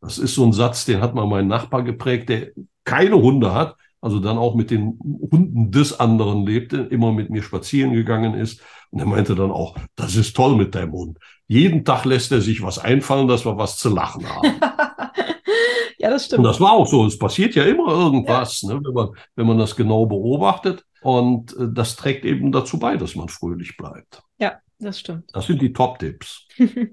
Das 0.01 0.17
ist 0.17 0.35
so 0.35 0.43
ein 0.43 0.51
Satz, 0.51 0.83
den 0.83 0.99
hat 0.99 1.15
mal 1.15 1.25
mein 1.25 1.47
Nachbar 1.47 1.83
geprägt, 1.83 2.27
der 2.27 2.49
keine 2.83 3.15
Hunde 3.15 3.53
hat, 3.53 3.77
also 4.03 4.19
dann 4.19 4.37
auch 4.37 4.53
mit 4.53 4.69
den 4.69 4.99
Hunden 5.31 5.71
des 5.71 5.97
anderen 5.97 6.45
lebte, 6.45 6.75
immer 6.77 7.13
mit 7.13 7.29
mir 7.29 7.41
spazieren 7.41 7.93
gegangen 7.93 8.33
ist. 8.33 8.61
Und 8.91 8.99
er 8.99 9.05
meinte 9.05 9.33
dann 9.33 9.49
auch, 9.49 9.77
das 9.95 10.17
ist 10.17 10.35
toll 10.35 10.57
mit 10.57 10.75
deinem 10.75 10.91
Hund. 10.91 11.19
Jeden 11.47 11.85
Tag 11.85 12.03
lässt 12.03 12.33
er 12.33 12.41
sich 12.41 12.61
was 12.61 12.79
einfallen, 12.79 13.29
dass 13.29 13.45
wir 13.45 13.57
was 13.57 13.77
zu 13.77 13.89
lachen 13.89 14.27
haben. 14.27 14.59
ja, 15.99 16.09
das 16.09 16.25
stimmt. 16.25 16.39
Und 16.39 16.43
das 16.43 16.59
war 16.59 16.73
auch 16.73 16.85
so. 16.85 17.05
Es 17.05 17.17
passiert 17.17 17.55
ja 17.55 17.63
immer 17.63 17.87
irgendwas, 17.87 18.61
ja. 18.63 18.73
Ne, 18.73 18.81
wenn, 18.83 18.93
man, 18.93 19.09
wenn 19.37 19.47
man 19.47 19.57
das 19.57 19.73
genau 19.73 20.05
beobachtet. 20.05 20.83
Und 21.01 21.55
äh, 21.55 21.69
das 21.71 21.95
trägt 21.95 22.25
eben 22.25 22.51
dazu 22.51 22.77
bei, 22.79 22.97
dass 22.97 23.15
man 23.15 23.29
fröhlich 23.29 23.77
bleibt. 23.77 24.21
Ja, 24.43 24.59
das 24.77 24.99
stimmt. 24.99 25.29
Das 25.31 25.45
sind 25.45 25.61
die 25.61 25.71
Top-Tipps. 25.71 26.47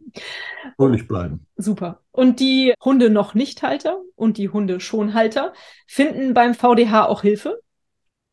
Fröhlich 0.77 1.09
bleiben. 1.09 1.47
Super. 1.57 2.01
Und 2.13 2.39
die 2.39 2.75
Hunde 2.81 3.11
noch 3.11 3.35
nicht 3.35 3.65
Halter 3.65 3.99
und 4.15 4.39
die 4.39 4.51
Hunde 4.51 4.79
schon 4.79 5.15
Halter 5.15 5.53
finden 5.89 6.33
beim 6.33 6.55
VDH 6.55 7.07
auch 7.07 7.23
Hilfe 7.23 7.61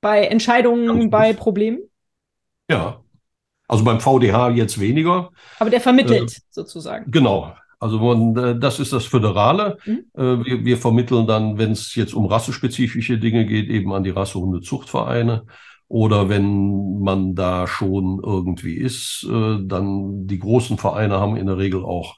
bei 0.01 0.25
Entscheidungen, 0.25 1.09
bei 1.09 1.33
Problemen? 1.33 1.79
Ja. 2.69 3.01
Also 3.67 3.83
beim 3.83 3.99
VDH 3.99 4.51
jetzt 4.51 4.79
weniger. 4.79 5.31
Aber 5.57 5.71
der 5.71 5.81
vermittelt 5.81 6.37
äh, 6.37 6.41
sozusagen. 6.51 7.09
Genau. 7.09 7.55
Also 7.79 7.97
man, 7.97 8.37
äh, 8.37 8.59
das 8.59 8.79
ist 8.79 8.93
das 8.93 9.05
Föderale. 9.05 9.77
Mhm. 9.85 10.05
Äh, 10.13 10.45
wir, 10.45 10.65
wir, 10.65 10.77
vermitteln 10.77 11.25
dann, 11.25 11.57
wenn 11.57 11.71
es 11.71 11.95
jetzt 11.95 12.13
um 12.13 12.27
rassespezifische 12.27 13.17
Dinge 13.17 13.47
geht, 13.47 13.69
eben 13.69 13.91
an 13.93 14.03
die 14.03 14.11
Rassehundezuchtvereine. 14.11 15.45
Oder 15.89 16.27
wenn 16.29 16.99
man 16.99 17.35
da 17.35 17.65
schon 17.67 18.19
irgendwie 18.23 18.75
ist, 18.75 19.25
äh, 19.29 19.59
dann 19.63 20.27
die 20.27 20.39
großen 20.39 20.77
Vereine 20.77 21.19
haben 21.19 21.37
in 21.37 21.47
der 21.47 21.57
Regel 21.57 21.83
auch 21.83 22.15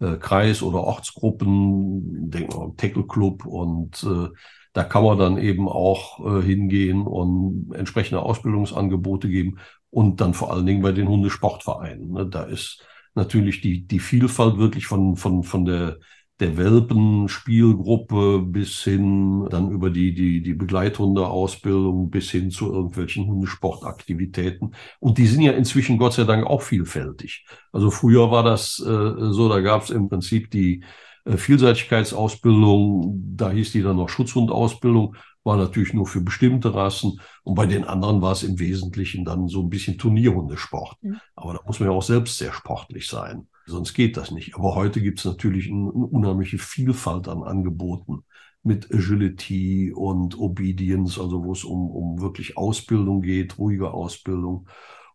äh, 0.00 0.16
Kreis- 0.16 0.62
oder 0.62 0.80
Ortsgruppen, 0.80 2.30
denken 2.30 2.52
wir 2.52 2.76
Tackle 2.76 3.06
Club 3.06 3.46
und 3.46 4.02
äh, 4.02 4.28
da 4.72 4.84
kann 4.84 5.04
man 5.04 5.18
dann 5.18 5.38
eben 5.38 5.68
auch 5.68 6.18
äh, 6.26 6.42
hingehen 6.42 7.02
und 7.02 7.72
entsprechende 7.74 8.22
Ausbildungsangebote 8.22 9.28
geben 9.28 9.58
und 9.90 10.20
dann 10.20 10.34
vor 10.34 10.52
allen 10.52 10.66
Dingen 10.66 10.82
bei 10.82 10.92
den 10.92 11.08
Hundesportvereinen. 11.08 12.12
Ne? 12.12 12.26
Da 12.26 12.44
ist 12.44 12.84
natürlich 13.14 13.60
die, 13.60 13.86
die 13.86 14.00
Vielfalt 14.00 14.56
wirklich 14.58 14.86
von, 14.86 15.16
von, 15.16 15.42
von 15.44 15.64
der 15.64 15.98
der 16.40 16.56
Welpenspielgruppe 16.56 18.40
bis 18.40 18.82
hin 18.82 19.46
dann 19.50 19.70
über 19.70 19.90
die, 19.90 20.14
die, 20.14 20.42
die 20.42 20.54
Begleithundeausbildung 20.54 22.10
bis 22.10 22.30
hin 22.30 22.50
zu 22.50 22.72
irgendwelchen 22.72 23.26
Hundesportaktivitäten. 23.26 24.74
Und 24.98 25.18
die 25.18 25.26
sind 25.26 25.42
ja 25.42 25.52
inzwischen 25.52 25.98
Gott 25.98 26.14
sei 26.14 26.24
Dank 26.24 26.46
auch 26.46 26.62
vielfältig. 26.62 27.44
Also 27.70 27.90
früher 27.90 28.30
war 28.30 28.42
das 28.42 28.78
äh, 28.80 29.32
so, 29.32 29.48
da 29.48 29.60
gab 29.60 29.82
es 29.82 29.90
im 29.90 30.08
Prinzip 30.08 30.50
die 30.50 30.82
äh, 31.24 31.36
Vielseitigkeitsausbildung, 31.36 33.36
da 33.36 33.50
hieß 33.50 33.72
die 33.72 33.82
dann 33.82 33.96
noch 33.96 34.08
Schutzhundausbildung, 34.08 35.16
war 35.44 35.56
natürlich 35.56 35.92
nur 35.92 36.06
für 36.06 36.20
bestimmte 36.20 36.74
Rassen. 36.74 37.20
Und 37.44 37.54
bei 37.54 37.66
den 37.66 37.84
anderen 37.84 38.22
war 38.22 38.32
es 38.32 38.42
im 38.42 38.58
Wesentlichen 38.58 39.24
dann 39.24 39.48
so 39.48 39.60
ein 39.60 39.70
bisschen 39.70 39.98
Turnierhundesport. 39.98 40.96
Mhm. 41.02 41.20
Aber 41.36 41.54
da 41.54 41.60
muss 41.66 41.80
man 41.80 41.90
ja 41.90 41.94
auch 41.94 42.02
selbst 42.02 42.38
sehr 42.38 42.52
sportlich 42.52 43.08
sein. 43.08 43.48
Sonst 43.66 43.94
geht 43.94 44.16
das 44.16 44.30
nicht. 44.30 44.54
Aber 44.54 44.74
heute 44.74 45.00
gibt 45.00 45.18
es 45.18 45.24
natürlich 45.24 45.68
eine, 45.68 45.90
unheimliche 45.90 46.58
Vielfalt 46.58 47.28
an 47.28 47.42
Angeboten 47.42 48.24
mit 48.62 48.92
Agility 48.92 49.92
und 49.92 50.38
Obedience, 50.38 51.18
also 51.18 51.44
wo 51.44 51.52
es 51.52 51.64
um, 51.64 51.90
um 51.90 52.20
wirklich 52.20 52.56
Ausbildung 52.56 53.22
geht, 53.22 53.58
ruhige 53.58 53.92
Ausbildung. 53.92 54.68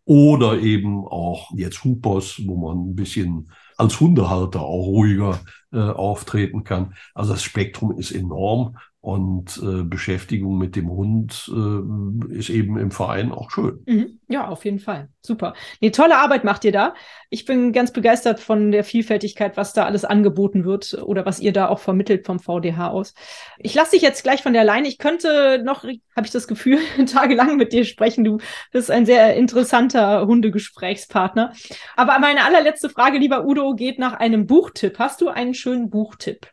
Oder 0.04 0.58
eben 0.60 1.04
auch 1.06 1.50
jetzt 1.54 1.84
Hoopers, 1.84 2.40
wo 2.46 2.56
man 2.56 2.78
ein 2.78 2.94
bisschen 2.94 3.50
als 3.76 4.00
Hundehalter 4.00 4.62
auch 4.62 4.86
ruhiger 4.86 5.40
äh, 5.70 5.78
auftreten 5.78 6.64
kann. 6.64 6.94
Also 7.14 7.32
das 7.32 7.42
Spektrum 7.42 7.98
ist 7.98 8.12
enorm 8.12 8.76
und 9.08 9.58
äh, 9.62 9.84
Beschäftigung 9.84 10.58
mit 10.58 10.76
dem 10.76 10.90
Hund 10.90 11.50
äh, 11.50 12.34
ist 12.34 12.50
eben 12.50 12.76
im 12.76 12.90
Verein 12.90 13.32
auch 13.32 13.50
schön. 13.50 13.82
Mhm. 13.86 14.20
Ja, 14.28 14.48
auf 14.48 14.66
jeden 14.66 14.80
Fall. 14.80 15.08
Super. 15.22 15.54
Nee, 15.80 15.92
tolle 15.92 16.18
Arbeit 16.18 16.44
macht 16.44 16.62
ihr 16.66 16.72
da. 16.72 16.92
Ich 17.30 17.46
bin 17.46 17.72
ganz 17.72 17.90
begeistert 17.90 18.38
von 18.38 18.70
der 18.70 18.84
Vielfältigkeit, 18.84 19.56
was 19.56 19.72
da 19.72 19.86
alles 19.86 20.04
angeboten 20.04 20.66
wird 20.66 20.92
oder 21.02 21.24
was 21.24 21.40
ihr 21.40 21.54
da 21.54 21.68
auch 21.70 21.78
vermittelt 21.78 22.26
vom 22.26 22.38
VDH 22.38 22.88
aus. 22.88 23.14
Ich 23.56 23.74
lasse 23.74 23.92
dich 23.92 24.02
jetzt 24.02 24.24
gleich 24.24 24.42
von 24.42 24.52
der 24.52 24.64
Leine. 24.64 24.88
Ich 24.88 24.98
könnte 24.98 25.62
noch, 25.64 25.84
habe 25.84 26.26
ich 26.26 26.30
das 26.30 26.46
Gefühl, 26.46 26.76
tagelang 27.10 27.56
mit 27.56 27.72
dir 27.72 27.86
sprechen. 27.86 28.24
Du 28.24 28.36
bist 28.72 28.90
ein 28.90 29.06
sehr 29.06 29.36
interessanter 29.36 30.26
Hundegesprächspartner. 30.26 31.54
Aber 31.96 32.18
meine 32.18 32.44
allerletzte 32.44 32.90
Frage, 32.90 33.16
lieber 33.16 33.46
Udo, 33.46 33.74
geht 33.74 33.98
nach 33.98 34.12
einem 34.12 34.46
Buchtipp. 34.46 34.98
Hast 34.98 35.22
du 35.22 35.28
einen 35.28 35.54
schönen 35.54 35.88
Buchtipp? 35.88 36.48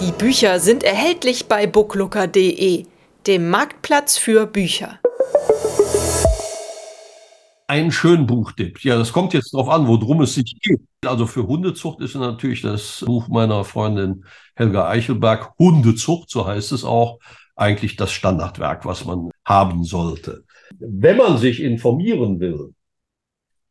Die 0.00 0.12
Bücher 0.12 0.60
sind 0.60 0.82
erhältlich 0.82 1.46
bei 1.46 1.66
booklooker.de, 1.66 2.86
dem 3.26 3.50
Marktplatz 3.50 4.16
für 4.16 4.46
Bücher. 4.46 4.98
Ein 7.66 7.92
schön 7.92 8.26
Buchtipp. 8.26 8.82
Ja, 8.82 8.96
das 8.96 9.12
kommt 9.12 9.34
jetzt 9.34 9.52
darauf 9.52 9.68
an, 9.68 9.86
worum 9.86 10.22
es 10.22 10.36
sich 10.36 10.56
geht. 10.62 10.80
Also 11.04 11.26
für 11.26 11.46
Hundezucht 11.46 12.00
ist 12.00 12.14
natürlich 12.14 12.62
das 12.62 13.04
Buch 13.06 13.28
meiner 13.28 13.62
Freundin 13.64 14.24
Helga 14.56 14.88
Eichelberg, 14.88 15.52
Hundezucht, 15.58 16.30
so 16.30 16.46
heißt 16.46 16.72
es 16.72 16.82
auch, 16.82 17.18
eigentlich 17.54 17.96
das 17.96 18.10
Standardwerk, 18.10 18.86
was 18.86 19.04
man 19.04 19.28
haben 19.44 19.84
sollte. 19.84 20.44
Wenn 20.78 21.18
man 21.18 21.36
sich 21.36 21.60
informieren 21.60 22.40
will, 22.40 22.72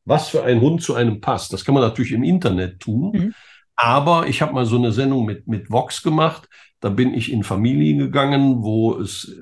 was 0.06 0.30
für 0.30 0.44
ein 0.44 0.62
Hund 0.62 0.84
zu 0.84 0.94
einem 0.94 1.22
passt, 1.22 1.54
das 1.54 1.66
kann 1.66 1.74
man 1.74 1.82
natürlich 1.82 2.12
im 2.12 2.24
Internet 2.24 2.80
tun. 2.82 3.12
Mhm. 3.14 3.34
Aber 3.82 4.28
ich 4.28 4.42
habe 4.42 4.54
mal 4.54 4.66
so 4.66 4.76
eine 4.76 4.92
Sendung 4.92 5.26
mit, 5.26 5.48
mit 5.48 5.72
Vox 5.72 6.04
gemacht. 6.04 6.50
Da 6.82 6.90
bin 6.90 7.14
ich 7.14 7.32
in 7.32 7.44
Familien 7.44 7.98
gegangen, 8.00 8.62
wo 8.62 8.96
es 9.00 9.34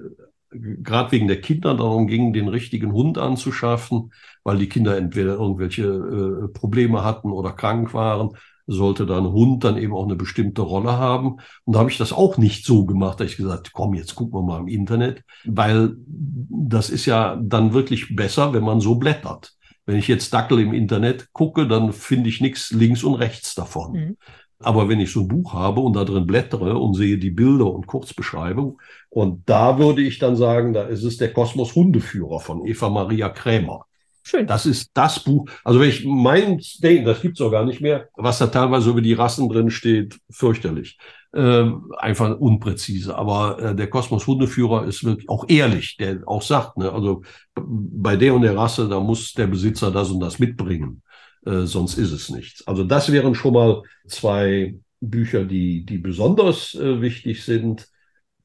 äh, 0.54 0.60
gerade 0.84 1.12
wegen 1.12 1.28
der 1.28 1.42
Kinder 1.42 1.74
darum 1.74 2.06
ging, 2.06 2.34
den 2.34 2.48
richtigen 2.48 2.94
Hund 2.94 3.18
anzuschaffen, 3.18 4.14
weil 4.44 4.60
die 4.60 4.70
Kinder 4.70 4.96
entweder 4.96 5.34
irgendwelche 5.34 5.86
äh, 5.86 6.48
Probleme 6.50 7.04
hatten 7.04 7.32
oder 7.32 7.52
krank 7.52 7.96
waren, 7.96 8.38
sollte 8.68 9.08
da 9.08 9.18
ein 9.18 9.32
Hund 9.32 9.64
dann 9.64 9.76
eben 9.78 9.94
auch 9.96 10.06
eine 10.06 10.16
bestimmte 10.16 10.62
Rolle 10.62 10.92
haben. 11.00 11.38
Und 11.66 11.74
da 11.74 11.80
habe 11.80 11.90
ich 11.90 11.98
das 11.98 12.14
auch 12.14 12.38
nicht 12.38 12.64
so 12.64 12.86
gemacht, 12.86 13.20
dass 13.20 13.32
ich 13.32 13.38
gesagt, 13.38 13.72
komm, 13.74 13.96
jetzt 13.96 14.14
gucken 14.14 14.38
wir 14.38 14.44
mal 14.44 14.60
im 14.60 14.68
Internet, 14.68 15.24
weil 15.46 15.96
das 16.06 16.92
ist 16.92 17.08
ja 17.08 17.40
dann 17.42 17.74
wirklich 17.74 18.16
besser, 18.16 18.54
wenn 18.54 18.64
man 18.64 18.82
so 18.82 18.96
blättert. 18.96 19.57
Wenn 19.88 19.98
ich 19.98 20.08
jetzt 20.08 20.34
Dackel 20.34 20.60
im 20.60 20.74
Internet 20.74 21.34
gucke, 21.34 21.68
dann 21.68 21.94
finde 21.94 22.30
ich 22.30 22.42
nichts 22.42 22.72
links 22.72 23.04
und 23.04 23.16
rechts 23.16 23.56
davon. 23.56 23.94
Mhm. 23.94 24.18
Aber 24.60 24.90
wenn 24.90 25.00
ich 25.00 25.12
so 25.12 25.22
ein 25.22 25.28
Buch 25.28 25.54
habe 25.54 25.82
und 25.82 25.96
da 25.96 26.04
drin 26.04 26.28
blättere 26.28 26.78
und 26.78 26.94
sehe 26.94 27.18
die 27.18 27.30
Bilder 27.30 27.72
und 27.72 27.88
Kurzbeschreibung, 27.88 28.82
und 29.10 29.48
da 29.48 29.80
würde 29.80 30.02
ich 30.02 30.20
dann 30.20 30.36
sagen, 30.36 30.74
da 30.74 30.84
ist 30.84 31.04
es 31.04 31.18
der 31.18 31.32
Kosmos 31.32 31.74
Hundeführer 31.74 32.40
von 32.40 32.66
Eva 32.66 32.90
Maria 32.90 33.30
Krämer. 33.30 33.86
Schön. 34.24 34.46
Das 34.46 34.66
ist 34.66 34.92
das 34.94 35.24
Buch. 35.24 35.50
Also 35.64 35.80
wenn 35.80 35.88
ich 35.88 36.04
mein 36.04 36.60
Ding, 36.84 37.06
das 37.06 37.22
gibt's 37.22 37.40
auch 37.40 37.52
gar 37.52 37.64
nicht 37.64 37.80
mehr, 37.80 38.10
was 38.16 38.40
da 38.40 38.48
teilweise 38.48 38.90
über 38.90 39.02
die 39.02 39.14
Rassen 39.14 39.48
drin 39.48 39.70
steht, 39.70 40.20
fürchterlich. 40.30 40.98
Äh, 41.34 41.66
einfach 41.98 42.38
unpräzise. 42.40 43.16
Aber 43.18 43.60
äh, 43.60 43.76
der 43.76 43.90
Kosmos 43.90 44.26
Hundeführer 44.28 44.86
ist 44.86 45.04
wirklich 45.04 45.28
auch 45.28 45.46
ehrlich, 45.50 45.98
der 45.98 46.22
auch 46.26 46.42
sagt, 46.42 46.78
ne, 46.78 46.92
also 46.92 47.22
bei 47.56 48.16
der 48.16 48.34
und 48.34 48.44
der 48.44 48.56
Rasse, 48.56 48.88
da 48.88 49.00
muss 49.02 49.34
der 49.34 49.48
Besitzer 49.48 49.92
das 49.92 50.10
und 50.10 50.22
das 50.22 50.40
mitbringen. 50.40 51.02
Äh, 51.46 51.64
sonst 51.64 51.98
ist 51.98 52.12
es 52.12 52.30
nichts. 52.30 52.66
Also 52.66 52.84
das 52.86 53.12
wären 53.12 53.36
schon 53.36 53.54
mal 53.54 53.84
zwei 54.08 54.80
Bücher, 55.02 55.44
die, 55.44 55.86
die 55.86 55.98
besonders 55.98 56.74
äh, 56.76 57.02
wichtig 57.02 57.44
sind. 57.44 57.88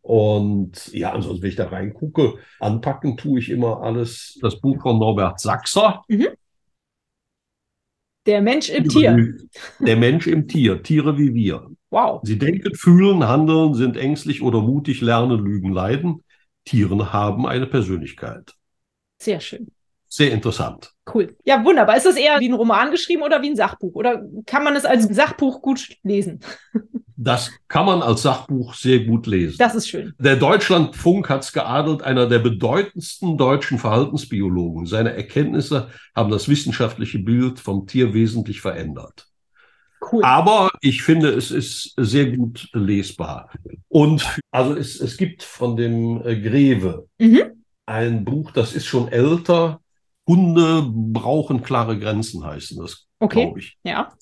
Und 0.00 0.92
ja, 0.92 1.12
ansonsten, 1.12 1.42
wenn 1.42 1.50
ich 1.50 1.56
da 1.56 1.68
reingucke, 1.68 2.34
anpacken 2.58 3.16
tue 3.16 3.38
ich 3.38 3.48
immer 3.48 3.80
alles. 3.82 4.38
Das 4.42 4.60
Buch 4.60 4.82
von 4.82 4.98
Norbert 4.98 5.38
Sachser. 5.38 6.02
Mhm. 6.08 6.28
Der 8.26 8.42
Mensch 8.42 8.70
im 8.70 8.88
Tier. 8.88 9.34
Der 9.78 9.96
Mensch 9.96 10.26
im 10.26 10.48
Tier. 10.48 10.82
Tiere 10.82 11.16
wie 11.16 11.32
wir. 11.32 11.70
Wow. 11.92 12.20
Sie 12.24 12.38
denken, 12.38 12.74
fühlen, 12.74 13.28
handeln, 13.28 13.74
sind 13.74 13.96
ängstlich 13.98 14.42
oder 14.42 14.60
mutig, 14.62 15.02
lernen, 15.02 15.38
lügen, 15.44 15.72
leiden. 15.72 16.22
Tiere 16.64 17.12
haben 17.12 17.46
eine 17.46 17.66
Persönlichkeit. 17.66 18.54
Sehr 19.20 19.40
schön. 19.40 19.70
sehr 20.08 20.32
interessant. 20.32 20.92
Cool. 21.12 21.36
Ja, 21.44 21.64
wunderbar. 21.64 21.96
Ist 21.96 22.06
das 22.06 22.16
eher 22.16 22.38
wie 22.40 22.48
ein 22.48 22.54
Roman 22.54 22.90
geschrieben 22.90 23.22
oder 23.22 23.42
wie 23.42 23.50
ein 23.50 23.56
Sachbuch? 23.56 23.94
Oder 23.94 24.22
kann 24.46 24.64
man 24.64 24.74
es 24.76 24.84
als 24.84 25.04
Sachbuch 25.14 25.62
gut 25.62 25.96
lesen? 26.02 26.40
Das 27.14 27.52
kann 27.68 27.86
man 27.86 28.02
als 28.02 28.22
Sachbuch 28.22 28.74
sehr 28.74 29.04
gut 29.04 29.28
lesen. 29.28 29.56
Das 29.56 29.76
ist 29.76 29.86
schön. 29.88 30.12
Der 30.18 30.34
Deutschlandfunk 30.34 31.28
hat 31.28 31.44
es 31.44 31.52
geadelt, 31.52 32.02
einer 32.02 32.26
der 32.26 32.40
bedeutendsten 32.40 33.38
deutschen 33.38 33.78
Verhaltensbiologen. 33.78 34.86
Seine 34.86 35.14
Erkenntnisse 35.14 35.90
haben 36.16 36.32
das 36.32 36.48
wissenschaftliche 36.48 37.20
Bild 37.20 37.60
vom 37.60 37.86
Tier 37.86 38.12
wesentlich 38.12 38.60
verändert. 38.60 39.28
Cool. 40.10 40.24
Aber 40.24 40.70
ich 40.80 41.02
finde, 41.02 41.28
es 41.30 41.50
ist 41.50 41.94
sehr 41.96 42.26
gut 42.26 42.68
lesbar. 42.72 43.50
Und 43.88 44.26
also 44.50 44.74
es, 44.74 45.00
es 45.00 45.16
gibt 45.16 45.42
von 45.42 45.76
dem 45.76 46.20
äh, 46.26 46.40
Greve 46.40 47.06
mhm. 47.18 47.64
ein 47.86 48.24
Buch, 48.24 48.50
das 48.50 48.74
ist 48.74 48.86
schon 48.86 49.08
älter. 49.08 49.80
Hunde 50.26 50.84
brauchen 50.86 51.62
klare 51.62 51.98
Grenzen, 51.98 52.44
heißen 52.44 52.78
das, 52.80 53.06
okay. 53.18 53.44
glaube 53.44 53.60
ich. 53.60 53.76
Ja. 53.84 54.12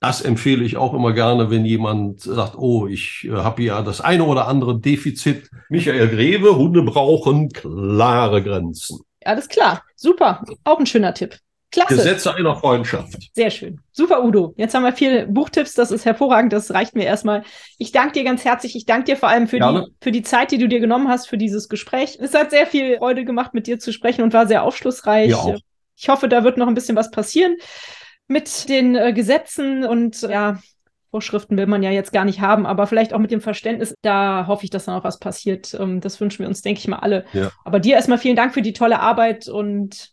Das 0.00 0.20
empfehle 0.20 0.64
ich 0.64 0.76
auch 0.76 0.94
immer 0.94 1.12
gerne, 1.12 1.50
wenn 1.50 1.64
jemand 1.64 2.20
sagt, 2.20 2.56
oh, 2.56 2.86
ich 2.88 3.24
äh, 3.24 3.30
habe 3.30 3.62
ja 3.62 3.82
das 3.82 4.00
eine 4.00 4.24
oder 4.24 4.48
andere 4.48 4.80
Defizit. 4.80 5.48
Michael 5.68 6.08
Greve, 6.08 6.56
Hunde 6.56 6.82
brauchen 6.82 7.50
klare 7.50 8.42
Grenzen. 8.42 9.00
Alles 9.24 9.48
klar, 9.48 9.82
super, 9.94 10.42
auch 10.64 10.78
ein 10.78 10.86
schöner 10.86 11.14
Tipp. 11.14 11.38
Klasse. 11.72 11.96
Gesetze 11.96 12.34
einer 12.34 12.54
Freundschaft. 12.54 13.30
Sehr 13.32 13.50
schön. 13.50 13.80
Super, 13.92 14.22
Udo. 14.22 14.54
Jetzt 14.56 14.74
haben 14.74 14.84
wir 14.84 14.92
viele 14.92 15.26
Buchtipps. 15.26 15.74
Das 15.74 15.90
ist 15.90 16.04
hervorragend. 16.04 16.52
Das 16.52 16.72
reicht 16.72 16.94
mir 16.94 17.04
erstmal. 17.04 17.42
Ich 17.78 17.92
danke 17.92 18.12
dir 18.12 18.24
ganz 18.24 18.44
herzlich. 18.44 18.76
Ich 18.76 18.86
danke 18.86 19.04
dir 19.04 19.16
vor 19.16 19.30
allem 19.30 19.48
für 19.48 19.58
die, 19.58 19.82
für 20.00 20.12
die 20.12 20.22
Zeit, 20.22 20.50
die 20.50 20.58
du 20.58 20.68
dir 20.68 20.80
genommen 20.80 21.08
hast 21.08 21.28
für 21.28 21.38
dieses 21.38 21.68
Gespräch. 21.68 22.18
Es 22.20 22.34
hat 22.34 22.50
sehr 22.50 22.66
viel 22.66 22.98
Freude 22.98 23.24
gemacht, 23.24 23.54
mit 23.54 23.66
dir 23.66 23.78
zu 23.78 23.92
sprechen 23.92 24.22
und 24.22 24.32
war 24.32 24.46
sehr 24.46 24.62
aufschlussreich. 24.62 25.30
Ja, 25.30 25.36
auch. 25.36 25.58
Ich 25.96 26.08
hoffe, 26.08 26.28
da 26.28 26.44
wird 26.44 26.58
noch 26.58 26.68
ein 26.68 26.74
bisschen 26.74 26.96
was 26.96 27.10
passieren 27.10 27.56
mit 28.28 28.68
den 28.68 28.94
äh, 28.94 29.12
Gesetzen 29.12 29.84
und 29.84 30.22
ja, 30.22 30.58
Vorschriften 31.10 31.58
will 31.58 31.66
man 31.66 31.82
ja 31.82 31.90
jetzt 31.90 32.12
gar 32.12 32.24
nicht 32.24 32.40
haben, 32.40 32.64
aber 32.64 32.86
vielleicht 32.86 33.12
auch 33.12 33.18
mit 33.18 33.30
dem 33.30 33.42
Verständnis, 33.42 33.94
da 34.00 34.46
hoffe 34.46 34.64
ich, 34.64 34.70
dass 34.70 34.86
da 34.86 34.96
noch 34.96 35.04
was 35.04 35.18
passiert. 35.18 35.74
Ähm, 35.74 36.00
das 36.00 36.20
wünschen 36.20 36.40
wir 36.40 36.48
uns, 36.48 36.62
denke 36.62 36.80
ich 36.80 36.88
mal, 36.88 37.00
alle. 37.00 37.26
Ja. 37.34 37.50
Aber 37.64 37.80
dir 37.80 37.96
erstmal 37.96 38.18
vielen 38.18 38.36
Dank 38.36 38.54
für 38.54 38.62
die 38.62 38.72
tolle 38.72 39.00
Arbeit 39.00 39.48
und 39.48 40.12